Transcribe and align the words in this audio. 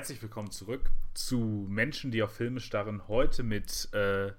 herzlich 0.00 0.22
willkommen 0.22 0.50
zurück 0.50 0.90
zu 1.12 1.66
Menschen, 1.68 2.10
die 2.10 2.22
auf 2.22 2.32
Filme 2.34 2.60
starren. 2.60 3.06
Heute 3.06 3.42
mit 3.42 3.86
äh, 3.92 4.32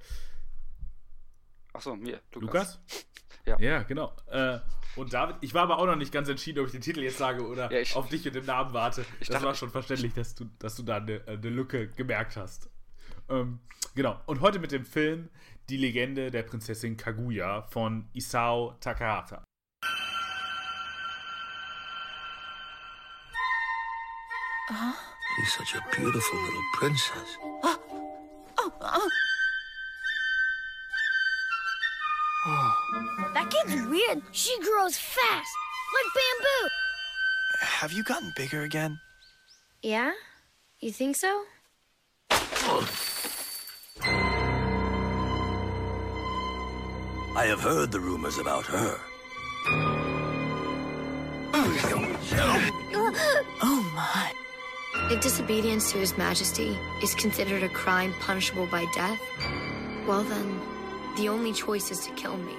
Achso, 1.72 1.96
mir, 1.96 2.20
Lukas. 2.34 2.80
Lukas? 2.80 3.06
Ja. 3.46 3.60
Ja, 3.60 3.84
genau. 3.84 4.12
Äh, 4.26 4.58
und 4.96 5.14
David, 5.14 5.36
ich 5.42 5.54
war 5.54 5.62
aber 5.64 5.78
auch 5.78 5.86
noch 5.86 5.96
nicht 5.96 6.12
ganz 6.12 6.30
entschieden, 6.30 6.60
ob 6.62 6.66
ich 6.66 6.72
den 6.72 6.82
Titel 6.82 7.02
jetzt 7.02 7.20
sage 7.20 7.46
oder 7.46 7.72
Ja, 7.72 7.80
ich- 7.80 7.96
auf 7.96 8.10
dich 8.10 8.26
und 8.26 8.34
den 8.34 8.46
Namen 8.46 8.74
warte. 8.74 9.06
Das 9.20 9.28
dachte- 9.30 9.46
war 9.46 9.54
schon 9.54 9.70
verständlich, 9.70 10.16
dass 10.16 10.34
du, 10.34 10.46
dass 10.58 10.76
du 10.76 10.82
da 10.82 10.96
eine, 10.98 11.22
eine 11.28 11.50
Lücke 11.50 11.90
gemerkt 11.90 12.38
hast. 12.38 12.72
Ähm, 13.30 13.60
genau. 13.94 14.20
Und 14.26 14.42
heute 14.42 14.58
mit 14.58 14.72
dem 14.72 14.84
Film 14.86 15.30
Die 15.70 15.78
Legende 15.78 16.32
der 16.32 16.42
Prinzessin 16.42 16.98
Kaguya 16.98 17.62
von 17.70 18.10
Isao 18.14 18.78
Takahata. 18.80 19.44
She's 25.42 25.54
such 25.54 25.74
a 25.74 25.82
beautiful 25.96 26.40
little 26.40 26.62
princess. 26.74 27.38
Oh, 27.64 27.80
oh, 28.60 28.72
oh! 28.80 29.10
oh. 32.46 33.32
That 33.34 33.50
kid's 33.50 33.82
weird. 33.88 34.22
She 34.34 34.56
grows 34.60 34.98
fast, 34.98 35.56
like 35.96 36.06
bamboo. 36.14 36.70
Have 37.62 37.92
you 37.92 38.04
gotten 38.04 38.32
bigger 38.36 38.62
again? 38.62 39.00
Yeah? 39.82 40.12
You 40.80 40.92
think 40.92 41.16
so? 41.16 41.44
I 47.36 47.46
have 47.46 47.62
heard 47.62 47.92
the 47.92 48.00
rumors 48.00 48.38
about 48.38 48.68
her. 48.68 49.00
If 55.12 55.20
disobedience 55.20 55.92
to 55.92 55.98
His 55.98 56.18
Majesty 56.18 56.78
is 57.04 57.14
considered 57.16 57.64
a 57.64 57.68
crime 57.68 58.14
punishable 58.22 58.66
by 58.68 58.86
death, 58.96 59.20
well 60.08 60.24
then, 60.24 60.62
the 61.18 61.28
only 61.28 61.52
choice 61.52 61.92
is 61.92 62.00
to 62.08 62.14
kill 62.14 62.38
me. 62.38 62.54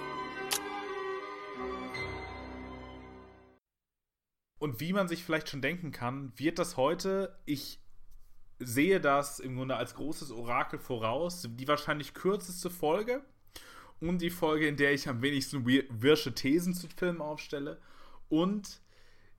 Und 4.59 4.81
wie 4.81 4.93
man 4.93 5.09
sich 5.09 5.25
vielleicht 5.25 5.49
schon 5.49 5.63
denken 5.63 5.93
kann, 5.93 6.31
wird 6.37 6.59
das 6.59 6.77
heute, 6.77 7.39
ich 7.47 7.81
sehe 8.59 9.01
das 9.01 9.41
im 9.41 9.57
Grunde 9.57 9.77
als 9.77 9.95
großes 9.95 10.31
Orakel 10.31 10.79
voraus, 10.79 11.49
die 11.49 11.67
wahrscheinlich 11.67 12.13
kürzeste 12.13 12.69
Folge 12.69 13.25
und 13.99 14.19
die 14.21 14.29
Folge, 14.29 14.69
in 14.69 14.77
der 14.77 14.93
ich 14.93 15.09
am 15.09 15.23
wenigsten 15.23 15.67
wir- 15.67 15.87
wirsche 15.89 16.35
Thesen 16.35 16.75
zu 16.75 16.87
Filmen 16.95 17.23
aufstelle 17.23 17.81
und 18.29 18.82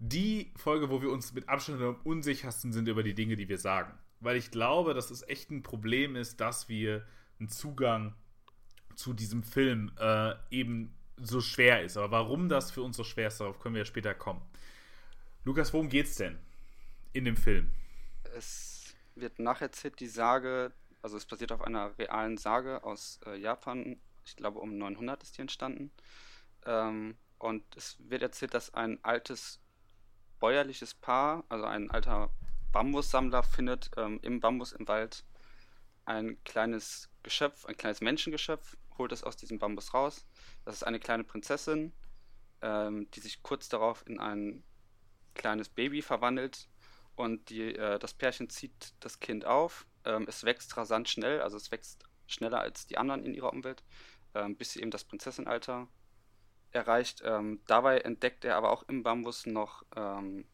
die 0.06 0.52
Folge, 0.58 0.90
wo 0.90 1.02
wir 1.02 1.10
uns 1.10 1.34
mit 1.34 1.48
Abstand 1.48 1.82
am 1.82 1.96
unsichersten 2.04 2.74
sind 2.74 2.90
über 2.90 3.04
die 3.04 3.14
Dinge, 3.14 3.38
die 3.38 3.48
wir 3.48 3.58
sagen. 3.58 3.98
Weil 4.20 4.36
ich 4.36 4.52
glaube, 4.52 4.94
dass 4.94 5.12
es 5.12 5.26
echt 5.30 5.50
ein 5.50 5.64
Problem 5.64 6.18
ist, 6.18 6.42
dass 6.42 6.68
wir 6.68 7.06
einen 7.40 7.48
Zugang 7.48 8.14
zu 8.96 9.14
diesem 9.14 9.44
Film 9.44 9.94
äh, 9.98 10.34
eben 10.52 10.94
so 11.16 11.40
schwer 11.40 11.84
ist. 11.84 11.96
Aber 11.96 12.12
warum 12.12 12.50
das 12.50 12.70
für 12.70 12.82
uns 12.82 12.98
so 12.98 13.06
schwer 13.06 13.30
ist, 13.30 13.40
darauf 13.40 13.60
können 13.60 13.76
wir 13.76 13.82
ja 13.82 13.86
später 13.86 14.14
kommen. 14.14 14.42
Lukas, 15.46 15.72
worum 15.72 15.88
geht's 15.88 16.16
denn 16.16 16.38
in 17.14 17.24
dem 17.24 17.38
Film? 17.38 17.72
Es 18.36 18.94
wird 19.16 19.40
nacherzählt, 19.40 20.02
die 20.02 20.08
Sage, 20.08 20.74
also 21.02 21.16
es 21.16 21.26
basiert 21.26 21.54
auf 21.54 21.62
einer 21.62 21.98
realen 21.98 22.38
Sage 22.38 22.84
aus 22.84 23.22
äh, 23.26 23.38
Japan. 23.38 23.98
Ich 24.26 24.36
glaube, 24.36 24.60
um 24.60 24.78
900 24.78 25.24
ist 25.24 25.38
die 25.38 25.42
entstanden. 25.42 25.92
Ähm, 26.66 27.16
und 27.38 27.64
es 27.78 27.98
wird 28.00 28.22
erzählt, 28.22 28.54
dass 28.54 28.74
ein 28.74 29.00
altes 29.04 29.63
bäuerliches 30.44 30.94
Paar, 30.94 31.46
also 31.48 31.64
ein 31.64 31.90
alter 31.90 32.30
Bambussammler, 32.74 33.44
findet 33.44 33.92
ähm, 33.96 34.20
im 34.24 34.42
Bambus 34.42 34.74
im 34.74 34.90
Wald 34.90 35.24
ein 36.04 36.38
kleines 36.44 37.10
Geschöpf, 37.24 37.66
ein 37.66 37.78
kleines 37.78 38.02
Menschengeschöpf, 38.02 38.76
holt 38.98 39.14
es 39.14 39.24
aus 39.24 39.38
diesem 39.38 39.58
Bambus 39.58 39.94
raus. 39.94 40.26
Das 40.66 40.76
ist 40.76 40.84
eine 40.84 41.00
kleine 41.00 41.24
Prinzessin, 41.24 41.94
ähm, 42.62 43.10
die 43.12 43.22
sich 43.22 43.42
kurz 43.42 43.70
darauf 43.70 44.06
in 44.06 44.20
ein 44.20 44.66
kleines 45.34 45.70
Baby 45.70 46.02
verwandelt 46.02 46.68
und 47.16 47.50
die, 47.50 47.78
äh, 47.78 47.98
das 47.98 48.14
Pärchen 48.14 48.50
zieht 48.50 48.96
das 49.00 49.22
Kind 49.22 49.46
auf. 49.46 49.86
Ähm, 50.04 50.26
es 50.28 50.44
wächst 50.44 50.76
rasant 50.76 51.08
schnell, 51.08 51.40
also 51.40 51.56
es 51.56 51.72
wächst 51.72 52.04
schneller 52.28 52.60
als 52.60 52.86
die 52.86 52.98
anderen 52.98 53.24
in 53.24 53.34
ihrer 53.34 53.54
Umwelt, 53.54 53.82
ähm, 54.34 54.58
bis 54.58 54.74
sie 54.74 54.82
eben 54.82 54.92
das 54.92 55.06
Prinzessinalter 55.06 55.88
erreicht. 56.76 57.22
Ähm, 57.26 57.62
dabei 57.68 58.00
entdeckt 58.00 58.46
er 58.46 58.56
aber 58.56 58.72
auch 58.72 58.84
im 58.84 59.04
Bambus 59.04 59.46
noch, 59.46 59.84
ähm, 59.96 60.46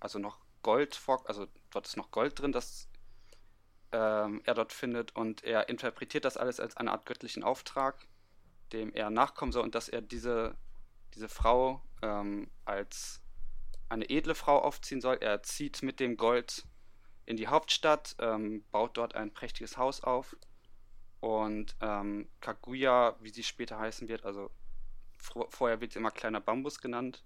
also 0.00 0.18
noch 0.18 0.38
Gold 0.62 1.00
also 1.24 1.46
dort 1.70 1.86
ist 1.86 1.96
noch 1.96 2.10
Gold 2.10 2.38
drin, 2.38 2.52
das 2.52 2.88
ähm, 3.90 4.40
er 4.44 4.54
dort 4.54 4.72
findet 4.72 5.14
und 5.16 5.44
er 5.44 5.68
interpretiert 5.68 6.24
das 6.24 6.36
alles 6.36 6.60
als 6.60 6.76
eine 6.76 6.92
Art 6.92 7.04
göttlichen 7.06 7.42
Auftrag, 7.42 8.06
dem 8.72 8.92
er 8.94 9.10
nachkommen 9.10 9.52
soll 9.52 9.62
und 9.62 9.74
dass 9.74 9.88
er 9.88 10.00
diese, 10.00 10.56
diese 11.14 11.28
Frau 11.28 11.82
ähm, 12.02 12.50
als 12.64 13.20
eine 13.88 14.08
edle 14.08 14.34
Frau 14.34 14.58
aufziehen 14.58 15.00
soll. 15.00 15.18
Er 15.20 15.42
zieht 15.42 15.82
mit 15.82 16.00
dem 16.00 16.16
Gold 16.16 16.64
in 17.26 17.36
die 17.36 17.48
Hauptstadt, 17.48 18.16
ähm, 18.18 18.64
baut 18.70 18.96
dort 18.96 19.14
ein 19.14 19.32
prächtiges 19.32 19.76
Haus 19.76 20.02
auf 20.02 20.36
und 21.20 21.76
ähm, 21.80 22.28
Kaguya, 22.40 23.16
wie 23.20 23.30
sie 23.30 23.44
später 23.44 23.78
heißen 23.78 24.08
wird, 24.08 24.24
also 24.24 24.50
vorher 25.22 25.80
wird 25.80 25.92
sie 25.92 25.98
immer 25.98 26.10
kleiner 26.10 26.40
Bambus 26.40 26.80
genannt, 26.80 27.24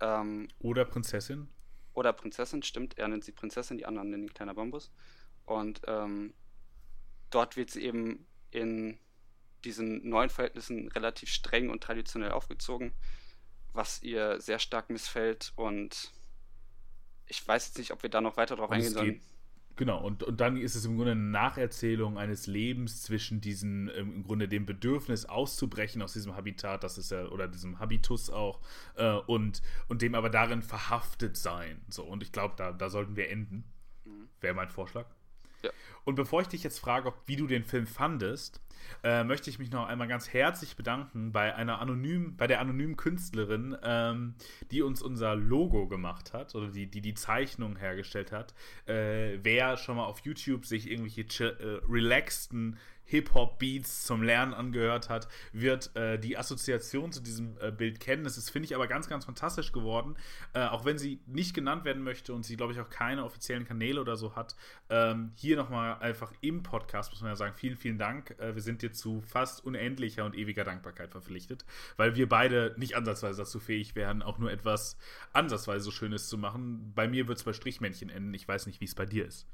ähm, 0.00 0.48
Oder 0.60 0.84
Prinzessin? 0.84 1.48
oder 1.94 2.12
Prinzessin, 2.12 2.62
stimmt, 2.62 2.98
er 2.98 3.08
nennt 3.08 3.24
sie 3.24 3.32
Prinzessin, 3.32 3.78
die 3.78 3.86
anderen 3.86 4.10
nennen 4.10 4.24
ihn 4.24 4.34
kleiner 4.34 4.54
Bambus. 4.54 4.90
Und 5.46 5.80
ähm, 5.86 6.34
dort 7.30 7.56
wird 7.56 7.70
sie 7.70 7.82
eben 7.84 8.26
in 8.50 8.98
diesen 9.64 10.08
neuen 10.08 10.30
Verhältnissen 10.30 10.88
relativ 10.88 11.30
streng 11.30 11.70
und 11.70 11.82
traditionell 11.82 12.32
aufgezogen, 12.32 12.92
was 13.72 14.02
ihr 14.02 14.40
sehr 14.40 14.58
stark 14.58 14.90
missfällt. 14.90 15.52
Und 15.56 16.12
ich 17.26 17.46
weiß 17.46 17.68
jetzt 17.68 17.78
nicht, 17.78 17.92
ob 17.92 18.02
wir 18.02 18.10
da 18.10 18.20
noch 18.20 18.36
weiter 18.36 18.56
drauf 18.56 18.70
Und 18.70 18.76
eingehen 18.76 18.92
sollen. 18.92 19.22
Genau, 19.76 20.04
und, 20.04 20.22
und 20.22 20.40
dann 20.40 20.56
ist 20.56 20.74
es 20.74 20.84
im 20.84 20.96
Grunde 20.96 21.12
eine 21.12 21.20
Nacherzählung 21.20 22.18
eines 22.18 22.46
Lebens 22.46 23.02
zwischen 23.02 23.40
diesen, 23.40 23.88
ähm, 23.96 24.14
im 24.16 24.24
Grunde 24.24 24.48
dem 24.48 24.66
Bedürfnis 24.66 25.26
auszubrechen 25.26 26.02
aus 26.02 26.12
diesem 26.12 26.36
Habitat, 26.36 26.84
das 26.84 26.98
ist 26.98 27.10
ja, 27.10 27.26
oder 27.26 27.48
diesem 27.48 27.78
Habitus 27.78 28.30
auch, 28.30 28.60
äh, 28.96 29.12
und, 29.12 29.62
und 29.88 30.02
dem 30.02 30.14
aber 30.14 30.30
darin 30.30 30.62
verhaftet 30.62 31.36
sein. 31.36 31.80
So, 31.88 32.04
und 32.04 32.22
ich 32.22 32.32
glaube, 32.32 32.54
da, 32.56 32.72
da 32.72 32.90
sollten 32.90 33.16
wir 33.16 33.30
enden. 33.30 33.64
Wäre 34.40 34.54
mein 34.54 34.68
Vorschlag. 34.68 35.06
Ja. 35.64 35.70
Und 36.04 36.14
bevor 36.14 36.42
ich 36.42 36.48
dich 36.48 36.62
jetzt 36.62 36.78
frage, 36.78 37.08
ob, 37.08 37.22
wie 37.26 37.36
du 37.36 37.46
den 37.46 37.64
Film 37.64 37.86
fandest, 37.86 38.60
äh, 39.02 39.24
möchte 39.24 39.50
ich 39.50 39.58
mich 39.58 39.70
noch 39.70 39.86
einmal 39.86 40.08
ganz 40.08 40.32
herzlich 40.32 40.76
bedanken 40.76 41.32
bei 41.32 41.54
einer 41.54 41.80
anonymen, 41.80 42.36
bei 42.36 42.46
der 42.46 42.60
anonymen 42.60 42.96
Künstlerin, 42.96 43.76
ähm, 43.82 44.34
die 44.70 44.82
uns 44.82 45.02
unser 45.02 45.34
Logo 45.34 45.88
gemacht 45.88 46.32
hat 46.32 46.54
oder 46.54 46.68
die 46.68 46.86
die, 46.86 47.00
die 47.00 47.14
Zeichnung 47.14 47.76
hergestellt 47.76 48.32
hat. 48.32 48.54
Äh, 48.86 49.38
wer 49.42 49.76
schon 49.76 49.96
mal 49.96 50.04
auf 50.04 50.20
YouTube 50.20 50.66
sich 50.66 50.90
irgendwelche 50.90 51.22
äh, 51.44 51.80
relaxten 51.90 52.78
Hip-Hop-Beats 53.04 54.04
zum 54.04 54.22
Lernen 54.22 54.54
angehört 54.54 55.08
hat, 55.08 55.28
wird 55.52 55.94
äh, 55.96 56.18
die 56.18 56.36
Assoziation 56.36 57.12
zu 57.12 57.20
diesem 57.20 57.56
äh, 57.60 57.70
Bild 57.70 58.00
kennen. 58.00 58.24
Es 58.26 58.38
ist, 58.38 58.50
finde 58.50 58.66
ich, 58.66 58.74
aber 58.74 58.86
ganz, 58.86 59.08
ganz 59.08 59.24
fantastisch 59.24 59.72
geworden. 59.72 60.16
Äh, 60.52 60.66
auch 60.66 60.84
wenn 60.84 60.98
sie 60.98 61.20
nicht 61.26 61.54
genannt 61.54 61.84
werden 61.84 62.02
möchte 62.02 62.32
und 62.32 62.44
sie, 62.44 62.56
glaube 62.56 62.72
ich, 62.72 62.80
auch 62.80 62.90
keine 62.90 63.24
offiziellen 63.24 63.64
Kanäle 63.64 64.00
oder 64.00 64.16
so 64.16 64.36
hat. 64.36 64.56
Ähm, 64.88 65.32
hier 65.36 65.56
nochmal 65.56 65.98
einfach 65.98 66.32
im 66.40 66.62
Podcast, 66.62 67.12
muss 67.12 67.20
man 67.20 67.30
ja 67.30 67.36
sagen, 67.36 67.54
vielen, 67.54 67.76
vielen 67.76 67.98
Dank. 67.98 68.36
Äh, 68.38 68.54
wir 68.54 68.62
sind 68.62 68.82
dir 68.82 68.92
zu 68.92 69.20
fast 69.20 69.64
unendlicher 69.64 70.24
und 70.24 70.34
ewiger 70.34 70.64
Dankbarkeit 70.64 71.10
verpflichtet, 71.10 71.64
weil 71.96 72.16
wir 72.16 72.28
beide 72.28 72.74
nicht 72.78 72.96
ansatzweise 72.96 73.42
dazu 73.42 73.60
fähig 73.60 73.94
wären, 73.94 74.22
auch 74.22 74.38
nur 74.38 74.50
etwas 74.50 74.96
ansatzweise 75.32 75.84
so 75.84 75.90
Schönes 75.90 76.28
zu 76.28 76.38
machen. 76.38 76.92
Bei 76.94 77.08
mir 77.08 77.28
wird 77.28 77.38
es 77.38 77.44
bei 77.44 77.52
Strichmännchen 77.52 78.10
enden. 78.10 78.34
Ich 78.34 78.48
weiß 78.48 78.66
nicht, 78.66 78.80
wie 78.80 78.86
es 78.86 78.94
bei 78.94 79.06
dir 79.06 79.26
ist. 79.26 79.46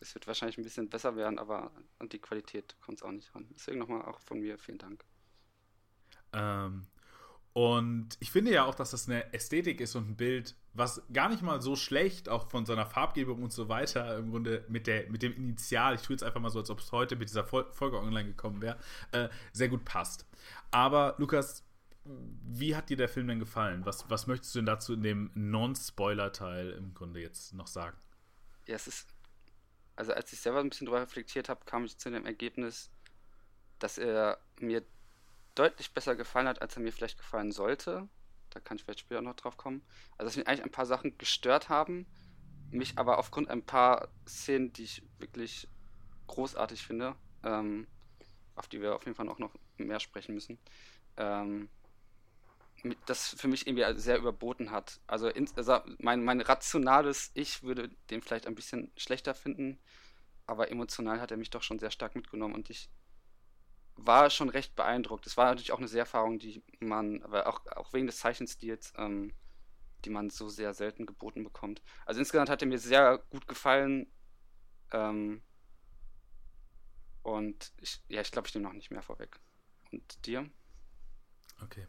Es 0.00 0.14
wird 0.14 0.26
wahrscheinlich 0.26 0.58
ein 0.58 0.64
bisschen 0.64 0.88
besser 0.88 1.16
werden, 1.16 1.38
aber 1.38 1.72
an 1.98 2.08
die 2.08 2.18
Qualität 2.18 2.76
kommt 2.80 2.98
es 2.98 3.02
auch 3.02 3.10
nicht 3.10 3.34
ran. 3.34 3.48
Deswegen 3.54 3.78
nochmal 3.78 4.02
auch 4.02 4.20
von 4.20 4.40
mir 4.40 4.58
vielen 4.58 4.78
Dank. 4.78 5.04
Ähm, 6.32 6.86
und 7.52 8.16
ich 8.20 8.30
finde 8.30 8.52
ja 8.52 8.64
auch, 8.64 8.74
dass 8.74 8.92
das 8.92 9.08
eine 9.08 9.32
Ästhetik 9.32 9.80
ist 9.80 9.96
und 9.96 10.10
ein 10.10 10.16
Bild, 10.16 10.54
was 10.74 11.02
gar 11.12 11.28
nicht 11.28 11.42
mal 11.42 11.60
so 11.60 11.74
schlecht, 11.74 12.28
auch 12.28 12.48
von 12.50 12.64
seiner 12.66 12.86
Farbgebung 12.86 13.42
und 13.42 13.52
so 13.52 13.68
weiter, 13.68 14.16
im 14.18 14.30
Grunde 14.30 14.64
mit, 14.68 14.86
der, 14.86 15.10
mit 15.10 15.22
dem 15.22 15.32
Initial, 15.32 15.96
ich 15.96 16.02
tue 16.02 16.14
jetzt 16.14 16.22
einfach 16.22 16.40
mal 16.40 16.50
so, 16.50 16.60
als 16.60 16.70
ob 16.70 16.78
es 16.78 16.92
heute 16.92 17.16
mit 17.16 17.28
dieser 17.28 17.44
Fol 17.44 17.66
Folge 17.72 17.98
online 17.98 18.28
gekommen 18.28 18.62
wäre, 18.62 18.78
äh, 19.10 19.28
sehr 19.52 19.68
gut 19.68 19.84
passt. 19.84 20.24
Aber 20.70 21.16
Lukas, 21.18 21.64
wie 22.04 22.76
hat 22.76 22.90
dir 22.90 22.96
der 22.96 23.08
Film 23.08 23.26
denn 23.26 23.40
gefallen? 23.40 23.84
Was, 23.84 24.08
was 24.08 24.26
möchtest 24.26 24.54
du 24.54 24.60
denn 24.60 24.66
dazu 24.66 24.94
in 24.94 25.02
dem 25.02 25.30
Non-Spoiler-Teil 25.34 26.70
im 26.70 26.94
Grunde 26.94 27.20
jetzt 27.20 27.54
noch 27.54 27.66
sagen? 27.66 27.96
Ja, 28.66 28.76
es 28.76 28.86
ist. 28.86 29.08
Also, 29.98 30.12
als 30.12 30.32
ich 30.32 30.38
selber 30.38 30.60
ein 30.60 30.68
bisschen 30.68 30.86
drüber 30.86 31.02
reflektiert 31.02 31.48
habe, 31.48 31.64
kam 31.64 31.84
ich 31.84 31.98
zu 31.98 32.08
dem 32.08 32.24
Ergebnis, 32.24 32.88
dass 33.80 33.98
er 33.98 34.38
mir 34.60 34.84
deutlich 35.56 35.92
besser 35.92 36.14
gefallen 36.14 36.46
hat, 36.46 36.62
als 36.62 36.76
er 36.76 36.82
mir 36.82 36.92
vielleicht 36.92 37.18
gefallen 37.18 37.50
sollte. 37.50 38.08
Da 38.50 38.60
kann 38.60 38.76
ich 38.76 38.84
vielleicht 38.84 39.00
später 39.00 39.22
noch 39.22 39.34
drauf 39.34 39.56
kommen. 39.56 39.82
Also, 40.12 40.28
dass 40.28 40.36
mich 40.36 40.46
eigentlich 40.46 40.62
ein 40.62 40.70
paar 40.70 40.86
Sachen 40.86 41.18
gestört 41.18 41.68
haben, 41.68 42.06
mich 42.70 42.96
aber 42.96 43.18
aufgrund 43.18 43.50
ein 43.50 43.66
paar 43.66 44.06
Szenen, 44.24 44.72
die 44.72 44.84
ich 44.84 45.02
wirklich 45.18 45.66
großartig 46.28 46.86
finde, 46.86 47.16
ähm, 47.42 47.88
auf 48.54 48.68
die 48.68 48.80
wir 48.80 48.94
auf 48.94 49.04
jeden 49.04 49.16
Fall 49.16 49.28
auch 49.28 49.40
noch 49.40 49.56
mehr 49.78 49.98
sprechen 49.98 50.32
müssen, 50.32 50.60
ähm, 51.16 51.68
das 53.06 53.28
für 53.28 53.48
mich 53.48 53.66
irgendwie 53.66 54.00
sehr 54.00 54.18
überboten 54.18 54.70
hat. 54.70 55.00
Also, 55.06 55.28
ins, 55.28 55.56
also 55.56 55.80
mein, 55.98 56.24
mein 56.24 56.40
rationales 56.40 57.30
Ich 57.34 57.62
würde 57.62 57.90
den 58.10 58.22
vielleicht 58.22 58.46
ein 58.46 58.54
bisschen 58.54 58.92
schlechter 58.96 59.34
finden, 59.34 59.78
aber 60.46 60.70
emotional 60.70 61.20
hat 61.20 61.30
er 61.30 61.36
mich 61.36 61.50
doch 61.50 61.62
schon 61.62 61.78
sehr 61.78 61.90
stark 61.90 62.14
mitgenommen 62.14 62.54
und 62.54 62.70
ich 62.70 62.90
war 63.96 64.30
schon 64.30 64.48
recht 64.48 64.76
beeindruckt. 64.76 65.26
Es 65.26 65.36
war 65.36 65.46
natürlich 65.46 65.72
auch 65.72 65.78
eine 65.78 65.88
sehr 65.88 66.00
Erfahrung, 66.00 66.38
die 66.38 66.62
man, 66.80 67.22
aber 67.22 67.46
auch, 67.48 67.66
auch 67.66 67.92
wegen 67.92 68.06
des 68.06 68.18
Zeichenstils, 68.18 68.92
ähm, 68.96 69.34
die 70.04 70.10
man 70.10 70.30
so 70.30 70.48
sehr 70.48 70.72
selten 70.74 71.06
geboten 71.06 71.42
bekommt. 71.44 71.82
Also 72.06 72.20
insgesamt 72.20 72.48
hat 72.50 72.62
er 72.62 72.68
mir 72.68 72.78
sehr 72.78 73.18
gut 73.30 73.48
gefallen. 73.48 74.06
Ähm, 74.92 75.42
und 77.22 77.72
ich, 77.80 78.00
ja, 78.08 78.20
ich 78.20 78.30
glaube, 78.30 78.48
ich 78.48 78.54
nehme 78.54 78.66
noch 78.68 78.74
nicht 78.74 78.90
mehr 78.90 79.02
vorweg. 79.02 79.40
Und 79.92 80.26
dir? 80.26 80.48
Okay. 81.62 81.86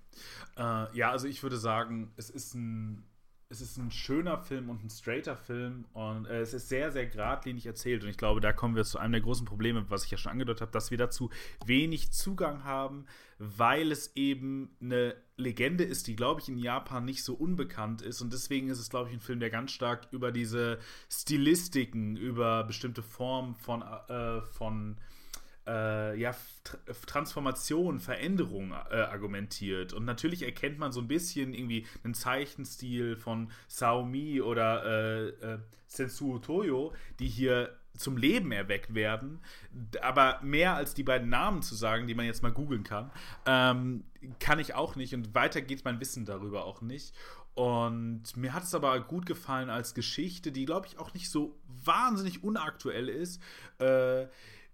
Äh, 0.57 0.98
ja, 0.98 1.12
also 1.12 1.27
ich 1.27 1.44
würde 1.44 1.57
sagen, 1.57 2.12
es 2.18 2.30
ist 2.30 2.56
ein 2.56 3.04
es 3.51 3.62
ist 3.62 3.77
ein 3.77 3.89
schöner 3.89 4.38
Film 4.38 4.69
und 4.69 4.83
ein 4.83 4.92
straighter 4.92 5.36
Film 5.36 5.86
und 5.94 6.27
äh, 6.27 6.42
es 6.42 6.54
ist 6.54 6.69
sehr, 6.69 6.92
sehr 6.92 7.07
geradlinig 7.07 7.66
erzählt. 7.66 8.04
Und 8.04 8.10
ich 8.10 8.18
glaube, 8.18 8.42
da 8.42 8.54
kommen 8.54 8.75
wir 8.75 8.83
zu 8.83 9.00
einem 9.00 9.13
der 9.13 9.21
großen 9.21 9.45
Probleme, 9.45 9.89
was 9.89 10.06
ich 10.06 10.12
ja 10.12 10.19
schon 10.19 10.33
angedeutet 10.33 10.62
habe, 10.62 10.71
dass 10.71 10.92
wir 10.92 11.00
dazu 11.00 11.31
wenig 11.66 12.12
Zugang 12.12 12.63
haben, 12.63 13.07
weil 13.39 13.92
es 13.92 14.16
eben 14.16 14.77
eine 14.80 15.16
Legende 15.36 15.83
ist, 15.83 16.06
die, 16.06 16.16
glaube 16.16 16.42
ich, 16.42 16.50
in 16.50 16.60
Japan 16.60 17.06
nicht 17.06 17.24
so 17.24 17.33
unbekannt 17.33 18.04
ist. 18.04 18.21
Und 18.21 18.33
deswegen 18.33 18.69
ist 18.69 18.77
es, 18.77 18.92
glaube 18.92 19.10
ich, 19.10 19.16
ein 19.16 19.19
Film, 19.19 19.39
der 19.39 19.50
ganz 19.50 19.71
stark 19.71 20.10
über 20.12 20.31
diese 20.31 20.77
Stilistiken, 21.12 22.18
über 22.18 22.63
bestimmte 22.66 23.01
Formen 23.01 23.56
von, 23.56 23.81
äh, 23.81 24.42
von 24.42 25.00
äh, 25.69 26.19
ja, 26.19 26.36
Transformation, 27.06 28.00
Veränderung 28.00 28.71
äh, 28.71 28.95
argumentiert. 28.95 29.94
Und 29.94 30.06
natürlich 30.06 30.44
erkennt 30.44 30.80
man 30.80 30.92
so 30.92 31.00
ein 31.00 31.07
bisschen 31.07 31.54
irgendwie 31.54 31.86
einen 32.04 32.13
Zeichenstil 32.13 33.16
von 33.16 33.51
Xiaomi 33.68 34.42
oder 34.42 34.86
äh, 34.86 35.27
äh, 35.27 35.60
Sensuo 35.86 36.39
Toyo, 36.39 36.94
die 37.19 37.27
hier 37.27 37.77
zum 37.98 38.18
Leben 38.18 38.51
erweckt 38.51 38.94
werden. 38.95 39.42
Aber 40.01 40.39
mehr 40.42 40.75
als 40.75 40.94
die 40.94 41.04
beiden 41.04 41.30
Namen 41.30 41.62
zu 41.62 41.75
sagen, 41.75 42.07
die 42.07 42.16
man 42.16 42.25
jetzt 42.25 42.42
mal 42.42 42.51
googeln 42.51 42.83
kann, 42.83 43.12
ähm, 43.45 44.06
kann 44.39 44.60
ich 44.60 44.74
auch 44.74 44.95
nicht. 44.95 45.13
Und 45.13 45.36
weiter 45.36 45.62
geht 45.62 45.86
mein 45.86 46.00
Wissen 46.00 46.25
darüber 46.25 46.66
auch 46.66 46.81
nicht. 46.81 47.13
Und 47.56 48.38
mir 48.38 48.54
hat 48.54 48.63
es 48.63 48.74
aber 48.74 48.98
gut 49.01 49.25
gefallen 49.25 49.69
als 49.69 49.94
Geschichte, 49.94 50.54
die, 50.54 50.66
glaube 50.66 50.88
ich, 50.88 50.98
auch 50.98 51.13
nicht 51.13 51.30
so 51.30 51.60
wahnsinnig 51.68 52.44
unaktuell 52.44 53.10
ist. 53.10 53.42
Äh, 53.80 54.27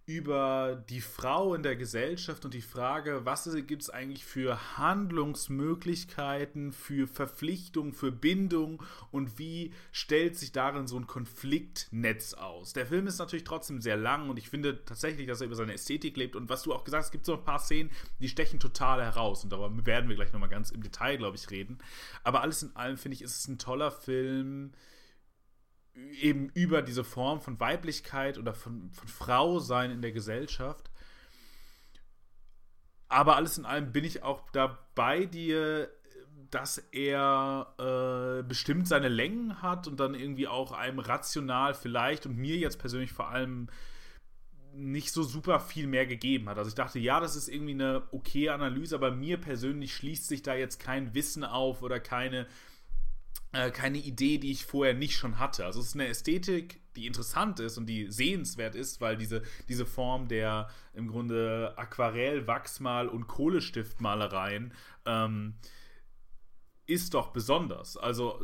über 0.07 0.83
die 0.89 1.01
Frau 1.01 1.55
in 1.55 1.63
der 1.63 1.75
Gesellschaft 1.75 2.45
und 2.45 2.53
die 2.53 2.61
Frage, 2.61 3.21
was 3.25 3.49
gibt 3.65 3.81
es 3.81 3.89
eigentlich 3.89 4.23
für 4.23 4.77
Handlungsmöglichkeiten, 4.77 6.71
für 6.73 7.07
Verpflichtungen, 7.07 7.91
für 7.91 8.11
Bindung 8.11 8.83
und 9.09 9.39
wie 9.39 9.73
stellt 9.91 10.37
sich 10.37 10.51
darin 10.51 10.85
so 10.85 10.97
ein 10.97 11.07
Konfliktnetz 11.07 12.35
aus. 12.35 12.73
Der 12.73 12.85
Film 12.85 13.07
ist 13.07 13.17
natürlich 13.17 13.45
trotzdem 13.45 13.81
sehr 13.81 13.97
lang 13.97 14.29
und 14.29 14.37
ich 14.37 14.49
finde 14.49 14.85
tatsächlich, 14.85 15.25
dass 15.27 15.41
er 15.41 15.47
über 15.47 15.55
seine 15.55 15.73
Ästhetik 15.73 16.15
lebt 16.17 16.35
und 16.35 16.49
was 16.49 16.61
du 16.61 16.73
auch 16.73 16.83
gesagt 16.83 17.01
hast, 17.01 17.07
es 17.07 17.11
gibt 17.11 17.25
so 17.25 17.33
ein 17.33 17.43
paar 17.43 17.59
Szenen, 17.59 17.89
die 18.19 18.29
stechen 18.29 18.59
total 18.59 19.01
heraus 19.01 19.43
und 19.43 19.51
darüber 19.51 19.85
werden 19.87 20.07
wir 20.07 20.15
gleich 20.15 20.33
nochmal 20.33 20.49
ganz 20.49 20.69
im 20.69 20.83
Detail, 20.83 21.17
glaube 21.17 21.37
ich, 21.37 21.49
reden. 21.49 21.79
Aber 22.23 22.41
alles 22.41 22.61
in 22.61 22.75
allem 22.75 22.97
finde 22.97 23.15
ich, 23.15 23.23
ist 23.23 23.39
es 23.39 23.47
ein 23.47 23.57
toller 23.57 23.89
Film, 23.89 24.71
eben 26.21 26.49
über 26.53 26.81
diese 26.81 27.03
Form 27.03 27.41
von 27.41 27.59
Weiblichkeit 27.59 28.37
oder 28.37 28.53
von, 28.53 28.91
von 28.91 29.07
Frau 29.07 29.59
sein 29.59 29.91
in 29.91 30.01
der 30.01 30.11
Gesellschaft. 30.11 30.89
Aber 33.07 33.35
alles 33.35 33.57
in 33.57 33.65
allem 33.65 33.91
bin 33.91 34.03
ich 34.03 34.23
auch 34.23 34.49
da 34.51 34.79
bei 34.95 35.25
dir, 35.25 35.89
dass 36.49 36.77
er 36.91 37.73
äh, 37.77 38.43
bestimmt 38.43 38.87
seine 38.87 39.09
Längen 39.09 39.61
hat 39.61 39.87
und 39.87 39.99
dann 39.99 40.15
irgendwie 40.15 40.47
auch 40.47 40.71
einem 40.71 40.99
rational 40.99 41.73
vielleicht 41.73 42.25
und 42.25 42.37
mir 42.37 42.57
jetzt 42.57 42.79
persönlich 42.79 43.13
vor 43.13 43.29
allem 43.29 43.67
nicht 44.73 45.11
so 45.11 45.23
super 45.23 45.59
viel 45.59 45.87
mehr 45.87 46.05
gegeben 46.05 46.49
hat. 46.49 46.57
Also 46.57 46.67
ich 46.67 46.75
dachte, 46.75 46.99
ja, 46.99 47.19
das 47.19 47.35
ist 47.35 47.47
irgendwie 47.47 47.73
eine 47.73 48.03
okay 48.11 48.49
Analyse, 48.49 48.95
aber 48.95 49.11
mir 49.11 49.37
persönlich 49.37 49.95
schließt 49.95 50.27
sich 50.27 50.43
da 50.43 50.53
jetzt 50.53 50.79
kein 50.79 51.13
Wissen 51.13 51.43
auf 51.43 51.81
oder 51.81 51.99
keine 51.99 52.47
äh, 53.55 53.71
keine 53.71 53.97
Idee, 53.97 54.37
die 54.37 54.51
ich 54.51 54.65
vorher 54.65 54.93
nicht 54.93 55.15
schon 55.15 55.39
hatte. 55.39 55.65
Also 55.65 55.79
es 55.79 55.87
ist 55.87 55.95
eine 55.95 56.09
Ästhetik, 56.09 56.81
die 56.97 57.07
interessant 57.07 57.61
ist 57.61 57.77
und 57.77 57.85
die 57.85 58.11
sehenswert 58.11 58.75
ist, 58.75 58.99
weil 58.99 59.15
diese, 59.15 59.43
diese 59.69 59.85
Form 59.85 60.27
der 60.27 60.69
im 60.93 61.07
Grunde 61.07 61.73
Aquarell, 61.77 62.47
Wachsmal 62.47 63.07
und 63.07 63.27
Kohlestiftmalereien 63.27 64.73
ähm, 65.05 65.55
ist 66.85 67.13
doch 67.13 67.31
besonders. 67.31 67.95
Also 67.95 68.41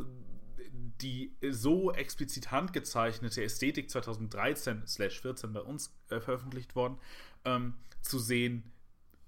die 1.01 1.35
so 1.49 1.91
explizit 1.91 2.51
handgezeichnete 2.51 3.43
Ästhetik 3.43 3.89
2013/14 3.89 5.47
bei 5.47 5.61
uns 5.61 5.93
äh, 6.09 6.21
veröffentlicht 6.21 6.75
worden, 6.75 6.97
ähm, 7.43 7.73
zu 8.01 8.17
sehen, 8.17 8.71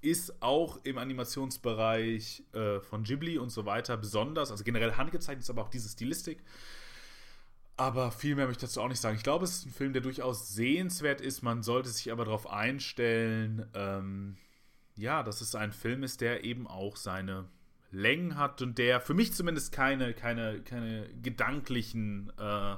ist 0.04 0.42
auch 0.42 0.80
im 0.84 0.98
Animationsbereich 0.98 2.44
äh, 2.54 2.80
von 2.82 3.04
Ghibli 3.04 3.38
und 3.38 3.50
so 3.50 3.66
weiter 3.66 3.98
besonders. 3.98 4.52
Also 4.52 4.64
generell 4.64 4.94
handgezeichnet 4.94 5.44
ist 5.44 5.50
aber 5.50 5.64
auch 5.64 5.70
diese 5.70 5.90
Stilistik. 5.90 6.44
Aber 7.76 8.12
viel 8.12 8.36
mehr 8.36 8.46
möchte 8.46 8.66
ich 8.66 8.72
dazu 8.72 8.82
auch 8.82 8.90
nicht 8.90 9.00
sagen. 9.00 9.16
Ich 9.16 9.24
glaube, 9.24 9.46
es 9.46 9.58
ist 9.58 9.66
ein 9.66 9.72
Film, 9.72 9.94
der 9.94 10.02
durchaus 10.02 10.50
sehenswert 10.50 11.22
ist. 11.22 11.42
Man 11.42 11.64
sollte 11.64 11.90
sich 11.90 12.12
aber 12.12 12.26
darauf 12.26 12.48
einstellen, 12.50 13.66
ähm, 13.74 14.38
ja, 14.96 15.24
dass 15.24 15.42
es 15.42 15.56
ein 15.56 15.72
Film 15.72 16.04
ist, 16.04 16.22
der 16.22 16.44
eben 16.44 16.68
auch 16.68 16.98
seine 16.98 17.50
Längen 17.90 18.38
hat 18.38 18.62
und 18.62 18.78
der 18.78 19.02
für 19.02 19.14
mich 19.14 19.34
zumindest 19.34 19.72
keine, 19.72 20.14
keine, 20.14 20.62
keine 20.62 21.10
gedanklichen 21.22 22.32
äh, 22.38 22.76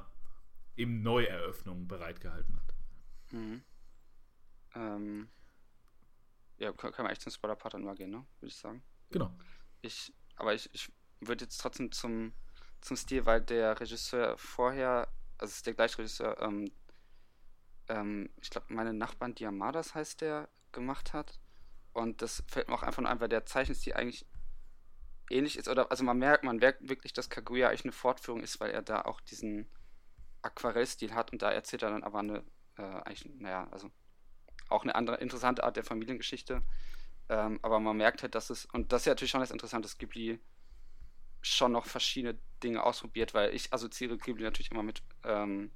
eben 0.76 1.02
Neueröffnungen 1.02 1.88
bereitgehalten 1.88 2.56
hat. 2.56 2.74
Mhm. 3.32 3.62
Ähm, 4.74 5.28
ja, 6.58 6.72
können 6.72 6.94
wir 6.96 7.10
echt 7.10 7.22
zum 7.22 7.32
Spoiler-Part 7.32 7.74
dann 7.74 7.84
mal 7.84 7.94
gehen, 7.94 8.10
ne? 8.10 8.26
Würde 8.40 8.48
ich 8.48 8.56
sagen. 8.56 8.82
Genau. 9.10 9.30
Ich, 9.82 10.12
aber 10.36 10.54
ich, 10.54 10.72
ich 10.72 10.92
würde 11.20 11.44
jetzt 11.44 11.58
trotzdem 11.58 11.92
zum, 11.92 12.32
zum 12.80 12.96
Stil, 12.96 13.26
weil 13.26 13.40
der 13.40 13.78
Regisseur 13.78 14.36
vorher, 14.38 15.08
also 15.38 15.50
es 15.50 15.58
ist 15.58 15.66
der 15.66 15.74
gleiche 15.74 15.98
Regisseur, 15.98 16.40
ähm, 16.40 16.70
ähm, 17.88 18.30
ich 18.40 18.50
glaube, 18.50 18.72
meine 18.72 18.92
Nachbarn 18.92 19.34
Diamadas 19.34 19.94
heißt 19.94 20.20
der, 20.20 20.48
gemacht 20.72 21.12
hat. 21.12 21.38
Und 21.92 22.20
das 22.20 22.42
fällt 22.48 22.68
mir 22.68 22.74
auch 22.74 22.82
einfach 22.82 23.00
nur 23.00 23.10
ein, 23.10 23.20
weil 23.20 23.28
der 23.28 23.46
Zeichenstil 23.46 23.94
eigentlich 23.94 24.26
ähnlich 25.30 25.56
ist. 25.56 25.68
Oder 25.68 25.90
also 25.90 26.04
man 26.04 26.18
merkt, 26.18 26.44
man 26.44 26.56
merkt 26.56 26.88
wirklich, 26.88 27.12
dass 27.12 27.30
Kaguya 27.30 27.68
eigentlich 27.68 27.84
eine 27.84 27.92
Fortführung 27.92 28.42
ist, 28.42 28.60
weil 28.60 28.70
er 28.70 28.82
da 28.82 29.02
auch 29.02 29.20
diesen 29.20 29.66
Aquarellstil 30.42 31.14
hat 31.14 31.32
und 31.32 31.42
da 31.42 31.50
erzählt 31.50 31.82
er 31.82 31.90
dann 31.90 32.04
aber 32.04 32.20
eine, 32.20 32.44
äh, 32.76 32.82
eigentlich, 32.82 33.24
naja, 33.38 33.68
also 33.70 33.90
auch 34.68 34.82
eine 34.82 34.94
andere 34.94 35.16
interessante 35.16 35.64
Art 35.64 35.76
der 35.76 35.84
Familiengeschichte. 35.84 36.62
Ähm, 37.28 37.58
aber 37.62 37.80
man 37.80 37.96
merkt 37.96 38.22
halt, 38.22 38.34
dass 38.34 38.50
es, 38.50 38.66
und 38.66 38.92
das 38.92 39.02
ist 39.02 39.06
ja 39.06 39.12
natürlich 39.12 39.30
schon 39.30 39.40
das 39.40 39.50
Interessante, 39.50 39.86
dass 39.86 39.98
Ghibli 39.98 40.38
schon 41.42 41.72
noch 41.72 41.86
verschiedene 41.86 42.38
Dinge 42.62 42.82
ausprobiert, 42.82 43.34
weil 43.34 43.54
ich 43.54 43.72
assoziiere 43.72 44.18
Ghibli 44.18 44.42
natürlich 44.44 44.70
immer 44.70 44.82
mit 44.82 45.02
ähm, 45.24 45.70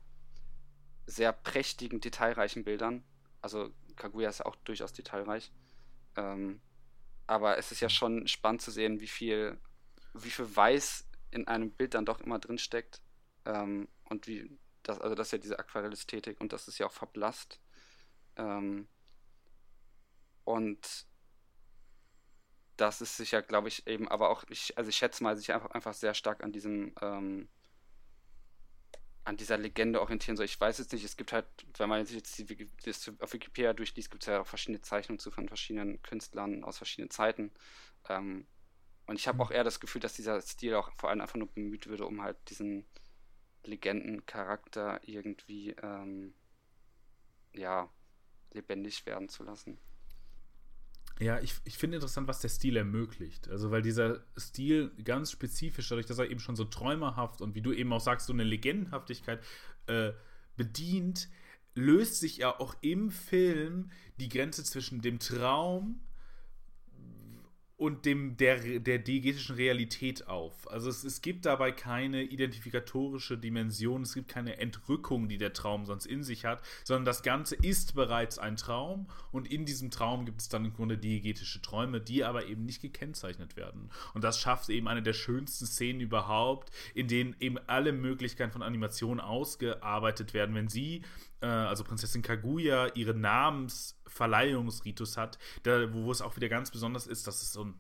sehr 1.07 1.33
prächtigen, 1.33 2.01
detailreichen 2.01 2.65
Bildern. 2.65 3.05
Also 3.41 3.71
Kaguya 3.97 4.29
ist 4.29 4.41
ja 4.41 4.47
auch 4.47 4.57
durchaus 4.57 4.93
detailreich. 4.93 5.53
Ähm, 6.17 6.61
aber 7.27 7.59
es 7.59 7.71
ist 7.71 7.81
ja 7.81 7.89
schon 7.89 8.27
spannend 8.27 8.63
zu 8.63 8.71
sehen, 8.71 9.01
wie 9.01 9.07
viel, 9.07 9.59
wie 10.15 10.31
viel 10.31 10.57
Weiß 10.57 11.09
in 11.31 11.47
einem 11.47 11.71
Bild 11.71 11.95
dann 11.95 12.05
doch 12.05 12.21
immer 12.21 12.39
drin 12.39 12.59
steckt. 12.59 13.01
Ähm, 13.45 13.89
und 14.05 14.27
wie 14.27 14.59
das, 14.83 15.01
also 15.01 15.15
das 15.15 15.29
ist 15.29 15.33
ja 15.33 15.39
diese 15.39 15.59
Aquarellästhetik 15.59 16.41
und 16.41 16.53
das 16.53 16.69
ist 16.69 16.79
ja 16.79 16.87
auch 16.87 16.93
verblasst. 16.93 17.61
Ähm, 18.41 18.89
und 20.45 21.07
das 22.77 23.01
ist 23.03 23.17
sicher, 23.17 23.43
glaube 23.43 23.69
ich, 23.69 23.87
eben, 23.87 24.09
aber 24.09 24.31
auch, 24.31 24.45
ich, 24.49 24.77
also 24.79 24.89
ich 24.89 24.97
schätze 24.97 25.23
mal, 25.23 25.37
sich 25.37 25.53
einfach, 25.53 25.71
einfach 25.73 25.93
sehr 25.93 26.15
stark 26.15 26.43
an 26.43 26.53
diesem, 26.53 26.95
ähm, 27.03 27.49
an 29.25 29.37
dieser 29.37 29.59
Legende 29.59 30.01
orientieren 30.01 30.37
soll. 30.37 30.47
Ich 30.47 30.59
weiß 30.59 30.79
jetzt 30.79 30.93
nicht, 30.93 31.05
es 31.05 31.19
gibt 31.19 31.33
halt, 31.33 31.47
wenn 31.77 31.91
man 31.91 32.05
sich 32.07 32.17
jetzt 32.17 32.39
die, 32.39 32.69
das 32.85 33.13
auf 33.21 33.33
Wikipedia 33.35 33.75
durchliest, 33.75 34.11
gibt 34.11 34.23
es 34.23 34.29
ja 34.29 34.41
auch 34.41 34.47
verschiedene 34.47 34.81
Zeichnungen 34.81 35.19
zu 35.19 35.31
von 35.31 35.47
verschiedenen 35.47 36.01
Künstlern 36.03 36.65
aus 36.65 36.79
verschiedenen 36.79 37.11
Zeiten. 37.11 37.53
Ähm, 38.09 38.47
und 39.07 39.17
ich 39.17 39.29
habe 39.29 39.37
mhm. 39.37 39.43
auch 39.43 39.51
eher 39.51 39.65
das 39.65 39.81
Gefühl, 39.81 40.01
dass 40.01 40.15
dieser 40.15 40.41
Stil 40.41 40.75
auch 40.75 40.91
vor 40.97 41.11
allem 41.11 41.21
einfach 41.21 41.37
nur 41.37 41.53
bemüht 41.53 41.87
würde, 41.87 42.07
um 42.07 42.23
halt 42.23 42.39
diesen 42.49 42.87
Legendencharakter 43.65 45.01
irgendwie, 45.07 45.73
ähm, 45.83 46.35
ja, 47.53 47.91
lebendig 48.53 49.07
werden 49.07 49.29
zu 49.29 49.43
lassen. 49.43 49.79
Ja, 51.21 51.39
ich, 51.41 51.55
ich 51.65 51.77
finde 51.77 51.97
interessant, 51.97 52.29
was 52.29 52.41
der 52.41 52.49
Stil 52.49 52.77
ermöglicht. 52.79 53.49
Also, 53.51 53.71
weil 53.71 53.83
dieser 53.83 54.25
Stil 54.39 54.91
ganz 55.05 55.31
spezifisch, 55.31 55.89
dadurch, 55.89 56.07
dass 56.07 56.19
er 56.19 56.31
eben 56.31 56.41
schon 56.41 56.57
so 56.57 56.65
träumerhaft 56.65 57.43
und 57.43 57.55
wie 57.55 57.61
du 57.61 57.73
eben 57.73 57.93
auch 57.93 58.01
sagst, 58.01 58.27
so 58.27 58.33
eine 58.33 58.45
Legendenhaftigkeit 58.45 59.45
äh, 59.87 60.13
bedient, 60.57 61.29
löst 61.75 62.21
sich 62.21 62.39
ja 62.39 62.59
auch 62.59 62.75
im 62.81 63.11
Film 63.11 63.91
die 64.19 64.31
Grenze 64.31 64.65
zwischen 64.65 65.03
dem 65.03 65.19
Traum 65.19 66.01
und 67.81 68.05
dem, 68.05 68.37
der, 68.37 68.79
der 68.79 68.99
diegetischen 68.99 69.57
Realität 69.57 70.29
auf. 70.29 70.71
Also 70.71 70.91
es, 70.91 71.03
es 71.03 71.23
gibt 71.23 71.47
dabei 71.47 71.73
keine 71.73 72.23
identifikatorische 72.25 73.39
Dimension, 73.39 74.03
es 74.03 74.13
gibt 74.13 74.29
keine 74.29 74.59
Entrückung, 74.59 75.31
die 75.31 75.39
der 75.39 75.55
Traum 75.55 75.87
sonst 75.87 76.05
in 76.05 76.23
sich 76.23 76.45
hat, 76.45 76.61
sondern 76.85 77.07
das 77.07 77.23
Ganze 77.23 77.57
ist 77.57 77.95
bereits 77.95 78.39
ein 78.39 78.57
Traum 78.57 79.07
und 79.33 79.51
in 79.51 79.65
diesem 79.65 79.91
Traum 79.91 80.27
gibt 80.27 80.43
es 80.43 80.51
dann 80.51 80.67
im 80.67 80.75
Grunde 80.75 80.99
diegetische 80.99 81.63
Träume, 81.63 82.03
die 82.03 82.23
aber 82.23 82.45
eben 82.49 82.67
nicht 82.67 82.83
gekennzeichnet 82.83 83.57
werden. 83.57 83.89
Und 84.13 84.25
das 84.25 84.39
schafft 84.39 84.69
eben 84.69 84.87
eine 84.87 85.03
der 85.03 85.15
schönsten 85.15 85.65
Szenen 85.65 86.03
überhaupt, 86.03 86.71
in 86.93 87.09
denen 87.09 87.35
eben 87.41 87.57
alle 87.67 87.93
Möglichkeiten 87.93 88.53
von 88.53 88.63
Animation 88.63 89.21
ausgearbeitet 89.21 90.35
werden. 90.35 90.55
Wenn 90.55 90.69
sie 90.69 91.01
äh, 91.41 91.47
also 91.47 91.85
Prinzessin 91.85 92.23
Kaguya, 92.23 92.89
ihren 92.95 93.21
Namensverleihungsritus 94.11 95.17
hat, 95.17 95.39
da, 95.63 95.93
wo, 95.93 96.05
wo 96.05 96.13
es 96.13 96.23
auch 96.23 96.37
wieder 96.37 96.49
ganz 96.49 96.71
besonders 96.71 97.07
ist, 97.07 97.27
dass 97.27 97.43
es 97.43 97.53
so 97.53 97.65
ein 97.65 97.75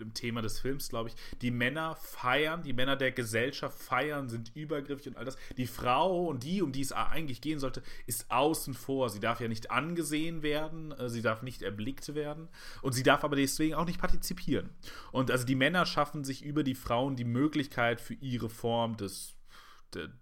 im 0.00 0.12
Thema 0.12 0.42
des 0.42 0.58
Films, 0.58 0.88
glaube 0.88 1.10
ich. 1.10 1.38
Die 1.40 1.52
Männer 1.52 1.94
feiern, 1.94 2.64
die 2.64 2.72
Männer 2.72 2.96
der 2.96 3.12
Gesellschaft 3.12 3.80
feiern, 3.80 4.28
sind 4.28 4.50
übergriffig 4.56 5.06
und 5.06 5.16
all 5.16 5.24
das. 5.24 5.36
Die 5.56 5.68
Frau 5.68 6.26
und 6.26 6.42
die, 6.42 6.62
um 6.62 6.72
die 6.72 6.80
es 6.80 6.90
eigentlich 6.90 7.40
gehen 7.40 7.60
sollte, 7.60 7.80
ist 8.04 8.28
außen 8.28 8.74
vor. 8.74 9.08
Sie 9.08 9.20
darf 9.20 9.40
ja 9.40 9.46
nicht 9.46 9.70
angesehen 9.70 10.42
werden, 10.42 10.90
äh, 10.90 11.08
sie 11.08 11.22
darf 11.22 11.42
nicht 11.42 11.62
erblickt 11.62 12.12
werden 12.16 12.48
und 12.82 12.92
sie 12.92 13.04
darf 13.04 13.22
aber 13.22 13.36
deswegen 13.36 13.74
auch 13.74 13.86
nicht 13.86 14.00
partizipieren. 14.00 14.70
Und 15.12 15.30
also 15.30 15.46
die 15.46 15.54
Männer 15.54 15.86
schaffen 15.86 16.24
sich 16.24 16.44
über 16.44 16.64
die 16.64 16.74
Frauen 16.74 17.14
die 17.14 17.22
Möglichkeit 17.22 18.00
für 18.00 18.14
ihre 18.14 18.48
Form 18.48 18.96
des, 18.96 19.36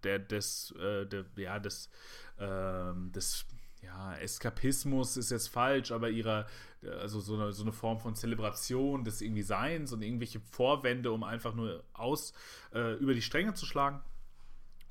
der, 0.05 0.19
des, 0.19 0.73
äh, 0.73 1.07
der, 1.07 1.25
ja, 1.37 1.59
des, 1.59 1.89
ähm, 2.39 3.11
des 3.13 3.47
ja, 3.83 4.15
Eskapismus 4.17 5.17
ist 5.17 5.31
jetzt 5.31 5.49
falsch, 5.49 5.91
aber 5.91 6.09
ihrer, 6.09 6.47
also 7.01 7.21
so 7.21 7.35
eine, 7.35 7.53
so 7.53 7.63
eine 7.63 7.73
Form 7.73 7.99
von 7.99 8.15
Zelebration 8.15 9.05
des 9.05 9.21
irgendwie 9.21 9.43
Seins 9.43 9.93
und 9.93 10.03
irgendwelche 10.03 10.41
Vorwände, 10.41 11.13
um 11.13 11.25
einfach 11.25 11.55
nur 11.55 11.83
aus 11.93 12.33
äh, 12.73 12.95
über 12.95 13.15
die 13.15 13.23
Stränge 13.23 13.55
zu 13.55 13.67
schlagen. 13.67 14.01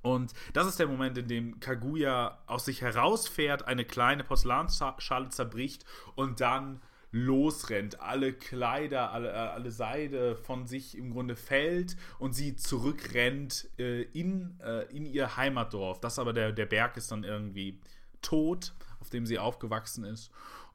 Und 0.02 0.34
das 0.54 0.68
ist 0.68 0.80
der 0.80 0.88
Moment, 0.88 1.18
in 1.18 1.28
dem 1.28 1.60
Kaguya 1.60 2.40
aus 2.48 2.66
sich 2.66 2.82
herausfährt, 2.82 3.68
eine 3.68 3.86
kleine 3.86 4.24
Porzellanschale 4.24 5.30
zerbricht 5.30 5.86
und 6.16 6.42
dann 6.42 6.82
losrennt, 7.12 8.00
alle 8.00 8.34
Kleider, 8.34 9.12
alle, 9.12 9.32
äh, 9.32 9.36
alle 9.36 9.72
Seide 9.72 10.36
von 10.36 10.66
sich 10.66 10.98
im 10.98 11.12
Grunde 11.12 11.36
fällt 11.36 11.98
und 12.20 12.34
sie 12.34 12.56
zurückrennt 12.56 13.70
äh, 13.78 14.04
in, 14.04 14.60
äh, 14.62 14.84
in 14.96 15.06
ihr 15.06 15.36
Heimatdorf. 15.38 16.00
Das 16.00 16.20
aber 16.20 16.34
der, 16.34 16.52
der 16.52 16.66
Berg 16.66 16.98
ist 16.98 17.12
dann 17.12 17.24
irgendwie 17.24 17.80
tot, 18.22 18.74
auf 19.00 19.10
dem 19.10 19.26
sie 19.26 19.40
aufgewachsen 19.40 20.04
ist. 20.04 20.32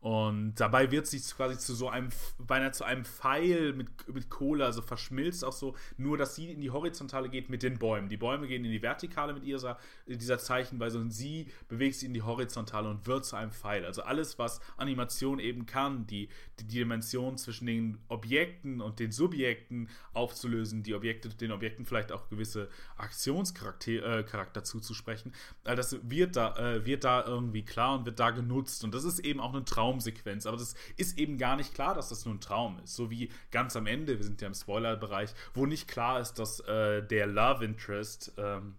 Und 0.06 0.54
dabei 0.60 0.92
wird 0.92 1.08
sie 1.08 1.18
quasi 1.18 1.58
zu 1.58 1.74
so 1.74 1.88
einem, 1.88 2.10
beinahe 2.38 2.70
zu 2.70 2.84
einem 2.84 3.04
Pfeil 3.04 3.72
mit, 3.72 3.88
mit 4.06 4.30
Kohle, 4.30 4.64
also 4.64 4.80
verschmilzt 4.80 5.44
auch 5.44 5.52
so, 5.52 5.74
nur 5.96 6.16
dass 6.16 6.36
sie 6.36 6.52
in 6.52 6.60
die 6.60 6.70
Horizontale 6.70 7.28
geht 7.28 7.50
mit 7.50 7.64
den 7.64 7.76
Bäumen. 7.80 8.08
Die 8.08 8.16
Bäume 8.16 8.46
gehen 8.46 8.64
in 8.64 8.70
die 8.70 8.82
Vertikale 8.82 9.34
mit 9.34 9.42
ihrer, 9.42 9.80
dieser 10.06 10.38
Zeichenweise 10.38 11.00
und 11.00 11.10
sie 11.10 11.48
bewegt 11.66 11.96
sich 11.96 12.06
in 12.06 12.14
die 12.14 12.22
Horizontale 12.22 12.88
und 12.88 13.04
wird 13.08 13.24
zu 13.24 13.34
einem 13.34 13.50
Pfeil. 13.50 13.84
Also 13.84 14.02
alles, 14.02 14.38
was 14.38 14.60
Animation 14.76 15.40
eben 15.40 15.66
kann, 15.66 16.06
die, 16.06 16.28
die 16.60 16.68
Dimension 16.68 17.36
zwischen 17.36 17.66
den 17.66 17.98
Objekten 18.06 18.80
und 18.80 19.00
den 19.00 19.10
Subjekten 19.10 19.88
aufzulösen, 20.12 20.84
die 20.84 20.94
Objekte, 20.94 21.30
den 21.30 21.50
Objekten 21.50 21.84
vielleicht 21.84 22.12
auch 22.12 22.28
gewisse 22.28 22.68
Aktionscharakter 22.96 24.18
äh, 24.20 24.22
Charakter 24.22 24.62
zuzusprechen, 24.62 25.32
all 25.64 25.74
das 25.74 25.98
wird 26.08 26.36
da, 26.36 26.54
äh, 26.56 26.86
wird 26.86 27.02
da 27.02 27.24
irgendwie 27.26 27.64
klar 27.64 27.98
und 27.98 28.06
wird 28.06 28.20
da 28.20 28.30
genutzt. 28.30 28.84
Und 28.84 28.94
das 28.94 29.02
ist 29.02 29.18
eben 29.18 29.40
auch 29.40 29.52
ein 29.52 29.66
Traum 29.66 29.95
Traumsequenz. 29.96 30.46
Aber 30.46 30.56
das 30.56 30.74
ist 30.96 31.18
eben 31.18 31.38
gar 31.38 31.56
nicht 31.56 31.74
klar, 31.74 31.94
dass 31.94 32.08
das 32.08 32.24
nur 32.24 32.34
ein 32.34 32.40
Traum 32.40 32.78
ist. 32.84 32.94
So 32.94 33.10
wie 33.10 33.30
ganz 33.50 33.76
am 33.76 33.86
Ende, 33.86 34.18
wir 34.18 34.24
sind 34.24 34.40
ja 34.40 34.48
im 34.48 34.54
Spoiler-Bereich, 34.54 35.30
wo 35.54 35.66
nicht 35.66 35.88
klar 35.88 36.20
ist, 36.20 36.34
dass 36.34 36.60
äh, 36.60 37.02
der 37.02 37.26
Love 37.26 37.64
Interest, 37.64 38.32
ähm, 38.36 38.76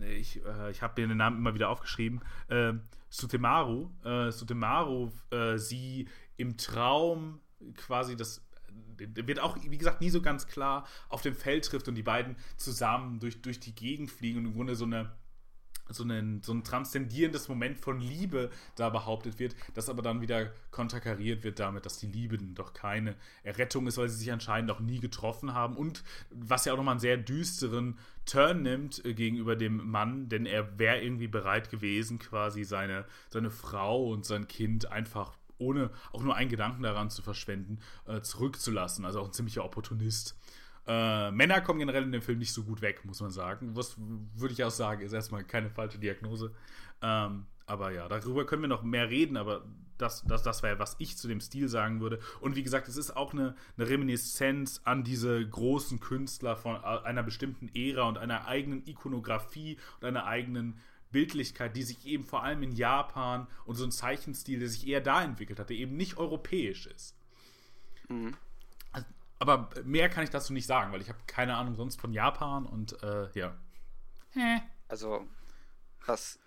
ich, 0.00 0.44
äh, 0.44 0.70
ich 0.70 0.82
habe 0.82 1.00
mir 1.00 1.08
den 1.08 1.18
Namen 1.18 1.38
immer 1.38 1.54
wieder 1.54 1.68
aufgeschrieben, 1.68 2.20
äh, 2.48 2.72
Sutemaru, 3.10 3.90
äh, 4.04 4.30
Sutemaru, 4.30 5.10
äh, 5.30 5.58
sie 5.58 6.08
im 6.36 6.56
Traum 6.56 7.40
quasi 7.76 8.16
das 8.16 8.42
wird 8.96 9.40
auch, 9.40 9.56
wie 9.62 9.78
gesagt, 9.78 10.00
nie 10.00 10.10
so 10.10 10.22
ganz 10.22 10.46
klar 10.46 10.86
auf 11.08 11.22
dem 11.22 11.34
Feld 11.34 11.64
trifft 11.64 11.88
und 11.88 11.94
die 11.94 12.02
beiden 12.02 12.36
zusammen 12.56 13.18
durch, 13.18 13.42
durch 13.42 13.58
die 13.58 13.74
Gegend 13.74 14.10
fliegen 14.10 14.38
und 14.38 14.44
im 14.46 14.54
Grunde 14.54 14.76
so 14.76 14.84
eine 14.84 15.10
so 15.94 16.04
ein, 16.04 16.40
so 16.42 16.52
ein 16.52 16.64
transzendierendes 16.64 17.48
Moment 17.48 17.78
von 17.78 18.00
Liebe 18.00 18.50
da 18.76 18.90
behauptet 18.90 19.38
wird, 19.38 19.54
das 19.74 19.88
aber 19.88 20.02
dann 20.02 20.20
wieder 20.20 20.52
konterkariert 20.70 21.44
wird 21.44 21.58
damit, 21.58 21.86
dass 21.86 21.98
die 21.98 22.06
Liebe 22.06 22.38
doch 22.38 22.72
keine 22.72 23.16
Errettung 23.42 23.86
ist, 23.86 23.98
weil 23.98 24.08
sie 24.08 24.18
sich 24.18 24.32
anscheinend 24.32 24.70
auch 24.70 24.80
nie 24.80 25.00
getroffen 25.00 25.54
haben 25.54 25.76
und 25.76 26.02
was 26.30 26.64
ja 26.64 26.72
auch 26.72 26.76
nochmal 26.76 26.92
einen 26.92 27.00
sehr 27.00 27.16
düsteren 27.16 27.98
Turn 28.24 28.62
nimmt 28.62 29.04
äh, 29.04 29.14
gegenüber 29.14 29.56
dem 29.56 29.90
Mann, 29.90 30.28
denn 30.28 30.46
er 30.46 30.78
wäre 30.78 31.00
irgendwie 31.00 31.28
bereit 31.28 31.70
gewesen, 31.70 32.18
quasi 32.18 32.64
seine, 32.64 33.04
seine 33.30 33.50
Frau 33.50 34.10
und 34.10 34.24
sein 34.24 34.48
Kind 34.48 34.90
einfach 34.90 35.32
ohne 35.58 35.90
auch 36.12 36.22
nur 36.22 36.34
einen 36.34 36.50
Gedanken 36.50 36.82
daran 36.82 37.10
zu 37.10 37.22
verschwenden, 37.22 37.78
äh, 38.06 38.20
zurückzulassen. 38.20 39.04
Also 39.04 39.20
auch 39.20 39.26
ein 39.26 39.32
ziemlicher 39.32 39.64
Opportunist. 39.64 40.36
Äh, 40.86 41.30
Männer 41.30 41.60
kommen 41.60 41.78
generell 41.78 42.02
in 42.02 42.12
dem 42.12 42.22
Film 42.22 42.38
nicht 42.38 42.52
so 42.52 42.64
gut 42.64 42.82
weg, 42.82 43.04
muss 43.04 43.20
man 43.20 43.30
sagen. 43.30 43.76
Was 43.76 43.96
würde 43.98 44.54
ich 44.54 44.64
auch 44.64 44.70
sagen, 44.70 45.02
ist 45.02 45.12
erstmal 45.12 45.44
keine 45.44 45.70
falsche 45.70 45.98
Diagnose. 45.98 46.52
Ähm, 47.00 47.46
aber 47.66 47.92
ja, 47.92 48.08
darüber 48.08 48.44
können 48.44 48.62
wir 48.62 48.68
noch 48.68 48.82
mehr 48.82 49.08
reden, 49.08 49.36
aber 49.36 49.64
das, 49.98 50.24
das, 50.24 50.42
das 50.42 50.62
wäre, 50.62 50.78
was 50.78 50.96
ich 50.98 51.16
zu 51.16 51.28
dem 51.28 51.40
Stil 51.40 51.68
sagen 51.68 52.00
würde. 52.00 52.18
Und 52.40 52.56
wie 52.56 52.62
gesagt, 52.62 52.88
es 52.88 52.96
ist 52.96 53.16
auch 53.16 53.32
eine, 53.32 53.54
eine 53.76 53.88
Reminiszenz 53.88 54.80
an 54.84 55.04
diese 55.04 55.48
großen 55.48 56.00
Künstler 56.00 56.56
von 56.56 56.76
einer 56.76 57.22
bestimmten 57.22 57.70
Ära 57.74 58.08
und 58.08 58.18
einer 58.18 58.46
eigenen 58.46 58.86
Ikonografie 58.86 59.78
und 60.00 60.06
einer 60.06 60.26
eigenen 60.26 60.80
Bildlichkeit, 61.12 61.76
die 61.76 61.82
sich 61.82 62.06
eben 62.06 62.24
vor 62.24 62.42
allem 62.42 62.62
in 62.62 62.72
Japan 62.72 63.46
und 63.64 63.76
so 63.76 63.84
ein 63.84 63.92
Zeichenstil, 63.92 64.58
der 64.58 64.68
sich 64.68 64.86
eher 64.86 65.00
da 65.00 65.22
entwickelt 65.22 65.60
hat, 65.60 65.70
der 65.70 65.76
eben 65.76 65.96
nicht 65.96 66.16
europäisch 66.16 66.86
ist. 66.86 67.16
Mhm. 68.08 68.34
Aber 69.42 69.68
mehr 69.82 70.08
kann 70.08 70.22
ich 70.22 70.30
dazu 70.30 70.52
nicht 70.52 70.66
sagen, 70.66 70.92
weil 70.92 71.00
ich 71.00 71.08
habe 71.08 71.18
keine 71.26 71.56
Ahnung 71.56 71.74
sonst 71.74 72.00
von 72.00 72.12
Japan 72.12 72.64
und 72.64 73.02
äh, 73.02 73.28
ja. 73.34 73.58
Also, 74.86 75.26
was, 76.06 76.38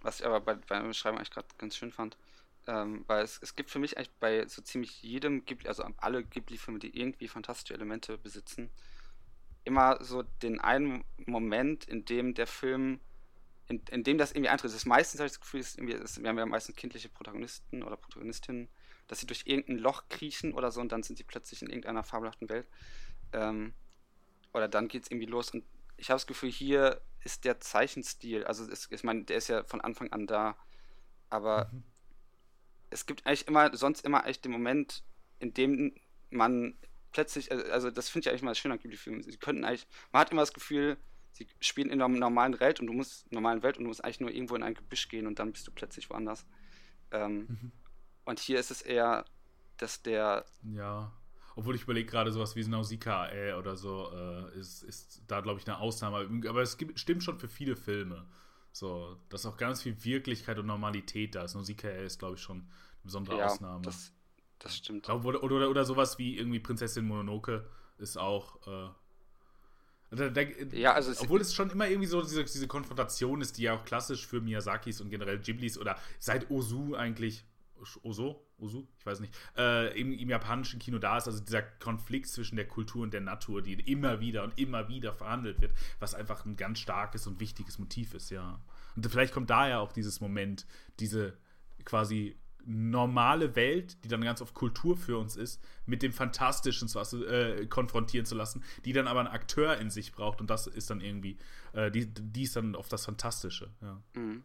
was 0.00 0.20
ich 0.20 0.26
aber 0.26 0.40
bei, 0.40 0.54
beim 0.54 0.94
Schreiben 0.94 1.18
eigentlich 1.18 1.32
gerade 1.32 1.48
ganz 1.58 1.76
schön 1.76 1.92
fand, 1.92 2.16
ähm, 2.66 3.04
weil 3.08 3.24
es, 3.24 3.38
es 3.42 3.56
gibt 3.56 3.68
für 3.68 3.78
mich 3.78 3.98
eigentlich 3.98 4.14
bei 4.20 4.46
so 4.46 4.62
ziemlich 4.62 5.02
jedem 5.02 5.44
Ghibli, 5.44 5.68
also 5.68 5.84
alle 5.98 6.24
Ghibli-Filme, 6.24 6.78
die 6.78 6.98
irgendwie 6.98 7.28
fantastische 7.28 7.74
Elemente 7.74 8.16
besitzen, 8.16 8.70
immer 9.64 10.02
so 10.02 10.22
den 10.22 10.60
einen 10.60 11.04
Moment, 11.26 11.84
in 11.84 12.06
dem 12.06 12.32
der 12.32 12.46
Film, 12.46 13.00
in, 13.68 13.82
in 13.90 14.02
dem 14.02 14.16
das 14.16 14.32
irgendwie 14.32 14.48
eintritt. 14.48 14.70
Das 14.70 14.76
ist 14.76 14.86
meistens, 14.86 15.20
habe 15.20 15.26
ich 15.26 15.32
das 15.32 15.40
Gefühl, 15.42 15.60
ist 15.60 15.76
irgendwie, 15.76 15.92
ist, 15.92 16.22
wir 16.22 16.26
haben 16.26 16.38
ja 16.38 16.46
meistens 16.46 16.74
kindliche 16.76 17.10
Protagonisten 17.10 17.82
oder 17.82 17.98
Protagonistinnen, 17.98 18.70
dass 19.10 19.18
sie 19.18 19.26
durch 19.26 19.42
irgendein 19.44 19.78
Loch 19.78 20.04
kriechen 20.08 20.54
oder 20.54 20.70
so 20.70 20.80
und 20.80 20.92
dann 20.92 21.02
sind 21.02 21.16
sie 21.16 21.24
plötzlich 21.24 21.62
in 21.62 21.68
irgendeiner 21.68 22.04
fabelhaften 22.04 22.48
Welt. 22.48 22.68
Ähm, 23.32 23.74
oder 24.52 24.68
dann 24.68 24.86
geht 24.86 25.02
es 25.02 25.10
irgendwie 25.10 25.26
los 25.26 25.50
und 25.50 25.64
ich 25.96 26.10
habe 26.10 26.16
das 26.16 26.28
Gefühl, 26.28 26.50
hier 26.50 27.00
ist 27.24 27.44
der 27.44 27.58
Zeichenstil, 27.58 28.44
also 28.44 28.64
es, 28.70 28.88
ich 28.90 29.02
meine, 29.02 29.24
der 29.24 29.36
ist 29.36 29.48
ja 29.48 29.64
von 29.64 29.80
Anfang 29.80 30.12
an 30.12 30.28
da, 30.28 30.56
aber 31.28 31.70
mhm. 31.72 31.82
es 32.90 33.04
gibt 33.04 33.26
eigentlich 33.26 33.48
immer, 33.48 33.76
sonst 33.76 34.04
immer 34.04 34.26
echt 34.26 34.44
den 34.44 34.52
Moment, 34.52 35.02
in 35.40 35.52
dem 35.54 35.92
man 36.30 36.78
plötzlich, 37.10 37.50
also, 37.50 37.64
also 37.64 37.90
das 37.90 38.08
finde 38.08 38.26
ich 38.26 38.30
eigentlich 38.30 38.42
mal 38.42 38.54
schön 38.54 38.70
an 38.70 38.78
Ghibli-Filmen, 38.78 39.24
sie 39.24 39.36
könnten 39.38 39.64
eigentlich, 39.64 39.88
man 40.12 40.20
hat 40.20 40.30
immer 40.30 40.42
das 40.42 40.52
Gefühl, 40.52 40.96
sie 41.32 41.48
spielen 41.58 41.90
in 41.90 42.00
einer 42.00 42.16
normalen 42.16 42.60
Welt 42.60 42.78
und 42.78 42.86
du 42.86 42.92
musst, 42.92 43.30
normalen 43.32 43.64
Welt 43.64 43.76
und 43.76 43.84
du 43.84 43.88
musst 43.88 44.04
eigentlich 44.04 44.20
nur 44.20 44.30
irgendwo 44.30 44.54
in 44.54 44.62
ein 44.62 44.74
Gebüsch 44.74 45.08
gehen 45.08 45.26
und 45.26 45.40
dann 45.40 45.50
bist 45.50 45.66
du 45.66 45.72
plötzlich 45.72 46.08
woanders. 46.10 46.46
Ähm, 47.10 47.38
mhm. 47.48 47.72
Und 48.30 48.38
hier 48.38 48.60
ist 48.60 48.70
es 48.70 48.80
eher, 48.80 49.24
dass 49.76 50.02
der. 50.02 50.44
Ja. 50.62 51.12
Obwohl 51.56 51.74
ich 51.74 51.82
überlege 51.82 52.08
gerade, 52.08 52.30
sowas 52.30 52.54
wie 52.54 52.64
Nausicaa 52.64 53.28
äh, 53.32 53.54
oder 53.54 53.76
so 53.76 54.08
äh, 54.14 54.56
ist, 54.56 54.84
ist 54.84 55.22
da, 55.26 55.40
glaube 55.40 55.58
ich, 55.58 55.66
eine 55.66 55.78
Ausnahme. 55.80 56.28
Aber 56.48 56.62
es 56.62 56.78
gibt, 56.78 57.00
stimmt 57.00 57.24
schon 57.24 57.40
für 57.40 57.48
viele 57.48 57.74
Filme. 57.74 58.24
So, 58.70 59.16
dass 59.30 59.46
auch 59.46 59.56
ganz 59.56 59.82
viel 59.82 60.04
Wirklichkeit 60.04 60.60
und 60.60 60.66
Normalität 60.66 61.34
da 61.34 61.42
ist. 61.42 61.56
Nausicaa 61.56 61.88
ist, 61.88 62.20
glaube 62.20 62.36
ich, 62.36 62.40
schon 62.40 62.58
eine 62.58 62.68
besondere 63.02 63.38
ja, 63.38 63.46
Ausnahme. 63.46 63.82
Das, 63.82 64.12
das 64.60 64.76
stimmt. 64.76 65.08
Oder, 65.08 65.42
oder, 65.42 65.68
oder 65.68 65.84
sowas 65.84 66.16
wie 66.18 66.38
irgendwie 66.38 66.60
Prinzessin 66.60 67.04
Mononoke 67.06 67.68
ist 67.98 68.16
auch. 68.16 68.64
Äh, 68.68 68.90
da, 70.12 70.28
da, 70.28 70.40
ja, 70.70 70.92
also 70.92 71.10
es 71.10 71.20
obwohl 71.20 71.40
es 71.40 71.52
schon 71.52 71.68
immer 71.70 71.88
irgendwie 71.88 72.06
so 72.06 72.22
diese, 72.22 72.44
diese 72.44 72.68
Konfrontation 72.68 73.40
ist, 73.40 73.58
die 73.58 73.62
ja 73.62 73.74
auch 73.74 73.84
klassisch 73.84 74.24
für 74.24 74.40
Miyazakis 74.40 75.00
und 75.00 75.10
generell 75.10 75.40
Ghiblis 75.40 75.76
oder 75.76 75.98
seit 76.20 76.48
Ozu 76.48 76.94
eigentlich 76.94 77.44
Oso, 78.02 78.46
Osu, 78.58 78.86
ich 78.98 79.06
weiß 79.06 79.20
nicht, 79.20 79.34
äh, 79.56 79.98
im, 79.98 80.12
im, 80.12 80.28
japanischen 80.28 80.78
Kino 80.78 80.98
da 80.98 81.16
ist, 81.16 81.26
also 81.26 81.40
dieser 81.40 81.62
Konflikt 81.62 82.28
zwischen 82.28 82.56
der 82.56 82.68
Kultur 82.68 83.02
und 83.02 83.12
der 83.12 83.20
Natur, 83.20 83.62
die 83.62 83.74
immer 83.74 84.20
wieder 84.20 84.44
und 84.44 84.58
immer 84.58 84.88
wieder 84.88 85.12
verhandelt 85.12 85.60
wird, 85.60 85.72
was 85.98 86.14
einfach 86.14 86.44
ein 86.44 86.56
ganz 86.56 86.78
starkes 86.78 87.26
und 87.26 87.40
wichtiges 87.40 87.78
Motiv 87.78 88.14
ist, 88.14 88.30
ja. 88.30 88.60
Und 88.96 89.06
vielleicht 89.06 89.32
kommt 89.32 89.50
daher 89.50 89.80
auch 89.80 89.92
dieses 89.92 90.20
Moment, 90.20 90.66
diese 90.98 91.36
quasi 91.84 92.36
normale 92.66 93.56
Welt, 93.56 94.04
die 94.04 94.08
dann 94.08 94.20
ganz 94.20 94.42
oft 94.42 94.54
Kultur 94.54 94.96
für 94.96 95.18
uns 95.18 95.36
ist, 95.36 95.62
mit 95.86 96.02
dem 96.02 96.12
Fantastischen 96.12 96.88
zu, 96.88 96.98
äh, 97.26 97.66
konfrontieren 97.66 98.26
zu 98.26 98.34
lassen, 98.34 98.62
die 98.84 98.92
dann 98.92 99.08
aber 99.08 99.20
einen 99.20 99.28
Akteur 99.28 99.78
in 99.78 99.90
sich 99.90 100.12
braucht 100.12 100.40
und 100.40 100.50
das 100.50 100.66
ist 100.66 100.90
dann 100.90 101.00
irgendwie, 101.00 101.38
äh, 101.72 101.90
die, 101.90 102.06
die 102.06 102.42
ist 102.42 102.56
dann 102.56 102.74
oft 102.74 102.92
das 102.92 103.04
Fantastische, 103.06 103.70
ja. 103.80 104.00
Mhm. 104.14 104.44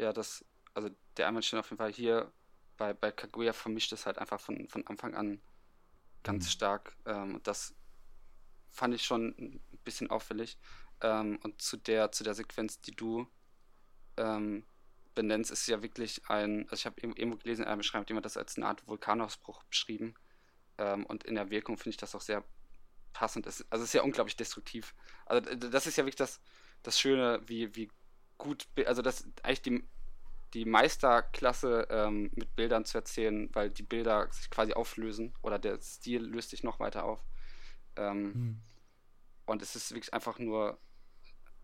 Ja, 0.00 0.12
das, 0.12 0.44
also 0.74 0.90
der 1.16 1.28
Einwandstein 1.28 1.60
auf 1.60 1.70
jeden 1.70 1.78
Fall 1.78 1.92
hier 1.92 2.32
bei, 2.76 2.92
bei 2.92 3.12
Kaguya 3.12 3.52
vermischt 3.52 3.92
es 3.92 4.06
halt 4.06 4.18
einfach 4.18 4.40
von, 4.40 4.68
von 4.68 4.86
Anfang 4.86 5.14
an 5.14 5.40
ganz 6.22 6.46
mhm. 6.46 6.50
stark. 6.50 6.96
Ähm, 7.06 7.40
das 7.42 7.74
fand 8.70 8.94
ich 8.94 9.04
schon 9.04 9.28
ein 9.38 9.60
bisschen 9.84 10.10
auffällig. 10.10 10.58
Ähm, 11.00 11.38
und 11.42 11.60
zu 11.62 11.76
der, 11.76 12.12
zu 12.12 12.24
der 12.24 12.34
Sequenz, 12.34 12.80
die 12.80 12.94
du 12.94 13.26
ähm, 14.16 14.64
benennst, 15.14 15.50
ist 15.50 15.66
ja 15.68 15.82
wirklich 15.82 16.22
ein, 16.28 16.64
also 16.64 16.74
ich 16.74 16.86
habe 16.86 17.00
irgendwo 17.00 17.36
gelesen, 17.36 17.64
Beschreibung 17.76 18.02
hat 18.02 18.10
jemand 18.10 18.26
das 18.26 18.36
als 18.36 18.56
eine 18.56 18.66
Art 18.66 18.86
Vulkanausbruch 18.88 19.62
beschrieben. 19.64 20.14
Ähm, 20.78 21.06
und 21.06 21.24
in 21.24 21.36
der 21.36 21.50
Wirkung 21.50 21.76
finde 21.76 21.90
ich 21.90 21.96
das 21.96 22.14
auch 22.14 22.20
sehr 22.20 22.44
passend. 23.12 23.46
also 23.46 23.64
es 23.70 23.80
ist 23.80 23.94
ja 23.94 24.02
unglaublich 24.02 24.36
destruktiv. 24.36 24.94
Also 25.26 25.54
das 25.54 25.86
ist 25.86 25.96
ja 25.96 26.04
wirklich 26.04 26.16
das, 26.16 26.40
das 26.82 26.98
Schöne, 26.98 27.40
wie, 27.46 27.74
wie 27.76 27.90
gut, 28.38 28.66
also 28.86 29.02
das 29.02 29.24
eigentlich 29.42 29.62
die, 29.62 29.84
die 30.54 30.64
Meisterklasse 30.64 31.88
ähm, 31.90 32.30
mit 32.34 32.54
Bildern 32.54 32.84
zu 32.84 32.96
erzählen, 32.96 33.50
weil 33.52 33.70
die 33.70 33.82
Bilder 33.82 34.28
sich 34.30 34.48
quasi 34.50 34.72
auflösen 34.72 35.34
oder 35.42 35.58
der 35.58 35.80
Stil 35.80 36.22
löst 36.22 36.50
sich 36.50 36.62
noch 36.62 36.78
weiter 36.78 37.04
auf. 37.04 37.20
Ähm, 37.96 38.34
hm. 38.34 38.60
Und 39.46 39.62
es 39.62 39.76
ist 39.76 39.90
wirklich 39.90 40.14
einfach 40.14 40.38
nur 40.38 40.78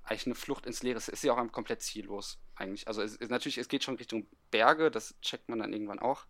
eigentlich 0.02 0.26
eine 0.26 0.34
Flucht 0.34 0.66
ins 0.66 0.82
Leere. 0.82 0.98
Es 0.98 1.08
ist 1.08 1.22
ja 1.22 1.32
auch 1.32 1.52
komplett 1.52 1.82
ziellos 1.82 2.40
eigentlich. 2.56 2.88
Also 2.88 3.00
es, 3.00 3.16
es, 3.16 3.30
natürlich, 3.30 3.58
es 3.58 3.68
geht 3.68 3.84
schon 3.84 3.96
Richtung 3.96 4.26
Berge, 4.50 4.90
das 4.90 5.18
checkt 5.20 5.48
man 5.48 5.60
dann 5.60 5.72
irgendwann 5.72 6.00
auch. 6.00 6.26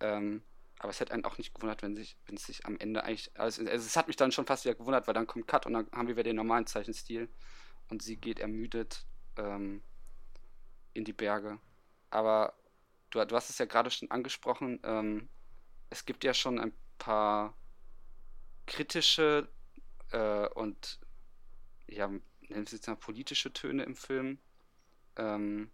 Ähm, 0.00 0.42
aber 0.78 0.90
es 0.90 0.98
hätte 0.98 1.12
einen 1.12 1.24
auch 1.24 1.38
nicht 1.38 1.54
gewundert, 1.54 1.82
wenn 1.82 1.94
sich, 1.94 2.16
wenn 2.26 2.36
es 2.36 2.46
sich 2.46 2.64
am 2.66 2.76
Ende 2.78 3.04
eigentlich. 3.04 3.30
Also, 3.38 3.62
also 3.62 3.86
es 3.86 3.96
hat 3.96 4.08
mich 4.08 4.16
dann 4.16 4.32
schon 4.32 4.46
fast 4.46 4.64
wieder 4.64 4.74
gewundert, 4.74 5.06
weil 5.06 5.14
dann 5.14 5.26
kommt 5.26 5.46
Cut 5.46 5.66
und 5.66 5.74
dann 5.74 5.86
haben 5.92 6.08
wir 6.08 6.16
wieder 6.16 6.24
den 6.24 6.36
normalen 6.36 6.66
Zeichenstil 6.66 7.28
und 7.88 8.02
sie 8.02 8.16
geht 8.16 8.40
ermüdet 8.40 9.06
ähm, 9.36 9.82
in 10.94 11.04
die 11.04 11.12
Berge. 11.12 11.60
Aber 12.12 12.54
du, 13.10 13.24
du 13.24 13.34
hast 13.34 13.48
es 13.48 13.58
ja 13.58 13.64
gerade 13.64 13.90
schon 13.90 14.10
angesprochen, 14.10 14.80
ähm, 14.84 15.30
es 15.88 16.04
gibt 16.04 16.24
ja 16.24 16.34
schon 16.34 16.58
ein 16.58 16.72
paar 16.98 17.56
kritische 18.66 19.48
äh, 20.10 20.46
und 20.48 21.00
ja, 21.86 22.08
nennen 22.08 22.22
wir 22.70 22.78
es 22.78 22.86
mal 22.86 22.96
politische 22.96 23.52
Töne 23.52 23.84
im 23.84 23.96
Film. 23.96 24.38
Ähm, 25.16 25.70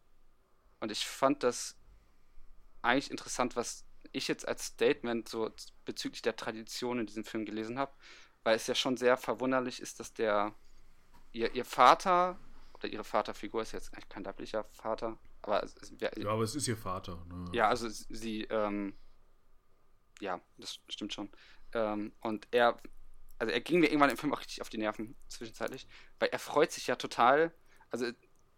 und 0.80 0.92
ich 0.92 1.06
fand 1.06 1.42
das 1.42 1.76
eigentlich 2.82 3.10
interessant, 3.10 3.56
was 3.56 3.84
ich 4.12 4.28
jetzt 4.28 4.46
als 4.46 4.66
Statement 4.66 5.28
so 5.28 5.50
bezüglich 5.84 6.22
der 6.22 6.36
Tradition 6.36 7.00
in 7.00 7.06
diesem 7.06 7.24
Film 7.24 7.44
gelesen 7.44 7.80
habe, 7.80 7.92
weil 8.44 8.54
es 8.54 8.68
ja 8.68 8.76
schon 8.76 8.96
sehr 8.96 9.16
verwunderlich 9.16 9.80
ist, 9.80 9.98
dass 9.98 10.14
der 10.14 10.54
ihr, 11.32 11.52
ihr 11.52 11.64
Vater 11.64 12.38
oder 12.74 12.86
ihre 12.86 13.04
Vaterfigur 13.04 13.62
ist 13.62 13.72
jetzt 13.72 13.92
eigentlich 13.92 14.08
kein 14.08 14.22
leiblicher 14.22 14.64
Vater, 14.70 15.18
aber 15.48 15.66
wer, 15.98 16.18
ja, 16.18 16.28
aber 16.28 16.42
es 16.42 16.54
ist 16.54 16.68
ihr 16.68 16.76
Vater. 16.76 17.24
Ne? 17.26 17.50
Ja, 17.52 17.68
also 17.68 17.88
sie, 17.88 18.44
ähm, 18.44 18.94
ja, 20.20 20.40
das 20.58 20.80
stimmt 20.88 21.14
schon. 21.14 21.30
Ähm, 21.72 22.12
und 22.20 22.46
er, 22.50 22.78
also 23.38 23.52
er 23.52 23.60
ging 23.60 23.80
mir 23.80 23.86
irgendwann 23.86 24.10
im 24.10 24.16
Film 24.16 24.32
auch 24.32 24.40
richtig 24.40 24.60
auf 24.60 24.68
die 24.68 24.78
Nerven 24.78 25.16
zwischenzeitlich, 25.28 25.86
weil 26.18 26.28
er 26.30 26.38
freut 26.38 26.72
sich 26.72 26.86
ja 26.86 26.96
total. 26.96 27.52
Also 27.90 28.06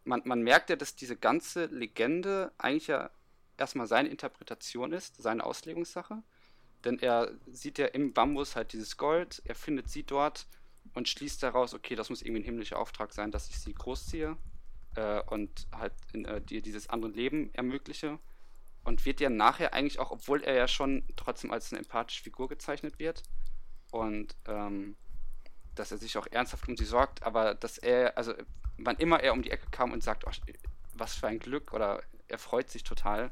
man, 0.04 0.22
man 0.24 0.42
merkt 0.42 0.70
ja, 0.70 0.76
dass 0.76 0.96
diese 0.96 1.16
ganze 1.16 1.66
Legende 1.66 2.52
eigentlich 2.58 2.88
ja 2.88 3.10
erstmal 3.56 3.86
seine 3.86 4.08
Interpretation 4.08 4.92
ist, 4.92 5.20
seine 5.22 5.44
Auslegungssache. 5.44 6.22
Denn 6.84 6.98
er 6.98 7.32
sieht 7.46 7.78
ja 7.78 7.86
im 7.86 8.14
Bambus 8.14 8.56
halt 8.56 8.72
dieses 8.72 8.96
Gold, 8.96 9.42
er 9.44 9.54
findet 9.54 9.90
sie 9.90 10.02
dort 10.02 10.46
und 10.94 11.08
schließt 11.08 11.42
daraus, 11.42 11.74
okay, 11.74 11.94
das 11.94 12.08
muss 12.08 12.22
irgendwie 12.22 12.40
ein 12.40 12.44
himmlischer 12.44 12.78
Auftrag 12.78 13.12
sein, 13.12 13.30
dass 13.30 13.50
ich 13.50 13.60
sie 13.60 13.74
großziehe 13.74 14.38
äh, 14.96 15.20
und 15.22 15.66
halt 15.72 15.92
in, 16.12 16.24
äh, 16.24 16.40
dir 16.40 16.62
dieses 16.62 16.88
andere 16.88 17.10
Leben 17.12 17.52
ermögliche. 17.54 18.18
Und 18.82 19.04
wird 19.04 19.20
ja 19.20 19.28
nachher 19.28 19.74
eigentlich 19.74 19.98
auch, 19.98 20.10
obwohl 20.10 20.42
er 20.42 20.54
ja 20.54 20.66
schon 20.66 21.04
trotzdem 21.16 21.50
als 21.50 21.70
eine 21.70 21.80
empathische 21.80 22.22
Figur 22.22 22.48
gezeichnet 22.48 22.98
wird 22.98 23.22
und 23.90 24.34
ähm, 24.46 24.96
dass 25.74 25.92
er 25.92 25.98
sich 25.98 26.16
auch 26.16 26.26
ernsthaft 26.30 26.66
um 26.68 26.76
sie 26.76 26.84
sorgt, 26.84 27.22
aber 27.22 27.54
dass 27.54 27.78
er, 27.78 28.16
also 28.16 28.32
wann 28.78 28.96
immer 28.96 29.20
er 29.20 29.32
um 29.32 29.42
die 29.42 29.50
Ecke 29.50 29.66
kam 29.70 29.92
und 29.92 30.02
sagt, 30.02 30.26
oh, 30.26 30.30
was 30.94 31.14
für 31.14 31.26
ein 31.26 31.38
Glück 31.38 31.72
oder 31.72 32.02
er 32.28 32.38
freut 32.38 32.70
sich 32.70 32.82
total. 32.82 33.30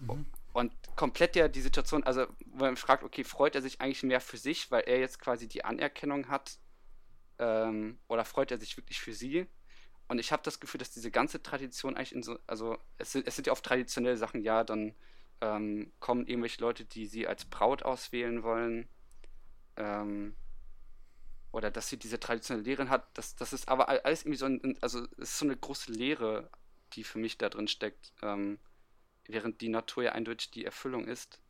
Mhm. 0.00 0.26
Und 0.52 0.72
komplett 0.96 1.34
ja 1.34 1.48
die 1.48 1.60
Situation, 1.60 2.04
also 2.04 2.26
wo 2.46 2.64
man 2.64 2.76
fragt, 2.76 3.02
okay, 3.02 3.24
freut 3.24 3.54
er 3.54 3.62
sich 3.62 3.80
eigentlich 3.80 4.02
mehr 4.02 4.20
für 4.20 4.36
sich, 4.36 4.70
weil 4.70 4.82
er 4.82 5.00
jetzt 5.00 5.18
quasi 5.18 5.48
die 5.48 5.64
Anerkennung 5.64 6.28
hat 6.28 6.58
ähm, 7.38 7.98
oder 8.08 8.24
freut 8.24 8.50
er 8.50 8.58
sich 8.58 8.76
wirklich 8.76 9.00
für 9.00 9.14
sie? 9.14 9.46
Und 10.12 10.18
ich 10.18 10.30
habe 10.30 10.42
das 10.42 10.60
Gefühl, 10.60 10.78
dass 10.78 10.90
diese 10.90 11.10
ganze 11.10 11.42
Tradition 11.42 11.96
eigentlich 11.96 12.14
in 12.14 12.22
so, 12.22 12.38
also 12.46 12.76
es 12.98 13.12
sind, 13.12 13.26
es 13.26 13.34
sind 13.34 13.46
ja 13.46 13.52
oft 13.54 13.64
traditionelle 13.64 14.18
Sachen, 14.18 14.42
ja, 14.42 14.62
dann 14.62 14.94
ähm, 15.40 15.90
kommen 16.00 16.26
irgendwelche 16.26 16.60
Leute, 16.60 16.84
die 16.84 17.06
sie 17.06 17.26
als 17.26 17.46
Braut 17.46 17.82
auswählen 17.82 18.42
wollen. 18.42 18.86
Ähm, 19.76 20.36
oder 21.50 21.70
dass 21.70 21.88
sie 21.88 21.96
diese 21.96 22.20
traditionelle 22.20 22.62
Lehre 22.62 22.90
hat, 22.90 23.08
das, 23.16 23.36
das 23.36 23.54
ist 23.54 23.70
aber 23.70 23.88
alles 23.88 24.24
irgendwie 24.24 24.36
so 24.36 24.44
ein, 24.44 24.76
also 24.82 25.02
es 25.12 25.30
ist 25.30 25.38
so 25.38 25.46
eine 25.46 25.56
große 25.56 25.90
Lehre, 25.90 26.50
die 26.92 27.04
für 27.04 27.18
mich 27.18 27.38
da 27.38 27.48
drin 27.48 27.66
steckt, 27.66 28.12
ähm, 28.20 28.58
während 29.24 29.62
die 29.62 29.70
Natur 29.70 30.02
ja 30.02 30.12
eindeutig 30.12 30.50
die 30.50 30.66
Erfüllung 30.66 31.06
ist. 31.06 31.40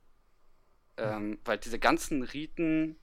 Ähm. 0.98 1.40
Weil 1.44 1.58
diese 1.58 1.80
ganzen 1.80 2.22
Riten 2.22 2.96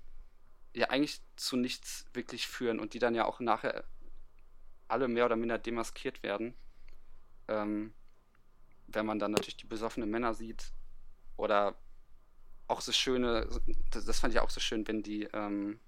ja 0.73 0.89
eigentlich 0.89 1.19
zu 1.35 1.57
nichts 1.57 2.05
wirklich 2.13 2.47
führen 2.47 2.79
und 2.79 2.93
die 2.93 2.99
dann 2.99 3.13
ja 3.13 3.25
auch 3.25 3.41
nachher 3.41 3.83
alle 4.89 5.07
mehr 5.07 5.25
oder 5.25 5.35
minder 5.35 5.57
demaskiert 5.57 6.23
werden. 6.23 6.53
Ähm, 7.47 7.93
wenn 8.87 9.05
man 9.05 9.19
dann 9.19 9.31
natürlich 9.31 9.57
die 9.57 9.67
besoffenen 9.67 10.09
Männer 10.09 10.33
sieht 10.33 10.73
oder 11.37 11.75
auch 12.67 12.81
so 12.81 12.91
schöne, 12.91 13.47
das, 13.91 14.05
das 14.05 14.19
fand 14.19 14.33
ich 14.33 14.39
auch 14.39 14.49
so 14.49 14.59
schön, 14.59 14.87
wenn 14.87 15.03
die, 15.03 15.23
ähm, 15.33 15.79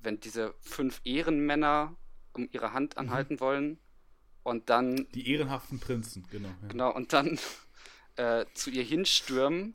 wenn 0.00 0.20
diese 0.20 0.54
fünf 0.60 1.00
Ehrenmänner 1.04 1.96
um 2.32 2.48
ihre 2.52 2.72
Hand 2.72 2.94
mhm. 2.94 3.00
anhalten 3.00 3.34
mhm. 3.34 3.40
wollen 3.40 3.78
und 4.42 4.70
dann. 4.70 5.08
Die 5.12 5.30
ehrenhaften 5.30 5.80
Prinzen, 5.80 6.26
genau. 6.30 6.48
Ja. 6.48 6.68
Genau, 6.68 6.94
und 6.94 7.12
dann 7.12 7.38
äh, 8.16 8.44
zu 8.54 8.70
ihr 8.70 8.84
hinstürmen 8.84 9.74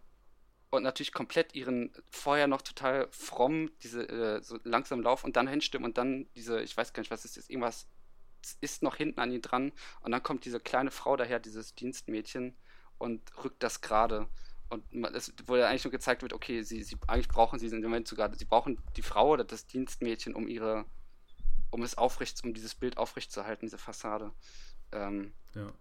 und 0.74 0.84
natürlich 0.84 1.14
komplett 1.14 1.54
ihren 1.54 1.92
vorher 2.10 2.48
noch 2.48 2.62
total 2.62 3.08
fromm, 3.12 3.72
diese 3.84 4.10
äh, 4.10 4.42
so 4.42 4.58
langsam 4.64 5.02
Lauf 5.02 5.24
und 5.24 5.36
dann 5.36 5.48
hinstürmen 5.48 5.86
und 5.86 5.98
dann 5.98 6.28
diese, 6.36 6.62
ich 6.62 6.76
weiß 6.76 6.94
gar 6.94 7.02
nicht, 7.02 7.12
was 7.12 7.26
ist 7.26 7.38
das, 7.38 7.50
irgendwas 7.50 7.88
ist 8.60 8.82
noch 8.82 8.96
hinten 8.96 9.20
an 9.20 9.32
ihn 9.32 9.42
dran 9.42 9.72
und 10.02 10.12
dann 10.12 10.24
kommt 10.24 10.46
diese 10.46 10.60
kleine 10.60 10.92
Frau 10.92 11.16
daher, 11.16 11.40
dieses 11.40 11.76
Dienstmädchen 11.76 12.58
und 12.98 13.22
rückt 13.44 13.62
das 13.62 13.82
gerade 13.82 14.28
und 14.70 14.84
es, 15.14 15.32
ja 15.48 15.68
eigentlich 15.68 15.84
nur 15.84 15.92
gezeigt 15.92 16.24
wird, 16.24 16.34
okay, 16.34 16.64
sie, 16.64 16.84
sie 16.84 16.98
eigentlich 17.08 17.28
brauchen 17.28 17.60
sie 17.60 17.68
im 17.68 17.82
Moment 17.82 18.08
sogar, 18.08 18.34
sie 18.36 18.46
brauchen 18.46 18.82
die 18.96 19.04
Frau 19.04 19.30
oder 19.30 19.44
das 19.44 19.68
Dienstmädchen, 19.68 20.34
um 20.34 20.48
ihre, 20.48 20.86
um 21.70 21.84
es 21.84 21.98
aufrecht, 21.98 22.44
um 22.44 22.56
dieses 22.56 22.74
Bild 22.74 22.98
aufrecht 22.98 23.32
zu 23.32 23.46
halten, 23.46 23.68
diese 23.68 23.78
Fassade. 23.78 24.32
Ähm, 24.92 25.34
ja. 25.54 25.72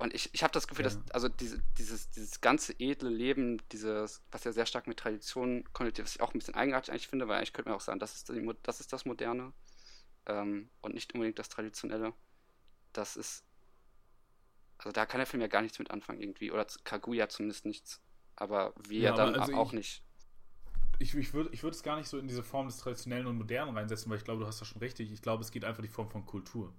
Und 0.00 0.14
ich, 0.14 0.30
ich 0.32 0.42
habe 0.42 0.52
das 0.52 0.66
Gefühl, 0.66 0.86
ja. 0.86 0.90
dass 0.90 1.10
also 1.10 1.28
diese, 1.28 1.62
dieses, 1.76 2.10
dieses 2.10 2.40
ganze 2.40 2.74
edle 2.78 3.10
Leben, 3.10 3.62
dieses, 3.70 4.22
was 4.30 4.44
ja 4.44 4.52
sehr 4.52 4.66
stark 4.66 4.86
mit 4.86 4.98
Traditionen 4.98 5.70
konnotiert, 5.72 6.06
was 6.06 6.14
ich 6.14 6.22
auch 6.22 6.32
ein 6.34 6.38
bisschen 6.38 6.54
eigenartig 6.54 6.90
eigentlich 6.90 7.08
finde, 7.08 7.28
weil 7.28 7.36
eigentlich 7.36 7.52
könnte 7.52 7.68
man 7.68 7.76
auch 7.76 7.82
sagen, 7.82 7.98
das 7.98 8.16
ist, 8.16 8.28
die, 8.30 8.50
das, 8.62 8.80
ist 8.80 8.92
das 8.92 9.04
Moderne 9.04 9.52
ähm, 10.26 10.70
und 10.80 10.94
nicht 10.94 11.12
unbedingt 11.12 11.38
das 11.38 11.50
Traditionelle. 11.50 12.14
Das 12.92 13.16
ist 13.16 13.44
also 14.80 14.92
da 14.92 15.04
kann 15.04 15.18
der 15.18 15.26
Film 15.26 15.42
ja 15.42 15.46
gar 15.46 15.60
nichts 15.60 15.78
mit 15.78 15.90
anfangen 15.90 16.20
irgendwie. 16.22 16.50
Oder 16.50 16.66
Kaguya 16.84 17.28
zumindest 17.28 17.66
nichts. 17.66 18.00
Aber 18.36 18.72
wir 18.88 19.00
ja, 19.00 19.14
dann 19.14 19.34
also 19.34 19.52
auch 19.52 19.68
ich, 19.68 19.78
nicht. 19.78 20.04
Ich, 20.98 21.14
ich 21.14 21.34
würde 21.34 21.50
ich 21.52 21.62
würd 21.62 21.74
es 21.74 21.82
gar 21.82 21.98
nicht 21.98 22.08
so 22.08 22.18
in 22.18 22.26
diese 22.26 22.42
Form 22.42 22.66
des 22.66 22.78
Traditionellen 22.78 23.26
und 23.26 23.36
Modernen 23.36 23.76
reinsetzen, 23.76 24.10
weil 24.10 24.16
ich 24.16 24.24
glaube, 24.24 24.40
du 24.40 24.46
hast 24.46 24.58
das 24.60 24.68
schon 24.68 24.80
richtig. 24.80 25.12
Ich 25.12 25.20
glaube, 25.20 25.42
es 25.42 25.50
geht 25.50 25.66
einfach 25.66 25.82
die 25.82 25.88
Form 25.88 26.08
von 26.08 26.24
Kultur. 26.24 26.72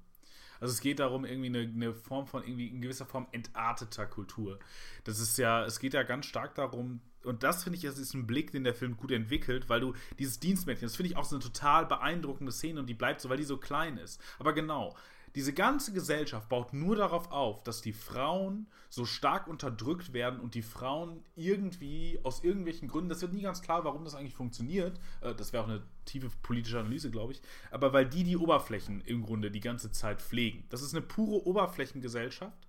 Also 0.61 0.73
es 0.73 0.79
geht 0.79 0.99
darum, 0.99 1.25
irgendwie 1.25 1.49
eine, 1.49 1.59
eine, 1.59 1.93
Form 1.93 2.27
von, 2.27 2.43
irgendwie 2.43 2.67
in 2.67 2.81
gewisser 2.81 3.05
Form 3.05 3.27
entarteter 3.31 4.05
Kultur. 4.05 4.59
Das 5.03 5.19
ist 5.19 5.37
ja, 5.37 5.65
es 5.65 5.79
geht 5.79 5.93
ja 5.93 6.03
ganz 6.03 6.27
stark 6.27 6.55
darum, 6.55 7.01
und 7.23 7.43
das 7.43 7.63
finde 7.63 7.77
ich, 7.77 7.83
das 7.83 7.97
ist 7.97 8.13
ein 8.13 8.25
Blick, 8.25 8.51
den 8.51 8.63
der 8.63 8.73
Film 8.73 8.97
gut 8.97 9.11
entwickelt, 9.11 9.69
weil 9.69 9.79
du 9.79 9.93
dieses 10.17 10.39
Dienstmädchen, 10.39 10.87
das 10.87 10.95
finde 10.95 11.11
ich 11.11 11.17
auch 11.17 11.23
so 11.23 11.35
eine 11.35 11.43
total 11.43 11.85
beeindruckende 11.85 12.51
Szene 12.51 12.79
und 12.79 12.87
die 12.87 12.93
bleibt 12.93 13.21
so, 13.21 13.29
weil 13.29 13.37
die 13.37 13.43
so 13.43 13.57
klein 13.57 13.97
ist. 13.97 14.21
Aber 14.39 14.53
genau, 14.53 14.95
diese 15.35 15.53
ganze 15.53 15.93
Gesellschaft 15.93 16.49
baut 16.49 16.73
nur 16.73 16.95
darauf 16.95 17.31
auf, 17.31 17.63
dass 17.63 17.81
die 17.81 17.93
Frauen 17.93 18.67
so 18.89 19.05
stark 19.05 19.47
unterdrückt 19.47 20.13
werden 20.13 20.39
und 20.39 20.55
die 20.55 20.61
Frauen 20.61 21.23
irgendwie 21.35 22.19
aus 22.23 22.43
irgendwelchen 22.43 22.87
Gründen, 22.87 23.09
das 23.09 23.21
wird 23.21 23.33
nie 23.33 23.41
ganz 23.41 23.61
klar, 23.61 23.85
warum 23.85 24.03
das 24.03 24.15
eigentlich 24.15 24.35
funktioniert. 24.35 24.99
Äh, 25.21 25.33
das 25.35 25.53
wäre 25.53 25.63
auch 25.63 25.69
eine 25.69 25.83
tiefe 26.05 26.29
politische 26.41 26.79
Analyse, 26.79 27.11
glaube 27.11 27.33
ich. 27.33 27.41
Aber 27.69 27.93
weil 27.93 28.07
die 28.07 28.23
die 28.23 28.37
Oberflächen 28.37 29.01
im 29.01 29.23
Grunde 29.23 29.51
die 29.51 29.61
ganze 29.61 29.91
Zeit 29.91 30.21
pflegen. 30.21 30.65
Das 30.69 30.81
ist 30.81 30.93
eine 30.93 31.01
pure 31.01 31.45
Oberflächengesellschaft 31.45 32.67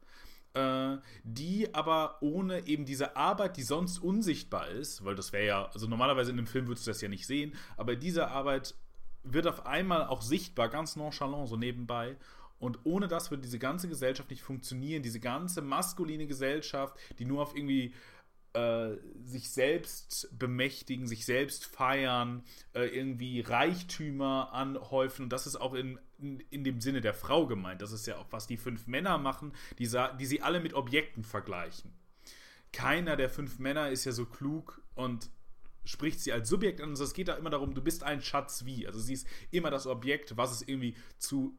äh, 0.55 0.99
die 1.25 1.75
aber 1.75 2.19
ohne 2.21 2.67
eben 2.67 2.85
diese 2.85 3.17
Arbeit, 3.17 3.57
die 3.57 3.63
sonst 3.63 3.99
unsichtbar 3.99 4.69
ist, 4.69 5.05
weil 5.05 5.15
das 5.15 5.33
wäre 5.33 5.47
ja, 5.47 5.67
also 5.67 5.87
normalerweise 5.87 6.31
in 6.31 6.37
dem 6.37 6.47
Film 6.47 6.67
würdest 6.67 6.87
du 6.87 6.91
das 6.91 7.01
ja 7.01 7.09
nicht 7.09 7.27
sehen, 7.27 7.55
aber 7.77 7.97
diese 7.97 8.29
Arbeit 8.29 8.75
wird 9.25 9.47
auf 9.47 9.67
einmal 9.67 10.07
auch 10.07 10.23
sichtbar, 10.23 10.69
ganz 10.69 10.97
nonchalant, 10.97 11.49
so 11.49 11.57
nebenbei. 11.57 12.17
Und 12.63 12.79
ohne 12.85 13.09
das 13.09 13.33
würde 13.33 13.43
diese 13.43 13.59
ganze 13.59 13.89
Gesellschaft 13.89 14.31
nicht 14.31 14.43
funktionieren. 14.43 15.03
Diese 15.03 15.19
ganze 15.19 15.63
maskuline 15.63 16.29
Gesellschaft, 16.29 16.97
die 17.19 17.25
nur 17.25 17.43
auf 17.43 17.57
irgendwie 17.57 17.93
äh, 18.53 18.91
sich 19.25 19.51
selbst 19.51 20.29
bemächtigen, 20.39 21.09
sich 21.09 21.25
selbst 21.25 21.67
feiern, 21.67 22.45
äh, 22.73 22.85
irgendwie 22.85 23.41
Reichtümer 23.41 24.53
anhäufen. 24.53 25.25
Und 25.25 25.33
das 25.33 25.49
ist 25.49 25.57
auch 25.57 25.75
in, 25.75 25.99
in, 26.21 26.39
in, 26.51 26.63
dem 26.63 26.81
Sinne 26.81 27.01
der 27.01 27.15
Frau 27.15 27.49
gemeint. 27.49 27.83
Das 27.83 27.91
ist 27.91 28.07
ja 28.07 28.17
auch, 28.17 28.29
was 28.31 28.47
die 28.47 28.59
fünf 28.59 28.87
Männer 28.87 29.19
machen, 29.19 29.53
die, 29.81 29.91
die 30.21 30.27
sie 30.27 30.43
alle 30.43 30.61
mit 30.61 30.75
Objekten 30.75 31.25
vergleichen. 31.25 31.93
Keiner 32.71 33.17
der 33.17 33.29
fünf 33.29 33.59
Männer 33.59 33.91
ist 33.91 34.05
ja 34.05 34.13
so 34.13 34.25
klug 34.25 34.81
und 34.95 35.31
spricht 35.85 36.21
sie 36.21 36.33
als 36.33 36.49
Subjekt 36.49 36.81
an. 36.81 36.91
Also 36.91 37.03
es 37.03 37.13
geht 37.13 37.27
da 37.27 37.35
immer 37.35 37.51
darum, 37.51 37.75
du 37.75 37.83
bist 37.83 38.05
ein 38.05 38.23
Schatz 38.23 38.65
wie. 38.65 38.87
Also 38.87 39.01
sie 39.01 39.15
ist 39.15 39.27
immer 39.51 39.73
das 39.73 39.89
Objekt, 39.89 40.37
was 40.37 40.53
es 40.53 40.63
irgendwie 40.63 40.95
zu 41.19 41.59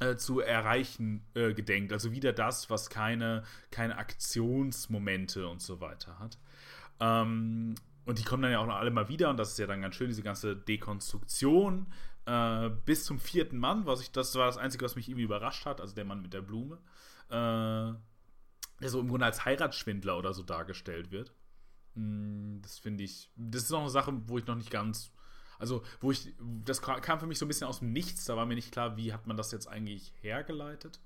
äh, 0.00 0.16
zu 0.16 0.40
erreichen 0.40 1.26
äh, 1.34 1.54
gedenkt. 1.54 1.92
Also 1.92 2.12
wieder 2.12 2.32
das, 2.32 2.70
was 2.70 2.90
keine, 2.90 3.44
keine 3.70 3.96
Aktionsmomente 3.98 5.48
und 5.48 5.62
so 5.62 5.80
weiter 5.80 6.18
hat. 6.18 6.38
Ähm, 7.00 7.74
und 8.04 8.18
die 8.18 8.24
kommen 8.24 8.42
dann 8.42 8.52
ja 8.52 8.60
auch 8.60 8.66
noch 8.66 8.76
alle 8.76 8.90
mal 8.90 9.08
wieder 9.08 9.30
und 9.30 9.36
das 9.36 9.50
ist 9.52 9.58
ja 9.58 9.66
dann 9.66 9.82
ganz 9.82 9.96
schön, 9.96 10.08
diese 10.08 10.22
ganze 10.22 10.54
Dekonstruktion 10.56 11.86
äh, 12.26 12.70
bis 12.84 13.04
zum 13.04 13.18
vierten 13.18 13.58
Mann, 13.58 13.86
was 13.86 14.00
ich, 14.00 14.12
das 14.12 14.34
war 14.34 14.46
das 14.46 14.58
Einzige, 14.58 14.84
was 14.84 14.96
mich 14.96 15.08
irgendwie 15.08 15.24
überrascht 15.24 15.64
hat, 15.66 15.80
also 15.80 15.94
der 15.94 16.04
Mann 16.04 16.22
mit 16.22 16.32
der 16.32 16.42
Blume, 16.42 16.78
äh, 17.28 17.94
der 18.80 18.88
so 18.88 19.00
im 19.00 19.08
Grunde 19.08 19.26
als 19.26 19.44
Heiratsschwindler 19.44 20.18
oder 20.18 20.34
so 20.34 20.42
dargestellt 20.42 21.10
wird. 21.10 21.32
Mm, 21.94 22.60
das 22.62 22.78
finde 22.78 23.04
ich, 23.04 23.30
das 23.36 23.64
ist 23.64 23.70
noch 23.70 23.80
eine 23.80 23.90
Sache, 23.90 24.12
wo 24.26 24.38
ich 24.38 24.46
noch 24.46 24.56
nicht 24.56 24.70
ganz 24.70 25.12
also, 25.58 25.82
wo 26.00 26.10
ich, 26.10 26.32
das 26.64 26.82
kam 26.82 27.20
für 27.20 27.26
mich 27.26 27.38
so 27.38 27.44
ein 27.44 27.48
bisschen 27.48 27.66
aus 27.66 27.80
dem 27.80 27.92
Nichts, 27.92 28.24
da 28.24 28.36
war 28.36 28.46
mir 28.46 28.54
nicht 28.54 28.72
klar, 28.72 28.96
wie 28.96 29.12
hat 29.12 29.26
man 29.26 29.36
das 29.36 29.52
jetzt 29.52 29.66
eigentlich 29.66 30.12
hergeleitet. 30.20 31.00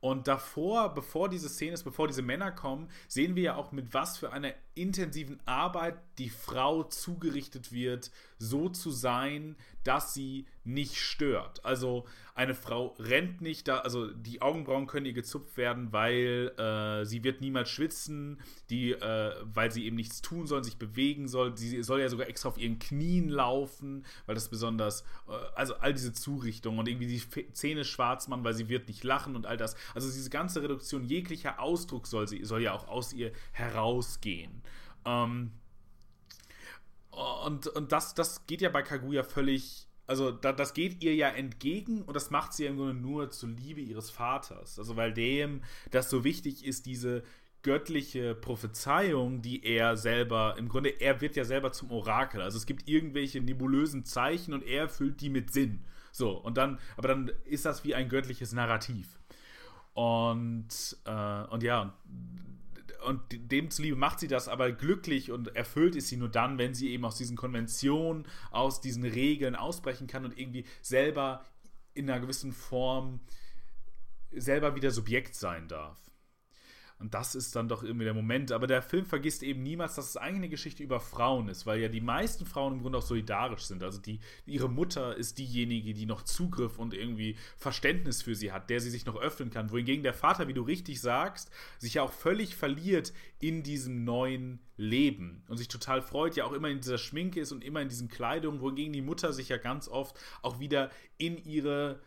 Und 0.00 0.28
davor, 0.28 0.94
bevor 0.94 1.28
diese 1.28 1.48
Szene 1.48 1.74
ist, 1.74 1.84
bevor 1.84 2.08
diese 2.08 2.22
Männer 2.22 2.52
kommen, 2.52 2.88
sehen 3.06 3.36
wir 3.36 3.42
ja 3.42 3.56
auch, 3.56 3.70
mit 3.70 3.92
was 3.92 4.16
für 4.16 4.32
einer 4.32 4.54
intensiven 4.74 5.38
Arbeit 5.44 5.98
die 6.20 6.28
Frau 6.28 6.82
zugerichtet 6.82 7.72
wird, 7.72 8.10
so 8.38 8.68
zu 8.68 8.90
sein, 8.90 9.56
dass 9.84 10.12
sie 10.12 10.44
nicht 10.64 10.96
stört. 10.96 11.64
Also 11.64 12.04
eine 12.34 12.54
Frau 12.54 12.94
rennt 12.98 13.40
nicht, 13.40 13.68
da, 13.68 13.78
also 13.78 14.12
die 14.12 14.42
Augenbrauen 14.42 14.86
können 14.86 15.06
ihr 15.06 15.14
gezupft 15.14 15.56
werden, 15.56 15.92
weil 15.92 16.52
äh, 16.58 17.06
sie 17.06 17.24
wird 17.24 17.40
niemals 17.40 17.70
schwitzen, 17.70 18.38
die, 18.68 18.92
äh, 18.92 19.34
weil 19.44 19.72
sie 19.72 19.86
eben 19.86 19.96
nichts 19.96 20.20
tun 20.20 20.46
soll, 20.46 20.62
sich 20.62 20.76
bewegen 20.76 21.26
soll. 21.26 21.56
Sie 21.56 21.82
soll 21.82 22.00
ja 22.00 22.08
sogar 22.10 22.28
extra 22.28 22.50
auf 22.50 22.58
ihren 22.58 22.78
Knien 22.78 23.30
laufen, 23.30 24.04
weil 24.26 24.34
das 24.34 24.50
besonders, 24.50 25.00
äh, 25.26 25.32
also 25.54 25.76
all 25.76 25.94
diese 25.94 26.12
Zurichtungen 26.12 26.78
und 26.78 26.86
irgendwie 26.86 27.06
die 27.06 27.52
Zähne 27.54 27.86
schwarz 27.86 28.28
machen, 28.28 28.44
weil 28.44 28.54
sie 28.54 28.68
wird 28.68 28.88
nicht 28.88 29.04
lachen 29.04 29.36
und 29.36 29.46
all 29.46 29.56
das. 29.56 29.74
Also 29.94 30.06
diese 30.10 30.28
ganze 30.28 30.62
Reduktion 30.62 31.04
jeglicher 31.04 31.60
Ausdruck 31.60 32.06
soll, 32.06 32.28
sie, 32.28 32.44
soll 32.44 32.60
ja 32.60 32.74
auch 32.74 32.88
aus 32.88 33.14
ihr 33.14 33.32
herausgehen. 33.52 34.62
Ähm, 35.06 35.52
und 37.10 37.66
und 37.66 37.92
das, 37.92 38.14
das 38.14 38.46
geht 38.46 38.60
ja 38.60 38.68
bei 38.68 38.82
Kaguya 38.82 39.22
völlig. 39.22 39.86
Also, 40.06 40.32
da, 40.32 40.52
das 40.52 40.74
geht 40.74 41.04
ihr 41.04 41.14
ja 41.14 41.28
entgegen 41.28 42.02
und 42.02 42.14
das 42.14 42.30
macht 42.30 42.52
sie 42.52 42.64
ja 42.64 42.70
im 42.70 42.76
Grunde 42.76 42.94
nur 42.94 43.30
zur 43.30 43.50
Liebe 43.50 43.80
ihres 43.80 44.10
Vaters. 44.10 44.78
Also, 44.78 44.96
weil 44.96 45.12
dem 45.12 45.62
das 45.90 46.10
so 46.10 46.24
wichtig 46.24 46.64
ist, 46.64 46.86
diese 46.86 47.22
göttliche 47.62 48.34
Prophezeiung, 48.34 49.42
die 49.42 49.64
er 49.64 49.96
selber, 49.96 50.56
im 50.58 50.68
Grunde, 50.68 50.88
er 51.00 51.20
wird 51.20 51.36
ja 51.36 51.44
selber 51.44 51.72
zum 51.72 51.90
Orakel. 51.92 52.42
Also, 52.42 52.58
es 52.58 52.66
gibt 52.66 52.88
irgendwelche 52.88 53.40
nebulösen 53.40 54.04
Zeichen 54.04 54.52
und 54.52 54.64
er 54.64 54.88
füllt 54.88 55.20
die 55.20 55.30
mit 55.30 55.52
Sinn. 55.52 55.84
So, 56.12 56.32
und 56.32 56.56
dann, 56.56 56.80
aber 56.96 57.08
dann 57.08 57.30
ist 57.44 57.64
das 57.64 57.84
wie 57.84 57.94
ein 57.94 58.08
göttliches 58.08 58.52
Narrativ. 58.52 59.20
Und, 59.94 60.96
äh, 61.04 61.44
und 61.50 61.62
ja, 61.62 61.94
und 63.06 63.22
dem 63.30 63.70
zuliebe 63.70 63.96
macht 63.96 64.20
sie 64.20 64.28
das 64.28 64.48
aber 64.48 64.72
glücklich 64.72 65.30
und 65.30 65.54
erfüllt 65.56 65.96
ist 65.96 66.08
sie 66.08 66.16
nur 66.16 66.28
dann, 66.28 66.58
wenn 66.58 66.74
sie 66.74 66.90
eben 66.90 67.04
aus 67.04 67.16
diesen 67.16 67.36
Konventionen, 67.36 68.26
aus 68.50 68.80
diesen 68.80 69.04
Regeln 69.04 69.54
ausbrechen 69.56 70.06
kann 70.06 70.24
und 70.24 70.38
irgendwie 70.38 70.64
selber 70.82 71.44
in 71.94 72.10
einer 72.10 72.20
gewissen 72.20 72.52
Form 72.52 73.20
selber 74.32 74.76
wieder 74.76 74.90
Subjekt 74.90 75.34
sein 75.34 75.68
darf. 75.68 76.09
Und 77.00 77.14
das 77.14 77.34
ist 77.34 77.56
dann 77.56 77.66
doch 77.66 77.82
irgendwie 77.82 78.04
der 78.04 78.14
Moment. 78.14 78.52
Aber 78.52 78.66
der 78.66 78.82
Film 78.82 79.06
vergisst 79.06 79.42
eben 79.42 79.62
niemals, 79.62 79.94
dass 79.94 80.10
es 80.10 80.16
eigentlich 80.18 80.36
eine 80.36 80.48
Geschichte 80.50 80.82
über 80.82 81.00
Frauen 81.00 81.48
ist, 81.48 81.64
weil 81.64 81.80
ja 81.80 81.88
die 81.88 82.02
meisten 82.02 82.44
Frauen 82.44 82.74
im 82.74 82.82
Grunde 82.82 82.98
auch 82.98 83.02
solidarisch 83.02 83.62
sind. 83.62 83.82
Also 83.82 83.98
die, 83.98 84.20
ihre 84.44 84.68
Mutter 84.68 85.16
ist 85.16 85.38
diejenige, 85.38 85.94
die 85.94 86.04
noch 86.04 86.22
Zugriff 86.22 86.78
und 86.78 86.92
irgendwie 86.92 87.36
Verständnis 87.56 88.20
für 88.20 88.34
sie 88.34 88.52
hat, 88.52 88.68
der 88.68 88.80
sie 88.80 88.90
sich 88.90 89.06
noch 89.06 89.16
öffnen 89.16 89.50
kann. 89.50 89.70
Wohingegen 89.70 90.02
der 90.02 90.12
Vater, 90.12 90.46
wie 90.46 90.52
du 90.52 90.62
richtig 90.62 91.00
sagst, 91.00 91.50
sich 91.78 91.94
ja 91.94 92.02
auch 92.02 92.12
völlig 92.12 92.54
verliert 92.54 93.14
in 93.38 93.62
diesem 93.62 94.04
neuen 94.04 94.60
Leben 94.76 95.42
und 95.48 95.56
sich 95.56 95.68
total 95.68 96.02
freut, 96.02 96.36
ja 96.36 96.44
auch 96.44 96.52
immer 96.52 96.68
in 96.68 96.80
dieser 96.80 96.98
Schminke 96.98 97.40
ist 97.40 97.52
und 97.52 97.64
immer 97.64 97.80
in 97.80 97.88
diesen 97.88 98.08
Kleidungen, 98.08 98.60
wohingegen 98.60 98.92
die 98.92 99.00
Mutter 99.00 99.32
sich 99.32 99.48
ja 99.48 99.56
ganz 99.56 99.88
oft 99.88 100.18
auch 100.42 100.60
wieder 100.60 100.90
in 101.16 101.38
ihre 101.38 102.00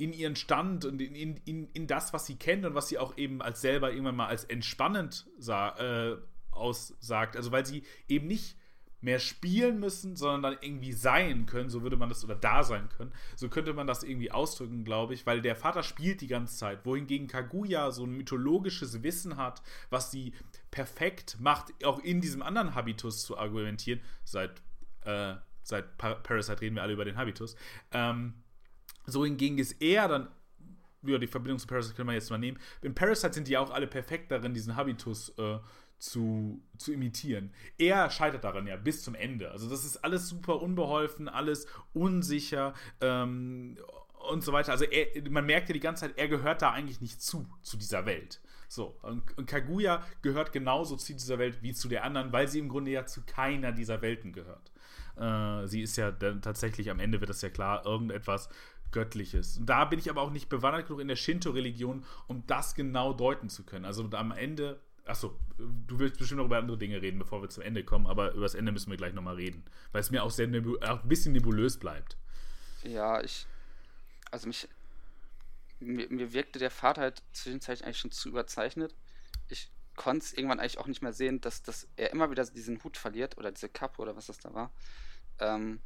in 0.00 0.12
ihren 0.12 0.34
Stand 0.34 0.84
und 0.84 1.00
in, 1.00 1.14
in, 1.14 1.36
in, 1.44 1.68
in 1.72 1.86
das, 1.86 2.12
was 2.12 2.26
sie 2.26 2.36
kennt 2.36 2.64
und 2.64 2.74
was 2.74 2.88
sie 2.88 2.98
auch 2.98 3.16
eben 3.18 3.42
als 3.42 3.60
selber 3.60 3.90
irgendwann 3.90 4.16
mal 4.16 4.28
als 4.28 4.44
entspannend 4.44 5.26
äh, 5.46 6.16
aussagt. 6.50 7.36
Also 7.36 7.52
weil 7.52 7.66
sie 7.66 7.82
eben 8.08 8.26
nicht 8.26 8.56
mehr 9.02 9.18
spielen 9.18 9.80
müssen, 9.80 10.16
sondern 10.16 10.42
dann 10.42 10.62
irgendwie 10.62 10.92
sein 10.92 11.46
können, 11.46 11.70
so 11.70 11.82
würde 11.82 11.96
man 11.96 12.08
das, 12.08 12.24
oder 12.24 12.34
da 12.34 12.62
sein 12.62 12.88
können. 12.90 13.12
So 13.34 13.48
könnte 13.48 13.72
man 13.72 13.86
das 13.86 14.02
irgendwie 14.02 14.30
ausdrücken, 14.30 14.84
glaube 14.84 15.14
ich, 15.14 15.26
weil 15.26 15.40
der 15.40 15.56
Vater 15.56 15.82
spielt 15.82 16.20
die 16.20 16.26
ganze 16.26 16.56
Zeit, 16.56 16.84
wohingegen 16.84 17.26
Kaguya 17.26 17.90
so 17.90 18.04
ein 18.04 18.16
mythologisches 18.16 19.02
Wissen 19.02 19.36
hat, 19.36 19.62
was 19.88 20.10
sie 20.10 20.34
perfekt 20.70 21.38
macht, 21.40 21.72
auch 21.84 21.98
in 22.00 22.20
diesem 22.20 22.42
anderen 22.42 22.74
Habitus 22.74 23.22
zu 23.22 23.38
argumentieren. 23.38 24.00
Seit, 24.24 24.62
äh, 25.02 25.34
seit 25.62 25.96
Parasite 25.96 26.60
reden 26.60 26.76
wir 26.76 26.82
alle 26.82 26.92
über 26.92 27.06
den 27.06 27.16
Habitus. 27.16 27.56
Ähm, 27.92 28.34
so 29.06 29.24
hingegen 29.24 29.58
ist 29.58 29.80
er 29.80 30.08
dann, 30.08 30.28
ja, 31.02 31.18
die 31.18 31.26
Verbindung 31.26 31.58
zu 31.58 31.66
Parasite 31.66 31.94
können 31.94 32.08
wir 32.08 32.14
jetzt 32.14 32.30
mal 32.30 32.38
nehmen. 32.38 32.58
In 32.82 32.94
Parasite 32.94 33.32
sind 33.32 33.48
die 33.48 33.56
auch 33.56 33.70
alle 33.70 33.86
perfekt 33.86 34.30
darin, 34.30 34.52
diesen 34.52 34.76
Habitus 34.76 35.30
äh, 35.38 35.58
zu, 35.98 36.62
zu 36.76 36.92
imitieren. 36.92 37.52
Er 37.78 38.10
scheitert 38.10 38.44
daran 38.44 38.66
ja 38.66 38.76
bis 38.76 39.02
zum 39.02 39.14
Ende. 39.14 39.50
Also 39.50 39.68
das 39.68 39.84
ist 39.84 39.98
alles 39.98 40.28
super 40.28 40.60
unbeholfen, 40.60 41.28
alles 41.28 41.66
unsicher 41.92 42.74
ähm, 43.00 43.78
und 44.30 44.42
so 44.42 44.52
weiter. 44.52 44.72
Also 44.72 44.84
er, 44.84 45.06
man 45.30 45.46
merkt 45.46 45.68
ja 45.68 45.72
die 45.74 45.80
ganze 45.80 46.06
Zeit, 46.06 46.18
er 46.18 46.28
gehört 46.28 46.62
da 46.62 46.70
eigentlich 46.72 47.00
nicht 47.00 47.22
zu, 47.22 47.46
zu 47.62 47.76
dieser 47.76 48.06
Welt. 48.06 48.40
So, 48.68 48.96
und, 49.02 49.36
und 49.36 49.46
Kaguya 49.46 50.04
gehört 50.22 50.52
genauso 50.52 50.96
zu 50.96 51.12
dieser 51.12 51.38
Welt 51.38 51.62
wie 51.62 51.72
zu 51.72 51.88
der 51.88 52.04
anderen, 52.04 52.32
weil 52.32 52.46
sie 52.48 52.60
im 52.60 52.68
Grunde 52.68 52.92
ja 52.92 53.04
zu 53.04 53.22
keiner 53.22 53.72
dieser 53.72 54.00
Welten 54.00 54.32
gehört. 54.32 54.70
Äh, 55.16 55.66
sie 55.66 55.82
ist 55.82 55.96
ja 55.96 56.12
dann 56.12 56.40
tatsächlich, 56.40 56.88
am 56.90 57.00
Ende 57.00 57.20
wird 57.20 57.30
das 57.30 57.42
ja 57.42 57.50
klar, 57.50 57.84
irgendetwas 57.84 58.48
Göttliches. 58.92 59.58
Und 59.58 59.66
da 59.66 59.84
bin 59.84 59.98
ich 59.98 60.10
aber 60.10 60.22
auch 60.22 60.30
nicht 60.30 60.48
bewandert 60.48 60.86
genug 60.86 61.00
in 61.00 61.08
der 61.08 61.16
Shinto-Religion, 61.16 62.04
um 62.26 62.46
das 62.46 62.74
genau 62.74 63.12
deuten 63.12 63.48
zu 63.48 63.64
können. 63.64 63.84
Also 63.84 64.08
am 64.12 64.32
Ende, 64.32 64.80
achso, 65.04 65.38
du 65.58 65.98
willst 65.98 66.18
bestimmt 66.18 66.38
noch 66.38 66.46
über 66.46 66.58
andere 66.58 66.78
Dinge 66.78 67.00
reden, 67.02 67.18
bevor 67.18 67.42
wir 67.42 67.48
zum 67.48 67.62
Ende 67.62 67.84
kommen, 67.84 68.06
aber 68.06 68.32
über 68.32 68.42
das 68.42 68.54
Ende 68.54 68.72
müssen 68.72 68.90
wir 68.90 68.96
gleich 68.96 69.12
nochmal 69.12 69.36
reden, 69.36 69.64
weil 69.92 70.00
es 70.00 70.10
mir 70.10 70.22
auch 70.22 70.30
sehr 70.30 70.48
auch 70.48 71.02
ein 71.02 71.08
bisschen 71.08 71.32
nebulös 71.32 71.78
bleibt. 71.78 72.16
Ja, 72.82 73.20
ich, 73.22 73.46
also 74.30 74.46
mich, 74.46 74.68
mir, 75.80 76.08
mir 76.10 76.32
wirkte 76.32 76.58
der 76.58 76.70
Vater 76.70 77.02
halt 77.02 77.22
zwischenzeitlich 77.32 77.84
eigentlich 77.84 77.98
schon 77.98 78.10
zu 78.12 78.28
überzeichnet. 78.28 78.94
Ich 79.48 79.70
konnte 79.96 80.24
es 80.24 80.32
irgendwann 80.32 80.60
eigentlich 80.60 80.78
auch 80.78 80.86
nicht 80.86 81.02
mehr 81.02 81.12
sehen, 81.12 81.40
dass, 81.40 81.62
dass 81.62 81.88
er 81.96 82.10
immer 82.10 82.30
wieder 82.30 82.44
diesen 82.44 82.82
Hut 82.84 82.96
verliert 82.96 83.36
oder 83.36 83.52
diese 83.52 83.68
Kappe 83.68 84.00
oder 84.00 84.16
was 84.16 84.26
das 84.26 84.38
da 84.38 84.54
war. 84.54 84.72
Ähm, 85.40 85.80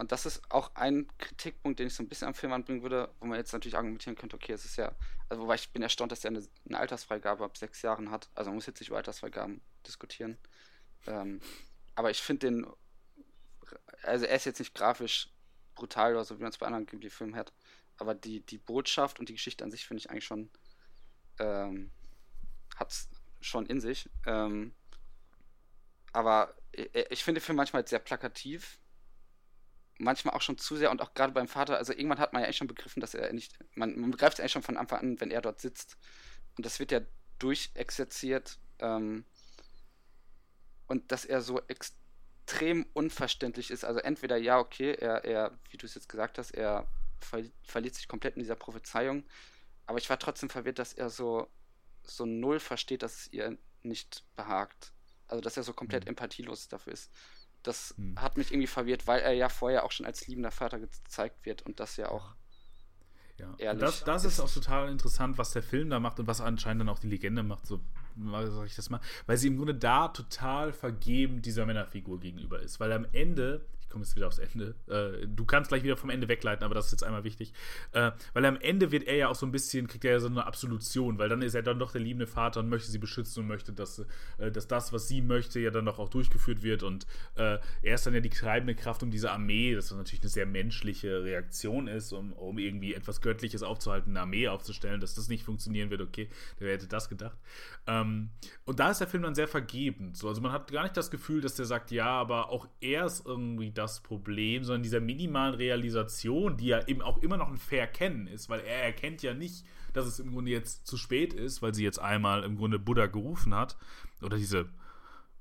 und 0.00 0.12
das 0.12 0.24
ist 0.24 0.40
auch 0.50 0.74
ein 0.76 1.06
Kritikpunkt, 1.18 1.78
den 1.78 1.88
ich 1.88 1.94
so 1.94 2.02
ein 2.02 2.08
bisschen 2.08 2.28
am 2.28 2.32
Film 2.32 2.54
anbringen 2.54 2.82
würde, 2.82 3.12
wo 3.20 3.26
man 3.26 3.36
jetzt 3.36 3.52
natürlich 3.52 3.76
argumentieren 3.76 4.16
könnte, 4.16 4.34
okay, 4.34 4.52
es 4.52 4.64
ist 4.64 4.76
ja, 4.76 4.94
also 5.28 5.42
wobei 5.42 5.56
ich 5.56 5.70
bin 5.72 5.82
erstaunt, 5.82 6.10
dass 6.10 6.24
er 6.24 6.30
eine, 6.30 6.42
eine 6.66 6.78
Altersfreigabe 6.78 7.44
ab 7.44 7.58
sechs 7.58 7.82
Jahren 7.82 8.10
hat. 8.10 8.30
Also 8.34 8.48
man 8.48 8.54
muss 8.54 8.64
jetzt 8.64 8.80
nicht 8.80 8.88
über 8.88 8.96
Altersfreigaben 8.96 9.60
diskutieren. 9.86 10.38
Ähm, 11.06 11.42
aber 11.96 12.10
ich 12.10 12.22
finde 12.22 12.46
den, 12.46 12.66
also 14.02 14.24
er 14.24 14.36
ist 14.36 14.46
jetzt 14.46 14.58
nicht 14.58 14.74
grafisch 14.74 15.28
brutal 15.74 16.12
oder 16.12 16.24
so, 16.24 16.38
wie 16.38 16.42
man 16.42 16.50
es 16.50 16.56
bei 16.56 16.64
anderen 16.64 16.86
Ghibli-Filmen 16.86 17.36
hat. 17.36 17.52
aber 17.98 18.14
die, 18.14 18.40
die 18.40 18.56
Botschaft 18.56 19.20
und 19.20 19.28
die 19.28 19.34
Geschichte 19.34 19.64
an 19.64 19.70
sich 19.70 19.86
finde 19.86 20.00
ich 20.00 20.08
eigentlich 20.08 20.24
schon, 20.24 20.48
ähm, 21.38 21.90
hat 22.74 22.90
es 22.90 23.10
schon 23.42 23.66
in 23.66 23.82
sich. 23.82 24.08
Ähm, 24.24 24.74
aber 26.14 26.54
ich, 26.72 26.88
ich 27.10 27.22
finde 27.22 27.40
den 27.40 27.44
Film 27.44 27.56
manchmal 27.56 27.86
sehr 27.86 27.98
plakativ. 27.98 28.78
Manchmal 30.02 30.34
auch 30.34 30.40
schon 30.40 30.56
zu 30.56 30.76
sehr 30.76 30.90
und 30.90 31.02
auch 31.02 31.12
gerade 31.12 31.32
beim 31.32 31.46
Vater, 31.46 31.76
also 31.76 31.92
irgendwann 31.92 32.18
hat 32.18 32.32
man 32.32 32.40
ja 32.40 32.46
eigentlich 32.46 32.56
schon 32.56 32.66
begriffen, 32.66 33.00
dass 33.00 33.14
er 33.14 33.32
nicht, 33.32 33.58
man, 33.74 33.98
man 33.98 34.10
begreift 34.10 34.38
es 34.38 34.40
eigentlich 34.40 34.52
schon 34.52 34.62
von 34.62 34.78
Anfang 34.78 35.00
an, 35.00 35.20
wenn 35.20 35.30
er 35.30 35.42
dort 35.42 35.60
sitzt. 35.60 35.98
Und 36.56 36.64
das 36.64 36.78
wird 36.80 36.90
ja 36.90 37.00
durchexerziert. 37.38 38.58
Ähm, 38.78 39.24
und 40.86 41.12
dass 41.12 41.24
er 41.24 41.42
so 41.42 41.60
extrem 41.68 42.86
unverständlich 42.94 43.70
ist. 43.70 43.84
Also 43.84 44.00
entweder 44.00 44.36
ja, 44.36 44.58
okay, 44.58 44.92
er, 44.92 45.24
er 45.24 45.58
wie 45.70 45.76
du 45.76 45.86
es 45.86 45.94
jetzt 45.94 46.08
gesagt 46.08 46.38
hast, 46.38 46.52
er 46.52 46.88
ver 47.20 47.44
verliert 47.62 47.94
sich 47.94 48.08
komplett 48.08 48.36
in 48.36 48.40
dieser 48.40 48.56
Prophezeiung. 48.56 49.24
Aber 49.86 49.98
ich 49.98 50.08
war 50.08 50.18
trotzdem 50.18 50.50
verwirrt, 50.50 50.78
dass 50.78 50.92
er 50.92 51.10
so, 51.10 51.48
so 52.02 52.24
null 52.24 52.58
versteht, 52.58 53.02
dass 53.02 53.18
es 53.18 53.32
ihr 53.32 53.58
nicht 53.82 54.24
behagt. 54.34 54.92
Also 55.28 55.40
dass 55.40 55.56
er 55.56 55.62
so 55.62 55.72
komplett 55.72 56.04
mhm. 56.04 56.10
empathielos 56.10 56.68
dafür 56.68 56.92
ist. 56.92 57.10
Das 57.62 57.94
mhm. 57.96 58.18
hat 58.20 58.36
mich 58.36 58.52
irgendwie 58.52 58.66
verwirrt, 58.66 59.06
weil 59.06 59.20
er 59.20 59.32
ja 59.32 59.48
vorher 59.48 59.84
auch 59.84 59.92
schon 59.92 60.06
als 60.06 60.26
liebender 60.26 60.50
Vater 60.50 60.78
gezeigt 60.78 61.44
wird 61.44 61.62
und 61.62 61.80
das 61.80 61.96
ja 61.96 62.10
auch 62.10 62.34
ja. 63.38 63.54
ehrlich 63.58 63.80
das, 63.80 64.04
das 64.04 64.24
ist. 64.24 64.34
ist 64.34 64.40
auch 64.40 64.52
total 64.52 64.90
interessant, 64.90 65.38
was 65.38 65.52
der 65.52 65.62
Film 65.62 65.90
da 65.90 66.00
macht 66.00 66.20
und 66.20 66.26
was 66.26 66.40
anscheinend 66.40 66.82
dann 66.82 66.88
auch 66.88 66.98
die 66.98 67.08
Legende 67.08 67.42
macht, 67.42 67.66
so 67.66 67.80
sag 68.16 68.66
ich 68.66 68.76
das 68.76 68.90
mal, 68.90 69.00
weil 69.26 69.36
sie 69.36 69.48
im 69.48 69.56
Grunde 69.56 69.74
da 69.74 70.08
total 70.08 70.72
vergeben 70.72 71.42
dieser 71.42 71.66
Männerfigur 71.66 72.20
gegenüber 72.20 72.60
ist, 72.60 72.80
weil 72.80 72.92
am 72.92 73.06
Ende 73.12 73.66
komme 73.90 74.04
jetzt 74.04 74.16
wieder 74.16 74.26
aufs 74.26 74.38
Ende. 74.38 74.74
Äh, 74.88 75.26
du 75.26 75.44
kannst 75.44 75.68
gleich 75.68 75.82
wieder 75.82 75.96
vom 75.96 76.10
Ende 76.10 76.28
wegleiten, 76.28 76.64
aber 76.64 76.74
das 76.74 76.86
ist 76.86 76.92
jetzt 76.92 77.04
einmal 77.04 77.24
wichtig. 77.24 77.52
Äh, 77.92 78.12
weil 78.32 78.44
am 78.44 78.56
Ende 78.56 78.90
wird 78.90 79.04
er 79.04 79.16
ja 79.16 79.28
auch 79.28 79.34
so 79.34 79.46
ein 79.46 79.52
bisschen, 79.52 79.86
kriegt 79.86 80.04
er 80.04 80.12
ja 80.12 80.20
so 80.20 80.28
eine 80.28 80.46
Absolution, 80.46 81.18
weil 81.18 81.28
dann 81.28 81.42
ist 81.42 81.54
er 81.54 81.62
dann 81.62 81.78
doch 81.78 81.92
der 81.92 82.00
liebende 82.00 82.26
Vater 82.26 82.60
und 82.60 82.68
möchte 82.68 82.90
sie 82.90 82.98
beschützen 82.98 83.42
und 83.42 83.48
möchte, 83.48 83.72
dass, 83.72 84.04
äh, 84.38 84.50
dass 84.50 84.68
das, 84.68 84.92
was 84.92 85.08
sie 85.08 85.22
möchte, 85.22 85.60
ja 85.60 85.70
dann 85.70 85.84
doch 85.84 85.98
auch 85.98 86.08
durchgeführt 86.08 86.62
wird. 86.62 86.82
Und 86.82 87.06
äh, 87.34 87.58
er 87.82 87.94
ist 87.94 88.06
dann 88.06 88.14
ja 88.14 88.20
die 88.20 88.30
treibende 88.30 88.74
Kraft 88.74 89.02
um 89.02 89.10
diese 89.10 89.30
Armee, 89.30 89.74
das 89.74 89.90
natürlich 89.90 90.22
eine 90.22 90.30
sehr 90.30 90.46
menschliche 90.46 91.22
Reaktion 91.24 91.86
ist, 91.86 92.12
um, 92.12 92.32
um 92.32 92.58
irgendwie 92.58 92.94
etwas 92.94 93.20
Göttliches 93.20 93.62
aufzuhalten, 93.62 94.10
eine 94.10 94.20
Armee 94.20 94.48
aufzustellen, 94.48 95.00
dass 95.00 95.14
das 95.14 95.28
nicht 95.28 95.44
funktionieren 95.44 95.90
wird. 95.90 96.00
Okay, 96.00 96.28
wer 96.58 96.72
hätte 96.72 96.86
das 96.86 97.08
gedacht? 97.08 97.36
Ähm, 97.86 98.30
und 98.64 98.78
da 98.80 98.90
ist 98.90 99.00
der 99.00 99.08
Film 99.08 99.22
dann 99.22 99.34
sehr 99.34 99.48
vergebend. 99.48 100.16
So, 100.16 100.28
also 100.28 100.40
man 100.40 100.52
hat 100.52 100.70
gar 100.70 100.84
nicht 100.84 100.96
das 100.96 101.10
Gefühl, 101.10 101.40
dass 101.40 101.56
der 101.56 101.66
sagt, 101.66 101.90
ja, 101.90 102.06
aber 102.06 102.50
auch 102.50 102.68
er 102.80 103.06
ist 103.06 103.26
irgendwie 103.26 103.72
das 103.80 104.00
Problem, 104.00 104.64
sondern 104.64 104.82
dieser 104.82 105.00
minimalen 105.00 105.54
Realisation, 105.54 106.56
die 106.56 106.66
ja 106.66 106.86
eben 106.86 107.02
auch 107.02 107.18
immer 107.18 107.36
noch 107.36 107.48
ein 107.48 107.58
Verkennen 107.58 108.26
ist, 108.26 108.48
weil 108.48 108.60
er 108.60 108.84
erkennt 108.84 109.22
ja 109.22 109.34
nicht, 109.34 109.64
dass 109.92 110.06
es 110.06 110.20
im 110.20 110.32
Grunde 110.32 110.50
jetzt 110.50 110.86
zu 110.86 110.96
spät 110.96 111.32
ist, 111.32 111.62
weil 111.62 111.74
sie 111.74 111.84
jetzt 111.84 111.98
einmal 111.98 112.44
im 112.44 112.56
Grunde 112.56 112.78
Buddha 112.78 113.06
gerufen 113.06 113.54
hat. 113.54 113.76
Oder 114.22 114.36
diese, 114.36 114.66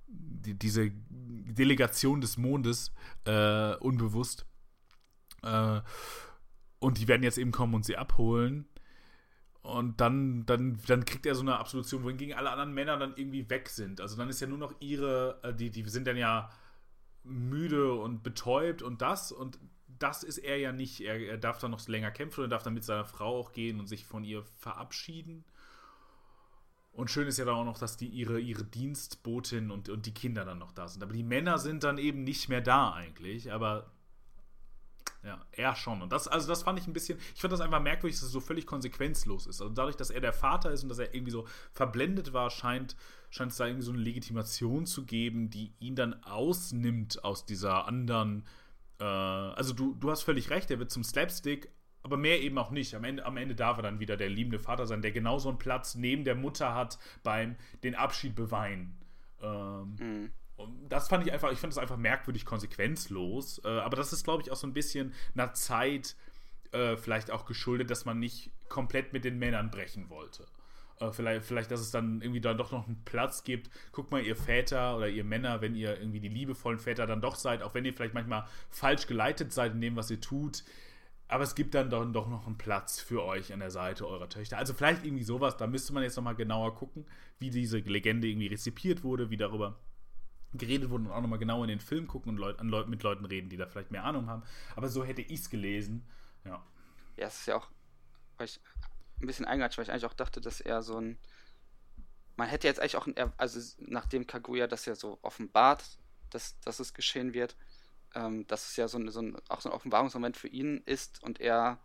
die, 0.08 0.58
diese 0.58 0.92
Delegation 0.92 2.22
des 2.22 2.38
Mondes 2.38 2.94
äh, 3.26 3.76
unbewusst. 3.76 4.46
Äh, 5.44 5.82
und 6.80 6.98
die 6.98 7.08
werden 7.08 7.24
jetzt 7.24 7.38
eben 7.38 7.52
kommen 7.52 7.74
und 7.76 7.86
sie 7.86 7.98
abholen. 7.98 8.68
Und 9.62 10.00
dann, 10.00 10.46
dann, 10.46 10.80
dann 10.88 11.06
kriegt 11.06 11.26
er 11.26 11.36
so 11.36 11.42
eine 11.42 11.60
Absolution, 11.60 12.04
wohingegen 12.04 12.36
alle 12.36 12.50
anderen 12.50 12.74
Männer 12.74 12.98
dann 12.98 13.14
irgendwie 13.18 13.50
weg 13.50 13.70
sind. 13.70 14.02
Also 14.02 14.16
dann 14.16 14.30
ist 14.30 14.40
ja 14.40 14.48
nur 14.48 14.58
noch 14.58 14.74
ihre, 14.80 15.40
äh, 15.44 15.54
die, 15.54 15.70
die 15.70 15.84
sind 15.90 16.08
dann 16.08 16.18
ja 16.18 16.50
müde 17.30 17.94
und 17.94 18.24
betäubt 18.24 18.82
und 18.82 19.02
das 19.02 19.32
und 19.32 19.60
das 20.00 20.24
ist 20.24 20.38
er 20.38 20.58
ja 20.58 20.72
nicht. 20.72 21.02
Er, 21.02 21.20
er 21.20 21.38
darf 21.38 21.60
dann 21.60 21.72
noch 21.72 21.86
länger 21.88 22.12
kämpfen 22.12 22.44
und 22.44 22.50
darf 22.50 22.64
dann 22.64 22.74
mit 22.74 22.84
seiner 22.84 23.06
Frau 23.06 23.38
auch 23.38 23.52
gehen 23.52 23.80
und 23.80 23.88
sich 23.88 24.06
von 24.06 24.24
ihr 24.24 24.44
verabschieden. 24.58 25.44
Und 26.92 27.12
schön 27.12 27.28
ist 27.28 27.38
ja 27.38 27.46
dann 27.46 27.56
auch 27.56 27.66
noch, 27.66 27.78
dass 27.78 27.98
die 27.98 28.08
ihre, 28.08 28.40
ihre 28.40 28.64
Dienstbotin 28.64 29.72
und, 29.72 29.90
und 29.90 30.06
die 30.06 30.14
Kinder 30.14 30.44
dann 30.44 30.58
noch 30.58 30.72
da 30.72 30.88
sind. 30.88 31.04
Aber 31.04 31.14
die 31.14 31.24
Männer 31.24 31.58
sind 31.58 31.84
dann 31.84 31.98
eben 31.98 32.24
nicht 32.24 32.50
mehr 32.50 32.62
da 32.62 32.94
eigentlich. 32.94 33.52
Aber 33.52 33.92
ja, 35.24 35.40
er 35.52 35.76
schon. 35.76 36.02
Und 36.02 36.12
das, 36.12 36.28
also 36.28 36.48
das 36.48 36.64
fand 36.64 36.80
ich 36.80 36.88
ein 36.88 36.94
bisschen, 36.94 37.20
ich 37.36 37.42
fand 37.42 37.52
das 37.54 37.62
einfach 37.62 37.82
merkwürdig, 37.82 38.18
dass 38.18 38.28
es 38.28 38.32
so 38.32 38.40
völlig 38.40 38.66
konsequenzlos 38.66 39.48
ist. 39.48 39.62
Also 39.62 39.74
dadurch, 39.74 39.98
dass 39.98 40.10
er 40.10 40.22
der 40.22 40.34
Vater 40.34 40.72
ist 40.72 40.84
und 40.84 40.90
dass 40.90 41.00
er 41.00 41.14
irgendwie 41.14 41.32
so 41.32 41.46
verblendet 41.72 42.34
war, 42.34 42.50
scheint, 42.50 42.96
scheint 43.30 43.52
es 43.52 43.58
da 43.58 43.66
irgendwie 43.66 43.86
so 43.86 43.92
eine 43.92 44.02
Legitimation 44.02 44.86
zu 44.86 45.06
geben, 45.06 45.50
die 45.50 45.74
ihn 45.80 45.96
dann 45.96 46.24
ausnimmt 46.24 47.24
aus 47.24 47.46
dieser 47.46 47.88
anderen. 47.88 48.46
Äh, 49.00 49.04
also 49.04 49.74
du, 49.74 49.96
du 49.96 50.10
hast 50.10 50.24
völlig 50.24 50.50
recht, 50.50 50.72
er 50.72 50.80
wird 50.80 50.92
zum 50.92 51.04
Slapstick, 51.04 51.70
aber 52.02 52.18
mehr 52.18 52.42
eben 52.42 52.58
auch 52.58 52.72
nicht. 52.72 52.96
Am 52.96 53.04
Ende, 53.04 53.26
am 53.26 53.38
Ende 53.38 53.56
darf 53.56 53.78
er 53.78 53.84
dann 53.84 54.00
wieder 54.00 54.18
der 54.18 54.30
liebende 54.30 54.60
Vater 54.60 54.88
sein, 54.88 55.02
der 55.02 55.12
genauso 55.12 55.50
einen 55.50 55.58
Platz 55.58 55.96
neben 55.96 56.24
der 56.24 56.36
Mutter 56.36 56.74
hat 56.74 56.98
beim 57.24 57.56
den 57.84 57.96
Abschied 57.96 58.36
beweinen. 58.36 58.98
Ähm, 59.42 59.96
mhm. 60.00 60.32
Und 60.56 60.90
das 60.90 61.08
fand 61.08 61.26
ich 61.26 61.32
einfach, 61.32 61.52
ich 61.52 61.60
fand 61.60 61.72
das 61.72 61.78
einfach 61.78 61.98
merkwürdig 61.98 62.46
konsequenzlos. 62.46 63.62
Äh, 63.64 63.68
aber 63.68 63.96
das 63.96 64.12
ist, 64.12 64.24
glaube 64.24 64.44
ich, 64.44 64.52
auch 64.52 64.58
so 64.58 64.68
ein 64.68 64.74
bisschen 64.74 65.14
einer 65.34 65.54
Zeit 65.54 66.16
äh, 66.72 66.98
vielleicht 66.98 67.32
auch 67.32 67.46
geschuldet, 67.46 67.90
dass 67.90 68.06
man 68.06 68.20
nicht 68.20 68.52
komplett 68.68 69.14
mit 69.14 69.24
den 69.24 69.40
Männern 69.40 69.72
brechen 69.72 70.10
wollte. 70.10 70.46
Äh, 71.00 71.12
vielleicht, 71.12 71.46
vielleicht, 71.46 71.72
dass 71.72 71.80
es 71.80 71.92
dann 71.92 72.22
irgendwie 72.22 72.42
dann 72.42 72.58
doch 72.58 72.72
noch 72.72 72.88
einen 72.88 73.04
Platz 73.06 73.44
gibt. 73.44 73.70
Guckt 73.92 74.12
mal, 74.12 74.22
ihr 74.22 74.36
Väter 74.36 74.98
oder 74.98 75.08
ihr 75.08 75.24
Männer, 75.24 75.62
wenn 75.62 75.76
ihr 75.76 75.98
irgendwie 76.00 76.20
die 76.20 76.30
liebevollen 76.30 76.80
Väter 76.80 77.08
dann 77.08 77.22
doch 77.22 77.36
seid, 77.36 77.62
auch 77.64 77.74
wenn 77.74 77.86
ihr 77.86 77.94
vielleicht 77.94 78.14
manchmal 78.14 78.46
falsch 78.70 79.08
geleitet 79.08 79.54
seid 79.54 79.74
in 79.74 79.82
dem, 79.82 79.96
was 79.96 80.12
ihr 80.12 80.22
tut. 80.22 80.64
Aber 81.28 81.44
es 81.44 81.54
gibt 81.56 81.76
dann 81.76 81.90
doch, 81.90 82.04
doch 82.12 82.28
noch 82.28 82.48
einen 82.48 82.58
Platz 82.58 83.00
für 83.00 83.24
euch 83.24 83.54
an 83.54 83.60
der 83.60 83.70
Seite 83.70 84.08
eurer 84.08 84.30
Töchter. 84.30 84.58
Also 84.58 84.74
vielleicht 84.74 85.06
irgendwie 85.06 85.24
sowas, 85.24 85.58
da 85.58 85.68
müsste 85.68 85.94
man 85.94 86.04
jetzt 86.04 86.16
nochmal 86.16 86.36
genauer 86.36 86.76
gucken, 86.76 87.06
wie 87.38 87.52
diese 87.52 87.78
Legende 87.78 88.28
irgendwie 88.28 88.48
rezipiert 88.48 89.04
wurde, 89.04 89.30
wie 89.30 89.38
darüber 89.38 89.80
geredet 90.54 90.90
wurde 90.90 91.04
und 91.04 91.12
auch 91.12 91.22
nochmal 91.22 91.38
genau 91.38 91.62
in 91.64 91.70
den 91.70 91.80
Film 91.80 92.08
gucken 92.08 92.32
und 92.32 92.38
Leut, 92.38 92.60
an 92.60 92.70
Leut, 92.70 92.90
mit 92.90 93.04
Leuten 93.04 93.26
reden, 93.26 93.50
die 93.50 93.58
da 93.58 93.68
vielleicht 93.68 93.92
mehr 93.92 94.04
Ahnung 94.04 94.28
haben. 94.28 94.42
Aber 94.76 94.90
so 94.90 95.04
hätte 95.06 95.22
ich 95.22 95.42
es 95.42 95.50
gelesen. 95.52 96.08
Ja. 96.44 96.66
Ja, 97.16 97.28
es 97.28 97.42
ist 97.42 97.46
ja 97.46 97.58
auch 97.58 97.70
ein 99.22 99.28
bisschen 99.28 99.46
eingegangen, 99.46 99.76
weil 99.78 99.84
ich 99.84 99.92
eigentlich 99.92 100.06
auch 100.06 100.14
dachte, 100.14 100.42
dass 100.42 100.62
er 100.62 100.82
so 100.82 101.00
ein. 101.00 101.18
Man 102.36 102.48
hätte 102.48 102.68
jetzt 102.68 102.80
eigentlich 102.80 102.96
auch, 102.96 103.06
ein, 103.06 103.16
also 103.38 103.60
nachdem 103.80 104.26
Kaguya 104.26 104.68
das 104.68 104.86
ja 104.86 104.96
so 104.96 105.20
offenbart, 105.22 105.84
dass, 106.30 106.58
dass 106.62 106.80
es 106.80 106.94
geschehen 106.94 107.34
wird, 107.34 107.58
ähm, 108.16 108.48
dass 108.48 108.70
es 108.70 108.78
ja 108.78 108.88
so 108.88 108.98
ein, 108.98 109.10
so 109.10 109.22
ein, 109.22 109.38
auch 109.50 109.60
so 109.60 109.70
ein 109.70 109.76
Offenbarungsmoment 109.76 110.38
für 110.38 110.48
ihn 110.48 110.82
ist 110.86 111.22
und 111.22 111.42
er 111.42 111.80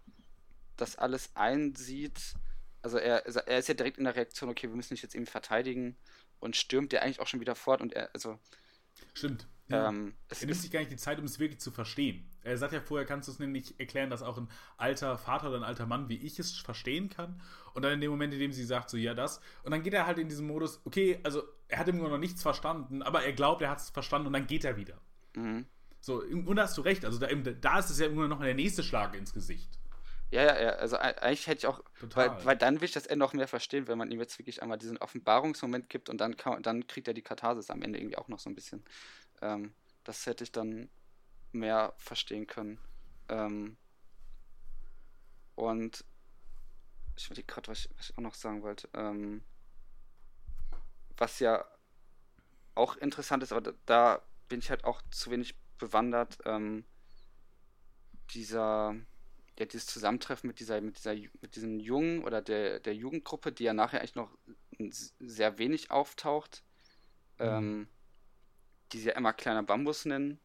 das 0.77 0.97
alles 0.97 1.35
einsieht. 1.35 2.35
Also 2.83 2.99
er, 2.99 3.27
er 3.27 3.59
ist 3.59 3.69
ja 3.69 3.75
direkt 3.75 3.99
in 3.99 4.05
der 4.05 4.15
Reaktion, 4.15 4.51
okay, 4.51 4.69
wir 4.69 4.77
müssen 4.77 4.95
dich 4.95 5.03
jetzt 5.03 5.15
irgendwie 5.15 5.33
verteidigen 5.33 5.97
und 6.39 6.57
stürmt 6.57 6.93
ja 6.93 7.01
eigentlich 7.01 7.21
auch 7.21 7.27
schon 7.27 7.41
wieder 7.41 7.55
fort 7.55 7.81
und 7.81 7.93
er, 7.93 8.11
also. 8.15 8.39
Stimmt. 9.15 9.49
Ähm, 9.71 10.15
er 10.29 10.47
nimmt 10.47 10.61
sich 10.61 10.71
gar 10.71 10.81
nicht 10.81 10.93
die 10.93 10.97
Zeit, 10.97 11.19
um 11.19 11.25
es 11.25 11.39
wirklich 11.39 11.61
zu 11.61 11.71
verstehen. 11.71 12.29
Er 12.45 12.59
sagt 12.59 12.73
ja 12.73 12.81
vorher, 12.81 13.07
kannst 13.07 13.29
du 13.29 13.33
es 13.33 13.39
nämlich 13.39 13.79
erklären, 13.81 14.11
dass 14.11 14.23
auch 14.23 14.39
ein 14.39 14.49
alter 14.77 15.19
Vater 15.19 15.49
oder 15.49 15.57
ein 15.57 15.65
alter 15.65 15.87
Mann 15.87 16.09
wie 16.09 16.19
ich 16.19 16.39
es 16.39 16.57
verstehen 16.59 17.09
kann. 17.09 17.41
Und 17.73 17.83
dann 17.83 17.93
in 17.93 18.01
dem 18.01 18.11
Moment, 18.11 18.33
in 18.33 18.39
dem 18.39 18.53
sie 18.53 18.65
sagt, 18.65 18.91
so, 18.91 18.97
ja, 18.97 19.15
das. 19.15 19.41
Und 19.63 19.73
dann 19.73 19.83
geht 19.83 19.95
er 19.95 20.07
halt 20.07 20.19
in 20.19 20.29
diesen 20.29 20.47
Modus, 20.47 20.81
okay, 20.85 21.19
also 21.23 21.43
er 21.69 21.79
hat 21.79 21.89
im 21.89 21.97
Grunde 21.97 22.13
noch 22.13 22.19
nichts 22.19 22.43
verstanden, 22.43 23.03
aber 23.03 23.25
er 23.25 23.33
glaubt, 23.33 23.63
er 23.63 23.71
hat 23.71 23.79
es 23.79 23.91
verstanden 23.91 24.29
und 24.29 24.33
dann 24.35 24.47
geht 24.47 24.65
er 24.65 24.77
wieder. 24.77 25.01
Mhm. 25.35 25.67
So, 26.01 26.23
und 26.23 26.57
da 26.57 26.65
hast 26.65 26.77
du 26.77 26.83
recht, 26.83 27.05
also 27.07 27.19
da, 27.19 27.29
da 27.29 27.79
ist 27.79 27.89
es 27.89 27.99
ja 27.99 28.07
immer 28.07 28.29
noch 28.29 28.41
der 28.41 28.55
nächste 28.55 28.83
Schlag 28.83 29.15
ins 29.17 29.33
Gesicht. 29.33 29.79
Ja, 30.31 30.43
ja, 30.43 30.63
ja, 30.63 30.71
also 30.71 30.97
eigentlich 30.97 31.47
hätte 31.47 31.59
ich 31.59 31.67
auch, 31.67 31.81
weil, 32.01 32.45
weil, 32.45 32.57
dann 32.57 32.81
will 32.81 32.87
ich 32.87 32.93
das 32.93 33.07
Ende 33.07 33.25
auch 33.25 33.33
mehr 33.35 33.47
verstehen, 33.47 33.87
wenn 33.89 33.99
man 33.99 34.11
ihm 34.11 34.19
jetzt 34.19 34.39
wirklich 34.39 34.63
einmal 34.63 34.79
diesen 34.79 34.99
Offenbarungsmoment 34.99 35.89
gibt 35.89 36.09
und 36.09 36.21
dann, 36.21 36.37
kann, 36.37 36.63
dann 36.63 36.87
kriegt 36.87 37.07
er 37.07 37.15
die 37.15 37.23
Katharsis 37.23 37.71
am 37.71 37.83
Ende 37.83 38.01
irgendwie 38.01 38.19
auch 38.19 38.29
noch 38.29 38.39
so 38.39 38.51
ein 38.51 38.55
bisschen. 38.55 38.85
Ähm, 39.41 39.75
das 40.03 40.27
hätte 40.27 40.45
ich 40.45 40.53
dann 40.53 40.89
mehr 41.55 41.95
verstehen 41.97 42.47
können. 42.47 42.79
Ähm, 43.29 43.77
und 45.55 46.05
ich 47.17 47.27
überlege 47.27 47.47
gerade, 47.47 47.69
was, 47.69 47.89
was, 47.97 48.11
ich 48.11 48.19
auch 48.19 48.23
noch 48.23 48.35
sagen 48.35 48.63
wollte. 48.63 48.89
Ähm, 48.93 49.43
was 51.17 51.39
ja 51.39 51.65
auch 52.75 52.97
interessant 52.97 53.43
ist, 53.43 53.53
aber 53.53 53.61
da, 53.61 53.73
da, 53.87 54.23
bin 54.49 54.59
ich 54.59 54.69
halt 54.69 54.85
auch 54.85 55.01
zu 55.11 55.31
wenig 55.31 55.57
bewandert. 55.79 56.39
Ähm, 56.45 56.85
dieser 58.35 58.95
ja, 59.59 59.67
dieses 59.67 59.87
Zusammentreffen 59.87 60.49
mit 60.49 60.59
dieser, 60.59 60.81
mit 60.81 60.99
dieser, 60.99 61.15
mit 61.15 61.55
diesem 61.57 61.79
Jungen 61.79 62.25
oder 62.25 62.43
der, 62.43 62.81
der 62.81 62.95
Jugendgruppe, 62.95 63.53
die 63.53 63.65
ja 63.65 63.73
nachher 63.73 64.01
eigentlich 64.01 64.17
noch 64.17 64.37
sehr 65.21 65.59
wenig 65.59 65.91
auftaucht, 65.91 66.65
mhm. 67.39 67.45
ähm, 67.45 67.89
die 68.93 68.99
sie 68.99 69.09
ja 69.09 69.15
immer 69.15 69.33
kleiner 69.33 69.63
Bambus 69.63 70.05
nennen, 70.05 70.41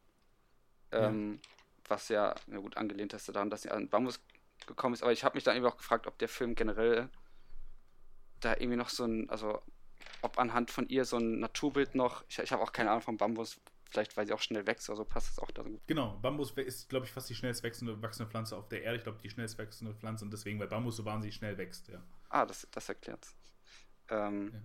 ähm, 0.91 1.39
ja. 1.41 1.49
was 1.87 2.09
ja, 2.09 2.35
na 2.47 2.59
gut, 2.59 2.77
angelehnt 2.77 3.13
ist 3.13 3.29
daran, 3.29 3.49
dass 3.49 3.63
sie 3.63 3.71
an 3.71 3.89
Bambus 3.89 4.19
gekommen 4.67 4.93
ist, 4.93 5.03
aber 5.03 5.11
ich 5.11 5.23
habe 5.23 5.35
mich 5.35 5.43
dann 5.43 5.55
eben 5.55 5.65
auch 5.65 5.77
gefragt, 5.77 6.07
ob 6.07 6.17
der 6.19 6.29
Film 6.29 6.55
generell 6.55 7.09
da 8.39 8.53
irgendwie 8.53 8.77
noch 8.77 8.89
so 8.89 9.05
ein, 9.05 9.29
also 9.29 9.61
ob 10.21 10.37
anhand 10.37 10.71
von 10.71 10.87
ihr 10.87 11.05
so 11.05 11.17
ein 11.17 11.39
Naturbild 11.39 11.95
noch, 11.95 12.23
ich, 12.27 12.39
ich 12.39 12.51
habe 12.51 12.61
auch 12.61 12.71
keine 12.71 12.91
Ahnung 12.91 13.01
vom 13.01 13.17
Bambus, 13.17 13.59
vielleicht 13.89 14.15
weil 14.17 14.27
sie 14.27 14.33
auch 14.33 14.41
schnell 14.41 14.67
wächst, 14.67 14.89
also 14.89 15.03
passt 15.03 15.29
das 15.29 15.39
auch 15.39 15.51
da 15.51 15.63
gut. 15.63 15.81
Genau, 15.87 16.17
Bambus 16.21 16.51
ist, 16.51 16.89
glaube 16.89 17.05
ich, 17.05 17.11
fast 17.11 17.29
die 17.29 17.35
schnellst 17.35 17.63
wachsende, 17.63 18.01
wachsende 18.01 18.29
Pflanze 18.29 18.55
auf 18.55 18.67
der 18.69 18.83
Erde. 18.83 18.97
Ich 18.97 19.03
glaube, 19.03 19.19
die 19.21 19.29
schnellst 19.29 19.57
wachsende 19.57 19.93
Pflanze 19.95 20.25
und 20.25 20.31
deswegen, 20.31 20.59
weil 20.59 20.67
Bambus 20.67 20.97
so 20.97 21.05
wahnsinnig 21.05 21.35
schnell 21.35 21.57
wächst, 21.57 21.87
ja. 21.87 22.01
Ah, 22.29 22.45
das, 22.45 22.67
das 22.71 22.89
erklärt's. 22.89 23.35
Ähm, 24.09 24.51
Ja. 24.53 24.59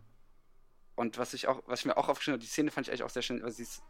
Und 0.96 1.18
was 1.18 1.34
ich 1.34 1.48
auch, 1.48 1.62
was 1.66 1.80
ich 1.80 1.86
mir 1.86 1.96
auch 1.96 2.08
aufgeschrieben 2.08 2.34
habe, 2.34 2.44
die 2.44 2.50
Szene 2.50 2.70
fand 2.70 2.86
ich 2.86 2.92
eigentlich 2.92 3.02
auch 3.02 3.10
sehr 3.10 3.22
schön, 3.22 3.42
weil 3.42 3.50
sie 3.50 3.64
ist 3.64 3.82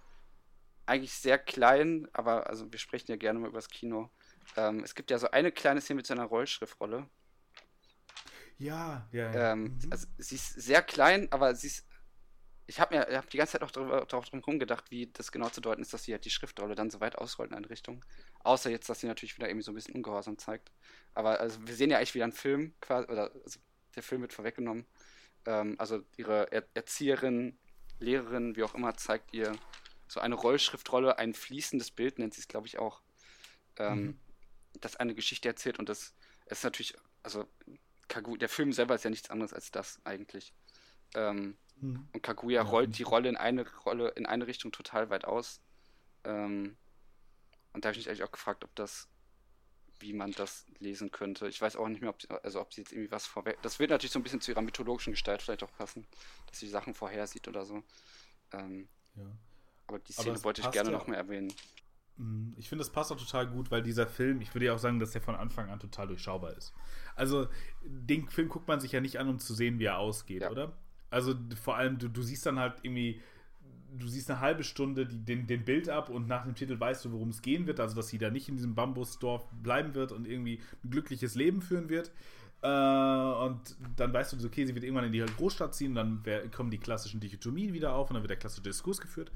eigentlich 0.87 1.15
sehr 1.15 1.39
klein, 1.39 2.09
aber 2.13 2.49
also 2.49 2.71
wir 2.73 2.79
sprechen 2.79 3.11
ja 3.11 3.17
gerne 3.17 3.39
mal 3.39 3.49
über 3.49 3.59
das 3.59 3.69
Kino. 3.69 4.11
Ähm, 4.57 4.83
es 4.85 4.95
gibt 4.95 5.11
ja 5.11 5.19
so 5.19 5.31
eine 5.31 5.53
kleine 5.53 5.81
Szene 5.81 5.99
mit 5.99 6.07
so 6.07 6.15
einer 6.15 6.25
Rollschriftrolle. 6.25 7.09
Ja, 8.59 9.09
ja, 9.13 9.33
ja. 9.35 9.51
Ähm, 9.53 9.75
Mhm. 9.83 9.91
also 9.91 10.07
sie 10.19 10.37
ist 10.37 10.55
sehr 10.55 10.83
klein, 10.83 11.29
aber 11.33 11.55
sie 11.55 11.69
ist. 11.69 11.87
Ich 12.67 12.81
habe 12.81 12.97
mir 12.97 13.09
ich 13.11 13.17
hab 13.17 13.31
die 13.31 13.39
ganze 13.39 13.55
Zeit 13.55 13.63
auch 13.63 13.71
drüber, 13.73 14.07
drauf 14.07 14.27
drum 14.27 14.41
rumgedacht, 14.41 14.91
wie 14.91 15.09
das 15.13 15.33
genau 15.33 15.51
zu 15.51 15.61
deuten 15.61 15.83
ist, 15.83 15.93
dass 15.95 16.05
sie 16.05 16.13
halt 16.13 16.25
die 16.25 16.31
Schriftrolle 16.31 16.75
dann 16.77 16.91
so 16.91 17.01
weit 17.01 17.17
ausrollt 17.19 17.51
in 17.51 17.57
eine 17.57 17.71
Richtung. 17.71 18.05
Außer 18.45 18.71
jetzt, 18.71 18.89
dass 18.91 19.01
sie 19.01 19.07
natürlich 19.09 19.37
wieder 19.37 19.49
irgendwie 19.49 19.65
so 19.65 19.73
ein 19.73 19.77
bisschen 19.77 19.95
Ungehorsam 19.97 20.39
zeigt. 20.39 20.73
Aber 21.15 21.41
also 21.41 21.59
wir 21.67 21.75
sehen 21.77 21.91
ja 21.91 21.99
eigentlich 21.99 22.15
wieder 22.15 22.25
einen 22.25 22.33
Film, 22.35 22.75
quasi, 22.81 23.09
oder 23.11 23.33
also 23.45 23.61
der 23.97 24.03
Film 24.05 24.23
wird 24.23 24.33
vorweggenommen. 24.35 24.87
Ähm, 25.47 25.77
also 25.79 26.03
ihre 26.17 26.53
er 26.53 26.65
Erzieherin, 26.75 27.59
Lehrerin, 28.01 28.57
wie 28.57 28.65
auch 28.65 28.75
immer, 28.75 28.97
zeigt 28.97 29.35
ihr 29.35 29.53
so 30.15 30.21
eine 30.21 30.37
Rollschriftrolle, 30.37 31.19
ein 31.19 31.35
fließendes 31.35 31.91
Bild, 31.91 32.19
nennt 32.19 32.35
sie 32.35 32.41
es, 32.41 32.49
glaube 32.49 32.67
ich, 32.69 32.79
auch. 32.79 33.03
Ähm, 33.77 34.05
Mhm. 34.05 34.19
Das 34.81 34.97
eine 34.97 35.15
Geschichte 35.15 35.49
erzählt 35.49 35.79
und 35.79 35.89
das 35.89 36.15
ist 36.47 36.65
natürlich, 36.65 36.95
also 37.23 37.47
Kagu 38.09 38.37
der 38.37 38.49
Film 38.49 38.73
selber 38.73 38.95
ist 38.95 39.05
ja 39.05 39.11
nichts 39.11 39.31
anderes 39.31 39.53
als 39.53 39.71
das 39.71 40.01
eigentlich. 40.05 40.53
Ähm, 41.15 41.57
Mhm. 41.77 42.09
und 42.13 42.23
Kaguya 42.23 42.63
rollt 42.63 42.97
die 42.99 43.03
Rolle 43.03 43.29
in 43.29 43.37
eine 43.37 43.69
Rolle 43.85 44.11
in 44.11 44.27
eine 44.27 44.47
Richtung 44.47 44.71
total 44.73 45.11
weit 45.11 45.25
aus. 45.25 45.61
Ähm, 46.25 46.77
und 47.73 47.85
da 47.85 47.89
habe 47.89 47.93
ich 47.99 47.99
mich 47.99 48.09
eigentlich 48.09 48.23
auch 48.23 48.31
gefragt, 48.33 48.63
ob 48.65 48.73
das, 48.77 49.09
wie 49.99 50.13
man 50.13 50.31
das 50.33 50.67
lesen 50.79 51.11
könnte. 51.11 51.49
Ich 51.49 51.61
weiß 51.61 51.75
auch 51.77 51.89
nicht 51.89 52.01
mehr, 52.01 52.11
ob 52.11 52.23
sie, 52.23 52.31
also 52.31 52.61
ob 52.61 52.73
sie 52.73 52.83
jetzt 52.83 52.93
irgendwie 52.93 53.11
was 53.11 53.27
vorweg. 53.27 53.59
Das 53.63 53.79
wird 53.81 53.91
natürlich 53.91 54.13
so 54.13 54.21
ein 54.21 54.23
bisschen 54.23 54.41
zu 54.41 54.53
ihrer 54.53 54.63
mythologischen 54.63 55.13
Gestalt 55.13 55.43
vielleicht 55.43 55.65
auch 55.65 55.73
passen, 55.77 56.07
dass 56.47 56.61
sie 56.61 56.69
Sachen 56.69 56.95
vorhersieht 56.95 57.49
oder 57.49 57.65
so. 57.65 57.83
Ähm, 58.53 58.89
ja. 59.17 59.25
Aber 59.87 59.99
die 59.99 60.13
Aber 60.15 60.23
Szene 60.23 60.37
es 60.37 60.45
wollte 60.45 60.61
ich 60.63 60.71
gerne 60.71 60.91
ja 60.91 60.97
noch 60.99 61.07
mehr 61.07 61.19
erwähnen. 61.19 61.53
Mhm. 62.17 62.55
Ich 62.57 62.69
finde, 62.69 62.85
das 62.85 62.93
passt 62.93 63.13
auch 63.13 63.19
total 63.19 63.47
gut, 63.49 63.71
weil 63.71 63.83
dieser 63.83 64.07
Film, 64.07 64.41
ich 64.41 64.55
würde 64.55 64.67
ja 64.67 64.75
auch 64.75 64.79
sagen, 64.79 65.01
dass 65.01 65.11
der 65.13 65.21
von 65.21 65.35
Anfang 65.35 65.71
an 65.71 65.81
total 65.81 66.07
durchschaubar 66.07 66.57
ist. 66.57 66.73
Also, 67.17 67.49
den 67.85 68.29
Film 68.29 68.49
guckt 68.49 68.69
man 68.69 68.81
sich 68.81 68.93
ja 68.93 69.01
nicht 69.01 69.19
an, 69.19 69.29
um 69.29 69.39
zu 69.39 69.55
sehen, 69.55 69.79
wie 69.79 69.85
er 69.85 69.99
ausgeht, 69.99 70.43
Ja. 70.43 70.51
oder? 70.51 70.73
Also, 71.11 71.35
vor 71.63 71.77
allem, 71.77 71.99
du, 71.99 72.09
du 72.09 72.23
siehst 72.23 72.47
dann 72.47 72.59
halt 72.59 72.75
irgendwie, 72.83 73.21
du 73.97 74.09
siehst 74.09 74.31
eine 74.31 74.41
halbe 74.41 74.65
Stunde 74.65 75.07
die, 75.07 75.25
den, 75.25 75.47
den 75.47 75.65
Bild 75.65 75.89
ab 75.89 76.09
und 76.09 76.27
nach 76.27 76.45
dem 76.45 76.55
Titel 76.55 76.79
weißt 76.79 77.05
du, 77.05 77.13
worum 77.13 77.29
es 77.31 77.43
gehen 77.43 77.67
wird. 77.67 77.81
Also, 77.81 77.97
dass 77.97 78.09
sie 78.09 78.19
da 78.19 78.31
nicht 78.31 78.49
in 78.49 78.57
diesem 78.57 78.75
Bambusdorf 78.75 79.45
bleiben 79.63 79.95
wird 79.95 80.13
und 80.13 80.27
irgendwie 80.27 80.61
ein 80.83 80.91
glückliches 80.91 81.35
Leben 81.35 81.63
führen 81.63 81.89
wird. 81.89 82.13
Äh, 82.65 82.67
und 82.67 83.61
dann 83.97 84.13
weißt 84.15 84.33
du, 84.33 84.47
okay, 84.47 84.65
sie 84.65 84.75
wird 84.75 84.85
irgendwann 84.85 85.05
in 85.05 85.13
die 85.13 85.21
Großstadt 85.21 85.75
ziehen, 85.75 85.95
dann 85.95 86.23
kommen 86.51 86.71
die 86.71 86.79
klassischen 86.79 87.21
Dichotomien 87.21 87.75
wieder 87.75 87.95
auf 87.95 88.09
und 88.09 88.15
dann 88.15 88.23
wird 88.23 88.31
der 88.31 88.39
klassische 88.39 88.63
Diskurs 88.63 89.03
geführt. 89.03 89.31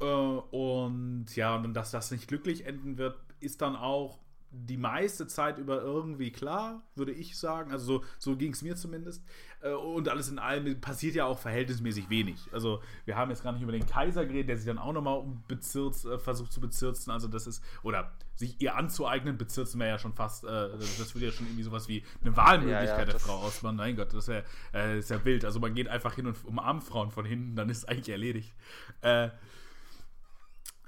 Äh, 0.00 0.04
und 0.04 1.34
ja, 1.34 1.56
und 1.56 1.72
dass 1.72 1.90
das 1.92 2.10
nicht 2.10 2.28
glücklich 2.28 2.66
enden 2.66 2.98
wird, 2.98 3.16
ist 3.40 3.62
dann 3.62 3.74
auch 3.74 4.18
die 4.50 4.76
meiste 4.78 5.26
Zeit 5.26 5.58
über 5.58 5.82
irgendwie 5.82 6.30
klar, 6.32 6.82
würde 6.94 7.12
ich 7.12 7.36
sagen. 7.38 7.70
Also 7.70 7.98
so, 8.00 8.04
so 8.18 8.36
ging 8.36 8.52
es 8.52 8.62
mir 8.62 8.76
zumindest. 8.76 9.22
Äh, 9.60 9.72
und 9.72 10.08
alles 10.08 10.30
in 10.30 10.38
allem 10.38 10.80
passiert 10.80 11.14
ja 11.14 11.26
auch 11.26 11.38
verhältnismäßig 11.38 12.08
wenig. 12.08 12.38
Also 12.52 12.80
wir 13.04 13.16
haben 13.16 13.30
jetzt 13.30 13.42
gar 13.42 13.52
nicht 13.52 13.62
über 13.62 13.72
den 13.72 13.86
Kaiser 13.86 14.24
geredet, 14.24 14.48
der 14.48 14.56
sich 14.56 14.66
dann 14.66 14.78
auch 14.78 14.92
nochmal 14.92 15.18
um 15.18 15.42
bezirzt, 15.48 16.06
äh, 16.06 16.18
versucht 16.18 16.52
zu 16.52 16.60
bezirzen. 16.60 17.10
Also 17.10 17.28
das 17.28 17.46
ist, 17.46 17.62
oder 17.82 18.12
sich 18.36 18.60
ihr 18.60 18.74
anzueignen, 18.76 19.36
bezirzen 19.36 19.80
wir 19.80 19.86
ja 19.88 19.98
schon 19.98 20.14
fast, 20.14 20.44
äh, 20.44 20.46
das, 20.46 20.96
das 20.98 21.14
würde 21.14 21.26
ja 21.26 21.32
schon 21.32 21.46
irgendwie 21.46 21.64
sowas 21.64 21.88
wie 21.88 22.02
eine 22.22 22.36
Wahlmöglichkeit 22.36 22.88
Ja, 22.88 22.98
ja, 22.98 23.04
der 23.04 23.14
das- 23.14 23.22
Frau 23.24 23.36
ausmachen. 23.38 23.76
Mein 23.76 23.96
Gott, 23.96 24.14
das 24.14 24.28
wäre 24.28 24.44
äh, 24.72 24.98
ist 24.98 25.10
ja 25.10 25.22
wild. 25.24 25.44
Also 25.44 25.60
man 25.60 25.74
geht 25.74 25.88
einfach 25.88 26.14
hin 26.14 26.26
und 26.26 26.42
umarmt 26.44 26.84
Frauen 26.84 27.10
von 27.10 27.24
hinten, 27.26 27.54
dann 27.54 27.68
ist 27.68 27.78
es 27.78 27.84
eigentlich 27.84 28.08
erledigt. 28.08 28.54
Äh, 29.02 29.28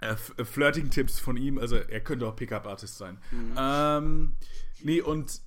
äh, 0.00 0.14
äh, 0.36 0.44
Flirting-Tipps 0.44 1.18
von 1.18 1.36
ihm, 1.36 1.58
also 1.58 1.76
er 1.76 2.00
könnte 2.00 2.26
auch 2.26 2.36
Pickup-Artist 2.36 2.98
sein. 2.98 3.18
Ähm, 3.56 4.34
nee, 4.82 5.00
und 5.00 5.40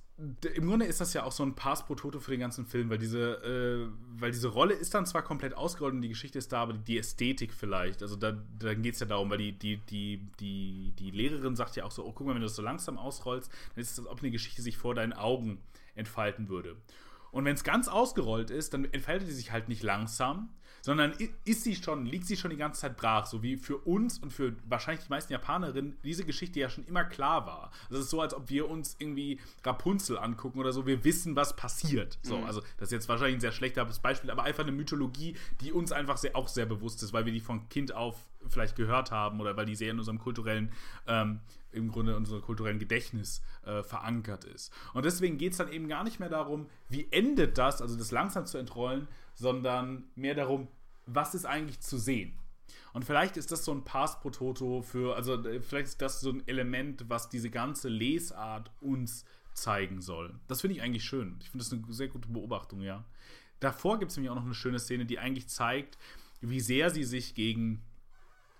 im 0.54 0.68
Grunde 0.68 0.86
ist 0.86 1.00
das 1.00 1.12
ja 1.12 1.24
auch 1.24 1.32
so 1.32 1.42
ein 1.42 1.56
Pass 1.56 1.84
pro 1.86 1.96
Toto 1.96 2.20
für 2.20 2.30
den 2.30 2.38
ganzen 2.38 2.66
Film, 2.66 2.88
weil 2.88 2.98
diese, 2.98 3.32
äh, 3.42 3.88
weil 4.20 4.30
diese 4.30 4.46
Rolle 4.46 4.74
ist 4.74 4.94
dann 4.94 5.06
zwar 5.06 5.22
komplett 5.22 5.54
ausgerollt 5.54 5.92
und 5.94 6.02
die 6.02 6.08
Geschichte 6.08 6.38
ist 6.38 6.52
da, 6.52 6.62
aber 6.62 6.74
die 6.74 6.98
Ästhetik 6.98 7.52
vielleicht, 7.52 8.00
also 8.00 8.14
da, 8.14 8.40
dann 8.58 8.82
geht 8.82 8.94
es 8.94 9.00
ja 9.00 9.06
darum, 9.06 9.28
weil 9.30 9.38
die, 9.38 9.58
die, 9.58 9.78
die, 9.78 10.28
die, 10.38 10.92
die 10.96 11.10
Lehrerin 11.10 11.56
sagt 11.56 11.74
ja 11.74 11.84
auch 11.84 11.90
so, 11.90 12.06
oh, 12.06 12.12
guck 12.12 12.28
mal, 12.28 12.34
wenn 12.34 12.42
du 12.42 12.46
das 12.46 12.54
so 12.54 12.62
langsam 12.62 12.96
ausrollst, 12.96 13.50
dann 13.74 13.82
ist 13.82 13.90
es, 13.90 13.98
als 13.98 14.08
ob 14.08 14.20
eine 14.20 14.30
Geschichte 14.30 14.62
sich 14.62 14.76
vor 14.76 14.94
deinen 14.94 15.14
Augen 15.14 15.58
entfalten 15.96 16.48
würde. 16.48 16.76
Und 17.32 17.44
wenn 17.44 17.54
es 17.54 17.64
ganz 17.64 17.88
ausgerollt 17.88 18.50
ist, 18.50 18.72
dann 18.72 18.84
entfaltet 18.84 19.26
sie 19.26 19.34
sich 19.34 19.50
halt 19.50 19.68
nicht 19.68 19.82
langsam, 19.82 20.50
sondern 20.84 21.14
ist 21.46 21.64
sie 21.64 21.74
schon, 21.76 22.04
liegt 22.04 22.26
sie 22.26 22.36
schon 22.36 22.50
die 22.50 22.58
ganze 22.58 22.82
Zeit 22.82 22.98
brach, 22.98 23.24
so 23.24 23.42
wie 23.42 23.56
für 23.56 23.78
uns 23.78 24.18
und 24.18 24.34
für 24.34 24.54
wahrscheinlich 24.68 25.02
die 25.06 25.08
meisten 25.08 25.32
Japanerinnen 25.32 25.96
diese 26.04 26.26
Geschichte 26.26 26.60
ja 26.60 26.68
schon 26.68 26.84
immer 26.84 27.04
klar 27.04 27.46
war. 27.46 27.70
Also 27.88 28.00
es 28.00 28.04
ist 28.04 28.10
so, 28.10 28.20
als 28.20 28.34
ob 28.34 28.50
wir 28.50 28.68
uns 28.68 28.94
irgendwie 28.98 29.40
Rapunzel 29.64 30.18
angucken 30.18 30.58
oder 30.58 30.74
so, 30.74 30.84
wir 30.84 31.02
wissen, 31.02 31.36
was 31.36 31.56
passiert. 31.56 32.18
So, 32.22 32.36
also 32.44 32.60
das 32.76 32.88
ist 32.88 32.92
jetzt 32.92 33.08
wahrscheinlich 33.08 33.36
ein 33.36 33.40
sehr 33.40 33.52
schlechtes 33.52 33.98
Beispiel, 34.00 34.30
aber 34.30 34.42
einfach 34.42 34.64
eine 34.64 34.72
Mythologie, 34.72 35.38
die 35.62 35.72
uns 35.72 35.90
einfach 35.90 36.18
sehr, 36.18 36.36
auch 36.36 36.48
sehr 36.48 36.66
bewusst 36.66 37.02
ist, 37.02 37.14
weil 37.14 37.24
wir 37.24 37.32
die 37.32 37.40
von 37.40 37.66
Kind 37.70 37.94
auf 37.94 38.18
vielleicht 38.50 38.76
gehört 38.76 39.10
haben 39.10 39.40
oder 39.40 39.56
weil 39.56 39.64
die 39.64 39.76
sehr 39.76 39.90
in 39.90 39.98
unserem 39.98 40.18
kulturellen, 40.18 40.70
ähm, 41.06 41.40
im 41.74 41.90
Grunde 41.90 42.16
unserem 42.16 42.42
kulturellen 42.42 42.78
Gedächtnis 42.78 43.42
äh, 43.64 43.82
verankert 43.82 44.44
ist. 44.44 44.72
Und 44.92 45.04
deswegen 45.04 45.38
geht 45.38 45.52
es 45.52 45.58
dann 45.58 45.72
eben 45.72 45.88
gar 45.88 46.04
nicht 46.04 46.20
mehr 46.20 46.28
darum, 46.28 46.66
wie 46.88 47.06
endet 47.10 47.58
das, 47.58 47.82
also 47.82 47.96
das 47.96 48.10
langsam 48.10 48.46
zu 48.46 48.58
entrollen, 48.58 49.08
sondern 49.34 50.04
mehr 50.14 50.34
darum, 50.34 50.68
was 51.06 51.34
ist 51.34 51.44
eigentlich 51.44 51.80
zu 51.80 51.98
sehen. 51.98 52.38
Und 52.92 53.04
vielleicht 53.04 53.36
ist 53.36 53.50
das 53.50 53.64
so 53.64 53.72
ein 53.72 53.84
Pass 53.84 54.20
pro 54.20 54.30
Toto 54.30 54.82
für, 54.82 55.16
also 55.16 55.34
äh, 55.44 55.60
vielleicht 55.60 55.88
ist 55.88 56.02
das 56.02 56.20
so 56.20 56.30
ein 56.30 56.46
Element, 56.46 57.08
was 57.08 57.28
diese 57.28 57.50
ganze 57.50 57.88
Lesart 57.88 58.70
uns 58.80 59.24
zeigen 59.52 60.00
soll. 60.00 60.34
Das 60.48 60.60
finde 60.60 60.76
ich 60.76 60.82
eigentlich 60.82 61.04
schön. 61.04 61.36
Ich 61.40 61.50
finde 61.50 61.64
das 61.64 61.72
eine 61.72 61.82
sehr 61.92 62.08
gute 62.08 62.28
Beobachtung, 62.28 62.82
ja. 62.82 63.04
Davor 63.60 63.98
gibt 63.98 64.10
es 64.10 64.16
nämlich 64.16 64.30
auch 64.30 64.36
noch 64.36 64.44
eine 64.44 64.54
schöne 64.54 64.78
Szene, 64.78 65.06
die 65.06 65.18
eigentlich 65.18 65.48
zeigt, 65.48 65.96
wie 66.40 66.60
sehr 66.60 66.90
sie 66.90 67.04
sich 67.04 67.34
gegen 67.34 67.82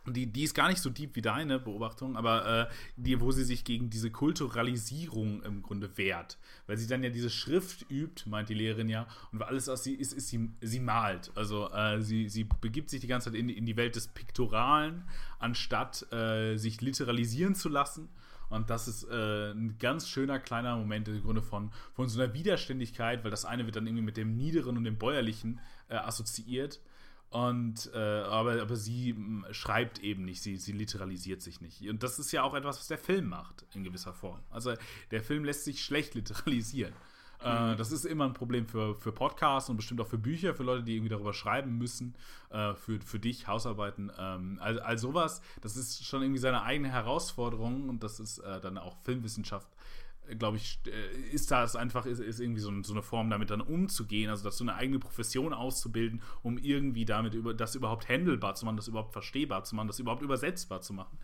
die, 0.07 0.27
die 0.27 0.45
ist 0.45 0.55
gar 0.55 0.69
nicht 0.69 0.83
so 0.83 0.91
deep 0.91 1.17
wie 1.17 1.23
deine 1.23 1.59
Beobachtung, 1.59 2.17
aber 2.17 2.69
äh, 2.69 2.73
die, 2.97 3.21
wo 3.21 3.33
sie 3.33 3.45
sich 3.45 3.65
gegen 3.65 3.89
diese 3.89 4.11
Kulturalisierung 4.11 5.43
im 5.43 5.63
Grunde 5.63 5.97
wehrt. 5.97 6.39
Weil 6.67 6.77
sie 6.77 6.87
dann 6.87 7.03
ja 7.03 7.11
diese 7.11 7.31
Schrift 7.31 7.91
übt, 7.91 8.29
meint 8.29 8.49
die 8.49 8.55
Lehrerin 8.55 8.89
ja, 8.89 9.07
und 9.33 9.43
alles, 9.43 9.67
was 9.69 9.85
sie 9.85 9.95
ist, 9.95 10.13
ist 10.13 10.29
sie, 10.29 10.51
sie 10.61 10.81
malt. 10.81 11.33
Also 11.35 11.71
äh, 11.73 12.03
sie, 12.03 12.29
sie 12.29 12.45
begibt 12.45 12.91
sich 12.91 13.01
die 13.01 13.07
ganze 13.07 13.31
Zeit 13.31 13.39
in, 13.39 13.49
in 13.49 13.65
die 13.65 13.77
Welt 13.77 13.97
des 13.97 14.09
Piktoralen, 14.09 15.05
anstatt 15.39 16.11
äh, 16.13 16.57
sich 16.57 16.81
literalisieren 16.81 17.55
zu 17.55 17.69
lassen. 17.69 18.09
Und 18.51 18.69
das 18.71 18.89
ist 18.89 19.05
äh, 19.05 19.53
ein 19.53 19.79
ganz 19.79 20.09
schöner 20.09 20.39
kleiner 20.39 20.77
Moment 20.77 21.09
im 21.09 21.23
Grunde 21.23 21.43
von, 21.43 21.71
von 21.95 22.09
so 22.09 22.21
einer 22.21 22.35
Widerständigkeit, 22.35 23.25
weil 23.25 23.31
das 23.31 23.45
eine 23.45 23.65
wird 23.65 23.77
dann 23.77 23.87
irgendwie 23.87 24.05
mit 24.05 24.17
dem 24.17 24.37
Niederen 24.37 24.77
und 24.77 24.85
dem 24.85 24.99
Bäuerlichen 24.99 25.61
äh, 25.89 25.97
assoziiert. 25.97 26.81
Und 27.35 27.91
äh, 27.93 27.99
aber, 27.99 28.63
aber 28.63 28.77
sie 28.77 29.11
m, 29.11 29.45
schreibt 29.51 29.99
eben 29.99 30.25
nicht, 30.25 30.41
sie, 30.41 30.57
sie 30.57 30.71
literalisiert 30.71 31.43
sich 31.43 31.61
nicht. 31.61 31.83
Und 31.89 32.05
das 32.05 32.21
ist 32.21 32.31
ja 32.31 32.45
auch 32.45 32.55
etwas, 32.55 32.79
was 32.79 32.87
der 32.87 32.97
Film 32.97 33.27
macht, 33.27 33.67
in 33.75 33.83
gewisser 33.83 34.13
Form. 34.13 34.39
Also 34.51 34.75
der 35.11 35.21
Film 35.21 35.45
lässt 35.45 35.65
sich 35.65 35.83
schlecht 35.85 36.15
literalisieren. 36.15 36.93
Äh, 37.43 37.75
das 37.75 37.91
ist 37.91 38.05
immer 38.05 38.25
ein 38.27 38.35
Problem 38.35 38.69
für, 38.69 38.95
für 38.95 39.11
Podcasts 39.11 39.69
und 39.69 39.77
bestimmt 39.77 40.01
auch 40.01 40.07
für 40.07 40.17
Bücher, 40.17 40.55
für 40.55 40.63
Leute, 40.63 40.85
die 40.85 40.95
irgendwie 40.95 41.09
darüber 41.09 41.35
schreiben 41.35 41.77
müssen, 41.77 42.15
äh, 42.51 42.73
für, 42.75 43.01
für 43.01 43.19
dich, 43.19 43.49
Hausarbeiten. 43.49 44.13
Ähm, 44.17 44.61
all, 44.63 44.79
all 44.79 44.97
sowas, 44.97 45.43
das 45.61 45.77
ist 45.77 46.07
schon 46.07 46.23
irgendwie 46.23 46.41
seine 46.41 46.63
eigene 46.63 46.93
Herausforderung 46.93 47.89
und 47.89 48.05
das 48.05 48.21
ist 48.21 48.39
äh, 48.39 48.61
dann 48.61 48.79
auch 48.79 48.97
Filmwissenschaft 49.03 49.67
glaube 50.39 50.57
ich, 50.57 50.81
äh, 50.87 51.21
ist 51.31 51.51
das 51.51 51.77
einfach, 51.77 52.07
ist, 52.07 52.21
ist 52.21 52.41
irgendwie 52.41 52.61
so, 52.61 52.71
so, 52.83 52.93
eine 52.93 53.03
Form, 53.03 53.31
damit 53.31 53.51
dann 53.51 53.61
umzugehen, 53.61 54.31
also 54.31 54.45
dass 54.45 54.59
so 54.59 54.65
eine 54.65 54.75
eigene 54.75 54.99
Profession 54.99 55.53
auszubilden, 55.53 56.23
um 56.43 56.59
irgendwie 56.59 57.05
damit 57.05 57.35
über, 57.35 57.55
das 57.55 57.75
überhaupt 57.75 58.09
handelbar 58.09 58.55
zu 58.55 58.65
machen, 58.65 58.77
das 58.77 58.89
überhaupt 58.89 59.13
verstehbar 59.13 59.65
zu 59.65 59.75
machen, 59.75 59.89
das 59.89 59.99
überhaupt 59.99 60.23
übersetzbar 60.23 60.81
zu 60.81 60.93
machen. 60.93 61.19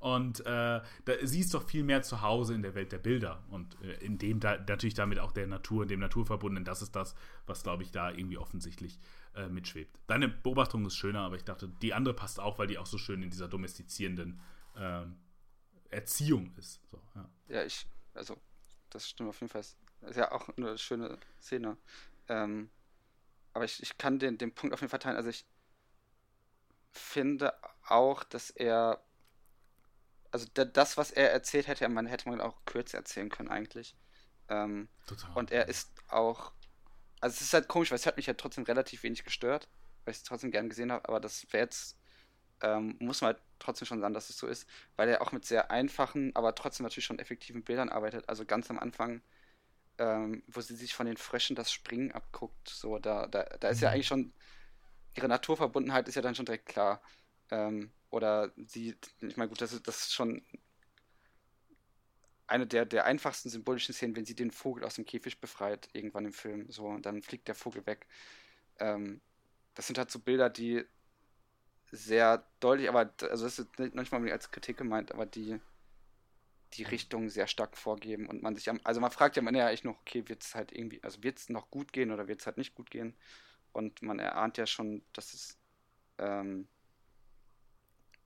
Und 0.00 0.40
äh, 0.40 0.80
da, 1.04 1.12
sie 1.22 1.40
ist 1.40 1.52
doch 1.54 1.64
viel 1.64 1.82
mehr 1.82 2.02
zu 2.02 2.22
Hause 2.22 2.54
in 2.54 2.62
der 2.62 2.74
Welt 2.74 2.92
der 2.92 2.98
Bilder 2.98 3.42
und 3.50 3.80
äh, 3.82 3.94
in 4.04 4.18
dem 4.18 4.38
da, 4.38 4.56
natürlich 4.56 4.94
damit 4.94 5.18
auch 5.18 5.32
der 5.32 5.46
Natur, 5.46 5.82
in 5.82 5.88
dem 5.88 6.00
Naturverbundenen, 6.00 6.64
das 6.64 6.82
ist 6.82 6.94
das, 6.94 7.16
was, 7.46 7.64
glaube 7.64 7.82
ich, 7.82 7.90
da 7.90 8.10
irgendwie 8.10 8.38
offensichtlich 8.38 8.98
äh, 9.34 9.48
mitschwebt. 9.48 10.00
Deine 10.06 10.28
Beobachtung 10.28 10.86
ist 10.86 10.96
schöner, 10.96 11.20
aber 11.20 11.36
ich 11.36 11.44
dachte, 11.44 11.68
die 11.82 11.94
andere 11.94 12.14
passt 12.14 12.38
auch, 12.38 12.58
weil 12.58 12.68
die 12.68 12.78
auch 12.78 12.86
so 12.86 12.96
schön 12.96 13.22
in 13.22 13.30
dieser 13.30 13.48
domestizierenden 13.48 14.40
äh, 14.76 15.02
Erziehung 15.90 16.52
ist. 16.56 16.80
So, 16.90 17.02
ja. 17.16 17.28
Ja, 17.48 17.64
ich, 17.64 17.86
also, 18.14 18.36
das 18.90 19.08
stimmt 19.08 19.30
auf 19.30 19.40
jeden 19.40 19.50
Fall. 19.50 19.62
Das 20.00 20.10
ist 20.10 20.16
ja 20.16 20.32
auch 20.32 20.48
eine 20.56 20.78
schöne 20.78 21.18
Szene. 21.40 21.76
Ähm, 22.28 22.70
aber 23.52 23.64
ich, 23.64 23.82
ich 23.82 23.98
kann 23.98 24.18
den, 24.18 24.38
den 24.38 24.54
Punkt 24.54 24.74
auf 24.74 24.80
jeden 24.80 24.90
Fall 24.90 25.00
teilen. 25.00 25.16
Also 25.16 25.30
ich, 25.30 25.46
finde 26.98 27.54
auch, 27.86 28.24
dass 28.24 28.50
er, 28.50 29.02
also 30.30 30.46
das, 30.52 30.96
was 30.96 31.10
er 31.10 31.32
erzählt 31.32 31.68
hätte, 31.68 31.88
man 31.88 32.06
hätte 32.06 32.28
man 32.28 32.40
auch 32.40 32.64
kürzer 32.64 32.98
erzählen 32.98 33.30
können 33.30 33.48
eigentlich. 33.48 33.96
Ähm, 34.48 34.88
Total. 35.06 35.30
Und 35.34 35.50
er 35.50 35.68
ist 35.68 35.90
auch, 36.08 36.52
also 37.20 37.34
es 37.34 37.40
ist 37.40 37.54
halt 37.54 37.68
komisch, 37.68 37.90
weil 37.90 37.96
es 37.96 38.06
hat 38.06 38.16
mich 38.16 38.28
halt 38.28 38.38
trotzdem 38.38 38.64
relativ 38.64 39.02
wenig 39.02 39.24
gestört, 39.24 39.68
weil 40.04 40.12
ich 40.12 40.18
es 40.18 40.24
trotzdem 40.24 40.50
gern 40.50 40.68
gesehen 40.68 40.92
habe, 40.92 41.08
aber 41.08 41.20
das 41.20 41.50
wäre 41.52 41.64
jetzt, 41.64 41.97
ähm, 42.62 42.96
muss 43.00 43.20
man 43.20 43.34
halt 43.34 43.42
trotzdem 43.58 43.86
schon 43.86 44.00
sagen, 44.00 44.14
dass 44.14 44.30
es 44.30 44.38
so 44.38 44.46
ist, 44.46 44.68
weil 44.96 45.08
er 45.08 45.22
auch 45.22 45.32
mit 45.32 45.44
sehr 45.44 45.70
einfachen, 45.70 46.34
aber 46.34 46.54
trotzdem 46.54 46.84
natürlich 46.84 47.04
schon 47.04 47.18
effektiven 47.18 47.62
Bildern 47.64 47.88
arbeitet. 47.88 48.28
Also 48.28 48.44
ganz 48.44 48.70
am 48.70 48.78
Anfang, 48.78 49.22
ähm, 49.98 50.42
wo 50.48 50.60
sie 50.60 50.76
sich 50.76 50.94
von 50.94 51.06
den 51.06 51.16
Fröschen 51.16 51.56
das 51.56 51.72
Springen 51.72 52.12
abguckt, 52.12 52.68
so, 52.68 52.98
da, 52.98 53.26
da, 53.26 53.44
da 53.44 53.68
ist 53.68 53.80
ja 53.80 53.88
mhm. 53.88 53.94
eigentlich 53.94 54.06
schon, 54.06 54.32
ihre 55.14 55.28
Naturverbundenheit 55.28 56.08
ist 56.08 56.14
ja 56.14 56.22
dann 56.22 56.34
schon 56.34 56.46
direkt 56.46 56.66
klar. 56.66 57.02
Ähm, 57.50 57.92
oder 58.10 58.52
sie, 58.56 58.96
ich 59.20 59.36
meine, 59.36 59.48
gut, 59.48 59.60
das 59.60 59.72
ist, 59.72 59.86
das 59.86 60.02
ist 60.02 60.14
schon 60.14 60.42
eine 62.46 62.66
der, 62.66 62.86
der 62.86 63.04
einfachsten 63.04 63.50
symbolischen 63.50 63.94
Szenen, 63.94 64.16
wenn 64.16 64.24
sie 64.24 64.34
den 64.34 64.50
Vogel 64.50 64.84
aus 64.84 64.94
dem 64.94 65.04
Käfig 65.04 65.40
befreit, 65.40 65.88
irgendwann 65.92 66.24
im 66.24 66.32
Film. 66.32 66.70
So, 66.70 66.86
und 66.86 67.04
dann 67.04 67.22
fliegt 67.22 67.46
der 67.46 67.54
Vogel 67.54 67.84
weg. 67.86 68.06
Ähm, 68.78 69.20
das 69.74 69.86
sind 69.86 69.98
halt 69.98 70.10
so 70.10 70.18
Bilder, 70.18 70.48
die 70.48 70.84
sehr 71.90 72.44
deutlich, 72.60 72.88
aber 72.88 73.12
also 73.22 73.44
das 73.44 73.58
ist 73.58 73.78
nicht 73.78 73.94
manchmal 73.94 74.30
als 74.30 74.50
Kritik 74.50 74.76
gemeint, 74.76 75.12
aber 75.12 75.26
die 75.26 75.60
die 76.74 76.82
Richtung 76.82 77.28
sehr 77.28 77.46
stark 77.46 77.76
vorgeben 77.76 78.26
und 78.26 78.42
man 78.42 78.54
sich, 78.54 78.70
also 78.84 79.00
man 79.00 79.10
fragt 79.10 79.36
ja 79.36 79.42
man 79.42 79.54
ja 79.54 79.70
echt 79.70 79.84
noch, 79.84 79.98
okay, 80.00 80.28
wird 80.28 80.42
es 80.42 80.54
halt 80.54 80.72
irgendwie, 80.72 81.02
also 81.02 81.22
wird 81.22 81.38
es 81.38 81.48
noch 81.48 81.70
gut 81.70 81.92
gehen 81.92 82.10
oder 82.10 82.28
wird 82.28 82.40
es 82.40 82.46
halt 82.46 82.58
nicht 82.58 82.74
gut 82.74 82.90
gehen? 82.90 83.14
Und 83.72 84.02
man 84.02 84.18
erahnt 84.18 84.58
ja 84.58 84.66
schon, 84.66 85.02
dass 85.12 85.34
es 85.34 85.56
ähm, 86.18 86.68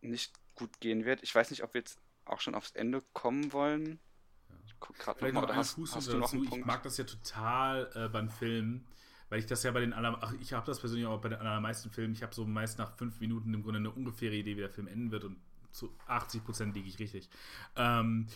nicht 0.00 0.32
gut 0.54 0.80
gehen 0.80 1.04
wird. 1.04 1.22
Ich 1.22 1.34
weiß 1.34 1.50
nicht, 1.50 1.62
ob 1.62 1.74
wir 1.74 1.80
jetzt 1.80 1.98
auch 2.24 2.40
schon 2.40 2.54
aufs 2.54 2.72
Ende 2.72 3.02
kommen 3.12 3.52
wollen. 3.52 4.00
Ich 4.66 4.74
guck 4.80 4.98
gerade 4.98 5.24
noch, 5.24 5.42
noch 5.42 5.48
mal, 5.48 5.56
hast, 5.56 5.78
hast 5.78 6.08
du 6.08 6.18
noch 6.18 6.32
einen 6.32 6.44
Punkt? 6.44 6.58
Ich 6.58 6.64
mag 6.64 6.82
das 6.82 6.96
ja 6.96 7.04
total 7.04 7.90
äh, 7.94 8.08
beim 8.08 8.28
Film, 8.28 8.86
weil 9.32 9.38
ich 9.38 9.46
das 9.46 9.62
ja 9.62 9.70
bei 9.70 9.80
den 9.80 9.94
aller, 9.94 10.18
ach, 10.20 10.34
ich 10.42 10.52
habe 10.52 10.66
das 10.66 10.78
persönlich 10.78 11.06
auch 11.06 11.18
bei 11.18 11.30
den 11.30 11.38
allermeisten 11.38 11.88
Filmen, 11.88 12.12
ich 12.12 12.22
habe 12.22 12.34
so 12.34 12.44
meist 12.44 12.76
nach 12.78 12.92
fünf 12.98 13.18
Minuten 13.18 13.54
im 13.54 13.62
Grunde 13.62 13.78
eine 13.78 13.90
ungefähre 13.90 14.34
Idee, 14.34 14.58
wie 14.58 14.60
der 14.60 14.68
Film 14.68 14.86
enden 14.86 15.10
wird 15.10 15.24
und 15.24 15.38
zu 15.70 15.90
80 16.06 16.44
Prozent 16.44 16.74
liege 16.74 16.86
ich 16.86 16.98
richtig. 16.98 17.30
Ähm, 17.74 18.26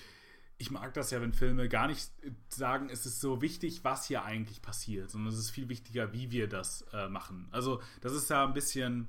ich 0.56 0.70
mag 0.70 0.94
das 0.94 1.10
ja, 1.10 1.20
wenn 1.20 1.34
Filme 1.34 1.68
gar 1.68 1.86
nicht 1.86 2.10
sagen, 2.48 2.88
es 2.88 3.04
ist 3.04 3.20
so 3.20 3.42
wichtig, 3.42 3.84
was 3.84 4.06
hier 4.06 4.24
eigentlich 4.24 4.62
passiert, 4.62 5.10
sondern 5.10 5.34
es 5.34 5.38
ist 5.38 5.50
viel 5.50 5.68
wichtiger, 5.68 6.14
wie 6.14 6.30
wir 6.30 6.48
das 6.48 6.86
äh, 6.94 7.10
machen. 7.10 7.46
Also, 7.50 7.82
das 8.00 8.14
ist 8.14 8.30
ja 8.30 8.46
ein 8.46 8.54
bisschen 8.54 9.06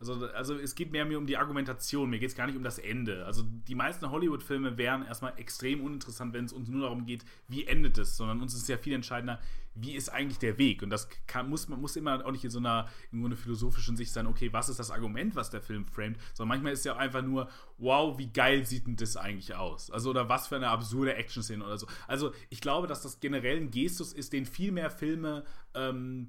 also, 0.00 0.26
also 0.26 0.56
es 0.56 0.74
geht 0.74 0.92
mehr 0.92 1.04
mir 1.04 1.18
um 1.18 1.26
die 1.26 1.36
Argumentation, 1.36 2.10
mir 2.10 2.18
geht 2.18 2.30
es 2.30 2.36
gar 2.36 2.46
nicht 2.46 2.56
um 2.56 2.62
das 2.62 2.78
Ende. 2.78 3.24
Also 3.26 3.42
die 3.42 3.74
meisten 3.74 4.10
Hollywood-Filme 4.10 4.76
wären 4.76 5.04
erstmal 5.04 5.38
extrem 5.38 5.80
uninteressant, 5.82 6.32
wenn 6.34 6.44
es 6.44 6.52
uns 6.52 6.68
nur 6.68 6.82
darum 6.82 7.06
geht, 7.06 7.24
wie 7.48 7.66
endet 7.66 7.98
es, 7.98 8.16
sondern 8.16 8.40
uns 8.40 8.54
ist 8.54 8.68
ja 8.68 8.76
viel 8.76 8.92
entscheidender, 8.92 9.40
wie 9.74 9.94
ist 9.94 10.08
eigentlich 10.08 10.38
der 10.38 10.58
Weg. 10.58 10.82
Und 10.82 10.90
das 10.90 11.08
kann, 11.26 11.48
muss, 11.48 11.68
man 11.68 11.80
muss 11.80 11.96
immer 11.96 12.24
auch 12.24 12.32
nicht 12.32 12.44
in 12.44 12.50
so 12.50 12.58
einer 12.58 12.88
in 13.10 13.20
so 13.20 13.26
einer 13.26 13.36
philosophischen 13.36 13.96
Sicht 13.96 14.12
sein, 14.12 14.26
okay, 14.26 14.52
was 14.52 14.68
ist 14.68 14.78
das 14.78 14.90
Argument, 14.90 15.34
was 15.36 15.50
der 15.50 15.62
Film 15.62 15.86
framet, 15.86 16.18
sondern 16.32 16.56
manchmal 16.56 16.72
ist 16.72 16.84
ja 16.84 16.94
auch 16.94 16.98
einfach 16.98 17.22
nur, 17.22 17.48
wow, 17.78 18.18
wie 18.18 18.28
geil 18.28 18.64
sieht 18.66 18.86
denn 18.86 18.96
das 18.96 19.16
eigentlich 19.16 19.54
aus? 19.54 19.90
Also, 19.90 20.10
oder 20.10 20.28
was 20.28 20.48
für 20.48 20.56
eine 20.56 20.68
absurde 20.68 21.14
Action-Szene 21.14 21.64
oder 21.64 21.78
so. 21.78 21.86
Also, 22.06 22.32
ich 22.50 22.60
glaube, 22.60 22.86
dass 22.86 23.02
das 23.02 23.20
generell 23.20 23.56
ein 23.56 23.70
Gestus 23.70 24.12
ist, 24.12 24.32
den 24.32 24.46
viel 24.46 24.70
mehr 24.70 24.90
Filme 24.90 25.44
ähm, 25.74 26.28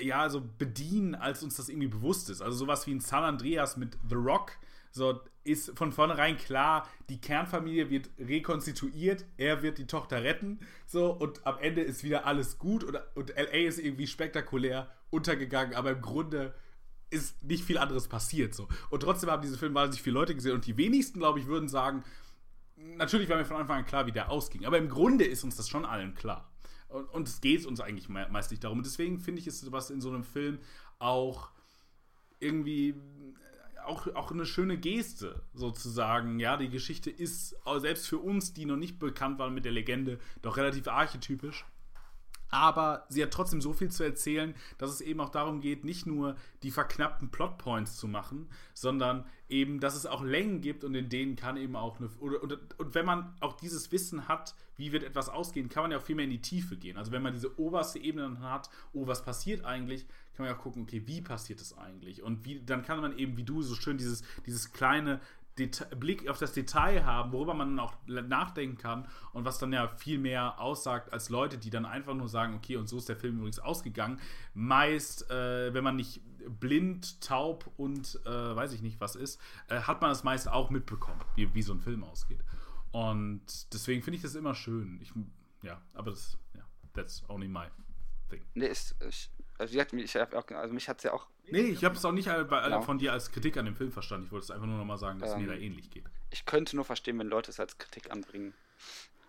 ja, 0.00 0.28
so 0.28 0.42
bedienen, 0.58 1.14
als 1.14 1.42
uns 1.42 1.56
das 1.56 1.68
irgendwie 1.68 1.88
bewusst 1.88 2.30
ist. 2.30 2.42
Also 2.42 2.56
sowas 2.58 2.86
wie 2.86 2.92
in 2.92 3.00
San 3.00 3.24
Andreas 3.24 3.76
mit 3.76 3.98
The 4.08 4.14
Rock, 4.14 4.52
so 4.90 5.20
ist 5.44 5.76
von 5.76 5.92
vornherein 5.92 6.36
klar, 6.36 6.88
die 7.08 7.20
Kernfamilie 7.20 7.90
wird 7.90 8.10
rekonstituiert, 8.18 9.24
er 9.36 9.62
wird 9.62 9.78
die 9.78 9.86
Tochter 9.86 10.22
retten, 10.22 10.60
so 10.86 11.10
und 11.10 11.46
am 11.46 11.58
Ende 11.58 11.82
ist 11.82 12.04
wieder 12.04 12.26
alles 12.26 12.58
gut 12.58 12.84
und, 12.84 12.98
und 13.14 13.30
LA 13.30 13.66
ist 13.66 13.78
irgendwie 13.78 14.06
spektakulär 14.06 14.90
untergegangen, 15.10 15.74
aber 15.74 15.92
im 15.92 16.00
Grunde 16.00 16.54
ist 17.10 17.42
nicht 17.42 17.64
viel 17.64 17.78
anderes 17.78 18.08
passiert 18.08 18.54
so. 18.54 18.68
Und 18.90 19.02
trotzdem 19.02 19.30
haben 19.30 19.42
diese 19.42 19.56
Filme 19.56 19.76
wahnsinnig 19.76 20.02
viele 20.02 20.14
Leute 20.14 20.34
gesehen 20.34 20.52
und 20.52 20.66
die 20.66 20.76
wenigsten, 20.76 21.18
glaube 21.18 21.38
ich, 21.38 21.46
würden 21.46 21.68
sagen, 21.68 22.04
natürlich 22.96 23.28
war 23.30 23.38
mir 23.38 23.46
von 23.46 23.56
Anfang 23.56 23.78
an 23.78 23.86
klar, 23.86 24.06
wie 24.06 24.12
der 24.12 24.30
ausging, 24.30 24.66
aber 24.66 24.76
im 24.76 24.88
Grunde 24.88 25.24
ist 25.24 25.44
uns 25.44 25.56
das 25.56 25.68
schon 25.68 25.86
allen 25.86 26.14
klar. 26.14 26.50
Und, 26.88 27.28
es 27.28 27.40
geht 27.40 27.66
uns 27.66 27.80
eigentlich 27.80 28.08
meist 28.08 28.50
nicht 28.50 28.64
darum. 28.64 28.78
Und 28.78 28.86
deswegen 28.86 29.20
finde 29.20 29.40
ich, 29.40 29.46
ist 29.46 29.60
sowas 29.60 29.90
in 29.90 30.00
so 30.00 30.08
einem 30.08 30.24
Film 30.24 30.58
auch 30.98 31.50
irgendwie 32.40 32.94
auch, 33.84 34.06
auch 34.14 34.30
eine 34.32 34.46
schöne 34.46 34.78
Geste, 34.78 35.42
sozusagen. 35.54 36.40
Ja, 36.40 36.56
die 36.56 36.68
Geschichte 36.68 37.10
ist 37.10 37.56
selbst 37.78 38.08
für 38.08 38.18
uns, 38.18 38.52
die 38.52 38.64
noch 38.64 38.76
nicht 38.76 38.98
bekannt 38.98 39.38
waren 39.38 39.54
mit 39.54 39.64
der 39.64 39.72
Legende, 39.72 40.18
doch 40.42 40.56
relativ 40.56 40.88
archetypisch 40.88 41.64
aber 42.50 43.04
sie 43.08 43.22
hat 43.22 43.30
trotzdem 43.30 43.60
so 43.60 43.72
viel 43.72 43.90
zu 43.90 44.02
erzählen, 44.04 44.54
dass 44.78 44.90
es 44.90 45.00
eben 45.00 45.20
auch 45.20 45.28
darum 45.28 45.60
geht, 45.60 45.84
nicht 45.84 46.06
nur 46.06 46.36
die 46.62 46.70
verknappten 46.70 47.30
Plotpoints 47.30 47.96
zu 47.96 48.08
machen, 48.08 48.48
sondern 48.74 49.26
eben, 49.48 49.80
dass 49.80 49.94
es 49.94 50.06
auch 50.06 50.22
Längen 50.22 50.60
gibt 50.60 50.84
und 50.84 50.94
in 50.94 51.08
denen 51.08 51.36
kann 51.36 51.56
eben 51.56 51.76
auch 51.76 51.98
eine. 51.98 52.08
Oder, 52.20 52.42
und, 52.42 52.58
und 52.78 52.94
wenn 52.94 53.06
man 53.06 53.34
auch 53.40 53.54
dieses 53.54 53.90
Wissen 53.92 54.28
hat, 54.28 54.54
wie 54.76 54.92
wird 54.92 55.02
etwas 55.02 55.28
ausgehen, 55.28 55.68
kann 55.68 55.84
man 55.84 55.90
ja 55.90 55.98
auch 55.98 56.02
viel 56.02 56.16
mehr 56.16 56.24
in 56.24 56.30
die 56.30 56.40
Tiefe 56.40 56.76
gehen. 56.76 56.96
Also 56.96 57.12
wenn 57.12 57.22
man 57.22 57.32
diese 57.32 57.58
oberste 57.58 57.98
Ebene 57.98 58.24
dann 58.24 58.40
hat, 58.42 58.70
oh, 58.92 59.06
was 59.06 59.24
passiert 59.24 59.64
eigentlich, 59.64 60.06
kann 60.34 60.44
man 60.44 60.48
ja 60.48 60.56
auch 60.56 60.62
gucken, 60.62 60.82
okay, 60.82 61.02
wie 61.06 61.20
passiert 61.20 61.60
es 61.60 61.76
eigentlich? 61.76 62.22
Und 62.22 62.44
wie, 62.44 62.60
dann 62.60 62.82
kann 62.82 63.00
man 63.00 63.16
eben, 63.18 63.36
wie 63.36 63.44
du 63.44 63.62
so 63.62 63.74
schön 63.74 63.98
dieses, 63.98 64.22
dieses 64.46 64.72
kleine 64.72 65.20
Deta 65.58 65.86
Blick 65.96 66.28
auf 66.28 66.38
das 66.38 66.52
Detail 66.52 67.04
haben, 67.04 67.32
worüber 67.32 67.54
man 67.54 67.78
auch 67.80 67.94
nachdenken 68.06 68.78
kann 68.78 69.08
und 69.32 69.44
was 69.44 69.58
dann 69.58 69.72
ja 69.72 69.88
viel 69.88 70.18
mehr 70.18 70.60
aussagt 70.60 71.12
als 71.12 71.28
Leute, 71.28 71.58
die 71.58 71.70
dann 71.70 71.84
einfach 71.84 72.14
nur 72.14 72.28
sagen, 72.28 72.54
okay, 72.54 72.76
und 72.76 72.88
so 72.88 72.98
ist 72.98 73.08
der 73.08 73.16
Film 73.16 73.38
übrigens 73.38 73.58
ausgegangen. 73.58 74.20
Meist, 74.54 75.30
äh, 75.30 75.74
wenn 75.74 75.82
man 75.82 75.96
nicht 75.96 76.20
blind, 76.48 77.20
taub 77.20 77.70
und 77.76 78.20
äh, 78.24 78.30
weiß 78.30 78.72
ich 78.72 78.82
nicht 78.82 79.00
was 79.00 79.16
ist, 79.16 79.40
äh, 79.68 79.80
hat 79.80 80.00
man 80.00 80.10
das 80.10 80.24
meist 80.24 80.48
auch 80.48 80.70
mitbekommen, 80.70 81.20
wie, 81.34 81.52
wie 81.54 81.62
so 81.62 81.72
ein 81.72 81.80
Film 81.80 82.04
ausgeht. 82.04 82.40
Und 82.90 83.42
deswegen 83.72 84.02
finde 84.02 84.16
ich 84.16 84.22
das 84.22 84.34
immer 84.34 84.54
schön. 84.54 84.98
Ich, 85.02 85.12
ja, 85.62 85.80
aber 85.94 86.10
das, 86.10 86.38
ja, 86.54 86.62
that's 86.94 87.22
only 87.28 87.48
my 87.48 87.66
thing. 88.30 88.42
Nee, 88.54 88.66
ist, 88.66 88.96
ich, 89.06 89.30
also, 89.58 89.78
ich, 89.78 90.16
also 90.16 90.74
mich 90.74 90.88
hat 90.88 90.98
es 90.98 91.04
ja 91.04 91.12
auch 91.12 91.26
Nee, 91.50 91.60
ich 91.62 91.84
habe 91.84 91.94
es 91.94 92.04
auch 92.04 92.12
nicht 92.12 92.28
genau. 92.28 92.82
von 92.82 92.98
dir 92.98 93.12
als 93.12 93.30
Kritik 93.30 93.56
an 93.56 93.64
dem 93.64 93.74
Film 93.74 93.90
verstanden. 93.90 94.26
Ich 94.26 94.32
wollte 94.32 94.44
es 94.44 94.50
einfach 94.50 94.66
nur 94.66 94.76
nochmal 94.76 94.98
sagen, 94.98 95.18
dass 95.18 95.30
ähm, 95.30 95.36
es 95.36 95.46
mir 95.46 95.54
da 95.54 95.58
ähnlich 95.58 95.90
geht. 95.90 96.04
Ich 96.30 96.44
könnte 96.44 96.76
nur 96.76 96.84
verstehen, 96.84 97.18
wenn 97.18 97.28
Leute 97.28 97.50
es 97.50 97.58
als 97.58 97.78
Kritik 97.78 98.10
anbringen. 98.10 98.54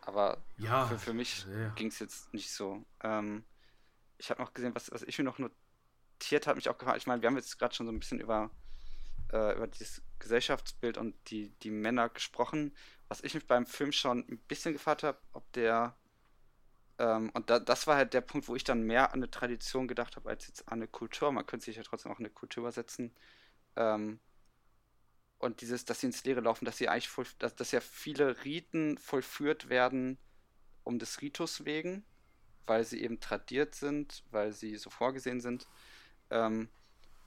Aber 0.01 0.37
ja, 0.57 0.85
für, 0.87 0.97
für 0.97 1.13
mich 1.13 1.45
ja. 1.45 1.69
ging 1.69 1.87
es 1.87 1.99
jetzt 1.99 2.33
nicht 2.33 2.51
so. 2.51 2.83
Ähm, 3.03 3.43
ich 4.17 4.29
habe 4.29 4.41
noch 4.41 4.53
gesehen, 4.53 4.75
was, 4.75 4.91
was 4.91 5.03
ich 5.03 5.17
mir 5.17 5.23
noch 5.23 5.39
notiert 6.19 6.47
habe, 6.47 6.57
mich 6.57 6.69
auch 6.69 6.77
gefragt. 6.77 6.97
Ich 6.97 7.07
meine, 7.07 7.21
wir 7.21 7.27
haben 7.27 7.37
jetzt 7.37 7.57
gerade 7.57 7.73
schon 7.73 7.85
so 7.85 7.91
ein 7.91 7.99
bisschen 7.99 8.19
über, 8.19 8.51
äh, 9.31 9.55
über 9.55 9.67
dieses 9.67 10.01
Gesellschaftsbild 10.19 10.97
und 10.97 11.15
die, 11.29 11.49
die 11.61 11.71
Männer 11.71 12.09
gesprochen. 12.09 12.75
Was 13.07 13.21
ich 13.21 13.33
mich 13.33 13.47
beim 13.47 13.65
Film 13.65 13.91
schon 13.91 14.19
ein 14.29 14.37
bisschen 14.47 14.73
gefragt 14.73 15.03
habe, 15.03 15.17
ob 15.33 15.51
der 15.53 15.95
ähm, 16.99 17.29
und 17.33 17.49
da, 17.49 17.59
das 17.59 17.87
war 17.87 17.95
halt 17.95 18.13
der 18.13 18.21
Punkt, 18.21 18.47
wo 18.49 18.55
ich 18.55 18.65
dann 18.65 18.83
mehr 18.83 19.13
an 19.13 19.19
eine 19.19 19.31
Tradition 19.31 19.87
gedacht 19.87 20.17
habe, 20.17 20.29
als 20.29 20.47
jetzt 20.47 20.67
an 20.67 20.79
eine 20.79 20.87
Kultur. 20.87 21.31
Man 21.31 21.45
könnte 21.45 21.65
sich 21.65 21.77
ja 21.77 21.83
trotzdem 21.83 22.11
auch 22.11 22.19
eine 22.19 22.29
Kultur 22.29 22.63
übersetzen. 22.63 23.15
Ähm, 23.77 24.19
und 25.37 25.61
dieses, 25.61 25.85
dass 25.85 26.01
sie 26.01 26.07
ins 26.07 26.25
Leere 26.25 26.41
laufen, 26.41 26.65
dass 26.65 26.77
sie 26.77 26.89
eigentlich 26.89 27.09
dass, 27.39 27.55
dass 27.55 27.71
ja 27.71 27.79
viele 27.79 28.43
Riten 28.43 28.97
vollführt 28.97 29.69
werden 29.69 30.17
um 30.83 30.99
des 30.99 31.21
Ritus 31.21 31.63
wegen, 31.63 32.03
weil 32.67 32.83
sie 32.83 33.01
eben 33.01 33.21
tradiert 33.21 33.75
sind, 33.75 34.23
weil 34.31 34.51
sie 34.51 34.75
so 34.75 34.89
vorgesehen 34.89 35.39
sind. 35.39 35.67
Ähm, 36.31 36.69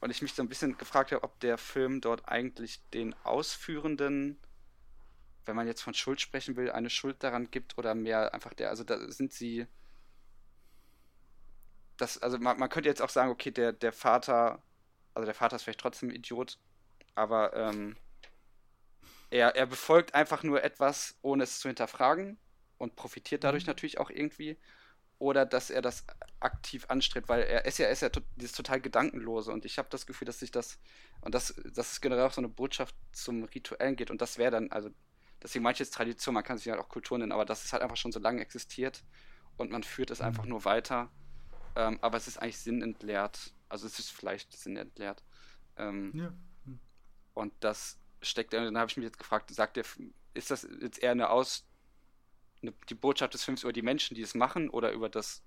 und 0.01 0.11
ich 0.11 0.23
mich 0.23 0.35
so 0.35 0.43
ein 0.43 0.49
bisschen 0.49 0.77
gefragt 0.79 1.13
habe, 1.13 1.23
ob 1.23 1.39
der 1.41 1.59
Film 1.59 2.01
dort 2.01 2.29
eigentlich 2.29 2.81
den 2.91 3.15
Ausführenden 3.23 4.39
wenn 5.47 5.57
man 5.57 5.67
jetzt 5.67 5.83
von 5.83 5.95
Schuld 5.95 6.21
sprechen 6.21 6.57
will, 6.57 6.71
eine 6.71 6.91
Schuld 6.91 7.23
daran 7.23 7.51
gibt 7.51 7.79
oder 7.79 7.95
mehr 7.95 8.33
einfach 8.35 8.55
der, 8.55 8.71
also 8.71 8.85
da 8.85 9.11
sind 9.11 9.33
sie. 9.33 9.67
Das, 11.97 12.19
also 12.19 12.39
man, 12.39 12.59
man 12.59 12.69
könnte 12.69 12.89
jetzt 12.89 13.03
auch 13.03 13.11
sagen, 13.11 13.31
okay, 13.31 13.51
der, 13.51 13.73
der 13.73 13.93
Vater, 13.93 14.63
also 15.15 15.27
der 15.27 15.35
Vater 15.35 15.57
ist 15.57 15.63
vielleicht 15.63 15.81
trotzdem 15.81 16.09
ein 16.09 16.15
Idiot, 16.15 16.59
aber 17.15 17.55
ähm, 17.55 17.97
er, 19.31 19.55
er 19.57 19.67
befolgt 19.67 20.15
einfach 20.15 20.43
nur 20.43 20.63
etwas, 20.63 21.19
ohne 21.23 21.45
es 21.45 21.61
zu 21.61 21.69
hinterfragen 21.69 22.39
und 22.79 22.97
profitiert 22.97 23.45
dadurch 23.45 23.65
mhm. 23.65 23.71
natürlich 23.71 23.99
auch 23.99 24.11
irgendwie. 24.11 24.59
Oder 25.23 25.47
dass 25.47 25.70
er 25.70 25.83
das 25.83 26.05
aktiv 26.41 26.87
anstrebt, 26.89 27.29
weil 27.29 27.43
er 27.43 27.64
ist 27.64 27.79
ja, 27.79 27.87
er 27.87 27.93
ist 27.93 28.03
ja 28.03 28.11
dieses 28.37 28.53
total 28.53 28.81
Gedankenlose 28.81 29.53
und 29.53 29.64
ich 29.64 29.79
habe 29.79 29.89
das 29.89 30.07
Gefühl, 30.07 30.27
dass 30.27 30.41
sich 30.41 30.51
das, 30.51 30.81
und 31.20 31.35
das, 31.35 31.55
dass 31.73 31.93
es 31.93 32.01
generell 32.01 32.25
auch 32.25 32.33
so 32.33 32.41
eine 32.41 32.49
Botschaft 32.49 32.97
zum 33.12 33.45
Rituellen 33.45 33.95
geht 33.95 34.11
und 34.11 34.20
das 34.20 34.39
wäre 34.39 34.51
dann, 34.51 34.70
also 34.73 34.91
Deswegen 35.43 35.64
manches 35.64 35.91
Tradition, 35.91 36.35
man 36.35 36.45
kann 36.45 36.57
sich 36.57 36.68
halt 36.68 36.81
auch 36.81 36.89
Kultur 36.89 37.18
nennen, 37.18 37.33
aber 37.33 37.45
das 37.45 37.64
ist 37.64 37.73
halt 37.73 37.83
einfach 37.83 37.97
schon 37.97 38.12
so 38.12 38.20
lange 38.20 38.41
existiert 38.41 39.03
und 39.57 39.73
man 39.73 39.83
führt 39.83 40.11
es 40.11 40.20
einfach 40.20 40.45
mhm. 40.45 40.51
nur 40.51 40.64
weiter. 40.64 41.11
Ähm, 41.75 41.99
aber 42.01 42.16
es 42.16 42.29
ist 42.29 42.39
eigentlich 42.39 42.59
sinnentleert. 42.59 43.53
Also 43.68 43.87
es 43.87 43.99
ist 43.99 44.12
vielleicht 44.12 44.53
sinnentleert. 44.57 45.23
Ähm, 45.77 46.12
ja. 46.14 46.33
Und 47.35 47.53
das 47.61 47.99
steckt, 48.20 48.53
dann 48.53 48.79
habe 48.79 48.89
ich 48.91 48.97
mich 48.97 49.05
jetzt 49.05 49.18
gefragt, 49.18 49.51
sagt 49.51 49.77
der, 49.77 49.85
ist 50.35 50.51
das 50.51 50.68
jetzt 50.81 51.03
eher 51.03 51.11
eine 51.11 51.31
Aus, 51.31 51.66
die 52.63 52.95
Botschaft 52.95 53.35
des 53.35 53.45
Films 53.45 53.63
über 53.63 53.73
die 53.73 53.83
Menschen, 53.83 54.15
die 54.15 54.23
es 54.23 54.35
machen, 54.35 54.71
oder 54.71 54.93
über 54.93 55.09
das 55.09 55.43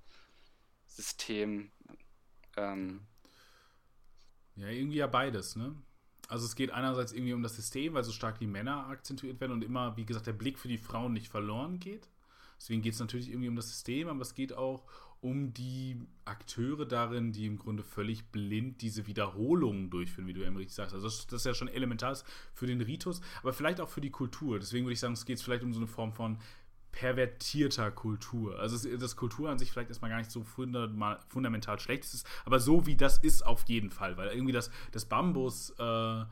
System? 0.87 1.71
Ähm, 2.57 3.01
ja, 4.55 4.69
irgendwie 4.69 4.97
ja 4.97 5.07
beides, 5.07 5.55
ne? 5.55 5.75
Also 6.27 6.45
es 6.45 6.55
geht 6.55 6.71
einerseits 6.71 7.11
irgendwie 7.11 7.33
um 7.33 7.43
das 7.43 7.55
System, 7.55 7.93
weil 7.93 8.03
so 8.03 8.11
stark 8.11 8.39
die 8.39 8.47
Männer 8.47 8.87
akzentuiert 8.87 9.39
werden 9.39 9.51
und 9.51 9.63
immer, 9.63 9.95
wie 9.95 10.05
gesagt, 10.05 10.25
der 10.27 10.33
Blick 10.33 10.57
für 10.57 10.67
die 10.67 10.77
Frauen 10.77 11.13
nicht 11.13 11.29
verloren 11.29 11.79
geht. 11.79 12.09
Deswegen 12.57 12.81
geht 12.81 12.93
es 12.93 12.99
natürlich 12.99 13.29
irgendwie 13.29 13.49
um 13.49 13.55
das 13.55 13.67
System, 13.67 14.07
aber 14.07 14.21
es 14.21 14.33
geht 14.33 14.53
auch 14.53 14.85
um 15.21 15.53
die 15.53 15.99
Akteure 16.23 16.85
darin, 16.85 17.31
die 17.31 17.45
im 17.45 17.57
Grunde 17.57 17.83
völlig 17.83 18.31
blind 18.31 18.81
diese 18.81 19.07
Wiederholungen 19.07 19.89
durchführen, 19.89 20.27
wie 20.27 20.33
du 20.33 20.41
ja 20.41 20.49
richtig 20.49 20.73
sagst. 20.73 20.93
Also 20.93 21.07
das 21.07 21.33
ist 21.33 21.45
ja 21.45 21.53
schon 21.53 21.67
elementar 21.67 22.17
für 22.53 22.67
den 22.67 22.81
Ritus, 22.81 23.21
aber 23.41 23.53
vielleicht 23.53 23.81
auch 23.81 23.89
für 23.89 24.01
die 24.01 24.11
Kultur. 24.11 24.59
Deswegen 24.59 24.85
würde 24.85 24.93
ich 24.93 24.99
sagen, 24.99 25.13
es 25.13 25.25
geht 25.25 25.41
vielleicht 25.41 25.63
um 25.63 25.73
so 25.73 25.79
eine 25.79 25.87
Form 25.87 26.13
von 26.13 26.37
pervertierter 26.95 27.91
Kultur. 27.91 28.57
Also 28.57 28.97
das 28.97 29.17
Kultur 29.17 29.49
an 29.49 29.59
sich 29.59 29.71
vielleicht 29.71 29.89
erstmal 29.89 30.09
gar 30.09 30.17
nicht 30.17 30.31
so 30.31 30.43
fundamental 30.43 31.79
schlecht 31.79 32.05
ist, 32.05 32.25
aber 32.45 32.59
so 32.59 32.85
wie 32.87 32.95
das 32.95 33.17
ist 33.17 33.45
auf 33.45 33.65
jeden 33.67 33.91
Fall, 33.91 34.15
weil 34.17 34.29
irgendwie 34.29 34.53
das, 34.53 34.71
das 34.93 35.05
Bambus 35.05 35.71
äh, 35.77 36.23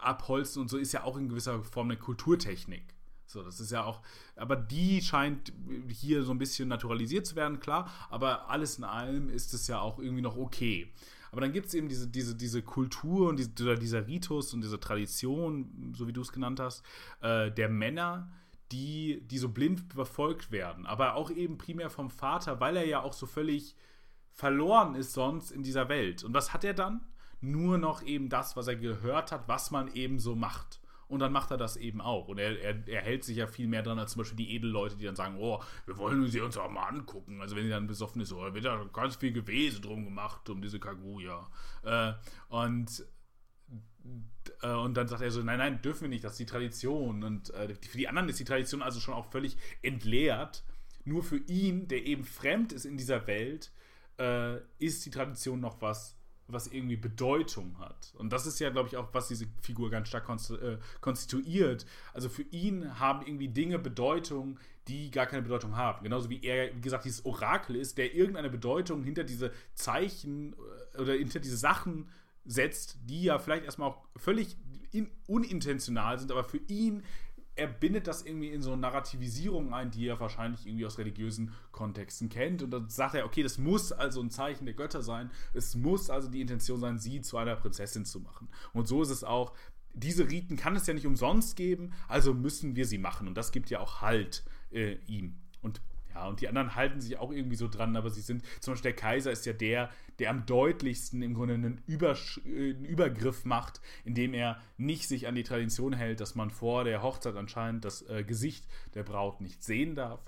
abholzen 0.00 0.62
und 0.62 0.68
so 0.68 0.78
ist 0.78 0.92
ja 0.92 1.02
auch 1.02 1.16
in 1.16 1.28
gewisser 1.28 1.62
Form 1.64 1.88
eine 1.88 1.98
Kulturtechnik. 1.98 2.94
So, 3.26 3.42
das 3.42 3.58
ist 3.60 3.72
ja 3.72 3.84
auch, 3.84 4.00
aber 4.36 4.56
die 4.56 5.02
scheint 5.02 5.52
hier 5.88 6.22
so 6.22 6.32
ein 6.32 6.38
bisschen 6.38 6.68
naturalisiert 6.68 7.26
zu 7.26 7.34
werden, 7.34 7.58
klar, 7.58 7.90
aber 8.10 8.48
alles 8.48 8.78
in 8.78 8.84
allem 8.84 9.28
ist 9.28 9.54
es 9.54 9.66
ja 9.66 9.80
auch 9.80 9.98
irgendwie 9.98 10.22
noch 10.22 10.36
okay. 10.36 10.92
Aber 11.32 11.40
dann 11.40 11.52
gibt 11.52 11.66
es 11.66 11.74
eben 11.74 11.88
diese, 11.88 12.08
diese, 12.08 12.34
diese 12.36 12.62
Kultur 12.62 13.28
und 13.28 13.38
diese, 13.38 13.76
dieser 13.76 14.06
Ritus 14.06 14.54
und 14.54 14.62
diese 14.62 14.80
Tradition, 14.80 15.94
so 15.96 16.08
wie 16.08 16.12
du 16.12 16.20
es 16.22 16.32
genannt 16.32 16.58
hast, 16.60 16.84
äh, 17.20 17.52
der 17.52 17.68
Männer, 17.68 18.30
die, 18.72 19.22
die 19.26 19.38
so 19.38 19.48
blind 19.48 19.92
verfolgt 19.92 20.52
werden, 20.52 20.86
aber 20.86 21.14
auch 21.14 21.30
eben 21.30 21.58
primär 21.58 21.90
vom 21.90 22.10
Vater, 22.10 22.60
weil 22.60 22.76
er 22.76 22.86
ja 22.86 23.02
auch 23.02 23.12
so 23.12 23.26
völlig 23.26 23.74
verloren 24.32 24.94
ist 24.94 25.12
sonst 25.12 25.50
in 25.50 25.62
dieser 25.62 25.88
Welt. 25.88 26.24
Und 26.24 26.34
was 26.34 26.52
hat 26.52 26.64
er 26.64 26.74
dann? 26.74 27.00
Nur 27.40 27.78
noch 27.78 28.02
eben 28.02 28.28
das, 28.28 28.56
was 28.56 28.68
er 28.68 28.76
gehört 28.76 29.32
hat, 29.32 29.48
was 29.48 29.70
man 29.70 29.92
eben 29.94 30.18
so 30.18 30.36
macht. 30.36 30.80
Und 31.08 31.18
dann 31.18 31.32
macht 31.32 31.50
er 31.50 31.56
das 31.56 31.76
eben 31.76 32.00
auch. 32.00 32.28
Und 32.28 32.38
er, 32.38 32.60
er, 32.62 32.86
er 32.86 33.02
hält 33.02 33.24
sich 33.24 33.38
ja 33.38 33.48
viel 33.48 33.66
mehr 33.66 33.82
dran 33.82 33.98
als 33.98 34.12
zum 34.12 34.20
Beispiel 34.20 34.36
die 34.36 34.54
Edelleute, 34.54 34.96
die 34.96 35.06
dann 35.06 35.16
sagen, 35.16 35.38
oh, 35.40 35.60
wir 35.84 35.96
wollen 35.96 36.28
sie 36.28 36.40
uns 36.40 36.56
auch 36.56 36.70
mal 36.70 36.86
angucken. 36.86 37.40
Also 37.40 37.56
wenn 37.56 37.64
sie 37.64 37.70
dann 37.70 37.88
besoffen 37.88 38.22
ist, 38.22 38.32
oh, 38.32 38.44
da 38.44 38.54
wird 38.54 38.64
ja 38.64 38.84
ganz 38.92 39.16
viel 39.16 39.32
Gewese 39.32 39.80
drum 39.80 40.04
gemacht, 40.04 40.48
um 40.48 40.62
diese 40.62 40.78
Kaguya. 40.78 41.48
Äh, 41.82 42.12
und 42.48 43.04
und 44.62 44.94
dann 44.94 45.08
sagt 45.08 45.22
er 45.22 45.30
so, 45.30 45.42
nein, 45.42 45.58
nein, 45.58 45.82
dürfen 45.82 46.02
wir 46.02 46.08
nicht, 46.08 46.24
das 46.24 46.32
ist 46.32 46.40
die 46.40 46.46
Tradition. 46.46 47.24
Und 47.24 47.52
äh, 47.54 47.74
für 47.74 47.98
die 47.98 48.08
anderen 48.08 48.28
ist 48.28 48.40
die 48.40 48.44
Tradition 48.44 48.82
also 48.82 49.00
schon 49.00 49.14
auch 49.14 49.30
völlig 49.30 49.56
entleert. 49.82 50.64
Nur 51.04 51.22
für 51.22 51.38
ihn, 51.38 51.88
der 51.88 52.04
eben 52.06 52.24
fremd 52.24 52.72
ist 52.72 52.84
in 52.84 52.96
dieser 52.96 53.26
Welt, 53.26 53.70
äh, 54.18 54.58
ist 54.78 55.04
die 55.06 55.10
Tradition 55.10 55.60
noch 55.60 55.80
was, 55.80 56.16
was 56.46 56.66
irgendwie 56.66 56.96
Bedeutung 56.96 57.78
hat. 57.78 58.12
Und 58.18 58.32
das 58.32 58.46
ist 58.46 58.58
ja, 58.60 58.70
glaube 58.70 58.88
ich, 58.88 58.96
auch, 58.96 59.08
was 59.12 59.28
diese 59.28 59.46
Figur 59.62 59.90
ganz 59.90 60.08
stark 60.08 60.28
äh, 60.28 60.78
konstituiert. 61.00 61.86
Also 62.12 62.28
für 62.28 62.42
ihn 62.50 62.98
haben 62.98 63.26
irgendwie 63.26 63.48
Dinge 63.48 63.78
Bedeutung, 63.78 64.58
die 64.88 65.10
gar 65.10 65.26
keine 65.26 65.42
Bedeutung 65.42 65.76
haben. 65.76 66.02
Genauso 66.02 66.28
wie 66.28 66.42
er, 66.42 66.74
wie 66.76 66.80
gesagt, 66.80 67.04
dieses 67.04 67.24
Orakel 67.24 67.76
ist, 67.76 67.96
der 67.96 68.14
irgendeine 68.14 68.50
Bedeutung 68.50 69.04
hinter 69.04 69.24
diese 69.24 69.52
Zeichen 69.74 70.54
äh, 70.94 71.00
oder 71.00 71.14
hinter 71.14 71.40
diese 71.40 71.56
Sachen 71.56 72.08
setzt, 72.44 72.98
die 73.04 73.24
ja 73.24 73.38
vielleicht 73.38 73.64
erstmal 73.64 73.90
auch 73.90 74.06
völlig 74.16 74.56
in, 74.92 75.10
unintentional 75.26 76.18
sind, 76.18 76.32
aber 76.32 76.44
für 76.44 76.60
ihn, 76.68 77.02
er 77.56 77.66
bindet 77.66 78.06
das 78.06 78.22
irgendwie 78.22 78.48
in 78.48 78.62
so 78.62 78.74
Narrativisierungen 78.74 79.74
ein, 79.74 79.90
die 79.90 80.06
er 80.06 80.18
wahrscheinlich 80.18 80.66
irgendwie 80.66 80.86
aus 80.86 80.98
religiösen 80.98 81.52
Kontexten 81.72 82.28
kennt. 82.28 82.62
Und 82.62 82.70
dann 82.70 82.88
sagt 82.88 83.14
er, 83.14 83.26
okay, 83.26 83.42
das 83.42 83.58
muss 83.58 83.92
also 83.92 84.22
ein 84.22 84.30
Zeichen 84.30 84.64
der 84.64 84.74
Götter 84.74 85.02
sein. 85.02 85.30
Es 85.52 85.74
muss 85.74 86.08
also 86.08 86.28
die 86.28 86.40
Intention 86.40 86.80
sein, 86.80 86.98
sie 86.98 87.20
zu 87.20 87.36
einer 87.36 87.56
Prinzessin 87.56 88.04
zu 88.06 88.20
machen. 88.20 88.48
Und 88.72 88.88
so 88.88 89.02
ist 89.02 89.10
es 89.10 89.24
auch. 89.24 89.52
Diese 89.92 90.30
Riten 90.30 90.56
kann 90.56 90.76
es 90.76 90.86
ja 90.86 90.94
nicht 90.94 91.06
umsonst 91.06 91.56
geben, 91.56 91.92
also 92.08 92.32
müssen 92.32 92.76
wir 92.76 92.86
sie 92.86 92.98
machen. 92.98 93.26
Und 93.28 93.34
das 93.34 93.50
gibt 93.50 93.68
ja 93.70 93.80
auch 93.80 94.00
Halt 94.00 94.44
äh, 94.70 94.94
ihm. 95.06 95.36
Und 95.60 95.82
und 96.28 96.40
die 96.40 96.48
anderen 96.48 96.74
halten 96.74 97.00
sich 97.00 97.18
auch 97.18 97.32
irgendwie 97.32 97.56
so 97.56 97.68
dran, 97.68 97.96
aber 97.96 98.10
sie 98.10 98.20
sind, 98.20 98.42
zum 98.60 98.72
Beispiel 98.72 98.92
der 98.92 99.00
Kaiser 99.00 99.30
ist 99.30 99.46
ja 99.46 99.52
der, 99.52 99.90
der 100.18 100.30
am 100.30 100.46
deutlichsten 100.46 101.22
im 101.22 101.34
Grunde 101.34 101.54
einen, 101.54 101.82
Übersch 101.86 102.40
äh, 102.44 102.74
einen 102.74 102.84
Übergriff 102.84 103.44
macht, 103.44 103.80
indem 104.04 104.34
er 104.34 104.60
nicht 104.76 105.08
sich 105.08 105.26
an 105.26 105.34
die 105.34 105.44
Tradition 105.44 105.92
hält, 105.92 106.20
dass 106.20 106.34
man 106.34 106.50
vor 106.50 106.84
der 106.84 107.02
Hochzeit 107.02 107.36
anscheinend 107.36 107.84
das 107.84 108.02
äh, 108.08 108.24
Gesicht 108.24 108.66
der 108.94 109.02
Braut 109.02 109.40
nicht 109.40 109.62
sehen 109.62 109.94
darf. 109.94 110.20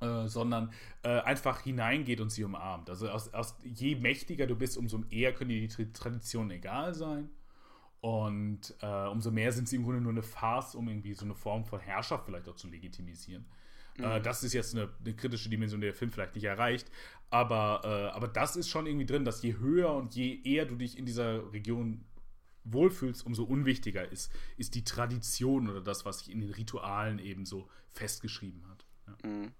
Äh, 0.00 0.28
sondern 0.28 0.72
äh, 1.02 1.20
einfach 1.20 1.60
hineingeht 1.60 2.22
und 2.22 2.30
sie 2.30 2.42
umarmt. 2.42 2.88
Also 2.88 3.10
aus, 3.10 3.34
aus, 3.34 3.58
je 3.62 3.96
mächtiger 3.96 4.46
du 4.46 4.56
bist, 4.56 4.78
umso 4.78 5.04
eher 5.10 5.34
können 5.34 5.50
dir 5.50 5.68
die 5.68 5.92
Traditionen 5.92 6.52
egal 6.52 6.94
sein. 6.94 7.28
Und 8.00 8.74
äh, 8.80 9.06
umso 9.08 9.30
mehr 9.30 9.52
sind 9.52 9.68
sie 9.68 9.76
im 9.76 9.84
Grunde 9.84 10.00
nur 10.00 10.12
eine 10.12 10.22
Farce, 10.22 10.74
um 10.74 10.88
irgendwie 10.88 11.12
so 11.12 11.26
eine 11.26 11.34
Form 11.34 11.66
von 11.66 11.80
Herrschaft 11.80 12.24
vielleicht 12.24 12.48
auch 12.48 12.56
zu 12.56 12.68
legitimisieren. 12.68 13.44
Äh, 13.98 14.18
mhm. 14.18 14.22
das 14.22 14.42
ist 14.42 14.52
jetzt 14.52 14.74
eine, 14.74 14.88
eine, 15.04 15.14
kritische 15.14 15.48
Dimension, 15.48 15.80
die 15.80 15.86
der 15.86 15.94
Film 15.94 16.10
vielleicht 16.10 16.34
nicht 16.34 16.44
erreicht. 16.44 16.90
Aber, 17.30 17.82
äh, 17.84 18.16
aber 18.16 18.28
das 18.28 18.56
ist 18.56 18.68
schon 18.68 18.86
irgendwie 18.86 19.06
drin, 19.06 19.24
dass 19.24 19.42
je 19.42 19.56
höher 19.58 19.94
und 19.94 20.14
je 20.14 20.40
eher 20.42 20.66
du 20.66 20.76
dich 20.76 20.98
in 20.98 21.06
dieser 21.06 21.52
Region 21.52 22.04
wohlfühlst, 22.64 23.24
umso 23.24 23.44
unwichtiger 23.44 24.10
ist, 24.10 24.32
ist 24.56 24.74
die 24.74 24.84
Tradition 24.84 25.68
oder 25.68 25.80
das, 25.80 26.04
was 26.04 26.20
sich 26.20 26.30
in 26.30 26.40
den 26.40 26.50
Ritualen 26.50 27.18
eben 27.18 27.46
so 27.46 27.68
festgeschrieben 27.92 28.66
hat. 28.68 28.84
Ja. 29.06 29.28
Mhm. 29.28 29.52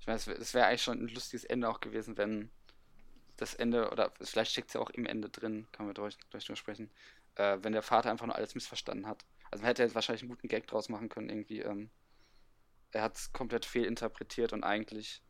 Ich 0.00 0.06
weiß, 0.06 0.28
es 0.28 0.54
wäre 0.54 0.66
eigentlich 0.66 0.82
schon 0.82 1.00
ein 1.00 1.08
lustiges 1.08 1.44
Ende 1.44 1.68
auch 1.68 1.80
gewesen, 1.80 2.16
wenn 2.16 2.50
das 3.36 3.54
Ende, 3.54 3.90
oder 3.90 4.12
vielleicht 4.20 4.52
steckt 4.52 4.68
es 4.68 4.74
ja 4.74 4.80
auch 4.80 4.90
im 4.90 5.04
Ende 5.04 5.28
drin, 5.28 5.66
kann 5.72 5.86
man 5.86 5.94
gleich, 5.94 6.16
drüber 6.30 6.56
sprechen, 6.56 6.90
äh, 7.34 7.58
wenn 7.62 7.72
der 7.72 7.82
Vater 7.82 8.10
einfach 8.10 8.26
nur 8.26 8.36
alles 8.36 8.54
missverstanden 8.54 9.06
hat. 9.06 9.24
Also 9.50 9.62
man 9.62 9.68
hätte 9.68 9.82
jetzt 9.82 9.94
wahrscheinlich 9.94 10.22
einen 10.22 10.30
guten 10.30 10.48
Gag 10.48 10.66
draus 10.66 10.88
machen 10.88 11.08
können, 11.08 11.28
irgendwie, 11.28 11.60
ähm, 11.60 11.90
er 12.92 13.02
hat 13.02 13.16
es 13.16 13.32
komplett 13.32 13.64
fehlinterpretiert 13.64 14.52
und 14.52 14.64
eigentlich 14.64 15.22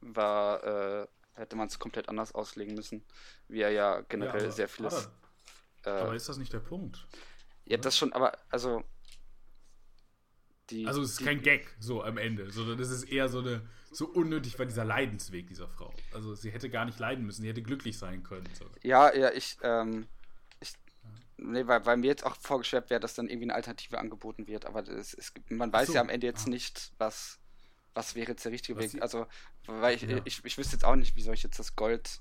war, 0.00 0.64
äh, 0.64 1.06
hätte 1.34 1.56
man 1.56 1.68
es 1.68 1.78
komplett 1.78 2.08
anders 2.08 2.32
auslegen 2.34 2.74
müssen, 2.74 3.04
wie 3.48 3.60
er 3.60 3.70
ja 3.70 4.00
generell 4.02 4.44
ja, 4.44 4.50
sehr 4.50 4.68
vieles. 4.68 5.10
Aber, 5.84 5.98
äh, 5.98 6.00
aber 6.02 6.14
ist 6.14 6.28
das 6.28 6.38
nicht 6.38 6.52
der 6.52 6.60
Punkt? 6.60 7.06
Ja, 7.64 7.74
oder? 7.74 7.82
das 7.82 7.96
schon, 7.98 8.12
aber 8.12 8.38
also. 8.50 8.82
Die, 10.70 10.86
also 10.86 11.02
es 11.02 11.10
ist 11.10 11.20
die, 11.20 11.24
kein 11.24 11.42
Gag 11.42 11.74
so 11.80 12.02
am 12.04 12.16
Ende, 12.16 12.50
sondern 12.50 12.78
es 12.78 12.90
ist 12.90 13.04
eher 13.04 13.28
so 13.28 13.40
eine 13.40 13.68
so 13.90 14.06
unnötig 14.06 14.58
war 14.58 14.66
dieser 14.66 14.84
Leidensweg 14.84 15.48
dieser 15.48 15.66
Frau. 15.66 15.92
Also 16.14 16.34
sie 16.34 16.50
hätte 16.50 16.70
gar 16.70 16.84
nicht 16.84 16.98
leiden 16.98 17.26
müssen, 17.26 17.42
sie 17.42 17.48
hätte 17.48 17.62
glücklich 17.62 17.98
sein 17.98 18.22
können. 18.22 18.48
So. 18.56 18.64
Ja, 18.82 19.12
ja, 19.14 19.32
ich, 19.32 19.56
ähm, 19.62 20.06
Nee, 21.42 21.66
weil, 21.66 21.84
weil 21.86 21.96
mir 21.96 22.08
jetzt 22.08 22.26
auch 22.26 22.36
vorgeschwebt 22.36 22.90
wäre, 22.90 23.00
dass 23.00 23.14
dann 23.14 23.28
irgendwie 23.28 23.46
eine 23.46 23.54
Alternative 23.54 23.98
angeboten 23.98 24.46
wird, 24.46 24.66
aber 24.66 24.86
es, 24.86 25.14
es, 25.14 25.32
man 25.48 25.72
weiß 25.72 25.88
so, 25.88 25.94
ja 25.94 26.00
am 26.00 26.10
Ende 26.10 26.26
jetzt 26.26 26.46
ah. 26.46 26.50
nicht, 26.50 26.92
was, 26.98 27.38
was 27.94 28.14
wäre 28.14 28.32
jetzt 28.32 28.44
der 28.44 28.52
richtige 28.52 28.78
was 28.78 28.92
Weg. 28.94 29.02
Also, 29.02 29.26
weil 29.66 29.96
ich, 29.96 30.02
ja. 30.02 30.20
ich, 30.24 30.44
ich 30.44 30.58
wüsste 30.58 30.74
jetzt 30.74 30.84
auch 30.84 30.96
nicht, 30.96 31.16
wie 31.16 31.22
soll 31.22 31.34
ich 31.34 31.42
jetzt 31.42 31.58
das 31.58 31.76
Gold 31.76 32.20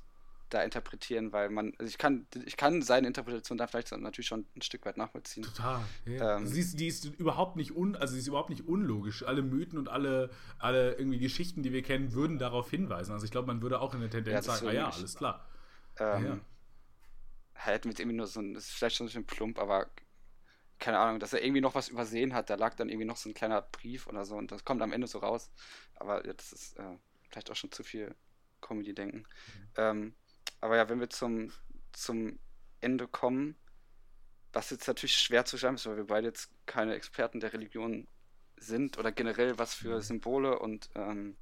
da 0.49 0.63
interpretieren, 0.63 1.32
weil 1.32 1.49
man, 1.49 1.74
also 1.78 1.89
ich 1.89 1.97
kann, 1.97 2.26
ich 2.45 2.57
kann 2.57 2.82
seine 2.82 3.07
Interpretation 3.07 3.57
da 3.57 3.67
vielleicht 3.67 3.91
natürlich 3.91 4.28
schon 4.28 4.45
ein 4.55 4.61
Stück 4.61 4.86
weit 4.86 4.97
nachvollziehen. 4.97 5.43
Total. 5.43 5.82
Ja. 6.05 6.38
Ähm, 6.38 6.47
sie 6.47 6.61
ist, 6.61 6.80
die 6.80 6.88
ist 6.88 7.05
überhaupt 7.05 7.55
nicht 7.55 7.76
un, 7.76 7.95
also 7.95 8.13
sie 8.13 8.20
ist 8.20 8.28
überhaupt 8.28 8.49
nicht 8.49 8.67
unlogisch. 8.67 9.24
Alle 9.24 9.43
Mythen 9.43 9.78
und 9.78 9.89
alle, 9.89 10.32
alle 10.57 10.93
irgendwie 10.93 11.20
Geschichten, 11.20 11.61
die 11.61 11.72
wir 11.72 11.84
kennen, 11.84 12.13
würden 12.13 12.39
darauf 12.39 12.70
hinweisen. 12.72 13.11
Also 13.11 13.26
ich 13.26 13.32
glaube, 13.32 13.47
man 13.47 13.61
würde 13.61 13.80
auch 13.80 13.93
in 13.93 13.99
der 13.99 14.09
Tendenz 14.09 14.47
ja, 14.47 14.53
sagen, 14.53 14.67
ah 14.70 14.72
ja, 14.72 14.89
alles 14.89 15.15
klar. 15.15 15.45
Ähm, 15.99 16.26
ja 16.26 16.39
halt 17.66 17.86
mit 17.86 17.99
irgendwie 17.99 18.18
nur 18.18 18.28
so 18.28 18.39
ein, 18.39 18.53
das 18.53 18.66
ist 18.66 18.76
vielleicht 18.76 18.95
schon 18.95 19.05
ein 19.05 19.10
bisschen 19.10 19.26
plump, 19.26 19.60
aber 19.60 19.89
keine 20.80 20.97
Ahnung, 20.97 21.20
dass 21.20 21.34
er 21.34 21.43
irgendwie 21.43 21.62
noch 21.62 21.76
was 21.76 21.89
übersehen 21.89 22.34
hat. 22.34 22.49
Da 22.49 22.55
lag 22.55 22.74
dann 22.76 22.89
irgendwie 22.89 23.05
noch 23.05 23.18
so 23.18 23.30
ein 23.30 23.34
kleiner 23.34 23.62
Brief 23.62 24.07
oder 24.07 24.26
so 24.26 24.36
und 24.36 24.51
das 24.51 24.64
kommt 24.64 24.82
am 24.82 24.93
Ende 24.93 25.07
so 25.07 25.20
raus. 25.20 25.51
Aber 25.95 26.26
ja, 26.26 26.34
das 26.34 26.53
ist 26.53 26.78
äh, 26.78 26.97
vielleicht 27.30 27.51
auch 27.51 27.55
schon 27.55 27.72
zu 27.72 27.84
viel 27.84 28.16
Comedy-Denken. 28.62 29.20
Mhm. 29.20 29.70
Ähm, 29.78 30.16
aber 30.62 30.78
ja, 30.78 30.89
wenn 30.89 30.99
wir 30.99 31.10
zum, 31.10 31.51
zum 31.91 32.39
Ende 32.82 33.07
kommen, 33.07 33.55
was 34.53 34.70
jetzt 34.70 34.88
natürlich 34.88 35.18
schwer 35.18 35.45
zu 35.45 35.57
schreiben 35.57 35.76
ist, 35.76 35.86
weil 35.86 35.97
wir 35.97 36.07
beide 36.07 36.28
jetzt 36.28 36.49
keine 36.66 36.95
Experten 36.95 37.39
der 37.39 37.53
Religion 37.53 38.07
sind 38.57 38.97
oder 38.97 39.12
generell 39.12 39.57
was 39.57 39.74
für 39.74 39.95
mhm. 39.95 40.01
Symbole 40.01 40.60
und 40.60 40.89
ähm, 40.95 41.38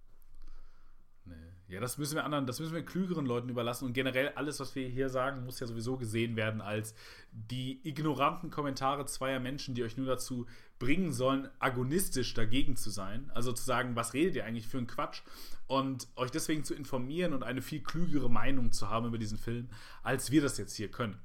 ja, 1.69 1.81
das 1.81 1.97
müssen 1.97 2.15
wir 2.15 2.23
anderen, 2.23 2.45
das 2.45 2.59
müssen 2.61 2.73
wir 2.73 2.85
klügeren 2.85 3.25
Leuten 3.25 3.49
überlassen. 3.49 3.85
Und 3.85 3.93
generell 3.93 4.29
alles, 4.29 4.59
was 4.61 4.73
wir 4.75 4.87
hier 4.87 5.09
sagen, 5.09 5.43
muss 5.43 5.59
ja 5.59 5.67
sowieso 5.67 5.97
gesehen 5.97 6.37
werden 6.37 6.61
als 6.61 6.95
die 7.31 7.81
ignoranten 7.83 8.49
Kommentare 8.49 9.05
zweier 9.05 9.41
Menschen, 9.41 9.75
die 9.75 9.83
euch 9.83 9.97
nur 9.97 10.07
dazu 10.07 10.47
bringen 10.79 11.11
sollen, 11.11 11.49
agonistisch 11.59 12.33
dagegen 12.33 12.77
zu 12.77 12.89
sein. 12.89 13.29
Also 13.33 13.51
zu 13.51 13.65
sagen, 13.65 13.97
was 13.97 14.13
redet 14.13 14.35
ihr 14.35 14.45
eigentlich 14.45 14.67
für 14.67 14.77
einen 14.77 14.87
Quatsch? 14.87 15.23
Und 15.67 16.07
euch 16.15 16.31
deswegen 16.31 16.63
zu 16.63 16.73
informieren 16.73 17.33
und 17.33 17.43
eine 17.43 17.61
viel 17.61 17.83
klügere 17.83 18.29
Meinung 18.29 18.71
zu 18.71 18.89
haben 18.89 19.07
über 19.07 19.17
diesen 19.17 19.37
Film, 19.37 19.67
als 20.03 20.31
wir 20.31 20.41
das 20.41 20.57
jetzt 20.57 20.75
hier 20.75 20.89
können. 20.89 21.19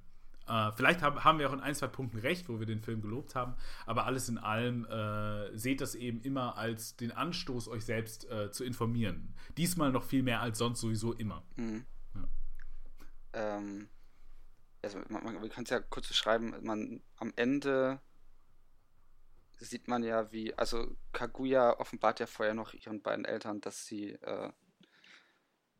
Äh, 0.48 0.72
vielleicht 0.72 1.02
haben, 1.02 1.22
haben 1.24 1.38
wir 1.38 1.48
auch 1.48 1.52
in 1.52 1.60
ein, 1.60 1.74
zwei 1.74 1.86
Punkten 1.86 2.18
recht, 2.18 2.48
wo 2.48 2.58
wir 2.58 2.66
den 2.66 2.80
Film 2.80 3.00
gelobt 3.00 3.34
haben, 3.34 3.54
aber 3.86 4.06
alles 4.06 4.28
in 4.28 4.38
allem 4.38 4.84
äh, 4.86 5.56
seht 5.56 5.80
das 5.80 5.94
eben 5.94 6.20
immer 6.22 6.56
als 6.56 6.96
den 6.96 7.12
Anstoß, 7.12 7.68
euch 7.68 7.84
selbst 7.84 8.30
äh, 8.30 8.50
zu 8.50 8.64
informieren. 8.64 9.34
Diesmal 9.56 9.92
noch 9.92 10.04
viel 10.04 10.22
mehr 10.22 10.40
als 10.40 10.58
sonst 10.58 10.80
sowieso 10.80 11.12
immer. 11.12 11.42
Mhm. 11.56 11.84
Ähm, 13.32 13.88
also 14.82 14.98
man, 15.08 15.24
man, 15.24 15.42
wir 15.42 15.48
können 15.48 15.64
es 15.64 15.70
ja 15.70 15.80
kurz 15.80 16.08
beschreiben, 16.08 16.54
man 16.62 17.00
am 17.16 17.32
Ende 17.36 18.00
sieht 19.64 19.88
man 19.88 20.02
ja, 20.02 20.32
wie, 20.32 20.54
also 20.54 20.96
Kaguya 21.12 21.78
offenbart 21.78 22.20
ja 22.20 22.26
vorher 22.26 22.54
noch 22.54 22.74
ihren 22.74 23.00
beiden 23.00 23.24
Eltern, 23.24 23.60
dass 23.60 23.86
sie 23.86 24.10
äh, 24.10 24.50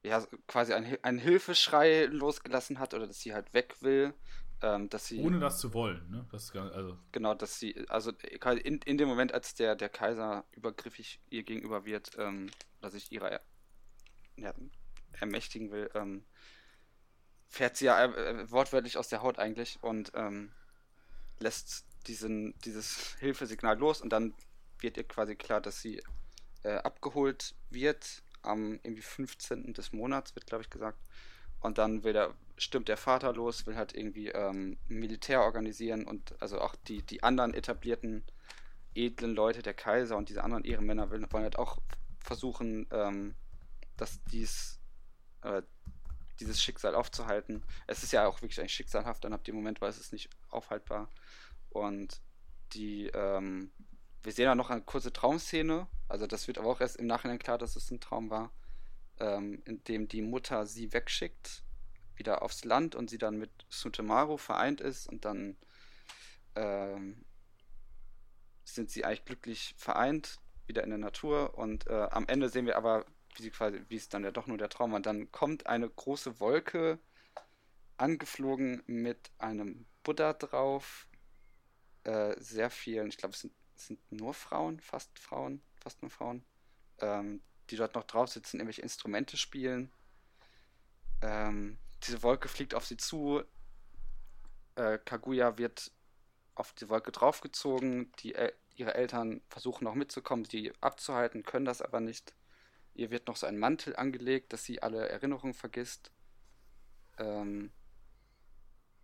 ja 0.05 0.25
quasi 0.47 0.73
einen, 0.73 0.97
einen 1.03 1.19
Hilfeschrei 1.19 2.05
losgelassen 2.07 2.79
hat 2.79 2.95
oder 2.95 3.07
dass 3.07 3.21
sie 3.21 3.35
halt 3.35 3.53
weg 3.55 3.77
will. 3.81 4.15
Ähm, 4.63 4.89
dass 4.89 5.07
sie, 5.07 5.21
Ohne 5.21 5.41
das 5.41 5.59
zu 5.59 5.75
wollen, 5.75 6.09
ne? 6.09 6.25
Das 6.31 6.53
gar, 6.53 6.71
also. 6.73 6.97
Genau, 7.11 7.35
dass 7.35 7.59
sie, 7.59 7.89
also 7.89 8.13
in, 8.41 8.79
in 8.79 8.97
dem 8.97 9.09
Moment, 9.09 9.35
als 9.35 9.55
der, 9.55 9.75
der 9.75 9.89
Kaiser 9.89 10.45
übergriffig 10.53 11.21
ihr 11.31 11.43
gegenüber 11.43 11.85
wird, 11.85 12.13
ähm, 12.17 12.49
oder 12.81 12.91
sich 12.91 13.11
ihrer 13.11 13.41
ja, 14.37 14.55
ermächtigen 15.13 15.73
will, 15.73 15.91
ähm, 15.95 16.25
fährt 17.49 17.77
sie 17.77 17.87
ja 17.87 18.05
äh, 18.05 18.51
wortwörtlich 18.51 18.97
aus 18.97 19.09
der 19.09 19.23
Haut 19.23 19.39
eigentlich 19.39 19.83
und 19.83 20.13
ähm, 20.15 20.53
lässt 21.41 21.85
diesen, 22.07 22.57
dieses 22.61 23.15
Hilfesignal 23.19 23.79
los 23.79 24.01
und 24.01 24.11
dann 24.11 24.35
wird 24.79 24.97
ihr 24.97 25.05
quasi 25.05 25.37
klar, 25.37 25.61
dass 25.61 25.81
sie 25.81 26.03
äh, 26.63 26.75
abgeholt 26.75 27.55
wird 27.71 28.23
am 28.43 28.75
irgendwie 28.83 29.03
15. 29.03 29.75
des 29.75 29.93
Monats, 29.93 30.35
wird 30.35 30.47
glaube 30.47 30.63
ich 30.63 30.71
gesagt. 30.71 30.99
Und 31.61 31.79
dann 31.79 32.03
will 32.03 32.13
der, 32.13 32.35
stimmt 32.63 32.89
der 32.89 32.97
Vater 32.97 33.33
los, 33.33 33.67
will 33.67 33.77
halt 33.77 33.95
irgendwie 33.95 34.29
ähm, 34.29 34.79
Militär 34.87 35.43
organisieren 35.43 36.05
und 36.05 36.41
also 36.41 36.61
auch 36.61 36.77
die, 36.87 37.03
die 37.03 37.23
anderen 37.23 37.55
etablierten 37.55 38.25
edlen 38.95 39.35
Leute, 39.35 39.63
der 39.63 39.75
Kaiser 39.75 40.17
und 40.17 40.29
diese 40.29 40.45
anderen 40.45 40.65
Ehrenmänner 40.65 41.11
wollen, 41.11 41.27
wollen 41.33 41.45
halt 41.45 41.59
auch 41.59 41.79
versuchen, 42.21 42.87
ähm, 42.93 43.35
dass 43.97 44.23
dies, 44.25 44.79
äh, 45.43 45.63
dieses 46.39 46.63
Schicksal 46.63 46.95
aufzuhalten. 46.95 47.65
Es 47.87 48.03
ist 48.03 48.13
ja 48.13 48.27
auch 48.27 48.41
wirklich 48.43 48.61
eigentlich 48.61 48.75
schicksalhaft, 48.75 49.25
dann 49.25 49.33
ab 49.33 49.45
dem 49.45 49.57
Moment 49.57 49.81
war 49.81 49.89
es 49.89 50.13
nicht 50.13 50.31
aufhaltbar. 50.51 51.09
Und 51.71 52.21
die, 52.75 53.07
ähm, 53.09 53.73
wir 54.23 54.33
sehen 54.33 54.45
ja 54.45 54.55
noch 54.55 54.71
eine 54.71 54.83
kurze 54.83 55.13
Traumszene, 55.13 55.89
also 56.09 56.27
das 56.27 56.47
wird 56.47 56.59
aber 56.59 56.69
auch 56.69 56.81
erst 56.81 56.97
im 56.97 57.07
Nachhinein 57.07 57.39
klar, 57.39 57.59
dass 57.59 57.75
es 57.75 57.91
ein 57.91 58.01
Traum 58.01 58.31
war, 58.31 58.53
ähm, 59.19 59.63
in 59.65 59.83
dem 59.85 60.07
die 60.07 60.23
Mutter 60.23 60.67
sie 60.67 60.93
wegschickt, 60.93 61.65
wieder 62.17 62.43
aufs 62.43 62.65
Land 62.65 62.95
und 62.95 63.11
sie 63.11 63.19
dann 63.19 63.39
mit 63.39 63.51
Sutemaru 63.69 64.37
vereint 64.37 64.81
ist 64.81 65.07
und 65.09 65.25
dann 65.25 65.57
ähm, 66.55 67.25
sind 68.65 68.91
sie 68.91 69.05
eigentlich 69.05 69.25
glücklich 69.25 69.75
vereint, 69.77 70.39
wieder 70.67 70.85
in 70.85 70.91
der 70.91 70.99
Natur 70.99 71.59
und 71.59 71.87
äh, 71.89 72.09
am 72.11 72.27
Ende 72.29 72.49
sehen 72.49 72.67
wir 72.67 72.77
aber, 72.77 73.05
wie, 73.35 73.43
sie 73.43 73.51
quasi, 73.51 73.83
wie 73.89 73.97
es 73.97 74.09
dann 74.09 74.25
ja 74.25 74.31
doch 74.31 74.47
nur 74.47 74.59
der 74.59 74.69
Traum 74.69 74.93
war, 74.93 75.01
dann 75.01 75.31
kommt 75.33 75.67
eine 75.67 75.89
große 75.89 76.41
Wolke 76.41 76.99
angeflogen 77.97 78.83
mit 78.87 79.31
einem 79.39 79.87
Buddha 80.03 80.33
drauf, 80.33 81.07
äh, 82.05 82.35
sehr 82.39 82.71
vielen, 82.71 83.09
ich 83.09 83.17
glaube, 83.17 83.35
es 83.35 83.41
sind, 83.41 83.53
es 83.77 83.87
sind 83.89 84.13
nur 84.13 84.35
Frauen, 84.35 84.81
fast 84.81 85.19
Frauen, 85.19 85.63
fast 85.81 86.03
nur 86.03 86.11
Frauen, 86.11 86.45
ähm, 87.01 87.43
die 87.71 87.77
dort 87.77 87.95
noch 87.95 88.05
drauf 88.05 88.29
sitzen, 88.29 88.59
irgendwelche 88.59 88.83
Instrumente 88.83 89.37
spielen. 89.37 89.91
Ähm, 91.23 91.79
diese 92.07 92.23
Wolke 92.23 92.49
fliegt 92.49 92.75
auf 92.75 92.87
sie 92.87 92.97
zu. 92.97 93.43
Äh, 94.75 94.99
Kaguya 95.05 95.59
wird 95.59 95.93
auf 96.55 96.73
die 96.73 96.89
Wolke 96.89 97.13
draufgezogen. 97.13 98.13
Die, 98.21 98.35
äh, 98.35 98.53
ihre 98.77 98.95
Eltern 98.95 99.43
versuchen 99.49 99.85
noch 99.85 99.95
mitzukommen, 99.95 100.45
sie 100.45 100.73
abzuhalten, 100.81 101.43
können 101.43 101.65
das 101.65 101.83
aber 101.83 102.01
nicht. 102.01 102.35
Ihr 102.95 103.11
wird 103.11 103.27
noch 103.27 103.37
so 103.37 103.47
ein 103.47 103.59
Mantel 103.59 103.97
angelegt, 103.97 104.53
dass 104.53 104.65
sie 104.65 104.83
alle 104.83 105.09
Erinnerungen 105.09 105.55
vergisst. 105.55 106.11
Ähm, 107.19 107.71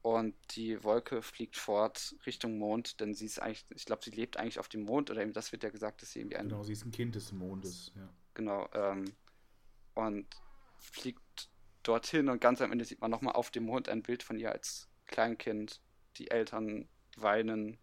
und 0.03 0.35
die 0.57 0.83
Wolke 0.85 1.23
fliegt 1.23 1.57
fort 1.57 2.15
Richtung 2.25 2.59
Mond, 2.59 3.01
denn 3.01 3.15
sie 3.15 3.27
ist 3.27 3.41
eigentlich, 3.41 3.67
ich 3.75 3.85
glaube, 3.85 4.03
sie 4.05 4.11
lebt 4.11 4.37
eigentlich 4.37 4.59
auf 4.59 4.69
dem 4.69 4.83
Mond 4.83 5.11
oder 5.11 5.23
eben 5.23 5.33
das 5.33 5.53
wird 5.53 5.65
ja 5.65 5.71
gesagt, 5.71 6.03
dass 6.03 6.13
sie 6.13 6.21
irgendwie 6.21 6.37
ein. 6.37 6.49
Genau, 6.49 6.63
sie 6.63 6.73
ist 6.73 6.85
ein 6.85 6.93
Kind 6.93 7.15
des 7.15 7.33
Mondes, 7.33 7.93
ja. 7.97 8.09
Genau, 8.35 8.69
ähm, 8.75 9.13
und 9.95 10.27
fliegt 10.79 11.51
dorthin 11.89 12.29
und 12.29 12.41
ganz 12.41 12.61
am 12.61 12.71
Ende 12.71 12.85
sieht 12.85 13.01
man 13.01 13.11
nochmal 13.11 13.35
auf 13.35 13.51
dem 13.51 13.65
Mond 13.65 13.89
ein 13.89 14.03
Bild 14.03 14.23
von 14.23 14.39
ihr 14.39 14.53
als 14.53 14.89
Kleinkind. 15.07 15.81
Die 16.17 16.31
Eltern 16.31 16.89
weinen 17.17 17.79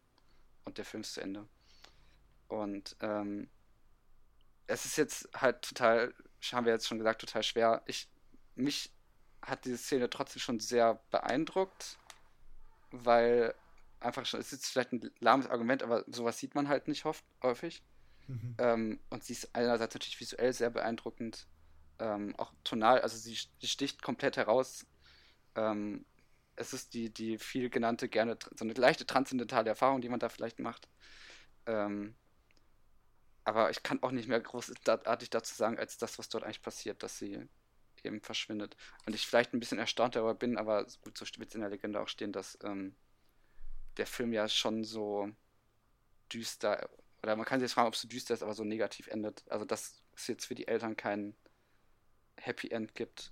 und 0.65 0.77
der 0.77 0.85
Film 0.85 1.01
ist 1.01 1.13
zu 1.13 1.21
Ende. 1.21 1.47
Und 2.47 2.95
ähm, 3.01 3.49
es 4.67 4.85
ist 4.85 4.97
jetzt 4.97 5.29
halt 5.35 5.61
total, 5.61 6.13
haben 6.51 6.65
wir 6.65 6.73
jetzt 6.73 6.87
schon 6.87 6.97
gesagt, 6.97 7.21
total 7.21 7.43
schwer. 7.43 7.83
Ich, 7.87 8.07
mich 8.55 8.91
hat 9.41 9.65
diese 9.65 9.77
Szene 9.77 10.09
trotzdem 10.09 10.39
schon 10.39 10.59
sehr 10.59 11.01
beeindruckt, 11.11 11.97
weil 12.91 13.53
einfach 13.99 14.25
schon, 14.25 14.39
es 14.39 14.53
ist 14.53 14.67
vielleicht 14.67 14.91
ein 14.91 15.11
lahmes 15.19 15.47
Argument, 15.47 15.83
aber 15.83 16.03
sowas 16.07 16.37
sieht 16.37 16.55
man 16.55 16.67
halt 16.67 16.87
nicht 16.87 17.05
oft, 17.05 17.23
häufig. 17.41 17.83
Mhm. 18.27 18.55
Ähm, 18.57 18.99
und 19.09 19.23
sie 19.23 19.33
ist 19.33 19.55
einerseits 19.55 19.93
natürlich 19.93 20.19
visuell 20.19 20.53
sehr 20.53 20.69
beeindruckend, 20.69 21.47
ähm, 21.99 22.35
auch 22.37 22.53
tonal, 22.63 23.01
also 23.01 23.17
sie, 23.17 23.37
sie 23.59 23.67
sticht 23.67 24.01
komplett 24.01 24.37
heraus. 24.37 24.85
Ähm, 25.55 26.05
es 26.55 26.73
ist 26.73 26.93
die, 26.93 27.09
die 27.09 27.37
viel 27.37 27.69
genannte, 27.69 28.07
gerne 28.09 28.37
so 28.55 28.65
eine 28.65 28.73
leichte 28.73 29.05
transzendentale 29.05 29.69
Erfahrung, 29.69 30.01
die 30.01 30.09
man 30.09 30.19
da 30.19 30.29
vielleicht 30.29 30.59
macht. 30.59 30.87
Ähm, 31.65 32.15
aber 33.43 33.69
ich 33.69 33.83
kann 33.83 34.01
auch 34.01 34.11
nicht 34.11 34.27
mehr 34.27 34.39
großartig 34.39 35.29
dazu 35.29 35.55
sagen, 35.55 35.77
als 35.77 35.97
das, 35.97 36.17
was 36.17 36.29
dort 36.29 36.43
eigentlich 36.43 36.61
passiert, 36.61 37.03
dass 37.03 37.17
sie 37.17 37.47
eben 38.03 38.21
verschwindet. 38.21 38.75
Und 39.05 39.13
ich 39.13 39.27
vielleicht 39.27 39.53
ein 39.53 39.59
bisschen 39.59 39.79
erstaunt 39.79 40.15
darüber 40.15 40.35
bin, 40.35 40.57
aber 40.57 40.85
gut, 41.03 41.17
so 41.17 41.25
wird 41.37 41.49
es 41.49 41.55
in 41.55 41.61
der 41.61 41.69
Legende 41.69 41.99
auch 41.99 42.07
stehen, 42.07 42.31
dass 42.31 42.57
ähm, 42.63 42.95
der 43.97 44.07
Film 44.07 44.33
ja 44.33 44.47
schon 44.47 44.83
so 44.83 45.29
düster, 46.31 46.89
oder 47.21 47.35
man 47.35 47.45
kann 47.45 47.59
sich 47.59 47.65
jetzt 47.65 47.73
fragen, 47.73 47.87
ob 47.87 47.93
es 47.93 48.01
so 48.01 48.07
düster 48.07 48.33
ist, 48.33 48.43
aber 48.43 48.53
so 48.53 48.63
negativ 48.63 49.07
endet. 49.07 49.43
Also, 49.49 49.65
dass 49.65 50.01
es 50.15 50.27
jetzt 50.27 50.45
für 50.45 50.55
die 50.55 50.67
Eltern 50.67 50.95
kein 50.95 51.35
Happy 52.45 52.69
End 52.69 52.93
gibt. 52.95 53.31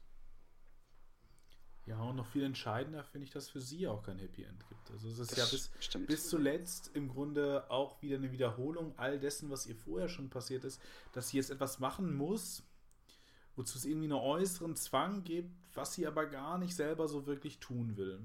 Ja, 1.86 2.00
und 2.02 2.16
noch 2.16 2.28
viel 2.28 2.44
entscheidender 2.44 3.04
finde 3.04 3.26
ich, 3.26 3.32
dass 3.32 3.50
für 3.50 3.60
sie 3.60 3.88
auch 3.88 4.04
kein 4.04 4.18
Happy 4.18 4.44
End 4.44 4.66
gibt. 4.70 4.92
Also 4.92 5.10
es 5.10 5.20
ist 5.20 5.32
das 5.32 5.38
ja 5.38 5.46
bis, 5.46 5.72
stimmt. 5.80 6.08
bis 6.08 6.30
zuletzt 6.30 6.92
im 6.94 7.10
Grunde 7.10 7.70
auch 7.70 8.02
wieder 8.02 8.16
eine 8.16 8.32
Wiederholung 8.32 8.98
all 8.98 9.20
dessen, 9.20 9.50
was 9.50 9.68
ihr 9.68 9.76
vorher 9.76 10.08
schon 10.08 10.30
passiert 10.30 10.64
ist, 10.64 10.82
dass 11.12 11.30
sie 11.30 11.38
jetzt 11.38 11.52
etwas 11.52 11.80
machen 11.80 12.16
muss, 12.16 12.64
wozu 13.56 13.78
es 13.78 13.86
irgendwie 13.86 14.06
einen 14.06 14.14
äußeren 14.14 14.76
Zwang 14.78 15.24
gibt, 15.26 15.54
was 15.76 15.94
sie 15.94 16.08
aber 16.08 16.26
gar 16.26 16.58
nicht 16.58 16.74
selber 16.74 17.08
so 17.08 17.26
wirklich 17.26 17.60
tun 17.60 17.98
will. 17.98 18.22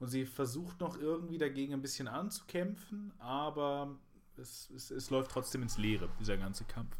Und 0.00 0.08
sie 0.08 0.24
versucht 0.24 0.80
noch 0.80 0.98
irgendwie 0.98 1.38
dagegen 1.38 1.74
ein 1.74 1.82
bisschen 1.82 2.08
anzukämpfen, 2.08 3.12
aber 3.18 3.98
es, 4.36 4.70
es, 4.70 4.90
es 4.90 5.10
läuft 5.10 5.30
trotzdem 5.30 5.62
ins 5.62 5.76
Leere, 5.76 6.08
dieser 6.18 6.38
ganze 6.38 6.64
Kampf. 6.64 6.96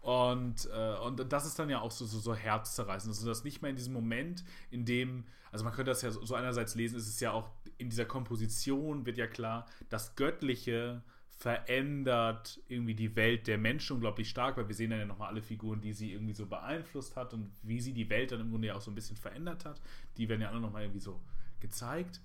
Und, 0.00 0.68
äh, 0.72 0.94
und 0.98 1.30
das 1.30 1.46
ist 1.46 1.58
dann 1.58 1.68
ja 1.68 1.80
auch 1.80 1.90
so, 1.90 2.06
so, 2.06 2.18
so 2.18 2.34
herzzerreißend. 2.34 3.14
Also 3.14 3.26
das 3.28 3.44
nicht 3.44 3.60
mehr 3.60 3.70
in 3.70 3.76
diesem 3.76 3.92
Moment, 3.92 4.44
in 4.70 4.84
dem, 4.84 5.24
also 5.52 5.64
man 5.64 5.74
könnte 5.74 5.90
das 5.90 6.02
ja 6.02 6.10
so, 6.10 6.24
so 6.24 6.34
einerseits 6.34 6.74
lesen, 6.74 6.96
ist 6.96 7.08
es 7.08 7.20
ja 7.20 7.32
auch 7.32 7.50
in 7.76 7.88
dieser 7.90 8.04
Komposition 8.04 9.06
wird 9.06 9.16
ja 9.16 9.26
klar, 9.26 9.66
das 9.88 10.14
Göttliche 10.14 11.02
verändert 11.30 12.60
irgendwie 12.68 12.94
die 12.94 13.16
Welt 13.16 13.46
der 13.46 13.56
Menschen 13.56 13.94
unglaublich 13.94 14.28
stark, 14.28 14.58
weil 14.58 14.68
wir 14.68 14.74
sehen 14.74 14.90
dann 14.90 14.98
ja 14.98 15.06
nochmal 15.06 15.28
alle 15.28 15.40
Figuren, 15.40 15.80
die 15.80 15.94
sie 15.94 16.12
irgendwie 16.12 16.34
so 16.34 16.44
beeinflusst 16.44 17.16
hat 17.16 17.32
und 17.32 17.50
wie 17.62 17.80
sie 17.80 17.94
die 17.94 18.10
Welt 18.10 18.32
dann 18.32 18.40
im 18.40 18.50
Grunde 18.50 18.68
ja 18.68 18.74
auch 18.74 18.82
so 18.82 18.90
ein 18.90 18.94
bisschen 18.94 19.16
verändert 19.16 19.64
hat. 19.64 19.80
Die 20.18 20.28
werden 20.28 20.42
ja 20.42 20.50
alle 20.50 20.60
nochmal 20.60 20.82
irgendwie 20.82 21.00
so 21.00 21.18
gezeigt. 21.60 22.20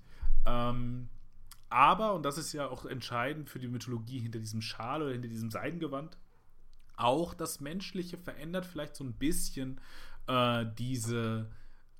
Ähm, 0.46 1.08
aber, 1.70 2.14
und 2.14 2.24
das 2.24 2.38
ist 2.38 2.52
ja 2.52 2.68
auch 2.68 2.86
entscheidend 2.86 3.50
für 3.50 3.60
die 3.60 3.70
Mythologie 3.70 4.20
hinter 4.20 4.40
diesem 4.40 4.62
Schal 4.62 5.02
oder 5.02 5.14
hinter 5.14 5.30
diesem 5.30 5.50
Seidengewand, 5.50 6.18
auch 6.98 7.34
das 7.34 7.60
Menschliche 7.60 8.18
verändert 8.18 8.66
vielleicht 8.66 8.96
so 8.96 9.04
ein 9.04 9.14
bisschen 9.14 9.80
äh, 10.28 10.66
diese, 10.78 11.50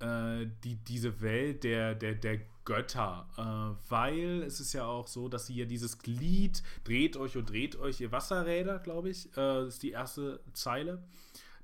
äh, 0.00 0.46
die, 0.64 0.76
diese 0.76 1.20
Welt 1.20 1.64
der, 1.64 1.94
der, 1.94 2.14
der 2.14 2.40
Götter, 2.64 3.28
äh, 3.38 3.90
weil 3.90 4.42
es 4.42 4.60
ist 4.60 4.72
ja 4.72 4.84
auch 4.84 5.06
so, 5.06 5.28
dass 5.28 5.46
sie 5.46 5.54
ja 5.54 5.64
dieses 5.64 5.98
Glied 5.98 6.62
dreht 6.84 7.16
euch 7.16 7.36
und 7.36 7.48
dreht 7.48 7.76
euch 7.76 8.00
ihr 8.00 8.12
Wasserräder, 8.12 8.80
glaube 8.80 9.08
ich, 9.10 9.34
äh, 9.36 9.68
ist 9.68 9.82
die 9.82 9.92
erste 9.92 10.40
Zeile, 10.52 11.02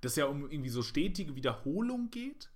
das 0.01 0.17
ja 0.17 0.27
um 0.27 0.51
irgendwie 0.51 0.71
so 0.71 0.83
stetige 0.83 1.35
Wiederholung 1.35 2.11
geht. 2.11 2.52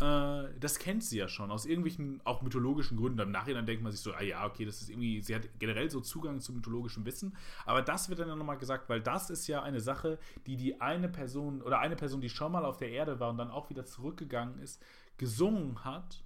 Äh, 0.00 0.48
das 0.60 0.78
kennt 0.78 1.04
sie 1.04 1.18
ja 1.18 1.28
schon 1.28 1.50
aus 1.50 1.66
irgendwelchen 1.66 2.20
auch 2.24 2.42
mythologischen 2.42 2.96
Gründen. 2.96 3.18
Im 3.20 3.30
Nachhinein 3.30 3.66
denkt 3.66 3.82
man 3.82 3.92
sich 3.92 4.00
so, 4.00 4.12
ah 4.12 4.22
ja, 4.22 4.46
okay, 4.46 4.64
das 4.64 4.82
ist 4.82 4.90
irgendwie, 4.90 5.22
sie 5.22 5.34
hat 5.34 5.48
generell 5.58 5.90
so 5.90 6.00
Zugang 6.00 6.40
zu 6.40 6.52
mythologischem 6.52 7.04
Wissen. 7.04 7.36
Aber 7.64 7.82
das 7.82 8.08
wird 8.08 8.18
dann 8.18 8.28
ja 8.28 8.36
nochmal 8.36 8.58
gesagt, 8.58 8.88
weil 8.88 9.00
das 9.00 9.30
ist 9.30 9.46
ja 9.46 9.62
eine 9.62 9.80
Sache, 9.80 10.18
die 10.46 10.56
die 10.56 10.80
eine 10.80 11.08
Person 11.08 11.62
oder 11.62 11.78
eine 11.78 11.96
Person, 11.96 12.20
die 12.20 12.28
schon 12.28 12.52
mal 12.52 12.64
auf 12.64 12.76
der 12.76 12.90
Erde 12.90 13.20
war 13.20 13.30
und 13.30 13.38
dann 13.38 13.50
auch 13.50 13.70
wieder 13.70 13.84
zurückgegangen 13.84 14.58
ist, 14.58 14.82
gesungen 15.16 15.84
hat 15.84 16.22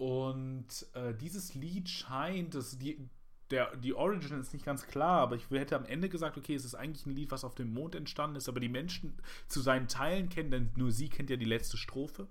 und 0.00 0.86
äh, 0.94 1.14
dieses 1.14 1.54
Lied 1.54 1.88
scheint, 1.88 2.54
das, 2.54 2.78
die, 2.78 2.96
der, 3.50 3.76
die 3.76 3.92
Origin 3.92 4.40
ist 4.40 4.54
nicht 4.54 4.64
ganz 4.64 4.86
klar, 4.86 5.20
aber 5.20 5.36
ich 5.36 5.50
hätte 5.50 5.76
am 5.76 5.84
Ende 5.84 6.08
gesagt, 6.08 6.38
okay, 6.38 6.54
es 6.54 6.64
ist 6.64 6.74
eigentlich 6.74 7.04
ein 7.04 7.14
Lied, 7.14 7.30
was 7.30 7.44
auf 7.44 7.54
dem 7.54 7.72
Mond 7.72 7.94
entstanden 7.94 8.36
ist, 8.36 8.48
aber 8.48 8.60
die 8.60 8.68
Menschen 8.68 9.20
zu 9.46 9.60
seinen 9.60 9.88
Teilen 9.88 10.28
kennen, 10.28 10.50
denn 10.50 10.70
nur 10.76 10.90
sie 10.90 11.08
kennt 11.08 11.28
ja 11.28 11.36
die 11.36 11.44
letzte 11.44 11.76
Strophe. 11.76 12.28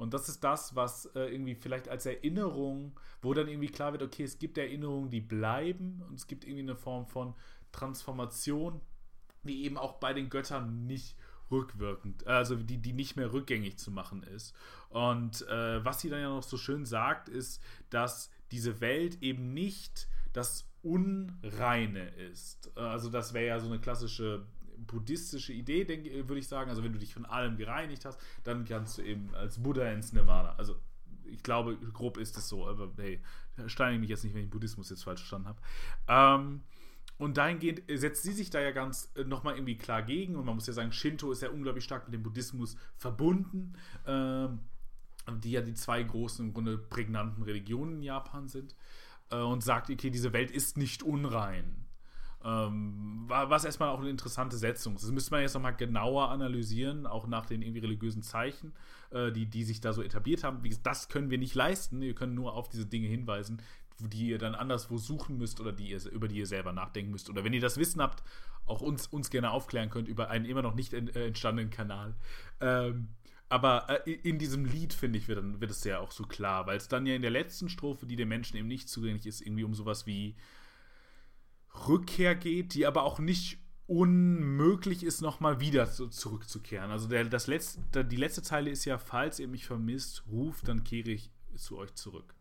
Und 0.00 0.14
das 0.14 0.28
ist 0.28 0.42
das, 0.42 0.74
was 0.74 1.06
äh, 1.14 1.26
irgendwie 1.26 1.54
vielleicht 1.54 1.88
als 1.88 2.06
Erinnerung, 2.06 2.98
wo 3.20 3.34
dann 3.34 3.48
irgendwie 3.48 3.68
klar 3.68 3.92
wird, 3.92 4.02
okay, 4.02 4.24
es 4.24 4.38
gibt 4.38 4.56
Erinnerungen, 4.56 5.10
die 5.10 5.20
bleiben 5.20 6.02
und 6.08 6.14
es 6.14 6.26
gibt 6.26 6.44
irgendwie 6.44 6.62
eine 6.62 6.76
Form 6.76 7.06
von 7.06 7.34
Transformation, 7.70 8.80
die 9.44 9.64
eben 9.64 9.76
auch 9.76 9.94
bei 10.00 10.14
den 10.14 10.30
Göttern 10.30 10.86
nicht 10.86 11.16
rückwirkend, 11.50 12.26
also 12.26 12.56
die, 12.56 12.78
die 12.78 12.92
nicht 12.92 13.16
mehr 13.16 13.32
rückgängig 13.32 13.78
zu 13.78 13.90
machen 13.90 14.22
ist. 14.22 14.54
Und 14.88 15.46
äh, 15.48 15.84
was 15.84 16.00
sie 16.00 16.08
dann 16.08 16.20
ja 16.20 16.28
noch 16.28 16.42
so 16.42 16.56
schön 16.56 16.86
sagt, 16.86 17.28
ist, 17.28 17.62
dass 17.90 18.30
diese 18.52 18.80
Welt 18.80 19.22
eben 19.22 19.52
nicht 19.52 20.08
das 20.32 20.66
Unreine 20.82 22.08
ist. 22.32 22.76
Also 22.76 23.10
das 23.10 23.34
wäre 23.34 23.46
ja 23.46 23.60
so 23.60 23.66
eine 23.66 23.80
klassische 23.80 24.46
buddhistische 24.86 25.52
Idee, 25.52 25.84
denke, 25.84 26.28
würde 26.28 26.38
ich 26.38 26.48
sagen. 26.48 26.70
Also 26.70 26.82
wenn 26.82 26.92
du 26.92 26.98
dich 26.98 27.14
von 27.14 27.26
allem 27.26 27.56
gereinigt 27.56 28.04
hast, 28.04 28.20
dann 28.44 28.64
kannst 28.64 28.98
du 28.98 29.02
eben 29.02 29.34
als 29.34 29.62
Buddha 29.62 29.90
ins 29.90 30.12
Nirvana. 30.12 30.54
Also 30.56 30.76
ich 31.24 31.42
glaube, 31.42 31.76
grob 31.92 32.18
ist 32.18 32.36
es 32.36 32.48
so, 32.48 32.66
aber 32.66 32.90
hey, 32.96 33.20
steinige 33.66 34.00
mich 34.00 34.10
jetzt 34.10 34.24
nicht, 34.24 34.34
wenn 34.34 34.44
ich 34.44 34.50
Buddhismus 34.50 34.90
jetzt 34.90 35.04
falsch 35.04 35.20
verstanden 35.20 35.48
habe. 35.48 35.60
Ähm, 36.08 36.60
und 37.18 37.36
dahingehend 37.36 37.82
setzt 37.92 38.22
sie 38.22 38.32
sich 38.32 38.48
da 38.48 38.60
ja 38.60 38.70
ganz 38.70 39.12
äh, 39.14 39.24
nochmal 39.24 39.54
irgendwie 39.54 39.76
klar 39.76 40.02
gegen. 40.02 40.36
Und 40.36 40.46
man 40.46 40.54
muss 40.54 40.66
ja 40.66 40.72
sagen, 40.72 40.90
Shinto 40.90 41.30
ist 41.30 41.42
ja 41.42 41.50
unglaublich 41.50 41.84
stark 41.84 42.06
mit 42.06 42.14
dem 42.14 42.22
Buddhismus 42.22 42.76
verbunden, 42.96 43.74
ähm, 44.06 44.60
die 45.42 45.50
ja 45.50 45.60
die 45.60 45.74
zwei 45.74 46.02
großen, 46.02 46.46
im 46.46 46.54
Grunde 46.54 46.78
prägnanten 46.78 47.42
Religionen 47.42 47.96
in 47.96 48.02
Japan 48.02 48.48
sind. 48.48 48.74
Äh, 49.30 49.36
und 49.36 49.62
sagt, 49.62 49.90
okay, 49.90 50.10
diese 50.10 50.32
Welt 50.32 50.50
ist 50.50 50.78
nicht 50.78 51.02
unrein. 51.02 51.84
Ähm, 52.42 53.24
was 53.26 53.64
erstmal 53.64 53.90
auch 53.90 54.00
eine 54.00 54.08
interessante 54.08 54.56
Setzung. 54.56 54.94
Das 54.94 55.10
müsste 55.10 55.32
man 55.32 55.42
jetzt 55.42 55.54
nochmal 55.54 55.76
genauer 55.76 56.30
analysieren, 56.30 57.06
auch 57.06 57.26
nach 57.26 57.44
den 57.44 57.60
irgendwie 57.60 57.80
religiösen 57.80 58.22
Zeichen, 58.22 58.72
äh, 59.10 59.30
die, 59.30 59.46
die 59.46 59.62
sich 59.62 59.80
da 59.80 59.92
so 59.92 60.02
etabliert 60.02 60.42
haben. 60.42 60.64
Wie 60.64 60.70
gesagt, 60.70 60.86
das 60.86 61.08
können 61.08 61.30
wir 61.30 61.38
nicht 61.38 61.54
leisten. 61.54 62.00
Wir 62.00 62.14
können 62.14 62.34
nur 62.34 62.54
auf 62.54 62.68
diese 62.68 62.86
Dinge 62.86 63.08
hinweisen, 63.08 63.60
die 63.98 64.28
ihr 64.28 64.38
dann 64.38 64.54
anderswo 64.54 64.96
suchen 64.96 65.36
müsst 65.36 65.60
oder 65.60 65.72
die 65.72 65.90
ihr, 65.90 66.04
über 66.10 66.28
die 66.28 66.36
ihr 66.38 66.46
selber 66.46 66.72
nachdenken 66.72 67.10
müsst. 67.10 67.28
Oder 67.28 67.44
wenn 67.44 67.52
ihr 67.52 67.60
das 67.60 67.76
Wissen 67.76 68.00
habt, 68.00 68.22
auch 68.64 68.80
uns, 68.80 69.06
uns 69.08 69.30
gerne 69.30 69.50
aufklären 69.50 69.90
könnt 69.90 70.08
über 70.08 70.30
einen 70.30 70.46
immer 70.46 70.62
noch 70.62 70.74
nicht 70.74 70.94
äh, 70.94 71.26
entstandenen 71.26 71.70
Kanal. 71.70 72.14
Ähm, 72.60 73.08
aber 73.50 74.06
äh, 74.06 74.12
in 74.12 74.38
diesem 74.38 74.64
Lied, 74.64 74.94
finde 74.94 75.18
ich, 75.18 75.28
wird, 75.28 75.38
dann, 75.38 75.60
wird 75.60 75.72
es 75.72 75.84
ja 75.84 75.98
auch 75.98 76.12
so 76.12 76.24
klar, 76.24 76.66
weil 76.66 76.78
es 76.78 76.88
dann 76.88 77.04
ja 77.04 77.14
in 77.14 77.22
der 77.22 77.32
letzten 77.32 77.68
Strophe, 77.68 78.06
die 78.06 78.16
den 78.16 78.28
Menschen 78.28 78.56
eben 78.56 78.68
nicht 78.68 78.88
zugänglich 78.88 79.26
ist, 79.26 79.42
irgendwie 79.42 79.64
um 79.64 79.74
sowas 79.74 80.06
wie 80.06 80.36
Rückkehr 81.88 82.34
geht, 82.34 82.74
die 82.74 82.86
aber 82.86 83.04
auch 83.04 83.18
nicht 83.18 83.58
unmöglich 83.86 85.02
ist, 85.02 85.20
nochmal 85.20 85.58
wieder 85.58 85.86
so 85.86 86.06
zurückzukehren. 86.06 86.90
Also 86.90 87.08
der, 87.08 87.24
das 87.24 87.48
letzte, 87.48 88.04
die 88.04 88.16
letzte 88.16 88.42
Zeile 88.42 88.70
ist 88.70 88.84
ja, 88.84 88.98
falls 88.98 89.40
ihr 89.40 89.48
mich 89.48 89.66
vermisst, 89.66 90.24
ruft, 90.30 90.68
dann 90.68 90.84
kehre 90.84 91.10
ich 91.10 91.32
zu 91.56 91.76
euch 91.76 91.94
zurück. 91.94 92.34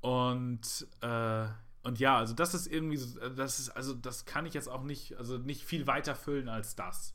Und, 0.00 0.86
äh, 1.02 1.46
und 1.82 1.98
ja, 1.98 2.16
also 2.16 2.34
das 2.34 2.54
ist 2.54 2.66
irgendwie, 2.66 2.98
das 3.36 3.58
ist, 3.58 3.70
also 3.70 3.92
das 3.92 4.24
kann 4.24 4.46
ich 4.46 4.54
jetzt 4.54 4.68
auch 4.68 4.82
nicht, 4.82 5.16
also 5.18 5.36
nicht 5.36 5.62
viel 5.62 5.86
weiter 5.86 6.14
füllen 6.14 6.48
als 6.48 6.74
das. 6.74 7.14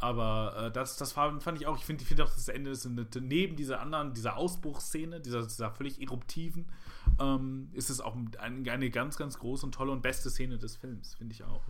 Aber 0.00 0.54
äh, 0.56 0.72
das, 0.72 0.96
das 0.96 1.12
fand 1.12 1.46
ich 1.56 1.66
auch, 1.66 1.76
ich 1.76 1.84
finde 1.84 2.04
find 2.04 2.20
auch 2.22 2.32
das 2.32 2.48
Ende 2.48 2.70
ist 2.70 2.86
neben 2.86 3.54
dieser 3.54 3.80
anderen, 3.80 4.14
dieser 4.14 4.36
Ausbruchsszene, 4.36 5.20
dieser, 5.20 5.42
dieser 5.42 5.70
völlig 5.70 6.00
eruptiven, 6.00 6.70
ähm, 7.20 7.68
ist 7.72 7.90
es 7.90 8.00
auch 8.00 8.16
eine, 8.38 8.72
eine 8.72 8.90
ganz, 8.90 9.18
ganz 9.18 9.38
große 9.38 9.66
und 9.66 9.72
tolle 9.72 9.92
und 9.92 10.00
beste 10.00 10.30
Szene 10.30 10.58
des 10.58 10.76
Films, 10.76 11.14
finde 11.14 11.34
ich 11.34 11.44
auch. 11.44 11.62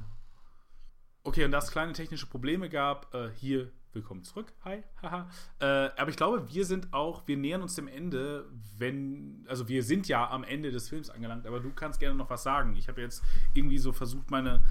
Okay, 1.25 1.45
und 1.45 1.51
da 1.51 1.59
es 1.59 1.73
kleine 1.73 1.93
technische 1.93 2.27
Probleme 2.27 2.71
gab, 2.71 3.13
äh, 3.15 3.31
hier 3.35 3.73
willkommen 3.93 4.23
zurück. 4.23 4.53
Hi, 4.65 4.85
haha. 5.03 5.29
Äh, 5.61 5.91
aber 5.99 6.09
ich 6.09 6.17
glaube, 6.17 6.49
wir 6.49 6.65
sind 6.65 6.93
auch, 6.93 7.27
wir 7.27 7.37
nähern 7.37 7.61
uns 7.61 7.75
dem 7.75 7.89
Ende, 7.89 8.47
wenn, 8.79 9.45
also 9.49 9.69
wir 9.69 9.83
sind 9.83 10.09
ja 10.09 10.31
am 10.31 10.45
Ende 10.45 10.71
des 10.71 10.89
Films 10.89 11.11
angelangt, 11.11 11.47
aber 11.47 11.61
du 11.61 11.71
kannst 11.73 12.01
gerne 12.01 12.15
noch 12.15 12.31
was 12.31 12.45
sagen. 12.45 12.77
Ich 12.77 12.89
habe 12.89 13.03
jetzt 13.03 13.23
irgendwie 13.53 13.77
so 13.77 13.93
versucht, 13.93 14.31
meine 14.31 14.63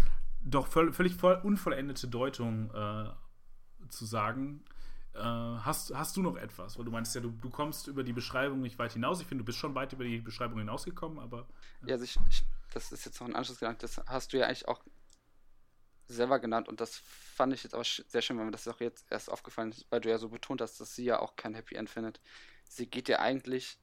doch 0.41 0.67
völlig 0.67 1.13
voll, 1.15 1.39
unvollendete 1.43 2.07
Deutung 2.07 2.71
äh, 2.73 3.09
zu 3.89 4.05
sagen. 4.05 4.63
Äh, 5.13 5.19
hast, 5.19 5.93
hast 5.95 6.17
du 6.17 6.21
noch 6.21 6.37
etwas? 6.37 6.77
Weil 6.77 6.85
du 6.85 6.91
meinst 6.91 7.15
ja, 7.15 7.21
du, 7.21 7.29
du 7.29 7.49
kommst 7.49 7.87
über 7.87 8.03
die 8.03 8.13
Beschreibung 8.13 8.61
nicht 8.61 8.77
weit 8.79 8.93
hinaus. 8.93 9.21
Ich 9.21 9.27
finde, 9.27 9.43
du 9.43 9.45
bist 9.45 9.57
schon 9.57 9.75
weit 9.75 9.93
über 9.93 10.03
die 10.03 10.19
Beschreibung 10.19 10.59
hinausgekommen, 10.59 11.19
aber. 11.19 11.47
Ja, 11.85 11.93
also 11.93 12.03
ich, 12.03 12.17
ich, 12.29 12.45
das 12.73 12.91
ist 12.91 13.05
jetzt 13.05 13.19
noch 13.19 13.27
ein 13.27 13.35
Anschlussgedanke. 13.35 13.79
Das 13.81 13.97
hast 14.05 14.33
du 14.33 14.37
ja 14.37 14.45
eigentlich 14.45 14.67
auch 14.67 14.81
selber 16.09 16.39
genannt 16.39 16.67
und 16.67 16.81
das 16.81 16.97
fand 16.97 17.53
ich 17.53 17.63
jetzt 17.63 17.75
auch 17.75 17.85
sehr 17.85 18.21
schön, 18.21 18.37
wenn 18.39 18.45
mir 18.45 18.51
das 18.51 18.67
auch 18.67 18.79
jetzt 18.79 19.05
erst 19.11 19.31
aufgefallen 19.31 19.71
ist, 19.71 19.85
weil 19.91 20.01
du 20.01 20.09
ja 20.09 20.17
so 20.17 20.29
betont 20.29 20.59
hast, 20.59 20.79
dass 20.81 20.95
sie 20.95 21.05
ja 21.05 21.19
auch 21.19 21.35
kein 21.35 21.53
Happy 21.53 21.75
End 21.75 21.89
findet. 21.89 22.19
Sie 22.67 22.87
geht 22.87 23.09
ja 23.09 23.19
eigentlich 23.19 23.77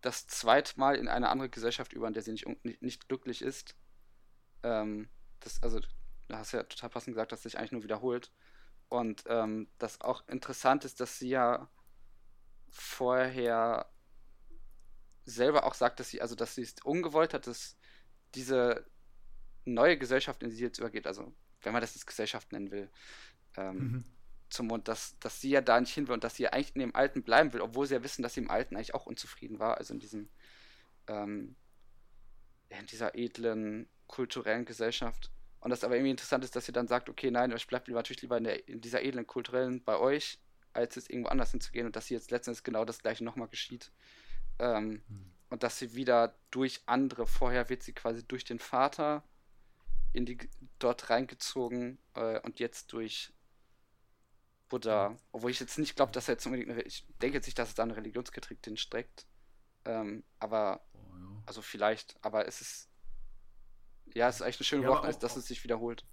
das 0.00 0.26
zweite 0.26 0.78
Mal 0.78 0.96
in 0.96 1.08
eine 1.08 1.28
andere 1.28 1.50
Gesellschaft 1.50 1.92
über, 1.92 2.06
in 2.06 2.14
der 2.14 2.22
sie 2.22 2.32
nicht, 2.32 2.46
nicht, 2.64 2.82
nicht 2.82 3.08
glücklich 3.08 3.42
ist. 3.42 3.74
Ähm, 4.62 5.08
das, 5.40 5.62
also, 5.62 5.80
da 6.28 6.38
hast 6.38 6.52
du 6.52 6.56
ja 6.56 6.62
total 6.62 6.90
passend 6.90 7.14
gesagt, 7.14 7.32
dass 7.32 7.42
sich 7.42 7.58
eigentlich 7.58 7.72
nur 7.72 7.82
wiederholt. 7.82 8.30
Und 8.88 9.24
ähm, 9.26 9.68
das 9.78 10.00
auch 10.00 10.26
interessant 10.28 10.84
ist, 10.84 11.00
dass 11.00 11.18
sie 11.18 11.30
ja 11.30 11.68
vorher 12.70 13.90
selber 15.24 15.64
auch 15.64 15.74
sagt, 15.74 15.98
dass 15.98 16.10
sie, 16.10 16.22
also 16.22 16.34
dass 16.34 16.54
sie 16.54 16.62
es 16.62 16.74
ungewollt 16.84 17.34
hat, 17.34 17.46
dass 17.46 17.76
diese 18.34 18.86
neue 19.64 19.98
Gesellschaft, 19.98 20.42
in 20.42 20.50
die 20.50 20.56
sie 20.56 20.62
jetzt 20.62 20.78
übergeht, 20.78 21.06
also 21.06 21.32
wenn 21.62 21.72
man 21.72 21.80
das 21.80 21.94
jetzt 21.94 22.06
Gesellschaft 22.06 22.52
nennen 22.52 22.70
will, 22.70 22.88
ähm, 23.56 23.76
mhm. 23.76 24.04
zum 24.50 24.68
Mund, 24.68 24.86
dass, 24.86 25.18
dass 25.18 25.40
sie 25.40 25.50
ja 25.50 25.60
da 25.60 25.80
nicht 25.80 25.92
hin 25.92 26.06
will 26.06 26.14
und 26.14 26.22
dass 26.22 26.36
sie 26.36 26.44
ja 26.44 26.52
eigentlich 26.52 26.76
in 26.76 26.80
dem 26.80 26.94
Alten 26.94 27.24
bleiben 27.24 27.52
will, 27.52 27.60
obwohl 27.60 27.86
sie 27.86 27.94
ja 27.94 28.04
wissen, 28.04 28.22
dass 28.22 28.34
sie 28.34 28.40
im 28.40 28.50
Alten 28.50 28.76
eigentlich 28.76 28.94
auch 28.94 29.06
unzufrieden 29.06 29.58
war, 29.58 29.78
also 29.78 29.94
in 29.94 30.00
diesem, 30.00 30.28
ähm, 31.08 31.56
in 32.68 32.86
dieser 32.86 33.16
edlen, 33.16 33.88
kulturellen 34.06 34.64
Gesellschaft. 34.64 35.32
Und 35.66 35.70
das 35.70 35.82
aber 35.82 35.96
irgendwie 35.96 36.12
interessant 36.12 36.44
ist, 36.44 36.54
dass 36.54 36.64
sie 36.64 36.70
dann 36.70 36.86
sagt, 36.86 37.08
okay, 37.08 37.28
nein, 37.28 37.50
ich 37.50 37.66
bleibe 37.66 37.90
natürlich 37.90 38.22
lieber 38.22 38.38
in, 38.38 38.44
der, 38.44 38.68
in 38.68 38.80
dieser 38.80 39.02
edlen, 39.02 39.26
kulturellen 39.26 39.82
bei 39.82 39.98
euch, 39.98 40.38
als 40.72 40.94
jetzt 40.94 41.10
irgendwo 41.10 41.28
anders 41.28 41.50
hinzugehen 41.50 41.86
und 41.86 41.96
dass 41.96 42.06
sie 42.06 42.14
jetzt 42.14 42.30
letztendlich 42.30 42.62
genau 42.62 42.84
das 42.84 43.00
gleiche 43.00 43.24
nochmal 43.24 43.48
geschieht. 43.48 43.90
Ähm, 44.60 45.02
mhm. 45.08 45.32
Und 45.50 45.64
dass 45.64 45.76
sie 45.76 45.96
wieder 45.96 46.36
durch 46.52 46.82
andere, 46.86 47.26
vorher 47.26 47.68
wird 47.68 47.82
sie 47.82 47.92
quasi 47.92 48.24
durch 48.24 48.44
den 48.44 48.60
Vater 48.60 49.24
in 50.12 50.24
die 50.24 50.38
dort 50.78 51.10
reingezogen 51.10 51.98
äh, 52.14 52.38
und 52.42 52.60
jetzt 52.60 52.92
durch 52.92 53.32
Buddha, 54.68 55.16
obwohl 55.32 55.50
ich 55.50 55.58
jetzt 55.58 55.78
nicht 55.78 55.96
glaube, 55.96 56.12
dass 56.12 56.28
er 56.28 56.34
jetzt 56.34 56.46
unbedingt 56.46 56.70
eine, 56.70 56.82
ich 56.82 57.04
denke 57.20 57.38
jetzt 57.38 57.46
nicht, 57.46 57.58
dass 57.58 57.70
es 57.70 57.74
da 57.74 57.82
eine 57.82 57.96
Religionskritik 57.96 58.62
den 58.62 58.76
streckt, 58.76 59.26
ähm, 59.84 60.22
aber 60.38 60.86
oh, 60.92 61.16
ja. 61.18 61.42
also 61.44 61.60
vielleicht, 61.60 62.16
aber 62.22 62.46
es 62.46 62.60
ist 62.60 62.88
ja, 64.16 64.28
es 64.28 64.36
ist 64.36 64.46
echt 64.46 64.60
eine 64.60 64.64
schöne 64.64 64.82
ja, 64.84 64.88
Woche, 64.88 65.14
dass 65.20 65.36
es 65.36 65.46
sich 65.46 65.62
wiederholt. 65.62 66.04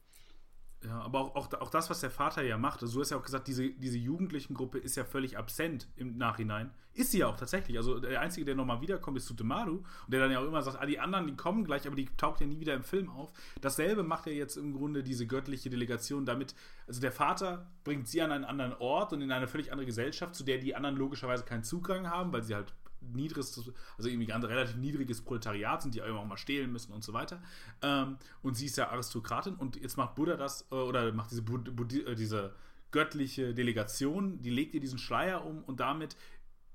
Ja, 0.86 1.00
aber 1.00 1.22
auch, 1.22 1.36
auch, 1.36 1.54
auch 1.62 1.70
das, 1.70 1.90
was 1.90 2.02
der 2.02 2.12
Vater 2.12 2.44
ja 2.44 2.58
macht, 2.58 2.82
also 2.82 2.96
du 2.96 3.02
hast 3.02 3.12
ja 3.12 3.18
auch 3.18 3.24
gesagt, 3.24 3.48
diese, 3.48 3.70
diese 3.70 3.98
Jugendlichen-Gruppe 3.98 4.80
ist 4.80 4.98
ja 4.98 5.06
völlig 5.06 5.38
absent 5.38 5.88
im 5.96 6.18
Nachhinein. 6.18 6.72
Ist 6.94 7.12
sie 7.12 7.20
ja 7.20 7.28
auch 7.28 7.38
tatsächlich. 7.38 7.78
Also 7.78 8.00
der 8.00 8.20
Einzige, 8.20 8.46
der 8.46 8.56
nochmal 8.56 8.82
wiederkommt, 8.82 9.16
ist 9.18 9.28
Sutemaru. 9.28 9.78
Und 9.78 9.86
der 10.10 10.20
dann 10.20 10.32
ja 10.32 10.40
auch 10.40 10.46
immer 10.46 10.62
sagt, 10.62 10.82
ah, 10.82 10.86
die 10.86 11.00
anderen, 11.00 11.28
die 11.28 11.38
kommen 11.38 11.64
gleich, 11.64 11.88
aber 11.88 11.96
die 11.96 12.08
taucht 12.18 12.42
ja 12.42 12.48
nie 12.48 12.60
wieder 12.60 12.74
im 12.74 12.84
Film 12.84 13.10
auf. 13.10 13.32
Dasselbe 13.62 14.04
macht 14.04 14.26
ja 14.26 14.34
jetzt 14.34 14.58
im 14.58 14.74
Grunde 14.74 15.04
diese 15.04 15.26
göttliche 15.26 15.70
Delegation 15.70 16.26
damit, 16.26 16.54
also 16.86 17.00
der 17.00 17.14
Vater 17.14 17.72
bringt 17.86 18.10
sie 18.10 18.22
an 18.22 18.34
einen 18.34 18.44
anderen 18.44 18.74
Ort 18.74 19.14
und 19.14 19.22
in 19.22 19.32
eine 19.32 19.48
völlig 19.48 19.72
andere 19.72 19.86
Gesellschaft, 19.86 20.36
zu 20.36 20.44
der 20.44 20.58
die 20.58 20.76
anderen 20.76 20.98
logischerweise 20.98 21.46
keinen 21.46 21.64
Zugang 21.64 22.10
haben, 22.10 22.34
weil 22.34 22.44
sie 22.44 22.56
halt 22.56 22.74
niedriges, 23.12 23.58
also 23.98 24.10
irgendwie 24.10 24.28
ganz 24.28 24.46
relativ 24.46 24.76
niedriges 24.76 25.22
Proletariat 25.22 25.82
sind, 25.82 25.96
die 25.96 26.02
auch 26.02 26.26
mal 26.26 26.38
stehlen 26.38 26.72
müssen 26.72 26.94
und 26.94 27.04
so 27.04 27.14
weiter. 27.14 27.42
Ähm, 27.82 28.18
und 28.42 28.56
sie 28.56 28.68
ist 28.68 28.78
ja 28.78 28.90
Aristokratin 28.90 29.56
und 29.56 29.76
jetzt 29.76 29.98
macht 29.98 30.16
Buddha 30.16 30.36
das, 30.36 30.66
äh, 30.72 30.76
oder 30.76 31.12
macht 31.12 31.32
diese, 31.32 31.42
Bud 31.42 31.76
Bud 31.76 31.94
äh, 31.94 32.16
diese 32.16 32.54
göttliche 32.94 33.54
Delegation, 33.54 34.42
die 34.42 34.52
legt 34.52 34.74
ihr 34.76 34.80
diesen 34.80 35.00
Schleier 35.00 35.44
um 35.46 35.64
und 35.64 35.80
damit 35.80 36.16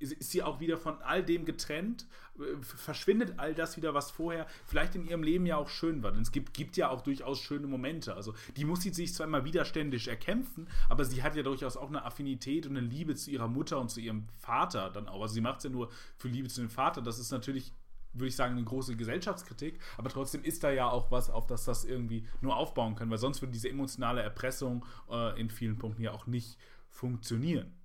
ist 0.00 0.30
sie 0.30 0.42
auch 0.42 0.60
wieder 0.60 0.76
von 0.76 1.00
all 1.02 1.24
dem 1.24 1.44
getrennt, 1.44 2.06
äh, 2.38 2.42
verschwindet 2.62 3.34
all 3.38 3.54
das 3.54 3.76
wieder, 3.76 3.94
was 3.94 4.10
vorher 4.10 4.46
vielleicht 4.66 4.94
in 4.94 5.04
ihrem 5.04 5.22
Leben 5.22 5.46
ja 5.46 5.56
auch 5.56 5.68
schön 5.68 6.02
war. 6.02 6.12
Denn 6.12 6.22
es 6.22 6.32
gibt, 6.32 6.54
gibt 6.54 6.76
ja 6.76 6.90
auch 6.90 7.02
durchaus 7.02 7.40
schöne 7.40 7.66
Momente. 7.66 8.14
Also 8.14 8.34
die 8.56 8.64
muss 8.64 8.82
sie 8.82 8.90
sich 8.90 9.14
zwar 9.14 9.26
immer 9.26 9.44
widerständig 9.44 10.08
erkämpfen, 10.08 10.68
aber 10.88 11.04
sie 11.04 11.22
hat 11.22 11.36
ja 11.36 11.42
durchaus 11.42 11.76
auch 11.76 11.88
eine 11.88 12.04
Affinität 12.04 12.66
und 12.66 12.76
eine 12.76 12.86
Liebe 12.86 13.14
zu 13.14 13.30
ihrer 13.30 13.48
Mutter 13.48 13.80
und 13.80 13.90
zu 13.90 14.00
ihrem 14.00 14.26
Vater 14.38 14.90
dann 14.90 15.08
auch. 15.08 15.22
Also 15.22 15.34
sie 15.34 15.40
macht 15.40 15.58
es 15.58 15.64
ja 15.64 15.70
nur 15.70 15.90
für 16.16 16.28
Liebe 16.28 16.48
zu 16.48 16.60
dem 16.60 16.70
Vater. 16.70 17.02
Das 17.02 17.18
ist 17.18 17.30
natürlich 17.30 17.72
würde 18.14 18.28
ich 18.28 18.36
sagen, 18.36 18.56
eine 18.56 18.64
große 18.64 18.96
Gesellschaftskritik, 18.96 19.78
aber 19.96 20.08
trotzdem 20.08 20.42
ist 20.42 20.64
da 20.64 20.70
ja 20.70 20.88
auch 20.88 21.10
was, 21.10 21.30
auf 21.30 21.46
das 21.46 21.64
das 21.66 21.84
irgendwie 21.84 22.26
nur 22.40 22.56
aufbauen 22.56 22.94
kann, 22.94 23.10
weil 23.10 23.18
sonst 23.18 23.42
würde 23.42 23.52
diese 23.52 23.68
emotionale 23.68 24.22
Erpressung 24.22 24.84
äh, 25.10 25.38
in 25.38 25.50
vielen 25.50 25.78
Punkten 25.78 26.02
ja 26.02 26.12
auch 26.12 26.26
nicht 26.26 26.58
funktionieren. 26.88 27.77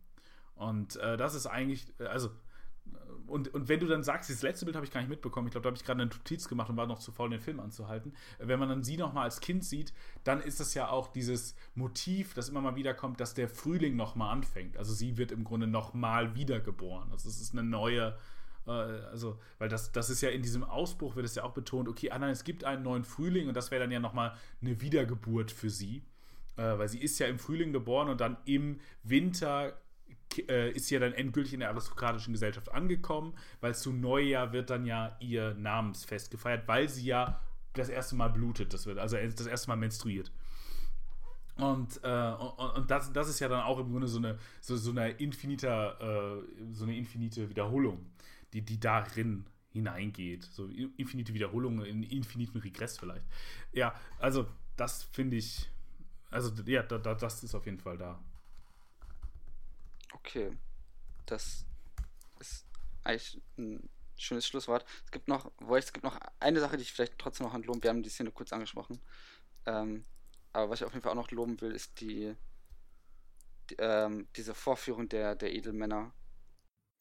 Und 0.55 0.95
äh, 0.97 1.17
das 1.17 1.35
ist 1.35 1.47
eigentlich, 1.47 1.87
äh, 1.99 2.05
also, 2.05 2.29
und, 3.27 3.53
und 3.53 3.69
wenn 3.69 3.79
du 3.79 3.87
dann 3.87 4.03
sagst, 4.03 4.29
dieses 4.29 4.43
letzte 4.43 4.65
Bild 4.65 4.75
habe 4.75 4.85
ich 4.85 4.91
gar 4.91 4.99
nicht 4.99 5.09
mitbekommen, 5.09 5.47
ich 5.47 5.51
glaube, 5.51 5.63
da 5.63 5.67
habe 5.69 5.77
ich 5.77 5.85
gerade 5.85 6.01
eine 6.01 6.11
Notiz 6.11 6.47
gemacht 6.47 6.69
und 6.69 6.77
war 6.77 6.87
noch 6.87 6.99
zu 6.99 7.11
faul, 7.11 7.29
den 7.29 7.39
Film 7.39 7.59
anzuhalten. 7.59 8.13
Wenn 8.37 8.59
man 8.59 8.69
dann 8.69 8.83
sie 8.83 8.97
nochmal 8.97 9.23
als 9.23 9.39
Kind 9.39 9.63
sieht, 9.63 9.93
dann 10.23 10.41
ist 10.41 10.59
das 10.59 10.73
ja 10.73 10.89
auch 10.89 11.07
dieses 11.07 11.55
Motiv, 11.73 12.33
das 12.33 12.49
immer 12.49 12.61
mal 12.61 12.75
wieder 12.75 12.93
kommt, 12.93 13.19
dass 13.19 13.33
der 13.33 13.47
Frühling 13.49 13.95
nochmal 13.95 14.33
anfängt. 14.33 14.77
Also 14.77 14.93
sie 14.93 15.17
wird 15.17 15.31
im 15.31 15.43
Grunde 15.43 15.67
nochmal 15.67 16.35
wiedergeboren. 16.35 17.11
Also 17.11 17.29
es 17.29 17.41
ist 17.41 17.53
eine 17.53 17.63
neue, 17.63 18.17
äh, 18.67 18.71
also, 18.71 19.39
weil 19.57 19.69
das, 19.69 19.91
das 19.91 20.09
ist 20.09 20.21
ja 20.21 20.29
in 20.29 20.41
diesem 20.41 20.63
Ausbruch, 20.63 21.15
wird 21.15 21.25
es 21.25 21.35
ja 21.35 21.43
auch 21.43 21.53
betont, 21.53 21.87
okay, 21.87 22.11
ah 22.11 22.19
nein, 22.19 22.31
es 22.31 22.43
gibt 22.43 22.65
einen 22.65 22.83
neuen 22.83 23.05
Frühling 23.05 23.47
und 23.47 23.55
das 23.55 23.71
wäre 23.71 23.81
dann 23.81 23.91
ja 23.91 23.99
nochmal 23.99 24.35
eine 24.61 24.81
Wiedergeburt 24.81 25.49
für 25.49 25.69
sie. 25.69 26.03
Äh, 26.55 26.77
weil 26.77 26.89
sie 26.89 26.99
ist 26.99 27.17
ja 27.19 27.27
im 27.27 27.39
Frühling 27.39 27.73
geboren 27.73 28.09
und 28.09 28.21
dann 28.21 28.37
im 28.45 28.79
Winter 29.01 29.73
äh, 30.49 30.71
ist 30.71 30.89
ja 30.89 30.99
dann 30.99 31.13
endgültig 31.13 31.53
in 31.53 31.59
der 31.59 31.69
aristokratischen 31.69 32.33
Gesellschaft 32.33 32.71
angekommen, 32.71 33.33
weil 33.61 33.75
zu 33.75 33.91
Neujahr 33.91 34.53
wird 34.53 34.69
dann 34.69 34.85
ja 34.85 35.15
ihr 35.19 35.53
Namensfest 35.55 36.31
gefeiert, 36.31 36.67
weil 36.67 36.89
sie 36.89 37.05
ja 37.05 37.39
das 37.73 37.89
erste 37.89 38.15
Mal 38.15 38.29
blutet, 38.29 38.73
das 38.73 38.85
wird, 38.85 38.99
also 38.99 39.17
das 39.17 39.47
erste 39.47 39.69
Mal 39.69 39.77
menstruiert. 39.77 40.31
Und, 41.55 41.99
äh, 42.03 42.31
und, 42.33 42.77
und, 42.77 42.91
das, 42.91 43.11
das 43.13 43.29
ist 43.29 43.39
ja 43.39 43.47
dann 43.47 43.61
auch 43.61 43.79
im 43.79 43.91
Grunde 43.91 44.07
so 44.07 44.17
eine, 44.17 44.39
so, 44.59 44.75
so 44.75 44.91
eine 44.91 45.11
infinite, 45.11 45.67
äh, 45.67 46.73
so 46.73 46.85
eine 46.85 46.97
infinite 46.97 47.49
Wiederholung, 47.49 48.11
die, 48.53 48.61
die 48.61 48.79
darin 48.79 49.45
hineingeht. 49.69 50.43
So 50.43 50.67
infinite 50.97 51.33
Wiederholungen, 51.33 51.85
in 51.85 52.03
infiniten 52.03 52.61
Regress 52.61 52.97
vielleicht. 52.97 53.25
Ja, 53.71 53.93
also 54.19 54.47
das 54.77 55.03
finde 55.03 55.37
ich, 55.37 55.69
also 56.31 56.51
ja, 56.65 56.83
da, 56.83 56.97
da, 56.97 57.13
das 57.13 57.43
ist 57.43 57.53
auf 57.53 57.65
jeden 57.65 57.79
Fall 57.79 57.97
da. 57.97 58.19
Okay. 60.13 60.57
Das 61.25 61.65
ist 62.39 62.65
eigentlich 63.03 63.41
ein 63.57 63.89
schönes 64.17 64.47
Schlusswort. 64.47 64.85
Es 65.05 65.11
gibt 65.11 65.27
noch, 65.27 65.51
es 65.77 65.93
gibt 65.93 66.03
noch 66.03 66.19
eine 66.39 66.59
Sache, 66.59 66.77
die 66.77 66.83
ich 66.83 66.93
vielleicht 66.93 67.17
trotzdem 67.17 67.47
noch 67.47 67.57
loben. 67.57 67.83
Wir 67.83 67.89
haben 67.89 68.03
die 68.03 68.09
Szene 68.09 68.31
kurz 68.31 68.53
angesprochen. 68.53 69.01
Ähm, 69.65 70.05
aber 70.51 70.69
was 70.69 70.79
ich 70.79 70.85
auf 70.85 70.93
jeden 70.93 71.03
Fall 71.03 71.11
auch 71.11 71.15
noch 71.15 71.31
loben 71.31 71.59
will, 71.61 71.71
ist 71.71 71.99
die, 71.99 72.35
die 73.69 73.75
ähm, 73.79 74.27
diese 74.35 74.53
Vorführung 74.53 75.09
der, 75.09 75.35
der 75.35 75.53
Edelmänner. 75.53 76.13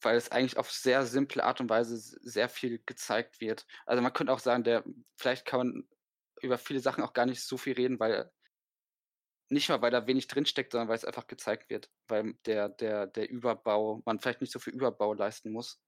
Weil 0.01 0.17
es 0.17 0.31
eigentlich 0.31 0.57
auf 0.57 0.71
sehr 0.71 1.05
simple 1.05 1.43
Art 1.43 1.61
und 1.61 1.69
Weise 1.69 1.97
sehr 1.97 2.49
viel 2.49 2.81
gezeigt 2.85 3.39
wird. 3.39 3.65
Also 3.85 4.01
man 4.01 4.11
könnte 4.11 4.33
auch 4.33 4.39
sagen, 4.39 4.63
der, 4.63 4.83
vielleicht 5.15 5.45
kann 5.45 5.59
man 5.59 5.87
über 6.41 6.57
viele 6.57 6.81
Sachen 6.81 7.03
auch 7.03 7.13
gar 7.13 7.25
nicht 7.25 7.41
so 7.41 7.57
viel 7.57 7.73
reden, 7.73 7.99
weil 7.99 8.29
nicht 9.53 9.69
mal, 9.69 9.81
weil 9.81 9.91
da 9.91 10.07
wenig 10.07 10.27
drinsteckt, 10.27 10.71
sondern 10.71 10.89
weil 10.89 10.97
es 10.97 11.05
einfach 11.05 11.27
gezeigt 11.27 11.69
wird, 11.69 11.89
weil 12.07 12.33
der, 12.45 12.69
der, 12.69 13.07
der 13.07 13.29
Überbau, 13.29 14.01
man 14.05 14.19
vielleicht 14.19 14.41
nicht 14.41 14.51
so 14.51 14.59
viel 14.59 14.73
Überbau 14.73 15.13
leisten 15.13 15.51
muss, 15.51 15.79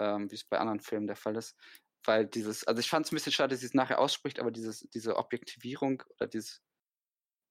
ähm, 0.00 0.30
wie 0.30 0.34
es 0.34 0.44
bei 0.44 0.58
anderen 0.58 0.80
Filmen 0.80 1.06
der 1.06 1.16
Fall 1.16 1.36
ist. 1.36 1.56
Weil 2.04 2.26
dieses, 2.26 2.66
also 2.66 2.80
ich 2.80 2.88
fand 2.88 3.06
es 3.06 3.12
ein 3.12 3.16
bisschen 3.16 3.32
schade, 3.32 3.50
dass 3.50 3.60
sie 3.60 3.66
es 3.66 3.74
nachher 3.74 4.00
ausspricht, 4.00 4.40
aber 4.40 4.50
dieses, 4.50 4.80
diese 4.94 5.16
Objektivierung 5.16 6.02
oder 6.16 6.26
dieses, 6.26 6.62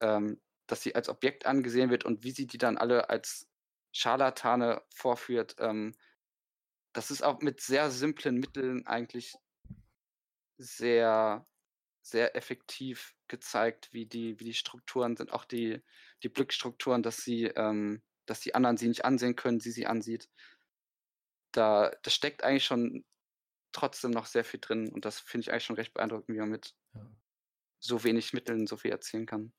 ähm, 0.02 0.42
dass 0.68 0.82
sie 0.82 0.96
als 0.96 1.10
Objekt 1.10 1.46
angesehen 1.46 1.90
wird 1.90 2.06
und 2.06 2.24
wie 2.24 2.32
sie 2.32 2.48
die 2.48 2.58
dann 2.58 2.78
alle 2.78 3.10
als 3.10 3.48
Scharlatane 3.94 4.82
vorführt, 4.94 5.56
ähm, 5.60 5.96
das 6.94 7.12
ist 7.12 7.24
auch 7.24 7.40
mit 7.42 7.62
sehr 7.62 7.90
simplen 7.92 8.36
Mitteln 8.36 8.86
eigentlich 8.86 9.36
sehr 10.58 11.46
sehr 12.02 12.36
effektiv 12.36 13.16
gezeigt, 13.32 13.90
wie 13.94 14.06
die, 14.06 14.40
wie 14.40 14.44
die 14.44 14.54
Strukturen 14.54 15.18
sind, 15.18 15.34
auch 15.34 15.46
die, 15.46 15.82
die 16.22 16.30
Blickstrukturen, 16.30 17.02
dass 17.02 17.18
sie, 17.18 17.46
ähm, 17.46 18.04
dass 18.28 18.42
die 18.42 18.54
anderen 18.54 18.78
sie 18.78 18.88
nicht 18.88 19.06
ansehen 19.06 19.36
können, 19.36 19.60
sie 19.60 19.72
sie 19.72 19.88
ansieht. 19.88 20.30
Da, 21.52 21.92
da 22.04 22.12
steckt 22.12 22.44
eigentlich 22.44 22.66
schon 22.66 23.04
trotzdem 23.72 24.12
noch 24.12 24.28
sehr 24.28 24.44
viel 24.44 24.60
drin 24.60 24.90
und 24.90 25.06
das 25.06 25.20
finde 25.20 25.46
ich 25.46 25.52
eigentlich 25.52 25.66
schon 25.66 25.76
recht 25.78 25.94
beeindruckend, 25.94 26.36
wie 26.36 26.40
man 26.40 26.50
mit 26.50 26.76
ja. 26.94 27.10
so 27.80 28.04
wenig 28.04 28.34
Mitteln 28.34 28.68
so 28.68 28.78
viel 28.78 28.92
erzählen 28.92 29.26
kann. 29.26 29.54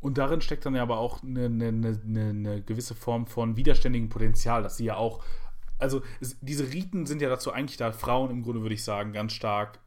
Und 0.00 0.16
darin 0.16 0.40
steckt 0.40 0.64
dann 0.64 0.74
ja 0.74 0.82
aber 0.82 0.98
auch 0.98 1.22
eine, 1.22 1.44
eine, 1.46 1.68
eine, 1.68 2.30
eine 2.30 2.62
gewisse 2.62 2.94
Form 2.94 3.26
von 3.26 3.56
widerständigem 3.56 4.08
Potenzial, 4.08 4.62
dass 4.62 4.78
sie 4.78 4.86
ja 4.86 4.96
auch, 4.96 5.22
also 5.78 6.02
es, 6.20 6.38
diese 6.40 6.72
Riten 6.72 7.04
sind 7.04 7.20
ja 7.20 7.28
dazu 7.28 7.52
eigentlich 7.52 7.76
da, 7.76 7.92
Frauen 7.92 8.30
im 8.30 8.42
Grunde 8.42 8.62
würde 8.62 8.74
ich 8.74 8.84
sagen, 8.84 9.12
ganz 9.12 9.34
stark 9.34 9.80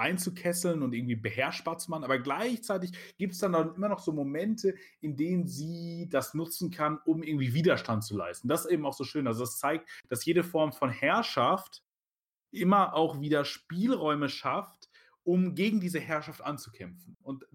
einzukesseln 0.00 0.82
und 0.82 0.94
irgendwie 0.94 1.16
beherrschbar 1.16 1.78
zu 1.78 1.90
machen. 1.90 2.04
Aber 2.04 2.18
gleichzeitig 2.18 2.92
gibt 3.18 3.34
es 3.34 3.38
dann, 3.38 3.52
dann 3.52 3.74
immer 3.74 3.88
noch 3.88 4.00
so 4.00 4.12
Momente, 4.12 4.74
in 5.00 5.16
denen 5.16 5.46
sie 5.46 6.08
das 6.10 6.34
nutzen 6.34 6.70
kann, 6.70 6.98
um 7.04 7.22
irgendwie 7.22 7.54
Widerstand 7.54 8.04
zu 8.04 8.16
leisten. 8.16 8.48
Das 8.48 8.64
ist 8.64 8.72
eben 8.72 8.86
auch 8.86 8.94
so 8.94 9.04
schön. 9.04 9.26
Also 9.26 9.40
das 9.40 9.58
zeigt, 9.58 9.88
dass 10.08 10.24
jede 10.24 10.42
Form 10.42 10.72
von 10.72 10.90
Herrschaft 10.90 11.84
immer 12.50 12.94
auch 12.94 13.20
wieder 13.20 13.44
Spielräume 13.44 14.28
schafft, 14.28 14.88
um 15.22 15.54
gegen 15.54 15.80
diese 15.80 16.00
Herrschaft 16.00 16.40
anzukämpfen. 16.40 17.16
Und 17.22 17.46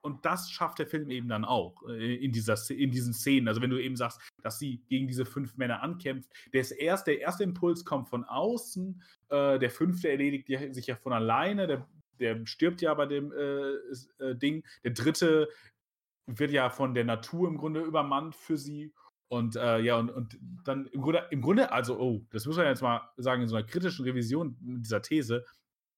und 0.00 0.24
das 0.24 0.50
schafft 0.50 0.78
der 0.78 0.86
Film 0.86 1.10
eben 1.10 1.28
dann 1.28 1.44
auch 1.44 1.82
äh, 1.88 2.14
in, 2.16 2.32
dieser, 2.32 2.56
in 2.70 2.90
diesen 2.90 3.12
Szenen. 3.12 3.48
Also 3.48 3.60
wenn 3.60 3.70
du 3.70 3.82
eben 3.82 3.96
sagst, 3.96 4.20
dass 4.42 4.58
sie 4.58 4.82
gegen 4.88 5.06
diese 5.06 5.24
fünf 5.24 5.56
Männer 5.56 5.82
ankämpft, 5.82 6.30
der, 6.52 6.64
erst, 6.78 7.06
der 7.06 7.20
erste 7.20 7.42
Impuls 7.42 7.84
kommt 7.84 8.08
von 8.08 8.24
außen, 8.24 9.02
äh, 9.30 9.58
der 9.58 9.70
fünfte 9.70 10.08
erledigt 10.08 10.48
sich 10.74 10.86
ja 10.86 10.96
von 10.96 11.12
alleine, 11.12 11.66
der, 11.66 11.88
der 12.20 12.46
stirbt 12.46 12.80
ja 12.80 12.94
bei 12.94 13.06
dem 13.06 13.32
äh, 13.32 14.24
äh, 14.24 14.36
Ding, 14.36 14.64
der 14.84 14.92
dritte 14.92 15.48
wird 16.26 16.50
ja 16.50 16.70
von 16.70 16.94
der 16.94 17.04
Natur 17.04 17.48
im 17.48 17.56
Grunde 17.56 17.80
übermannt 17.80 18.36
für 18.36 18.56
sie. 18.56 18.92
Und 19.28 19.56
äh, 19.56 19.80
ja, 19.80 19.98
und, 19.98 20.10
und 20.10 20.38
dann 20.64 20.86
im 20.86 21.02
Grunde, 21.02 21.26
im 21.30 21.42
Grunde, 21.42 21.70
also, 21.70 21.98
oh, 21.98 22.26
das 22.30 22.46
muss 22.46 22.56
man 22.56 22.66
jetzt 22.66 22.82
mal 22.82 23.10
sagen, 23.16 23.42
in 23.42 23.48
so 23.48 23.56
einer 23.56 23.66
kritischen 23.66 24.04
Revision 24.04 24.56
dieser 24.60 25.02
These, 25.02 25.44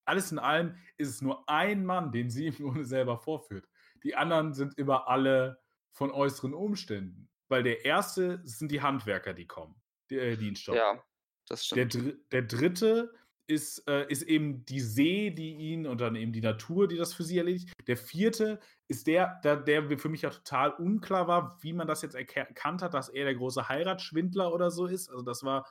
alles 0.04 0.32
in 0.32 0.38
allem 0.38 0.74
ist 0.96 1.08
es 1.08 1.22
nur 1.22 1.48
ein 1.48 1.84
Mann, 1.84 2.10
den 2.10 2.30
sie 2.30 2.46
im 2.48 2.54
Grunde 2.56 2.84
selber 2.84 3.18
vorführt. 3.18 3.68
Die 4.02 4.14
anderen 4.14 4.54
sind 4.54 4.78
immer 4.78 5.08
alle 5.08 5.60
von 5.92 6.10
äußeren 6.10 6.54
Umständen. 6.54 7.28
Weil 7.48 7.64
der 7.64 7.84
erste 7.84 8.40
sind 8.44 8.70
die 8.70 8.80
Handwerker, 8.80 9.34
die 9.34 9.46
kommen, 9.46 9.74
die, 10.08 10.18
äh, 10.18 10.36
die 10.36 10.48
ihn 10.48 10.56
stoppen. 10.56 10.78
Ja, 10.78 11.02
das 11.48 11.66
stimmt. 11.66 11.94
Der, 11.94 12.12
der 12.30 12.42
dritte 12.42 13.12
ist, 13.48 13.86
äh, 13.88 14.06
ist 14.08 14.22
eben 14.22 14.64
die 14.66 14.80
See, 14.80 15.30
die 15.30 15.56
ihn 15.56 15.84
und 15.84 16.00
dann 16.00 16.14
eben 16.14 16.32
die 16.32 16.40
Natur, 16.40 16.86
die 16.86 16.96
das 16.96 17.12
für 17.12 17.24
sie 17.24 17.38
erledigt. 17.38 17.72
Der 17.88 17.96
vierte 17.96 18.60
ist 18.86 19.08
der, 19.08 19.40
der, 19.42 19.56
der 19.56 19.98
für 19.98 20.08
mich 20.08 20.22
ja 20.22 20.30
total 20.30 20.70
unklar 20.74 21.26
war, 21.26 21.58
wie 21.60 21.72
man 21.72 21.88
das 21.88 22.02
jetzt 22.02 22.14
erkannt 22.14 22.82
hat, 22.82 22.94
dass 22.94 23.08
er 23.08 23.24
der 23.24 23.34
große 23.34 23.68
Heiratsschwindler 23.68 24.54
oder 24.54 24.70
so 24.70 24.86
ist. 24.86 25.10
Also 25.10 25.24
das 25.24 25.42
war, 25.42 25.66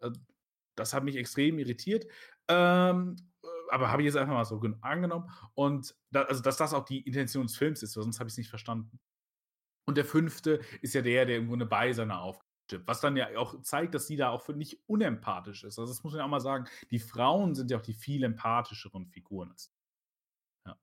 äh, 0.00 0.10
das 0.76 0.92
hat 0.92 1.04
mich 1.04 1.16
extrem 1.16 1.58
irritiert. 1.58 2.06
Ähm, 2.48 3.16
aber 3.70 3.90
habe 3.90 4.02
ich 4.02 4.06
jetzt 4.06 4.16
einfach 4.16 4.34
mal 4.34 4.44
so 4.44 4.60
angenommen. 4.80 5.30
Und 5.54 5.94
da, 6.10 6.22
also, 6.22 6.42
dass 6.42 6.56
das 6.56 6.74
auch 6.74 6.84
die 6.84 7.00
Intention 7.00 7.46
des 7.46 7.56
Films 7.56 7.82
ist, 7.82 7.92
sonst 7.92 8.20
habe 8.20 8.28
ich 8.28 8.34
es 8.34 8.38
nicht 8.38 8.50
verstanden. 8.50 8.98
Und 9.86 9.96
der 9.96 10.04
fünfte 10.04 10.60
ist 10.80 10.94
ja 10.94 11.02
der, 11.02 11.26
der 11.26 11.38
im 11.38 11.48
Grunde 11.48 11.66
bei 11.66 11.92
seiner 11.92 12.20
Aufgabe 12.20 12.48
stirbt. 12.66 12.86
Was 12.86 13.00
dann 13.00 13.16
ja 13.16 13.28
auch 13.36 13.60
zeigt, 13.62 13.94
dass 13.94 14.06
sie 14.06 14.16
da 14.16 14.30
auch 14.30 14.48
nicht 14.48 14.80
unempathisch 14.86 15.64
ist. 15.64 15.78
Also, 15.78 15.92
das 15.92 16.02
muss 16.02 16.12
man 16.12 16.20
ja 16.20 16.24
auch 16.24 16.30
mal 16.30 16.40
sagen. 16.40 16.66
Die 16.90 16.98
Frauen 16.98 17.54
sind 17.54 17.70
ja 17.70 17.78
auch 17.78 17.82
die 17.82 17.94
viel 17.94 18.24
empathischeren 18.24 19.06
Figuren. 19.06 19.54
Ja. 20.66 20.76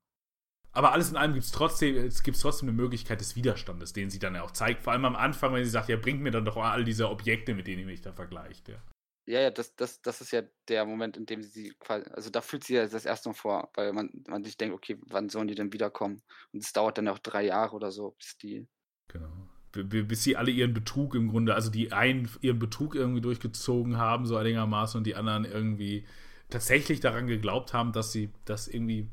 Aber 0.72 0.92
alles 0.92 1.10
in 1.10 1.18
allem 1.18 1.34
gibt 1.34 1.46
es 1.46 1.52
trotzdem, 1.52 1.96
es 1.98 2.24
gibt 2.24 2.40
trotzdem 2.40 2.70
eine 2.70 2.78
Möglichkeit 2.78 3.20
des 3.22 3.36
Widerstandes, 3.36 3.94
den 3.94 4.10
sie 4.10 4.20
dann 4.20 4.36
ja 4.36 4.44
auch 4.44 4.52
zeigt. 4.52 4.84
Vor 4.84 4.94
allem 4.94 5.06
am 5.06 5.16
Anfang, 5.16 5.54
wenn 5.54 5.64
sie 5.64 5.72
sagt, 5.72 5.90
ja, 5.90 5.98
bringt 5.98 6.22
mir 6.22 6.32
dann 6.32 6.46
doch 6.46 6.58
all 6.58 6.84
diese 6.84 7.10
Objekte, 7.10 7.56
mit 7.56 7.68
denen 7.68 7.82
ihr 7.82 7.86
mich 7.88 8.02
da 8.02 8.14
vergleicht. 8.14 8.70
Ja. 8.70 8.82
Ja, 9.26 9.40
ja, 9.40 9.52
das, 9.52 9.76
das, 9.76 10.02
das 10.02 10.20
ist 10.22 10.32
ja 10.32 10.42
der 10.68 10.86
Moment, 10.86 11.16
in 11.16 11.26
dem 11.26 11.44
sie 11.44 11.74
quasi, 11.80 12.10
also 12.12 12.30
da 12.30 12.42
fühlt 12.42 12.64
sie 12.64 12.74
ja 12.74 12.88
das 12.88 13.06
erste 13.06 13.30
Mal 13.30 13.36
vor, 13.36 13.70
weil 13.76 13.94
man, 13.94 14.10
man 14.28 14.44
sich 14.44 14.58
denkt, 14.58 14.76
okay, 14.76 14.98
wann 15.08 15.30
sollen 15.30 15.48
die 15.48 15.56
denn 15.56 15.74
wiederkommen? 15.74 16.24
Und 16.52 16.64
es 16.64 16.74
dauert 16.74 16.98
dann 16.98 17.08
auch 17.08 17.20
drei 17.20 17.46
Jahre 17.46 17.76
oder 17.76 17.92
so, 17.92 18.12
bis 18.18 18.38
die. 18.38 18.68
Genau. 19.08 19.32
Bis 19.72 20.24
sie 20.24 20.36
alle 20.36 20.52
ihren 20.52 20.74
Betrug 20.74 21.16
im 21.16 21.30
Grunde, 21.30 21.56
also 21.56 21.70
die 21.70 21.94
einen 21.94 22.30
ihren 22.42 22.60
Betrug 22.60 22.96
irgendwie 22.96 23.22
durchgezogen 23.22 23.98
haben, 23.98 24.26
so 24.26 24.36
einigermaßen, 24.36 24.98
und 24.98 25.06
die 25.06 25.16
anderen 25.16 25.46
irgendwie 25.46 26.06
tatsächlich 26.50 27.00
daran 27.00 27.28
geglaubt 27.28 27.74
haben, 27.74 27.94
dass 27.94 28.12
sie 28.12 28.34
das 28.44 28.68
irgendwie, 28.68 29.10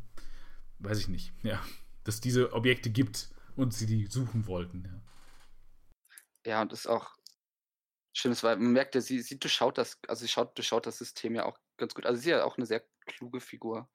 weiß 0.81 0.99
ich 0.99 1.09
nicht, 1.09 1.33
ja, 1.45 1.61
dass 2.03 2.21
diese 2.21 2.53
Objekte 2.55 2.91
gibt 2.91 3.29
und 3.55 3.73
sie 3.73 3.87
die 3.87 4.07
suchen 4.07 4.47
wollten, 4.49 4.85
ja. 4.85 5.01
Ja, 6.47 6.63
und 6.63 6.73
ist 6.73 6.87
auch 6.89 7.18
Schönes, 8.13 8.43
weil 8.43 8.57
man 8.57 8.73
merkt 8.73 8.95
ja, 8.95 9.01
sie, 9.01 9.21
sie 9.21 9.39
durchschaut 9.39 9.79
das, 9.79 9.99
also 10.09 10.23
sie 10.23 10.29
schaut, 10.29 10.57
durchschaut 10.57 10.87
das 10.87 10.99
System 10.99 11.35
ja 11.35 11.45
auch 11.45 11.59
ganz 11.77 11.95
gut. 11.95 12.07
Also 12.07 12.21
sie 12.21 12.31
ist 12.31 12.37
ja 12.37 12.45
auch 12.45 12.57
eine 12.57 12.67
sehr 12.67 12.85
kluge 13.07 13.41
Figur. 13.41 13.89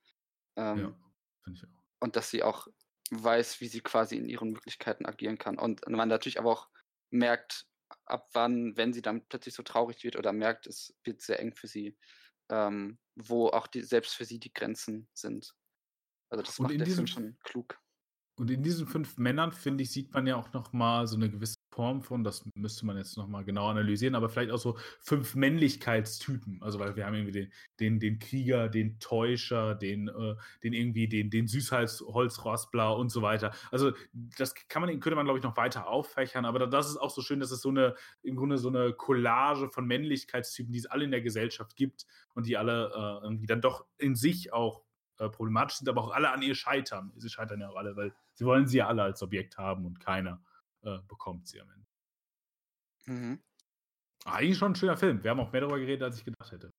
Ähm, 0.56 0.78
ja, 0.78 0.96
finde 1.44 1.60
ich 1.60 1.66
auch. 1.66 1.84
Und 2.00 2.16
dass 2.16 2.30
sie 2.30 2.44
auch 2.44 2.68
weiß, 3.12 3.62
wie 3.62 3.68
sie 3.68 3.82
quasi 3.82 4.18
in 4.18 4.30
ihren 4.30 4.52
Möglichkeiten 4.52 5.06
agieren 5.06 5.38
kann. 5.38 5.58
Und 5.58 5.88
man 5.88 6.10
natürlich 6.10 6.40
aber 6.40 6.52
auch 6.52 6.70
merkt, 7.10 7.68
ab 8.06 8.30
wann, 8.34 8.76
wenn 8.78 8.94
sie 8.94 9.02
dann 9.02 9.26
plötzlich 9.28 9.56
so 9.56 9.64
traurig 9.64 10.04
wird 10.04 10.16
oder 10.16 10.34
merkt, 10.34 10.68
es 10.68 10.96
wird 11.04 11.22
sehr 11.22 11.40
eng 11.40 11.54
für 11.56 11.68
sie, 11.68 11.98
ähm, 12.50 13.00
wo 13.16 13.48
auch 13.48 13.68
die, 13.68 13.82
selbst 13.82 14.16
für 14.16 14.26
sie 14.26 14.40
die 14.40 14.54
Grenzen 14.54 15.08
sind. 15.14 15.54
Also 16.30 16.44
das 16.44 16.60
und 16.60 16.64
macht 16.64 16.80
der 16.80 16.86
diesem, 16.86 17.08
Film 17.08 17.08
schon 17.08 17.40
klug. 17.44 17.80
Und 18.36 18.50
in 18.50 18.64
diesen 18.64 18.88
fünf 18.88 19.18
Männern, 19.18 19.52
finde 19.52 19.84
ich, 19.84 19.92
sieht 19.92 20.12
man 20.14 20.26
ja 20.26 20.36
auch 20.36 20.52
noch 20.54 20.74
mal 20.74 21.08
so 21.08 21.16
eine 21.16 21.30
gewisse 21.30 21.58
Form 21.74 22.02
von, 22.02 22.24
das 22.24 22.46
müsste 22.54 22.86
man 22.86 22.98
jetzt 22.98 23.18
nochmal 23.18 23.44
genau 23.44 23.68
analysieren, 23.68 24.14
aber 24.14 24.30
vielleicht 24.30 24.52
auch 24.52 24.60
so 24.60 24.78
fünf 25.00 25.34
Männlichkeitstypen. 25.34 26.62
Also, 26.62 26.80
weil 26.80 26.96
wir 26.96 27.06
haben 27.06 27.16
irgendwie 27.16 27.32
den, 27.32 27.52
den, 27.80 28.00
den 28.00 28.20
Krieger, 28.20 28.70
den 28.70 29.00
Täuscher, 29.00 29.74
den, 29.74 30.08
äh, 30.08 30.36
den 30.64 30.74
irgendwie, 30.74 31.08
den, 31.08 31.32
den 31.32 31.48
Süßholzrospler 31.48 32.96
und 32.96 33.10
so 33.10 33.24
weiter. 33.24 33.54
Also, 33.72 33.92
das 34.14 34.54
kann 34.70 34.84
man, 34.84 35.00
könnte 35.00 35.16
man, 35.16 35.26
glaube 35.26 35.40
ich, 35.40 35.44
noch 35.44 35.58
weiter 35.58 35.88
auffächern, 35.88 36.46
aber 36.46 36.68
das 36.68 36.90
ist 36.90 36.98
auch 36.98 37.10
so 37.10 37.22
schön, 37.22 37.40
dass 37.40 37.52
es 37.52 37.62
so 37.62 37.70
eine, 37.70 37.96
im 38.22 38.36
Grunde 38.36 38.60
so 38.60 38.70
eine 38.70 38.94
Collage 38.94 39.70
von 39.70 39.88
Männlichkeitstypen, 39.88 40.72
die 40.72 40.80
es 40.80 40.86
alle 40.86 41.06
in 41.06 41.12
der 41.12 41.22
Gesellschaft 41.22 41.76
gibt 41.76 42.06
und 42.36 42.46
die 42.46 42.56
alle 42.56 42.92
äh, 42.94 43.24
irgendwie 43.24 43.48
dann 43.48 43.62
doch 43.62 43.86
in 43.98 44.16
sich 44.16 44.54
auch 44.54 44.84
äh, 45.18 45.28
problematisch 45.30 45.78
sind, 45.78 45.90
aber 45.90 46.04
auch 46.04 46.12
alle 46.12 46.32
an 46.32 46.44
ihr 46.44 46.56
scheitern. 46.56 47.12
Sie 47.18 47.30
scheitern 47.30 47.62
ja 47.62 47.70
auch 47.70 47.78
alle, 47.78 47.96
weil 47.96 48.14
sie 48.34 48.46
wollen 48.46 48.68
sie 48.68 48.78
ja 48.78 48.88
alle 48.88 49.02
als 49.02 49.24
Objekt 49.24 49.58
haben 49.58 49.86
und 49.86 50.00
keiner 50.00 50.40
äh, 50.84 51.00
bekommt 51.08 51.48
sie 51.48 51.62
am 51.62 51.70
Ende. 51.70 51.88
Mhm. 53.06 53.44
Ah, 54.26 54.36
eigentlich 54.36 54.58
schon 54.58 54.72
ein 54.72 54.76
schöner 54.76 54.98
Film. 54.98 55.24
Wir 55.24 55.32
haben 55.32 55.40
auch 55.40 55.52
mehr 55.52 55.62
darüber 55.62 55.80
geredet, 55.80 56.04
als 56.04 56.18
ich 56.18 56.26
gedacht 56.26 56.52
hätte. 56.52 56.74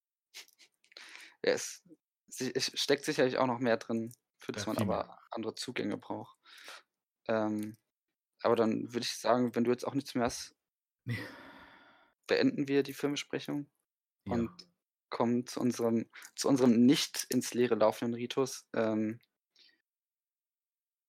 Ja, 1.45 1.53
es, 1.53 1.83
es 2.29 2.73
steckt 2.81 3.05
sicherlich 3.05 3.39
auch 3.39 3.47
noch 3.47 3.59
mehr 3.59 3.77
drin, 3.77 4.15
für 4.39 4.53
das 4.53 4.65
ja, 4.65 4.73
man 4.73 4.83
aber 4.83 5.05
mehr. 5.05 5.19
andere 5.31 5.55
Zugänge 5.55 5.99
braucht. 5.99 6.39
Ähm, 7.29 7.77
aber 8.43 8.57
dann 8.57 8.93
würde 8.93 9.05
ich 9.05 9.17
sagen, 9.17 9.55
wenn 9.55 9.65
du 9.65 9.71
jetzt 9.71 9.87
auch 9.87 9.95
nichts 9.95 10.15
mehr 10.15 10.25
hast, 10.25 10.55
nee. 11.05 11.19
beenden 12.27 12.69
wir 12.69 12.83
die 12.83 12.95
Filmbesprechung 12.95 13.71
ja. 14.27 14.35
und 14.35 14.51
kommen 15.11 15.47
zu 15.47 15.61
unserem, 15.61 16.11
zu 16.35 16.49
unserem 16.49 16.85
nicht 16.85 17.27
ins 17.29 17.55
Leere 17.55 17.75
laufenden 17.75 18.15
Ritus. 18.15 18.67
Ähm, 18.75 19.21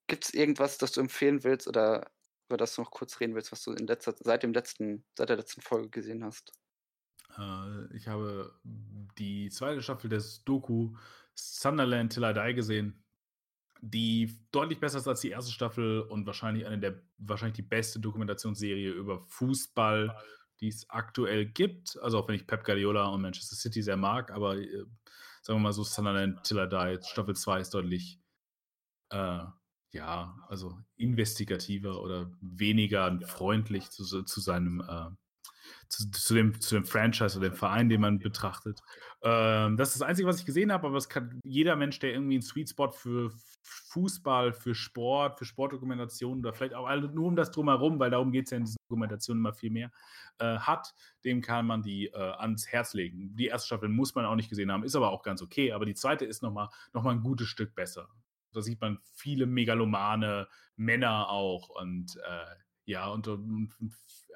Gibt 0.07 0.25
es 0.25 0.33
irgendwas, 0.33 0.77
das 0.77 0.91
du 0.91 1.01
empfehlen 1.01 1.43
willst 1.43 1.67
oder 1.67 2.11
über 2.47 2.57
das 2.57 2.75
du 2.75 2.81
noch 2.81 2.91
kurz 2.91 3.19
reden 3.19 3.35
willst, 3.35 3.51
was 3.51 3.63
du 3.63 3.71
in 3.71 3.87
letzter, 3.87 4.13
seit 4.19 4.43
dem 4.43 4.53
letzten, 4.53 5.05
seit 5.17 5.29
der 5.29 5.37
letzten 5.37 5.61
Folge 5.61 5.89
gesehen 5.89 6.23
hast? 6.23 6.51
Äh, 7.37 7.95
ich 7.95 8.07
habe 8.07 8.53
die 9.17 9.49
zweite 9.49 9.81
Staffel 9.81 10.09
des 10.09 10.43
Doku 10.43 10.95
Sunderland 11.33 12.13
Till 12.13 12.23
I 12.23 12.33
Die 12.33 12.53
gesehen, 12.53 13.03
die 13.81 14.39
deutlich 14.51 14.79
besser 14.79 14.99
ist 14.99 15.07
als 15.07 15.21
die 15.21 15.31
erste 15.31 15.51
Staffel 15.51 16.01
und 16.01 16.25
wahrscheinlich 16.25 16.65
eine 16.65 16.79
der 16.79 17.01
wahrscheinlich 17.17 17.55
die 17.55 17.61
beste 17.61 17.99
Dokumentationsserie 17.99 18.91
über 18.91 19.19
Fußball, 19.19 20.15
die 20.59 20.69
es 20.69 20.89
aktuell 20.89 21.45
gibt. 21.45 21.97
Also 22.01 22.19
auch 22.19 22.27
wenn 22.27 22.35
ich 22.35 22.47
Pep 22.47 22.63
Guardiola 22.63 23.07
und 23.07 23.21
Manchester 23.21 23.55
City 23.55 23.81
sehr 23.81 23.97
mag, 23.97 24.31
aber 24.31 24.57
äh, 24.57 24.85
sagen 25.41 25.59
wir 25.59 25.63
mal 25.63 25.73
so 25.73 25.83
Sunderland 25.83 26.43
Till 26.43 26.57
I 26.57 26.97
Die 26.97 27.07
Staffel 27.07 27.35
2 27.35 27.59
ist 27.59 27.73
deutlich 27.73 28.19
äh, 29.09 29.43
ja, 29.91 30.35
also 30.49 30.77
investigativer 30.97 32.01
oder 32.01 32.31
weniger 32.41 33.19
freundlich 33.27 33.89
zu, 33.89 34.23
zu 34.23 34.41
seinem, 34.41 34.81
äh, 34.81 35.09
zu, 35.87 36.11
zu, 36.11 36.33
dem, 36.33 36.59
zu 36.59 36.75
dem 36.75 36.85
Franchise 36.85 37.37
oder 37.37 37.49
dem 37.49 37.55
Verein, 37.55 37.89
den 37.89 38.01
man 38.01 38.19
betrachtet. 38.19 38.81
Ähm, 39.21 39.77
das 39.77 39.89
ist 39.89 40.01
das 40.01 40.07
Einzige, 40.07 40.27
was 40.27 40.39
ich 40.39 40.45
gesehen 40.45 40.71
habe, 40.71 40.87
aber 40.87 40.97
es 40.97 41.09
kann 41.09 41.39
jeder 41.43 41.75
Mensch, 41.75 41.99
der 41.99 42.13
irgendwie 42.13 42.35
einen 42.35 42.41
Sweet 42.41 42.69
Spot 42.69 42.91
für 42.91 43.31
Fußball, 43.63 44.53
für 44.53 44.75
Sport, 44.75 45.39
für 45.39 45.45
Sportdokumentation 45.45 46.39
oder 46.39 46.53
vielleicht 46.53 46.75
auch 46.75 46.89
nur 47.13 47.27
um 47.27 47.35
das 47.35 47.51
drumherum, 47.51 47.97
weil 47.99 48.11
darum 48.11 48.31
geht 48.31 48.45
es 48.45 48.51
ja 48.51 48.57
in 48.57 48.65
diesen 48.65 48.77
Dokumentationen 48.89 49.41
immer 49.41 49.53
viel 49.53 49.71
mehr, 49.71 49.91
äh, 50.39 50.57
hat, 50.57 50.93
dem 51.23 51.41
kann 51.41 51.65
man 51.65 51.81
die 51.81 52.07
äh, 52.07 52.17
ans 52.17 52.67
Herz 52.67 52.93
legen. 52.93 53.35
Die 53.35 53.47
erste 53.47 53.67
Staffel 53.67 53.89
muss 53.89 54.13
man 54.13 54.25
auch 54.25 54.35
nicht 54.35 54.49
gesehen 54.49 54.71
haben, 54.71 54.83
ist 54.83 54.95
aber 54.95 55.11
auch 55.11 55.23
ganz 55.23 55.41
okay, 55.41 55.71
aber 55.71 55.85
die 55.85 55.95
zweite 55.95 56.25
ist 56.25 56.43
nochmal 56.43 56.69
noch 56.93 57.03
mal 57.03 57.11
ein 57.11 57.21
gutes 57.21 57.47
Stück 57.47 57.73
besser. 57.73 58.09
Da 58.55 58.61
sieht 58.61 58.81
man 58.81 58.99
viele 59.13 59.45
megalomane 59.45 60.47
Männer 60.75 61.29
auch 61.29 61.69
und 61.69 62.17
äh, 62.17 62.55
ja, 62.85 63.07
und, 63.07 63.27
und, 63.27 63.73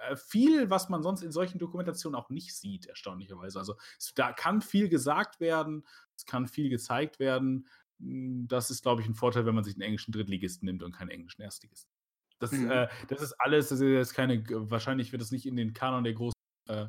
äh, 0.07 0.15
viel, 0.15 0.70
was 0.70 0.89
man 0.89 1.03
sonst 1.03 1.22
in 1.22 1.32
solchen 1.32 1.59
Dokumentationen 1.59 2.20
auch 2.20 2.30
nicht 2.30 2.55
sieht, 2.55 2.88
erstaunlicherweise. 2.88 3.59
Also 3.59 3.76
es, 3.97 4.13
da 4.15 4.32
kann 4.34 4.61
viel 4.61 4.89
gesagt 4.89 5.39
werden, 5.39 5.86
es 6.15 6.26
kann 6.26 6.47
viel 6.47 6.70
gezeigt 6.70 7.20
werden. 7.20 7.67
Hm, 7.99 8.47
das 8.47 8.72
ist, 8.72 8.82
glaube 8.82 9.01
ich, 9.01 9.07
ein 9.07 9.13
Vorteil, 9.13 9.45
wenn 9.45 9.55
man 9.55 9.63
sich 9.63 9.76
einen 9.76 9.84
englischen 9.84 10.11
Drittligisten 10.11 10.65
nimmt 10.65 10.84
und 10.84 10.93
keinen 10.93 11.09
englischen 11.09 11.41
Erstligisten. 11.41 11.91
Das, 12.39 12.51
mhm. 12.51 12.72
äh, 12.72 12.88
das 13.07 13.22
ist 13.22 13.34
alles, 13.34 13.70
das 13.70 13.82
ist 13.82 14.13
keine, 14.13 14.43
wahrscheinlich 14.49 15.11
wird 15.11 15.22
es 15.22 15.32
nicht 15.32 15.45
in 15.45 15.55
den 15.55 15.74
Kanon 15.74 16.03
der 16.03 16.13
großen 16.13 16.39
äh, 16.67 16.88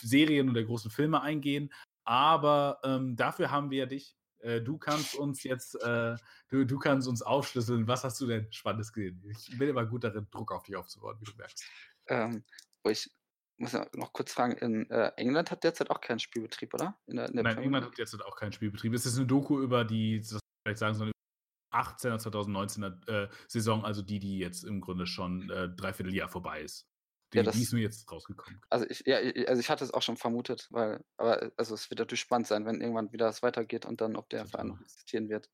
Serien 0.00 0.48
und 0.48 0.54
der 0.54 0.64
großen 0.64 0.90
Filme 0.90 1.20
eingehen, 1.20 1.72
aber 2.04 2.80
ähm, 2.82 3.14
dafür 3.14 3.50
haben 3.50 3.70
wir 3.70 3.78
ja 3.78 3.86
dich. 3.86 4.16
Äh, 4.40 4.60
du 4.60 4.78
kannst 4.78 5.14
uns 5.16 5.42
jetzt, 5.42 5.74
äh, 5.82 6.16
du, 6.48 6.64
du 6.64 6.78
kannst 6.78 7.08
uns 7.08 7.22
aufschlüsseln. 7.22 7.86
Was 7.86 8.04
hast 8.04 8.20
du 8.20 8.26
denn 8.26 8.50
Spannendes 8.52 8.92
gesehen? 8.92 9.22
Ich 9.28 9.58
bin 9.58 9.68
immer 9.68 9.84
gut 9.86 10.04
darin, 10.04 10.26
Druck 10.30 10.52
auf 10.52 10.62
dich 10.62 10.76
aufzubauen, 10.76 11.16
wie 11.20 11.24
du 11.24 11.36
merkst. 11.36 11.64
Ähm, 12.08 12.44
ich 12.84 13.10
muss 13.58 13.72
noch 13.72 14.12
kurz 14.12 14.32
fragen, 14.32 14.56
in 14.56 14.90
äh, 14.90 15.12
England 15.16 15.50
hat 15.50 15.64
derzeit 15.64 15.90
auch 15.90 16.00
keinen 16.00 16.18
Spielbetrieb, 16.18 16.72
oder? 16.74 16.98
In 17.06 17.16
der, 17.16 17.28
in 17.28 17.34
der 17.34 17.44
Nein, 17.44 17.54
Premier 17.54 17.66
England 17.66 17.86
hat 17.86 17.98
derzeit 17.98 18.22
auch 18.22 18.36
keinen 18.36 18.52
Spielbetrieb. 18.52 18.94
Es 18.94 19.06
ist 19.06 19.18
eine 19.18 19.26
Doku 19.26 19.60
über 19.60 19.84
die, 19.84 20.22
vielleicht 20.64 20.78
sagen 20.78 20.94
so 20.94 21.10
18er, 21.72 22.18
2019er 22.18 23.08
äh, 23.08 23.28
Saison, 23.46 23.84
also 23.84 24.02
die, 24.02 24.18
die 24.18 24.38
jetzt 24.38 24.64
im 24.64 24.80
Grunde 24.80 25.06
schon 25.06 25.50
äh, 25.50 25.68
dreiviertel 25.68 26.14
Jahr 26.14 26.28
vorbei 26.28 26.62
ist. 26.62 26.89
Die, 27.32 27.38
ja, 27.38 27.42
das, 27.44 27.56
die 27.56 27.62
ist 27.62 27.72
mir 27.72 27.80
jetzt 27.80 28.10
rausgekommen. 28.10 28.60
Also 28.70 28.86
ich, 28.88 29.04
ja, 29.06 29.18
also 29.46 29.60
ich 29.60 29.70
hatte 29.70 29.84
es 29.84 29.94
auch 29.94 30.02
schon 30.02 30.16
vermutet, 30.16 30.66
weil, 30.70 31.04
aber 31.16 31.52
also 31.56 31.74
es 31.74 31.88
wird 31.90 32.00
natürlich 32.00 32.20
spannend 32.20 32.48
sein, 32.48 32.66
wenn 32.66 32.80
irgendwann 32.80 33.12
wieder 33.12 33.28
es 33.28 33.42
weitergeht 33.42 33.86
und 33.86 34.00
dann, 34.00 34.16
ob 34.16 34.28
der 34.30 34.46
Verein 34.46 34.68
noch 34.68 34.80
existieren 34.80 35.28
wird. 35.28 35.48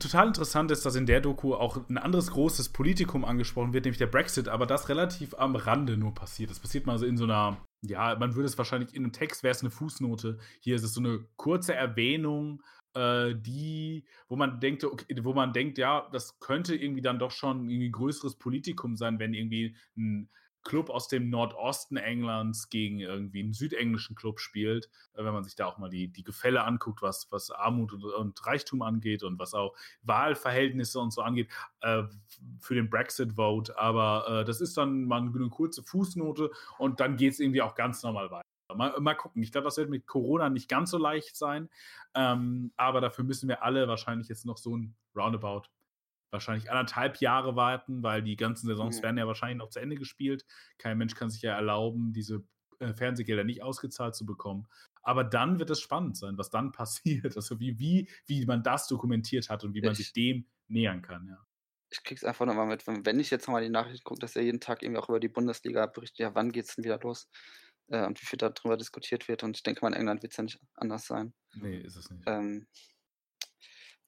Total 0.00 0.26
interessant 0.26 0.70
ist, 0.72 0.84
dass 0.84 0.96
in 0.96 1.06
der 1.06 1.20
Doku 1.20 1.54
auch 1.54 1.88
ein 1.88 1.98
anderes 1.98 2.32
großes 2.32 2.70
Politikum 2.70 3.24
angesprochen 3.24 3.72
wird, 3.72 3.84
nämlich 3.84 3.98
der 3.98 4.08
Brexit, 4.08 4.48
aber 4.48 4.66
das 4.66 4.88
relativ 4.88 5.34
am 5.34 5.54
Rande 5.54 5.96
nur 5.96 6.12
passiert. 6.12 6.50
Das 6.50 6.58
passiert 6.58 6.86
mal 6.86 6.98
so 6.98 7.06
in 7.06 7.16
so 7.16 7.24
einer, 7.24 7.64
ja, 7.82 8.16
man 8.16 8.34
würde 8.34 8.46
es 8.46 8.58
wahrscheinlich 8.58 8.94
in 8.94 9.04
einem 9.04 9.12
Text 9.12 9.44
wäre 9.44 9.52
es 9.52 9.60
eine 9.60 9.70
Fußnote. 9.70 10.38
Hier 10.60 10.74
ist 10.74 10.82
es 10.82 10.94
so 10.94 11.00
eine 11.00 11.24
kurze 11.36 11.74
Erwähnung, 11.74 12.62
äh, 12.94 13.34
die, 13.36 14.04
wo 14.28 14.34
man 14.34 14.58
denkt, 14.58 14.82
okay, 14.82 15.06
wo 15.22 15.34
man 15.34 15.52
denkt, 15.52 15.78
ja, 15.78 16.08
das 16.12 16.40
könnte 16.40 16.74
irgendwie 16.74 17.02
dann 17.02 17.20
doch 17.20 17.30
schon 17.30 17.70
irgendwie 17.70 17.92
größeres 17.92 18.36
Politikum 18.36 18.96
sein, 18.96 19.20
wenn 19.20 19.34
irgendwie 19.34 19.76
ein 19.96 20.30
Club 20.62 20.90
aus 20.90 21.08
dem 21.08 21.30
Nordosten 21.30 21.96
Englands 21.96 22.68
gegen 22.68 23.00
irgendwie 23.00 23.40
einen 23.40 23.52
südenglischen 23.52 24.16
Club 24.16 24.40
spielt, 24.40 24.86
äh, 25.14 25.24
wenn 25.24 25.32
man 25.32 25.44
sich 25.44 25.56
da 25.56 25.66
auch 25.66 25.78
mal 25.78 25.90
die, 25.90 26.08
die 26.08 26.22
Gefälle 26.22 26.64
anguckt, 26.64 27.02
was, 27.02 27.28
was 27.30 27.50
Armut 27.50 27.92
und, 27.92 28.04
und 28.04 28.46
Reichtum 28.46 28.82
angeht 28.82 29.22
und 29.22 29.38
was 29.38 29.54
auch 29.54 29.74
Wahlverhältnisse 30.02 31.00
und 31.00 31.12
so 31.12 31.22
angeht, 31.22 31.48
äh, 31.80 32.02
für 32.58 32.74
den 32.74 32.90
Brexit-Vote. 32.90 33.78
Aber 33.78 34.40
äh, 34.40 34.44
das 34.44 34.60
ist 34.60 34.76
dann 34.76 35.04
mal 35.04 35.20
eine 35.20 35.48
kurze 35.48 35.82
Fußnote 35.82 36.50
und 36.78 37.00
dann 37.00 37.16
geht 37.16 37.32
es 37.32 37.40
irgendwie 37.40 37.62
auch 37.62 37.74
ganz 37.74 38.02
normal 38.02 38.30
weiter. 38.30 38.44
Mal, 38.74 39.00
mal 39.00 39.14
gucken. 39.14 39.42
Ich 39.42 39.50
glaube, 39.50 39.64
das 39.64 39.78
wird 39.78 39.90
mit 39.90 40.06
Corona 40.06 40.48
nicht 40.48 40.68
ganz 40.68 40.90
so 40.90 40.98
leicht 40.98 41.36
sein. 41.36 41.68
Ähm, 42.14 42.72
aber 42.76 43.00
dafür 43.00 43.24
müssen 43.24 43.48
wir 43.48 43.64
alle 43.64 43.88
wahrscheinlich 43.88 44.28
jetzt 44.28 44.46
noch 44.46 44.58
so 44.58 44.76
ein 44.76 44.94
Roundabout 45.16 45.62
wahrscheinlich 46.30 46.70
anderthalb 46.70 47.18
Jahre 47.18 47.56
warten, 47.56 48.02
weil 48.02 48.22
die 48.22 48.36
ganzen 48.36 48.66
Saisons 48.66 48.98
mhm. 48.98 49.02
werden 49.02 49.18
ja 49.18 49.26
wahrscheinlich 49.26 49.58
noch 49.58 49.70
zu 49.70 49.80
Ende 49.80 49.96
gespielt. 49.96 50.44
Kein 50.78 50.98
Mensch 50.98 51.14
kann 51.14 51.30
sich 51.30 51.42
ja 51.42 51.54
erlauben, 51.54 52.12
diese 52.12 52.44
äh, 52.78 52.94
Fernsehgelder 52.94 53.44
nicht 53.44 53.62
ausgezahlt 53.62 54.14
zu 54.14 54.24
bekommen. 54.24 54.66
Aber 55.02 55.24
dann 55.24 55.58
wird 55.58 55.70
es 55.70 55.80
spannend 55.80 56.16
sein, 56.16 56.38
was 56.38 56.50
dann 56.50 56.72
passiert. 56.72 57.36
Also 57.36 57.60
wie, 57.60 57.78
wie, 57.78 58.08
wie 58.26 58.46
man 58.46 58.62
das 58.62 58.86
dokumentiert 58.86 59.50
hat 59.50 59.64
und 59.64 59.74
wie 59.74 59.82
man 59.82 59.92
ich, 59.92 59.98
sich 59.98 60.12
dem 60.12 60.46
nähern 60.68 61.02
kann, 61.02 61.26
ja. 61.26 61.38
Ich 61.92 62.04
krieg's 62.04 62.22
einfach 62.22 62.46
nochmal 62.46 62.68
mit, 62.68 62.86
wenn 62.86 63.18
ich 63.18 63.30
jetzt 63.30 63.48
nochmal 63.48 63.64
die 63.64 63.68
Nachricht 63.68 64.04
gucke, 64.04 64.20
dass 64.20 64.36
er 64.36 64.42
jeden 64.42 64.60
Tag 64.60 64.82
irgendwie 64.82 65.00
auch 65.00 65.08
über 65.08 65.18
die 65.18 65.28
Bundesliga 65.28 65.86
berichtet, 65.86 66.20
ja, 66.20 66.34
wann 66.36 66.52
geht's 66.52 66.76
denn 66.76 66.84
wieder 66.84 67.00
los? 67.00 67.28
Äh, 67.88 68.06
und 68.06 68.20
wie 68.22 68.26
viel 68.26 68.38
darüber 68.38 68.76
diskutiert 68.76 69.26
wird. 69.26 69.42
Und 69.42 69.56
ich 69.56 69.64
denke 69.64 69.80
mal, 69.82 69.88
in 69.88 69.94
England 69.94 70.22
wird 70.22 70.32
es 70.32 70.36
ja 70.36 70.44
nicht 70.44 70.60
anders 70.76 71.06
sein. 71.06 71.34
Nee, 71.54 71.78
ist 71.78 71.96
es 71.96 72.08
nicht. 72.08 72.22
Ähm, 72.26 72.68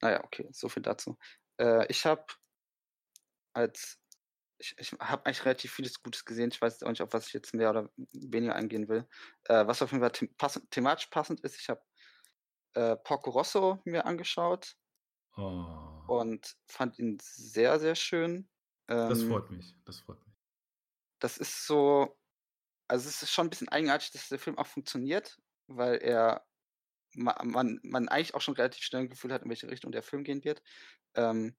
naja, 0.01 0.23
okay, 0.25 0.49
so 0.53 0.69
viel 0.69 0.83
dazu. 0.83 1.19
Äh, 1.61 1.87
ich 1.89 2.07
habe 2.07 2.25
als 3.55 3.99
ich, 4.59 4.75
ich 4.79 4.93
habe 4.93 5.27
eigentlich 5.27 5.45
relativ 5.45 5.73
vieles 5.73 6.03
Gutes 6.03 6.25
gesehen. 6.25 6.51
Ich 6.53 6.61
weiß 6.61 6.83
auch 6.83 6.91
nicht, 6.91 7.03
auf 7.03 7.13
was 7.13 7.27
ich 7.27 7.33
jetzt 7.33 7.53
mehr 7.55 7.71
oder 7.71 7.91
weniger 8.13 8.55
eingehen 8.55 8.89
will. 8.89 9.09
Äh, 9.45 9.67
was 9.67 9.83
auf 9.83 9.91
jeden 9.91 10.03
Fall 10.03 10.13
them 10.13 10.35
pass 10.37 10.61
thematisch 10.71 11.07
passend 11.07 11.41
ist, 11.41 11.59
ich 11.59 11.69
habe 11.69 11.83
äh, 12.75 12.97
Porco 12.97 13.31
Rosso 13.31 13.81
mir 13.85 14.07
angeschaut 14.07 14.77
oh. 15.37 16.05
und 16.07 16.57
fand 16.69 16.99
ihn 16.99 17.19
sehr, 17.21 17.81
sehr 17.81 17.95
schön. 17.95 18.49
Ähm, 18.89 19.09
das 19.09 19.23
freut 19.23 19.51
mich. 19.51 19.75
Das 19.85 20.01
freut 20.01 20.25
mich. 20.25 20.35
Das 21.19 21.39
ist 21.39 21.67
so, 21.67 22.19
also 22.89 23.09
es 23.09 23.23
ist 23.23 23.33
schon 23.33 23.47
ein 23.47 23.51
bisschen 23.51 23.69
eigenartig, 23.69 24.13
dass 24.13 24.29
der 24.29 24.39
Film 24.39 24.59
auch 24.59 24.67
funktioniert, 24.67 25.39
weil 25.67 25.97
er 25.97 26.47
man, 27.15 27.81
man 27.83 28.09
eigentlich 28.09 28.35
auch 28.35 28.41
schon 28.41 28.55
relativ 28.55 28.83
schnell 28.83 29.03
ein 29.03 29.09
Gefühl 29.09 29.33
hat, 29.33 29.43
in 29.43 29.49
welche 29.49 29.71
Richtung 29.71 29.93
der 29.93 30.03
Film 30.03 30.25
gehen 30.25 30.45
wird. 30.45 30.63
Ähm, 31.15 31.57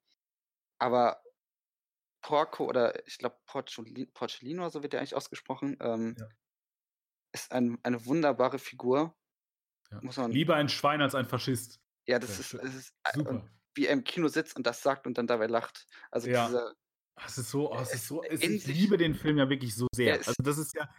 aber 0.79 1.21
Porco 2.21 2.65
oder 2.65 3.05
ich 3.07 3.17
glaube 3.17 3.37
Porcellino, 3.45 4.69
so 4.69 4.81
wird 4.81 4.93
der 4.93 4.99
eigentlich 4.99 5.15
ausgesprochen, 5.15 5.77
ähm, 5.81 6.15
ja. 6.17 6.27
ist 7.33 7.51
ein, 7.51 7.77
eine 7.83 8.05
wunderbare 8.05 8.59
Figur. 8.59 9.15
Ja. 9.91 9.99
Muss 10.01 10.17
man, 10.17 10.31
Lieber 10.31 10.55
ein 10.55 10.69
Schwein 10.69 11.01
als 11.01 11.15
ein 11.15 11.25
Faschist. 11.25 11.79
Ja, 12.07 12.19
das 12.19 12.31
ja, 12.31 12.39
ist, 12.39 12.53
das 12.53 12.75
ist 12.75 12.93
äh, 13.03 13.13
Super. 13.13 13.49
wie 13.75 13.87
er 13.87 13.93
im 13.93 14.03
Kino 14.03 14.27
sitzt 14.27 14.55
und 14.55 14.65
das 14.65 14.81
sagt 14.81 15.05
und 15.05 15.17
dann 15.17 15.27
dabei 15.27 15.47
lacht. 15.47 15.87
Also 16.11 16.29
ja. 16.29 16.47
diese, 16.47 16.75
Es 17.25 17.37
ist 17.37 17.49
so, 17.49 17.71
oh, 17.71 17.79
es 17.79 17.93
ist 17.93 18.07
so, 18.07 18.23
es, 18.23 18.41
ich 18.41 18.65
liebe 18.67 18.97
den 18.97 19.15
Film 19.15 19.37
ja 19.37 19.49
wirklich 19.49 19.75
so 19.75 19.87
sehr. 19.93 20.15
Also 20.15 20.33
das 20.41 20.57
ist 20.57 20.73
ja, 20.75 20.89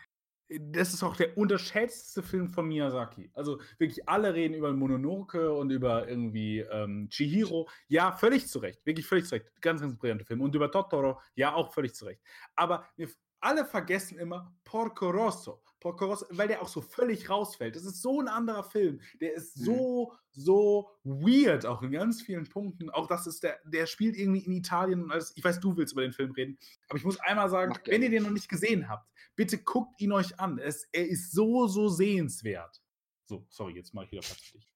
das 0.49 0.93
ist 0.93 1.03
auch 1.03 1.17
der 1.17 1.37
unterschätzteste 1.39 2.23
Film 2.23 2.49
von 2.49 2.69
Miyazaki. 2.69 3.31
Also 3.35 3.61
wirklich 3.79 4.09
alle 4.09 4.35
reden 4.35 4.55
über 4.55 4.73
Mononoke 4.73 5.53
und 5.53 5.71
über 5.71 6.09
irgendwie 6.09 6.61
ähm, 6.61 7.09
Chihiro. 7.09 7.69
Ja, 7.89 8.13
völlig 8.13 8.47
zu 8.49 8.59
Recht, 8.59 8.85
wirklich 8.85 9.07
völlig 9.07 9.27
zu 9.27 9.37
Recht. 9.37 9.47
Ganz, 9.61 9.81
ganz 9.81 9.97
brillante 9.97 10.25
Film. 10.25 10.41
Und 10.41 10.55
über 10.55 10.71
Totoro, 10.71 11.21
ja, 11.35 11.55
auch 11.55 11.73
völlig 11.73 11.95
zu 11.95 12.05
Recht. 12.05 12.21
Aber 12.55 12.87
wir 12.97 13.09
alle 13.41 13.65
vergessen 13.65 14.19
immer 14.19 14.55
Porco 14.65 15.11
Rosso. 15.11 15.63
Porco 15.85 16.07
Rosso, 16.07 16.25
weil 16.31 16.49
der 16.49 16.63
auch 16.63 16.69
so 16.69 16.81
völlig 16.81 17.29
rausfällt. 17.29 17.77
Das 17.77 17.85
ist 17.85 18.01
so 18.01 18.19
ein 18.19 18.29
anderer 18.29 18.65
Film. 18.65 19.03
Der 19.21 19.35
ist 19.35 19.59
Mhm. 19.59 19.65
so, 19.67 20.15
so 20.33 20.91
weird, 21.05 21.67
auch 21.67 21.83
in 21.83 21.93
ganz 21.93 22.23
vielen 22.23 22.49
Punkten. 22.49 22.89
Auch 22.89 23.07
das 23.07 23.27
ist 23.27 23.43
der, 23.43 23.61
der 23.67 23.85
spielt 23.85 24.17
irgendwie 24.17 24.41
in 24.47 24.53
Italien 24.53 25.03
und 25.03 25.13
alles. 25.13 25.35
Ich 25.37 25.45
weiß, 25.45 25.61
du 25.61 25.77
willst 25.77 25.93
über 25.93 26.01
den 26.01 26.15
Film 26.15 26.33
reden, 26.33 26.59
aber 26.89 26.97
ich 26.97 27.05
muss 27.05 27.21
einmal 27.21 27.51
sagen, 27.51 27.79
wenn 27.85 28.03
ihr 28.03 28.09
den 28.09 28.23
noch 28.23 28.31
nicht 28.31 28.49
gesehen 28.49 28.89
habt, 28.89 29.13
bitte 29.37 29.59
guckt 29.59 30.01
ihn 30.01 30.13
euch 30.13 30.41
an. 30.41 30.59
Es, 30.59 30.89
er 30.91 31.07
ist 31.07 31.33
so, 31.33 31.67
so 31.67 31.91
sehenswert. 31.91 32.81
So, 33.27 33.45
sorry, 33.51 33.75
jetzt 33.75 33.93
mache 33.93 34.07
ich 34.07 34.13
wieder 34.13 34.23
Platz 34.23 34.41
für 34.41 34.57
dich. 34.57 34.71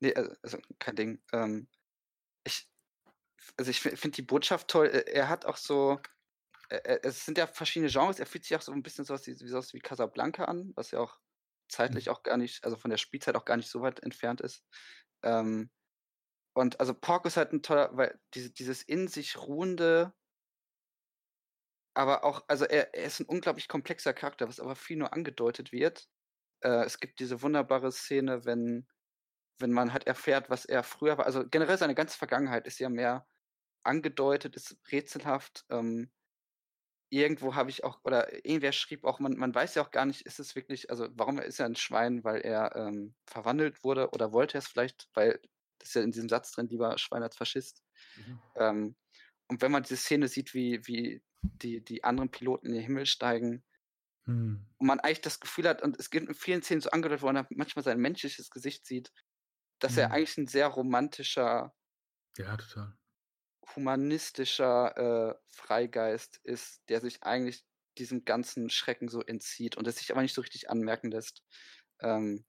Nee, 0.00 0.14
also, 0.14 0.34
also 0.42 0.58
kein 0.78 0.96
Ding. 0.96 1.22
Ähm, 1.32 1.66
ich, 2.44 2.68
also 3.56 3.70
ich 3.70 3.80
finde 3.80 4.10
die 4.10 4.22
Botschaft 4.22 4.68
toll. 4.68 4.88
Er, 4.88 5.08
er 5.08 5.28
hat 5.30 5.46
auch 5.46 5.56
so, 5.56 5.92
äh, 5.92 5.94
äh, 5.94 6.17
es 6.68 7.24
sind 7.24 7.38
ja 7.38 7.46
verschiedene 7.46 7.90
Genres. 7.90 8.20
Er 8.20 8.26
fühlt 8.26 8.44
sich 8.44 8.56
auch 8.56 8.62
so 8.62 8.72
ein 8.72 8.82
bisschen 8.82 9.04
sowas 9.04 9.26
wie, 9.26 9.38
wie, 9.40 9.48
sowas 9.48 9.72
wie 9.72 9.80
Casablanca 9.80 10.44
an, 10.44 10.72
was 10.76 10.90
ja 10.90 11.00
auch 11.00 11.18
zeitlich 11.68 12.10
auch 12.10 12.22
gar 12.22 12.36
nicht, 12.36 12.64
also 12.64 12.76
von 12.76 12.90
der 12.90 12.98
Spielzeit 12.98 13.36
auch 13.36 13.44
gar 13.44 13.56
nicht 13.56 13.70
so 13.70 13.82
weit 13.82 14.00
entfernt 14.00 14.40
ist. 14.40 14.64
Ähm, 15.22 15.70
und 16.54 16.80
also 16.80 16.94
Porco 16.94 17.28
ist 17.28 17.36
halt 17.36 17.52
ein 17.52 17.62
toller, 17.62 17.96
weil 17.96 18.20
diese, 18.34 18.50
dieses 18.50 18.82
in 18.82 19.08
sich 19.08 19.38
ruhende, 19.38 20.14
aber 21.94 22.24
auch, 22.24 22.44
also 22.48 22.64
er, 22.64 22.94
er 22.94 23.04
ist 23.04 23.20
ein 23.20 23.26
unglaublich 23.26 23.68
komplexer 23.68 24.12
Charakter, 24.12 24.48
was 24.48 24.60
aber 24.60 24.76
viel 24.76 24.96
nur 24.96 25.12
angedeutet 25.12 25.72
wird. 25.72 26.08
Äh, 26.60 26.84
es 26.84 27.00
gibt 27.00 27.20
diese 27.20 27.42
wunderbare 27.42 27.92
Szene, 27.92 28.44
wenn 28.44 28.86
wenn 29.58 29.72
man 29.72 29.92
halt 29.92 30.06
erfährt, 30.06 30.50
was 30.50 30.64
er 30.64 30.82
früher 30.82 31.18
war. 31.18 31.26
Also 31.26 31.44
generell 31.48 31.78
seine 31.78 31.94
ganze 31.94 32.16
Vergangenheit 32.16 32.66
ist 32.66 32.78
ja 32.78 32.88
mehr 32.88 33.26
angedeutet, 33.82 34.56
ist 34.56 34.78
rätselhaft. 34.90 35.64
Ähm, 35.70 36.10
irgendwo 37.10 37.54
habe 37.54 37.70
ich 37.70 37.84
auch, 37.84 38.00
oder 38.04 38.32
irgendwer 38.44 38.72
schrieb 38.72 39.04
auch, 39.04 39.20
man, 39.20 39.36
man 39.36 39.54
weiß 39.54 39.74
ja 39.74 39.82
auch 39.82 39.90
gar 39.90 40.06
nicht, 40.06 40.22
ist 40.22 40.40
es 40.40 40.54
wirklich, 40.56 40.90
also 40.90 41.08
warum 41.12 41.38
ist 41.38 41.60
er 41.60 41.66
ein 41.66 41.76
Schwein, 41.76 42.24
weil 42.24 42.40
er 42.42 42.74
ähm, 42.76 43.14
verwandelt 43.26 43.84
wurde 43.84 44.10
oder 44.10 44.32
wollte 44.32 44.58
er 44.58 44.60
es 44.60 44.68
vielleicht, 44.68 45.08
weil 45.14 45.40
das 45.78 45.90
ist 45.90 45.94
ja 45.94 46.02
in 46.02 46.12
diesem 46.12 46.28
Satz 46.28 46.52
drin, 46.52 46.68
lieber 46.68 46.98
Schwein 46.98 47.22
als 47.22 47.36
Faschist. 47.36 47.82
Ähm, 48.56 48.96
und 49.48 49.62
wenn 49.62 49.72
man 49.72 49.82
diese 49.84 49.96
Szene 49.96 50.28
sieht, 50.28 50.54
wie, 50.54 50.80
wie 50.86 51.22
die, 51.62 51.84
die 51.84 52.04
anderen 52.04 52.30
Piloten 52.30 52.68
in 52.68 52.74
den 52.74 52.82
Himmel 52.82 53.06
steigen, 53.06 53.64
Hm. 54.26 54.68
und 54.78 54.86
man 54.86 55.00
eigentlich 55.00 55.20
das 55.22 55.40
Gefühl 55.40 55.68
hat, 55.68 55.82
und 55.82 55.98
es 55.98 56.10
geht 56.10 56.22
in 56.28 56.34
vielen 56.34 56.62
Szenen 56.62 56.80
so 56.80 56.90
angedeutet, 56.90 57.22
wo 57.22 57.32
man 57.32 57.46
manchmal 57.50 57.84
sein 57.84 57.98
menschliches 57.98 58.50
Gesicht 58.50 58.86
sieht, 58.86 59.12
dass 59.80 59.96
er 59.96 60.10
Mhm. 60.10 60.12
eigentlich 60.12 60.38
ein 60.38 60.46
sehr 60.48 60.68
romantischer, 60.68 61.74
Ja, 62.38 62.56
total. 62.56 62.96
Humanistischer 63.76 65.32
äh, 65.32 65.34
Freigeist 65.48 66.40
ist, 66.44 66.82
der 66.88 67.00
sich 67.00 67.22
eigentlich 67.22 67.64
diesem 67.98 68.24
ganzen 68.24 68.70
Schrecken 68.70 69.08
so 69.08 69.22
entzieht 69.22 69.76
und 69.76 69.86
es 69.86 69.96
sich 69.98 70.10
aber 70.12 70.22
nicht 70.22 70.34
so 70.34 70.40
richtig 70.40 70.70
anmerken 70.70 71.10
lässt. 71.10 71.42
Ähm, 72.00 72.46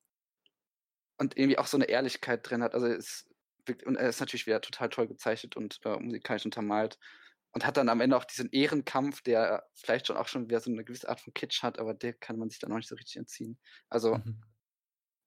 und 1.17 1.37
irgendwie 1.37 1.57
auch 1.57 1.67
so 1.67 1.77
eine 1.77 1.85
Ehrlichkeit 1.85 2.49
drin 2.49 2.63
hat. 2.63 2.73
Also 2.73 2.87
es 2.87 3.25
und 3.85 3.97
er 3.97 4.09
ist 4.09 4.19
natürlich 4.19 4.47
wieder 4.47 4.61
total 4.61 4.89
toll 4.89 5.07
gezeichnet 5.07 5.55
und 5.55 5.79
äh, 5.85 5.99
musikalisch 5.99 6.45
untermalt. 6.45 6.97
Und 7.51 7.65
hat 7.65 7.77
dann 7.77 7.89
am 7.89 8.01
Ende 8.01 8.15
auch 8.17 8.25
diesen 8.25 8.49
Ehrenkampf, 8.51 9.21
der 9.21 9.67
vielleicht 9.75 10.07
schon 10.07 10.17
auch 10.17 10.27
schon 10.27 10.49
wieder 10.49 10.59
so 10.59 10.71
eine 10.71 10.83
gewisse 10.83 11.09
Art 11.09 11.19
von 11.19 11.33
Kitsch 11.33 11.61
hat, 11.63 11.79
aber 11.79 11.93
der 11.93 12.13
kann 12.13 12.37
man 12.37 12.49
sich 12.49 12.59
dann 12.59 12.69
noch 12.69 12.77
nicht 12.77 12.89
so 12.89 12.95
richtig 12.95 13.17
entziehen. 13.17 13.59
Also 13.89 14.17
Mhm. 14.17 14.43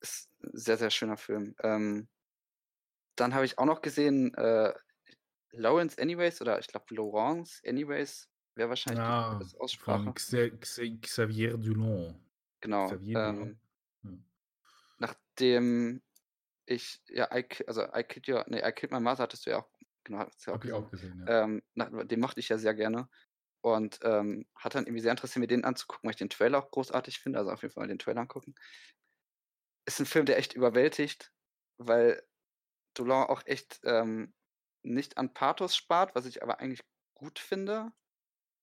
ist 0.00 0.30
ein 0.42 0.50
sehr, 0.52 0.76
sehr 0.78 0.90
schöner 0.90 1.16
Film. 1.16 1.54
Ähm, 1.62 2.08
dann 3.16 3.34
habe 3.34 3.44
ich 3.44 3.58
auch 3.58 3.64
noch 3.66 3.82
gesehen, 3.82 4.34
äh, 4.34 4.72
Lawrence 5.52 6.00
Anyways 6.00 6.40
oder 6.40 6.58
ich 6.58 6.66
glaube 6.66 6.94
Laurence 6.94 7.60
Anyways 7.66 8.28
wäre 8.54 8.68
wahrscheinlich 8.68 8.98
Ja, 8.98 9.38
die 9.38 9.58
Aussprache. 9.60 10.04
von 10.04 10.14
Xa 10.14 10.48
Xa 10.50 10.82
Xavier 11.00 11.56
Dulon. 11.56 12.20
Genau. 12.60 12.86
Xavier 12.88 13.14
Dulon. 13.32 13.60
Ähm, 14.04 14.24
nachdem 14.98 16.02
ich, 16.66 17.02
ja, 17.08 17.28
I, 17.36 17.46
also 17.66 17.82
I 17.94 18.04
Kid 18.04 18.28
Your, 18.28 18.44
nee, 18.48 18.62
I 18.66 18.72
Kid 18.72 18.90
My 18.92 19.00
Mother 19.00 19.24
hattest 19.24 19.46
du 19.46 19.50
ja 19.50 19.58
auch, 19.60 19.70
genau, 20.04 20.18
hattest 20.18 20.46
du 20.46 20.50
ja 20.50 20.56
auch 20.56 20.60
gesehen. 20.60 20.76
auch 20.76 20.90
gesehen, 20.90 21.24
ja. 21.26 21.44
Ähm, 21.44 21.62
nach, 21.74 21.90
den 22.06 22.20
mochte 22.20 22.40
ich 22.40 22.48
ja 22.48 22.58
sehr 22.58 22.74
gerne. 22.74 23.08
Und 23.64 24.00
ähm, 24.02 24.46
hat 24.56 24.74
dann 24.74 24.86
irgendwie 24.86 25.00
sehr 25.02 25.12
interessiert, 25.12 25.40
mir 25.40 25.46
den 25.46 25.64
anzugucken, 25.64 26.06
weil 26.08 26.12
ich 26.12 26.16
den 26.18 26.30
Trailer 26.30 26.58
auch 26.58 26.70
großartig 26.70 27.20
finde. 27.20 27.38
Also 27.38 27.52
auf 27.52 27.62
jeden 27.62 27.72
Fall 27.72 27.82
mal 27.84 27.88
den 27.88 27.98
Trailer 27.98 28.22
angucken. 28.22 28.54
Ist 29.86 30.00
ein 30.00 30.06
Film, 30.06 30.26
der 30.26 30.38
echt 30.38 30.54
überwältigt, 30.54 31.32
weil 31.78 32.22
Dolan 32.94 33.28
auch 33.28 33.42
echt 33.46 33.80
ähm, 33.84 34.34
nicht 34.82 35.18
an 35.18 35.34
Pathos 35.34 35.76
spart, 35.76 36.14
was 36.14 36.26
ich 36.26 36.42
aber 36.42 36.60
eigentlich 36.60 36.82
gut 37.14 37.38
finde. 37.38 37.92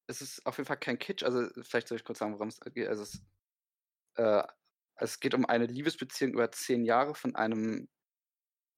Es 0.07 0.21
ist 0.21 0.45
auf 0.45 0.57
jeden 0.57 0.67
Fall 0.67 0.79
kein 0.79 0.99
Kitsch. 0.99 1.23
Also 1.23 1.47
vielleicht 1.63 1.87
soll 1.87 1.97
ich 1.97 2.03
kurz 2.03 2.19
sagen, 2.19 2.33
worum 2.33 2.49
es 2.49 2.59
geht. 2.59 2.87
Also 2.87 3.03
es, 3.03 3.21
äh, 4.15 4.43
es 4.97 5.19
geht 5.19 5.33
um 5.33 5.45
eine 5.45 5.65
Liebesbeziehung 5.65 6.33
über 6.33 6.51
zehn 6.51 6.83
Jahre 6.85 7.15
von 7.15 7.35
einem 7.35 7.89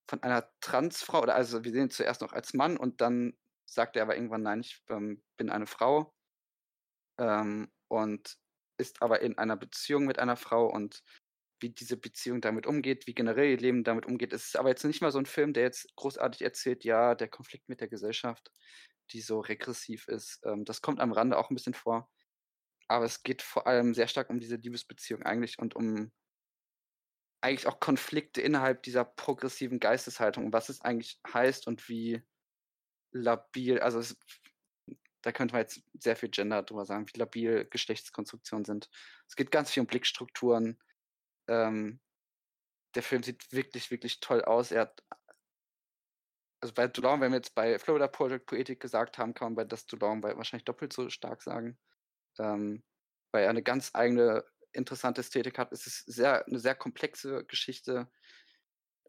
von 0.08 0.22
einer 0.22 0.50
Transfrau, 0.60 1.22
oder 1.22 1.34
also 1.34 1.64
wir 1.64 1.72
sehen 1.72 1.84
ihn 1.84 1.90
zuerst 1.90 2.20
noch 2.20 2.32
als 2.32 2.54
Mann 2.54 2.76
und 2.76 3.00
dann 3.00 3.34
sagt 3.66 3.96
er 3.96 4.02
aber 4.02 4.16
irgendwann, 4.16 4.42
nein, 4.42 4.60
ich 4.60 4.82
ähm, 4.88 5.22
bin 5.38 5.48
eine 5.48 5.66
Frau 5.66 6.12
ähm, 7.18 7.70
und 7.88 8.36
ist 8.78 9.00
aber 9.00 9.20
in 9.22 9.38
einer 9.38 9.56
Beziehung 9.56 10.04
mit 10.04 10.18
einer 10.18 10.36
Frau 10.36 10.66
und 10.66 11.02
wie 11.62 11.70
diese 11.70 11.96
Beziehung 11.96 12.40
damit 12.40 12.66
umgeht, 12.66 13.06
wie 13.06 13.14
generell 13.14 13.50
ihr 13.50 13.58
Leben 13.58 13.84
damit 13.84 14.06
umgeht. 14.06 14.32
Es 14.32 14.46
ist 14.48 14.56
aber 14.56 14.68
jetzt 14.68 14.84
nicht 14.84 15.00
mal 15.00 15.12
so 15.12 15.18
ein 15.18 15.26
Film, 15.26 15.52
der 15.52 15.64
jetzt 15.64 15.94
großartig 15.96 16.42
erzählt, 16.42 16.84
ja, 16.84 17.14
der 17.14 17.28
Konflikt 17.28 17.68
mit 17.68 17.80
der 17.80 17.88
Gesellschaft, 17.88 18.50
die 19.10 19.20
so 19.20 19.40
regressiv 19.40 20.08
ist. 20.08 20.40
Ähm, 20.44 20.64
das 20.64 20.82
kommt 20.82 21.00
am 21.00 21.12
Rande 21.12 21.38
auch 21.38 21.50
ein 21.50 21.54
bisschen 21.54 21.74
vor. 21.74 22.10
Aber 22.88 23.04
es 23.04 23.22
geht 23.22 23.42
vor 23.42 23.66
allem 23.66 23.94
sehr 23.94 24.08
stark 24.08 24.28
um 24.28 24.40
diese 24.40 24.56
Liebesbeziehung 24.56 25.22
eigentlich 25.22 25.58
und 25.58 25.74
um 25.76 26.12
eigentlich 27.40 27.66
auch 27.66 27.80
Konflikte 27.80 28.40
innerhalb 28.40 28.82
dieser 28.82 29.04
progressiven 29.04 29.80
Geisteshaltung, 29.80 30.52
was 30.52 30.68
es 30.68 30.80
eigentlich 30.80 31.20
heißt 31.32 31.66
und 31.66 31.88
wie 31.88 32.22
labil, 33.12 33.80
also 33.80 33.98
es, 33.98 34.16
da 35.22 35.32
könnte 35.32 35.54
man 35.54 35.62
jetzt 35.62 35.82
sehr 35.94 36.16
viel 36.16 36.30
Gender 36.30 36.62
drüber 36.62 36.86
sagen, 36.86 37.06
wie 37.12 37.18
labil 37.18 37.66
Geschlechtskonstruktionen 37.68 38.64
sind. 38.64 38.88
Es 39.28 39.36
geht 39.36 39.50
ganz 39.50 39.70
viel 39.70 39.80
um 39.80 39.86
Blickstrukturen. 39.86 40.78
Ähm, 41.52 42.00
der 42.94 43.02
Film 43.02 43.22
sieht 43.22 43.52
wirklich, 43.52 43.90
wirklich 43.90 44.20
toll 44.20 44.42
aus. 44.42 44.70
Er 44.70 44.82
hat, 44.82 45.02
also 46.60 46.74
bei 46.74 46.86
Dulon, 46.88 47.20
wenn 47.20 47.32
wir 47.32 47.38
jetzt 47.38 47.54
bei 47.54 47.78
Florida 47.78 48.08
Project 48.08 48.46
Poetic 48.46 48.80
gesagt 48.80 49.18
haben, 49.18 49.34
kann 49.34 49.48
man 49.48 49.54
bei 49.56 49.64
das 49.64 49.86
Dulon 49.86 50.20
bei 50.20 50.36
wahrscheinlich 50.36 50.64
doppelt 50.64 50.92
so 50.92 51.10
stark 51.10 51.42
sagen. 51.42 51.78
Ähm, 52.38 52.82
weil 53.32 53.44
er 53.44 53.50
eine 53.50 53.62
ganz 53.62 53.90
eigene 53.94 54.44
interessante 54.72 55.20
Ästhetik 55.20 55.58
hat. 55.58 55.72
Es 55.72 55.86
ist 55.86 56.04
sehr, 56.06 56.46
eine 56.46 56.58
sehr 56.58 56.74
komplexe 56.74 57.44
Geschichte, 57.44 58.10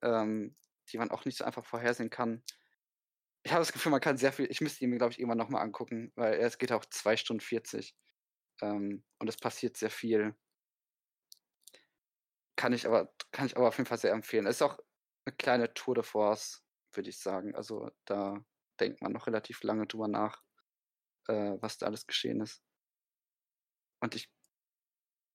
ähm, 0.02 0.58
die 0.90 0.98
man 0.98 1.12
auch 1.12 1.26
nicht 1.26 1.38
so 1.38 1.46
einfach 1.46 1.66
vorhersehen 1.66 2.10
kann. 2.10 2.44
Ich 3.46 3.52
habe 3.52 3.62
das 3.62 3.74
Gefühl, 3.74 3.92
man 3.92 4.02
kann 4.02 4.18
sehr 4.18 4.34
viel, 4.34 4.50
ich 4.50 4.62
müsste 4.62 4.84
ihn 4.84 4.90
mir, 4.90 4.98
glaube 4.98 5.12
ich, 5.14 5.20
irgendwann 5.20 5.38
nochmal 5.38 5.62
angucken, 5.64 6.12
weil 6.16 6.36
es 6.36 6.58
geht 6.58 6.72
auch 6.72 6.86
2 6.86 7.18
Stunden 7.18 7.42
40. 7.42 7.96
Ähm, 8.62 9.04
und 9.20 9.28
es 9.30 9.38
passiert 9.38 9.78
sehr 9.78 9.90
viel. 9.90 10.36
Kann 12.64 12.72
ich 12.72 12.88
aber, 12.88 13.14
kann 13.34 13.46
ich 13.46 13.58
aber 13.58 13.68
auf 13.68 13.76
jeden 13.78 13.90
Fall 13.90 13.98
sehr 13.98 14.14
empfehlen. 14.14 14.48
Es 14.48 14.56
ist 14.56 14.62
auch 14.62 14.80
eine 15.26 15.36
kleine 15.36 15.74
Tour 15.74 15.96
de 15.96 16.04
Force, 16.06 16.64
würde 16.94 17.10
ich 17.10 17.20
sagen. 17.20 17.54
Also 17.56 17.92
da 18.06 18.42
denkt 18.80 19.02
man 19.02 19.12
noch 19.12 19.28
relativ 19.28 19.64
lange 19.64 19.86
drüber 19.86 20.08
nach, 20.08 20.42
äh, 21.28 21.58
was 21.60 21.78
da 21.78 21.88
alles 21.88 22.08
geschehen 22.08 22.40
ist. 22.40 22.64
Und 24.00 24.16
ich 24.16 24.32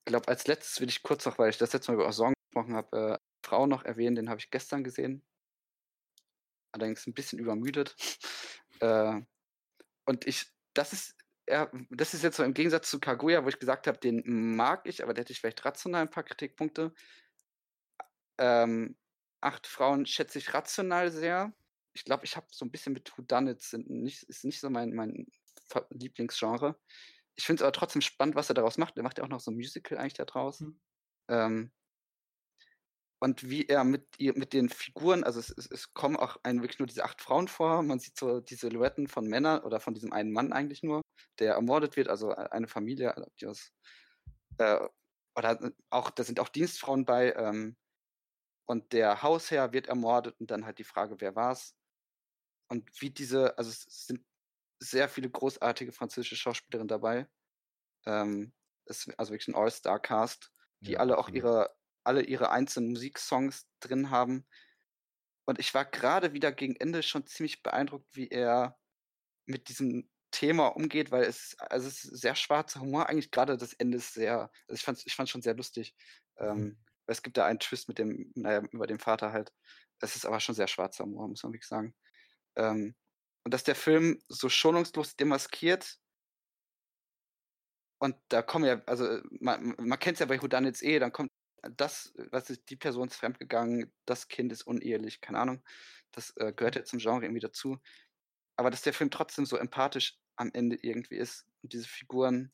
glaube, 0.06 0.26
als 0.28 0.46
letztes 0.46 0.80
will 0.80 0.88
ich 0.88 1.02
kurz 1.02 1.26
noch, 1.26 1.36
weil 1.36 1.50
ich 1.50 1.58
das 1.58 1.74
letzte 1.74 1.92
Mal 1.92 2.00
über 2.00 2.10
Song 2.12 2.32
gesprochen 2.46 2.74
habe, 2.74 2.96
äh, 2.96 3.18
Frau 3.44 3.66
noch 3.66 3.84
erwähnen, 3.84 4.16
den 4.16 4.30
habe 4.30 4.40
ich 4.40 4.48
gestern 4.48 4.82
gesehen. 4.82 5.22
Allerdings 6.72 7.06
ein 7.06 7.12
bisschen 7.12 7.38
übermüdet. 7.38 7.94
äh, 8.80 9.20
und 10.06 10.26
ich, 10.26 10.50
das 10.72 10.94
ist, 10.94 11.14
ja, 11.48 11.70
das 11.90 12.14
ist 12.14 12.22
jetzt 12.22 12.36
so 12.36 12.44
im 12.44 12.54
Gegensatz 12.54 12.90
zu 12.90 13.00
Kaguya, 13.00 13.44
wo 13.44 13.48
ich 13.48 13.58
gesagt 13.58 13.86
habe, 13.86 13.98
den 13.98 14.22
mag 14.56 14.86
ich, 14.86 15.02
aber 15.02 15.14
da 15.14 15.20
hätte 15.20 15.32
ich 15.32 15.40
vielleicht 15.40 15.64
rational 15.64 16.02
ein 16.02 16.10
paar 16.10 16.24
Kritikpunkte. 16.24 16.92
Ähm, 18.38 18.96
acht 19.40 19.66
Frauen 19.66 20.06
schätze 20.06 20.38
ich 20.38 20.54
rational 20.54 21.10
sehr. 21.10 21.52
Ich 21.94 22.04
glaube, 22.04 22.24
ich 22.24 22.36
habe 22.36 22.46
so 22.50 22.64
ein 22.64 22.70
bisschen 22.70 22.92
mit 22.92 23.16
Whodunits, 23.16 23.72
nicht, 23.72 24.24
ist 24.24 24.44
nicht 24.44 24.60
so 24.60 24.70
mein, 24.70 24.94
mein 24.94 25.26
Lieblingsgenre. 25.90 26.78
Ich 27.34 27.44
finde 27.46 27.62
es 27.62 27.62
aber 27.62 27.72
trotzdem 27.72 28.02
spannend, 28.02 28.34
was 28.36 28.50
er 28.50 28.54
daraus 28.54 28.78
macht. 28.78 28.96
Er 28.96 29.02
macht 29.02 29.18
ja 29.18 29.24
auch 29.24 29.28
noch 29.28 29.40
so 29.40 29.50
ein 29.50 29.56
Musical 29.56 29.98
eigentlich 29.98 30.14
da 30.14 30.24
draus. 30.24 30.60
Hm. 30.60 30.80
Ähm, 31.28 31.72
und 33.20 33.48
wie 33.48 33.66
er 33.66 33.84
mit, 33.84 34.06
ihr, 34.18 34.36
mit 34.36 34.52
den 34.52 34.68
Figuren, 34.68 35.24
also 35.24 35.40
es, 35.40 35.50
es, 35.50 35.68
es 35.70 35.92
kommen 35.92 36.16
auch 36.16 36.36
ein, 36.44 36.62
wirklich 36.62 36.78
nur 36.78 36.86
diese 36.86 37.04
acht 37.04 37.20
Frauen 37.20 37.48
vor, 37.48 37.82
man 37.82 37.98
sieht 37.98 38.16
so 38.16 38.40
die 38.40 38.54
Silhouetten 38.54 39.08
von 39.08 39.26
Männern 39.26 39.62
oder 39.64 39.80
von 39.80 39.94
diesem 39.94 40.12
einen 40.12 40.32
Mann 40.32 40.52
eigentlich 40.52 40.82
nur, 40.84 41.02
der 41.38 41.54
ermordet 41.54 41.96
wird, 41.96 42.08
also 42.08 42.30
eine 42.32 42.68
Familie, 42.68 43.14
die 43.40 43.46
aus, 43.46 43.72
äh, 44.58 44.78
oder 45.36 45.72
auch, 45.90 46.10
da 46.10 46.24
sind 46.24 46.40
auch 46.40 46.48
Dienstfrauen 46.48 47.04
bei, 47.04 47.32
ähm, 47.34 47.76
und 48.66 48.92
der 48.92 49.22
Hausherr 49.22 49.72
wird 49.72 49.86
ermordet 49.88 50.38
und 50.40 50.50
dann 50.50 50.66
halt 50.66 50.78
die 50.78 50.84
Frage, 50.84 51.20
wer 51.20 51.34
war's? 51.34 51.74
Und 52.70 52.90
wie 53.00 53.10
diese, 53.10 53.56
also 53.56 53.70
es 53.70 53.84
sind 54.06 54.24
sehr 54.80 55.08
viele 55.08 55.30
großartige 55.30 55.92
französische 55.92 56.36
Schauspielerinnen 56.36 56.88
dabei. 56.88 57.28
Ähm, 58.06 58.52
es, 58.84 59.08
also 59.16 59.32
wirklich 59.32 59.48
ein 59.48 59.54
All-Star-Cast, 59.54 60.52
die 60.86 60.92
Ja, 60.92 61.00
alle 61.00 61.18
auch 61.18 61.30
ihre, 61.30 61.74
alle 62.04 62.22
ihre 62.22 62.50
einzelnen 62.50 62.90
Musiksongs 62.90 63.68
drin 63.80 64.10
haben. 64.10 64.46
Und 65.46 65.58
ich 65.58 65.72
war 65.72 65.86
gerade 65.86 66.34
wieder 66.34 66.52
gegen 66.52 66.76
Ende 66.76 67.02
schon 67.02 67.26
ziemlich 67.26 67.62
beeindruckt, 67.62 68.14
wie 68.14 68.28
er 68.28 68.78
mit 69.46 69.68
diesem 69.70 70.10
Thema 70.30 70.68
umgeht, 70.68 71.10
weil 71.10 71.24
es, 71.24 71.56
also 71.58 71.88
es 71.88 72.04
ist 72.04 72.20
sehr 72.20 72.34
schwarzer 72.34 72.80
Humor. 72.80 73.08
Eigentlich 73.08 73.30
gerade 73.30 73.56
das 73.56 73.72
Ende 73.74 73.98
ist 73.98 74.14
sehr, 74.14 74.50
also 74.68 74.74
ich 74.74 74.82
fand 74.82 75.02
ich 75.04 75.14
fand's 75.14 75.30
schon 75.30 75.42
sehr 75.42 75.54
lustig. 75.54 75.94
Ähm, 76.38 76.78
weil 77.06 77.14
es 77.14 77.22
gibt 77.22 77.36
da 77.38 77.46
einen 77.46 77.58
Twist 77.58 77.88
mit 77.88 77.98
dem, 77.98 78.32
naja, 78.34 78.62
über 78.70 78.86
den 78.86 78.98
Vater 78.98 79.32
halt. 79.32 79.52
Es 80.00 80.14
ist 80.14 80.26
aber 80.26 80.40
schon 80.40 80.54
sehr 80.54 80.68
schwarzer 80.68 81.04
Humor, 81.04 81.28
muss 81.28 81.42
man 81.42 81.52
wirklich 81.52 81.68
sagen. 81.68 81.94
Ähm, 82.56 82.94
und 83.44 83.54
dass 83.54 83.64
der 83.64 83.74
Film 83.74 84.20
so 84.28 84.48
schonungslos 84.48 85.16
demaskiert. 85.16 85.98
Und 87.98 88.14
da 88.28 88.42
kommen 88.42 88.66
ja, 88.66 88.82
also 88.84 89.06
äh, 89.06 89.22
man, 89.40 89.74
man 89.78 89.98
kennt 89.98 90.16
es 90.16 90.20
ja 90.20 90.26
bei 90.26 90.40
Whodunits 90.40 90.82
eh, 90.82 90.98
dann 90.98 91.12
kommt 91.12 91.32
das, 91.76 92.12
was 92.30 92.50
ist, 92.50 92.70
die 92.70 92.76
Person 92.76 93.08
ist 93.08 93.16
fremdgegangen, 93.16 93.92
das 94.04 94.28
Kind 94.28 94.52
ist 94.52 94.62
unehelich, 94.62 95.20
keine 95.20 95.40
Ahnung. 95.40 95.64
Das 96.12 96.36
äh, 96.36 96.52
gehört 96.52 96.76
ja 96.76 96.84
zum 96.84 96.98
Genre 96.98 97.24
irgendwie 97.24 97.40
dazu. 97.40 97.78
Aber 98.58 98.70
dass 98.70 98.82
der 98.82 98.92
Film 98.92 99.10
trotzdem 99.10 99.46
so 99.46 99.56
empathisch 99.56 100.18
am 100.34 100.50
Ende 100.52 100.76
irgendwie 100.82 101.14
ist 101.14 101.46
und 101.62 101.72
diese 101.72 101.86
Figuren, 101.86 102.52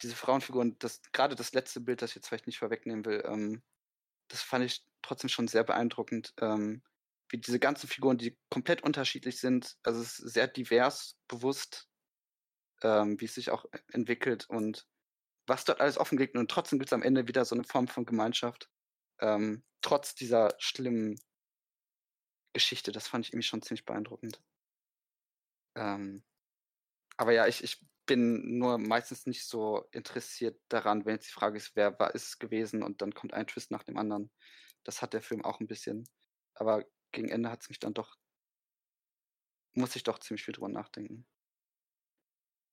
diese 0.00 0.14
Frauenfiguren, 0.14 0.78
das 0.78 1.02
gerade 1.10 1.34
das 1.34 1.54
letzte 1.54 1.80
Bild, 1.80 2.02
das 2.02 2.10
ich 2.10 2.16
jetzt 2.16 2.28
vielleicht 2.28 2.46
nicht 2.46 2.60
vorwegnehmen 2.60 3.04
will, 3.04 3.24
ähm, 3.26 3.62
das 4.28 4.42
fand 4.42 4.64
ich 4.64 4.84
trotzdem 5.02 5.28
schon 5.28 5.48
sehr 5.48 5.64
beeindruckend, 5.64 6.34
ähm, 6.40 6.82
wie 7.30 7.38
diese 7.38 7.58
ganzen 7.58 7.88
Figuren, 7.88 8.16
die 8.16 8.38
komplett 8.48 8.84
unterschiedlich 8.84 9.40
sind, 9.40 9.76
also 9.82 10.00
es 10.00 10.20
ist 10.20 10.34
sehr 10.34 10.46
divers, 10.46 11.16
bewusst, 11.26 11.88
ähm, 12.82 13.20
wie 13.20 13.24
es 13.24 13.34
sich 13.34 13.50
auch 13.50 13.64
e 13.64 13.78
entwickelt 13.92 14.48
und 14.48 14.86
was 15.48 15.64
dort 15.64 15.80
alles 15.80 15.98
offengelegt 15.98 16.36
und 16.36 16.48
trotzdem 16.48 16.78
gibt 16.78 16.90
es 16.90 16.92
am 16.92 17.02
Ende 17.02 17.26
wieder 17.26 17.44
so 17.44 17.56
eine 17.56 17.64
Form 17.64 17.88
von 17.88 18.06
Gemeinschaft, 18.06 18.70
ähm, 19.18 19.64
trotz 19.82 20.14
dieser 20.14 20.54
schlimmen 20.58 21.18
Geschichte. 22.54 22.92
Das 22.92 23.08
fand 23.08 23.26
ich 23.26 23.32
irgendwie 23.32 23.46
schon 23.46 23.62
ziemlich 23.62 23.84
beeindruckend. 23.86 24.40
Ähm, 25.76 26.22
aber 27.16 27.32
ja, 27.32 27.48
ich 27.48 27.64
ich 27.64 27.86
bin 28.06 28.58
nur 28.58 28.78
meistens 28.78 29.26
nicht 29.26 29.46
so 29.46 29.86
interessiert 29.92 30.60
daran, 30.68 31.06
wenn 31.06 31.14
jetzt 31.16 31.28
die 31.28 31.32
Frage 31.34 31.58
ist: 31.58 31.76
„Wer 31.76 31.98
war 32.00 32.14
es 32.14 32.38
gewesen?“ 32.38 32.82
und 32.82 33.02
dann 33.02 33.14
kommt 33.14 33.34
ein 33.34 33.46
Twist 33.46 33.70
nach 33.72 33.84
dem 33.84 33.98
anderen. 33.98 34.32
Das 34.84 35.02
hat 35.02 35.14
der 35.14 35.22
Film 35.22 35.44
auch 35.44 35.60
'n 35.60 35.68
bisschen. 35.68 36.08
Aber 36.54 36.84
gegen 37.12 37.30
Ende 37.30 37.50
hat's 37.50 37.68
mich 37.70 37.80
dann 37.80 37.94
doch 37.94 38.16
musste 39.76 39.96
ich 39.98 40.02
doch 40.04 40.18
ziemlich 40.18 40.44
viel 40.44 40.52
drüber 40.54 40.68
nachdenken. 40.68 41.26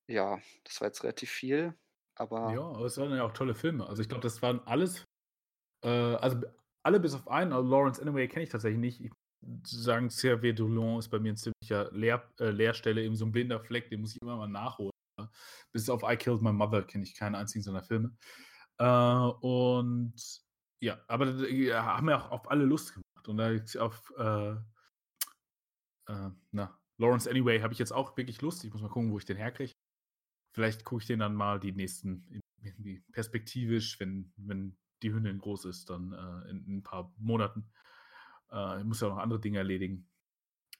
Ja, 0.10 0.40
das 0.64 0.82
war 0.82 0.88
jetzt 0.88 1.04
relativ 1.04 1.32
viel, 1.32 1.78
aber 2.16 2.54
Ja, 2.54 2.62
aber 2.62 2.86
es 2.86 2.98
waren 2.98 3.12
ja 3.16 3.24
auch 3.26 3.32
tolle 3.32 3.56
Filme. 3.56 3.88
Also, 3.88 4.02
ich 4.02 4.10
glaube, 4.10 4.22
das 4.22 4.42
waren 4.42 4.60
alles 4.68 5.06
äh, 5.84 5.90
also, 5.90 6.42
alle 6.84 7.00
bis 7.00 7.16
auf 7.16 7.28
einen, 7.30 7.54
also, 7.54 7.70
Lawrence 7.70 8.02
Anyway 8.02 8.28
kenne 8.28 8.44
ich 8.44 8.50
tatsächlich 8.52 8.80
nicht. 8.80 9.02
Ich 9.02 9.12
sagen, 9.66 10.10
Cerveau 10.10 10.48
d'Olon 10.54 11.00
ist 11.00 11.10
bei 11.10 11.20
mir 11.20 11.32
'n 11.34 11.38
ziemlicher 11.38 11.92
Leer 11.94 12.30
äh, 12.40 12.52
Leerstelle, 12.52 13.04
eben 13.04 13.16
so 13.16 13.26
'n 13.26 13.32
blinder 13.32 13.60
Fleck, 13.60 13.90
den 13.90 14.02
muss 14.02 14.16
ich 14.16 14.22
immer 14.22 14.38
mal 14.38 14.48
nachholen? 14.48 14.92
Bis 15.74 15.90
auf 15.90 16.04
I 16.04 16.18
Killed 16.18 16.42
My 16.44 16.54
Mother 16.54 16.84
kenne 16.84 17.04
ich 17.06 17.16
keinen 17.16 17.36
einzigen 17.36 17.64
seiner 17.64 17.84
Filme. 17.84 18.16
Äh, 18.80 18.86
und 18.88 20.16
ja, 20.82 21.00
aber 21.08 21.28
ja, 21.50 21.86
haben 21.86 22.08
mir 22.08 22.18
auch 22.18 22.32
auf 22.32 22.52
alle 22.52 22.66
Lust 22.66 22.94
gemacht. 22.96 23.28
Und 23.30 23.38
da 23.38 23.52
auf, 23.84 24.14
äh 24.18 24.58
äh, 26.08 26.30
na, 26.52 26.80
Lawrence 26.98 27.30
Anyway 27.30 27.60
habe 27.62 27.74
ich 27.74 27.80
jetzt 27.80 27.92
auch 27.94 28.16
wirklich 28.18 28.42
Lust. 28.42 28.64
Ich 28.64 28.72
muss 28.74 28.82
mal 28.82 28.90
gucken, 28.90 29.12
wo 29.12 29.18
ich 29.18 29.26
den 29.26 29.38
herkriege. 29.38 29.74
Vielleicht 30.56 30.86
gucke 30.86 31.04
ich 31.04 31.08
den 31.08 31.20
dann 31.20 31.36
mal 31.36 31.60
die 31.60 31.74
nächsten 31.74 32.28
in 32.30 32.42
irgendwie 32.64 33.02
perspektivisch, 33.14 34.00
wenn 34.00 34.34
wenn 34.38 34.78
die 35.04 35.14
Hündin 35.14 35.40
groß 35.40 35.66
ist, 35.66 35.90
dann, 35.92 36.14
äh, 36.14 36.50
in 36.52 36.66
'n 36.80 36.84
paar 36.84 37.14
Monaten. 37.18 37.72
Äh, 38.52 38.80
ich 38.80 38.86
muss 38.86 39.02
ja 39.02 39.10
noch 39.10 39.18
andere 39.18 39.40
Dinge 39.40 39.58
erledigen, 39.60 40.08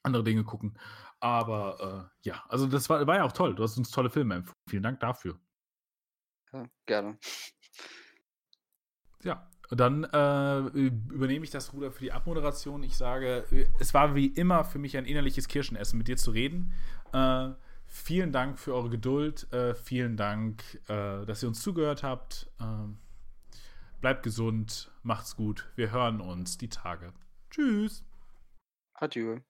andere 0.02 0.24
Dinge 0.24 0.44
gucken. 0.44 0.78
Aber, 1.20 2.10
äh, 2.12 2.28
ja, 2.28 2.44
also, 2.48 2.66
das 2.66 2.88
war 2.90 3.06
war 3.06 3.16
ja 3.16 3.24
auch 3.24 3.32
toll. 3.32 3.54
Du 3.54 3.62
hast 3.62 3.78
uns 3.78 3.90
tolle 3.90 4.10
Filme 4.10 4.36
empfohlen. 4.36 4.54
Vielen 4.68 4.82
Dank 4.82 5.00
dafür. 5.00 5.38
Ja, 6.52 6.66
gerne. 6.86 7.18
Ja, 9.22 9.50
dann, 9.70 10.04
äh, 10.04 10.58
übernehme 10.60 11.44
ich 11.44 11.50
das 11.50 11.72
Ruder 11.72 11.90
für 11.90 12.04
die 12.04 12.12
Abmoderation. 12.12 12.82
Ich 12.82 12.96
sage, 12.96 13.44
es 13.80 13.94
war 13.94 14.14
wie 14.14 14.26
immer 14.26 14.64
für 14.64 14.78
mich 14.78 14.96
ein 14.96 15.06
innerliches 15.06 15.48
Kirschenessen, 15.48 15.98
mit 15.98 16.08
dir 16.08 16.16
zu 16.16 16.30
reden. 16.30 16.72
Äh, 17.12 17.50
vielen 17.86 18.30
Dank 18.30 18.58
für 18.58 18.74
eure 18.74 18.90
Geduld. 18.90 19.52
Äh, 19.52 19.74
vielen 19.74 20.16
Dank, 20.16 20.62
äh, 20.88 21.24
dass 21.26 21.42
ihr 21.42 21.48
uns 21.48 21.62
zugehört 21.62 22.02
habt. 22.04 22.48
Ähm, 22.60 22.98
bleibt 24.00 24.22
gesund, 24.22 24.92
macht's 25.02 25.34
gut. 25.34 25.68
Wir 25.74 25.90
hören 25.90 26.20
uns 26.20 26.58
die 26.58 26.68
Tage. 26.68 27.12
Tschüss. 27.56 28.04
Adieu. 28.94 29.40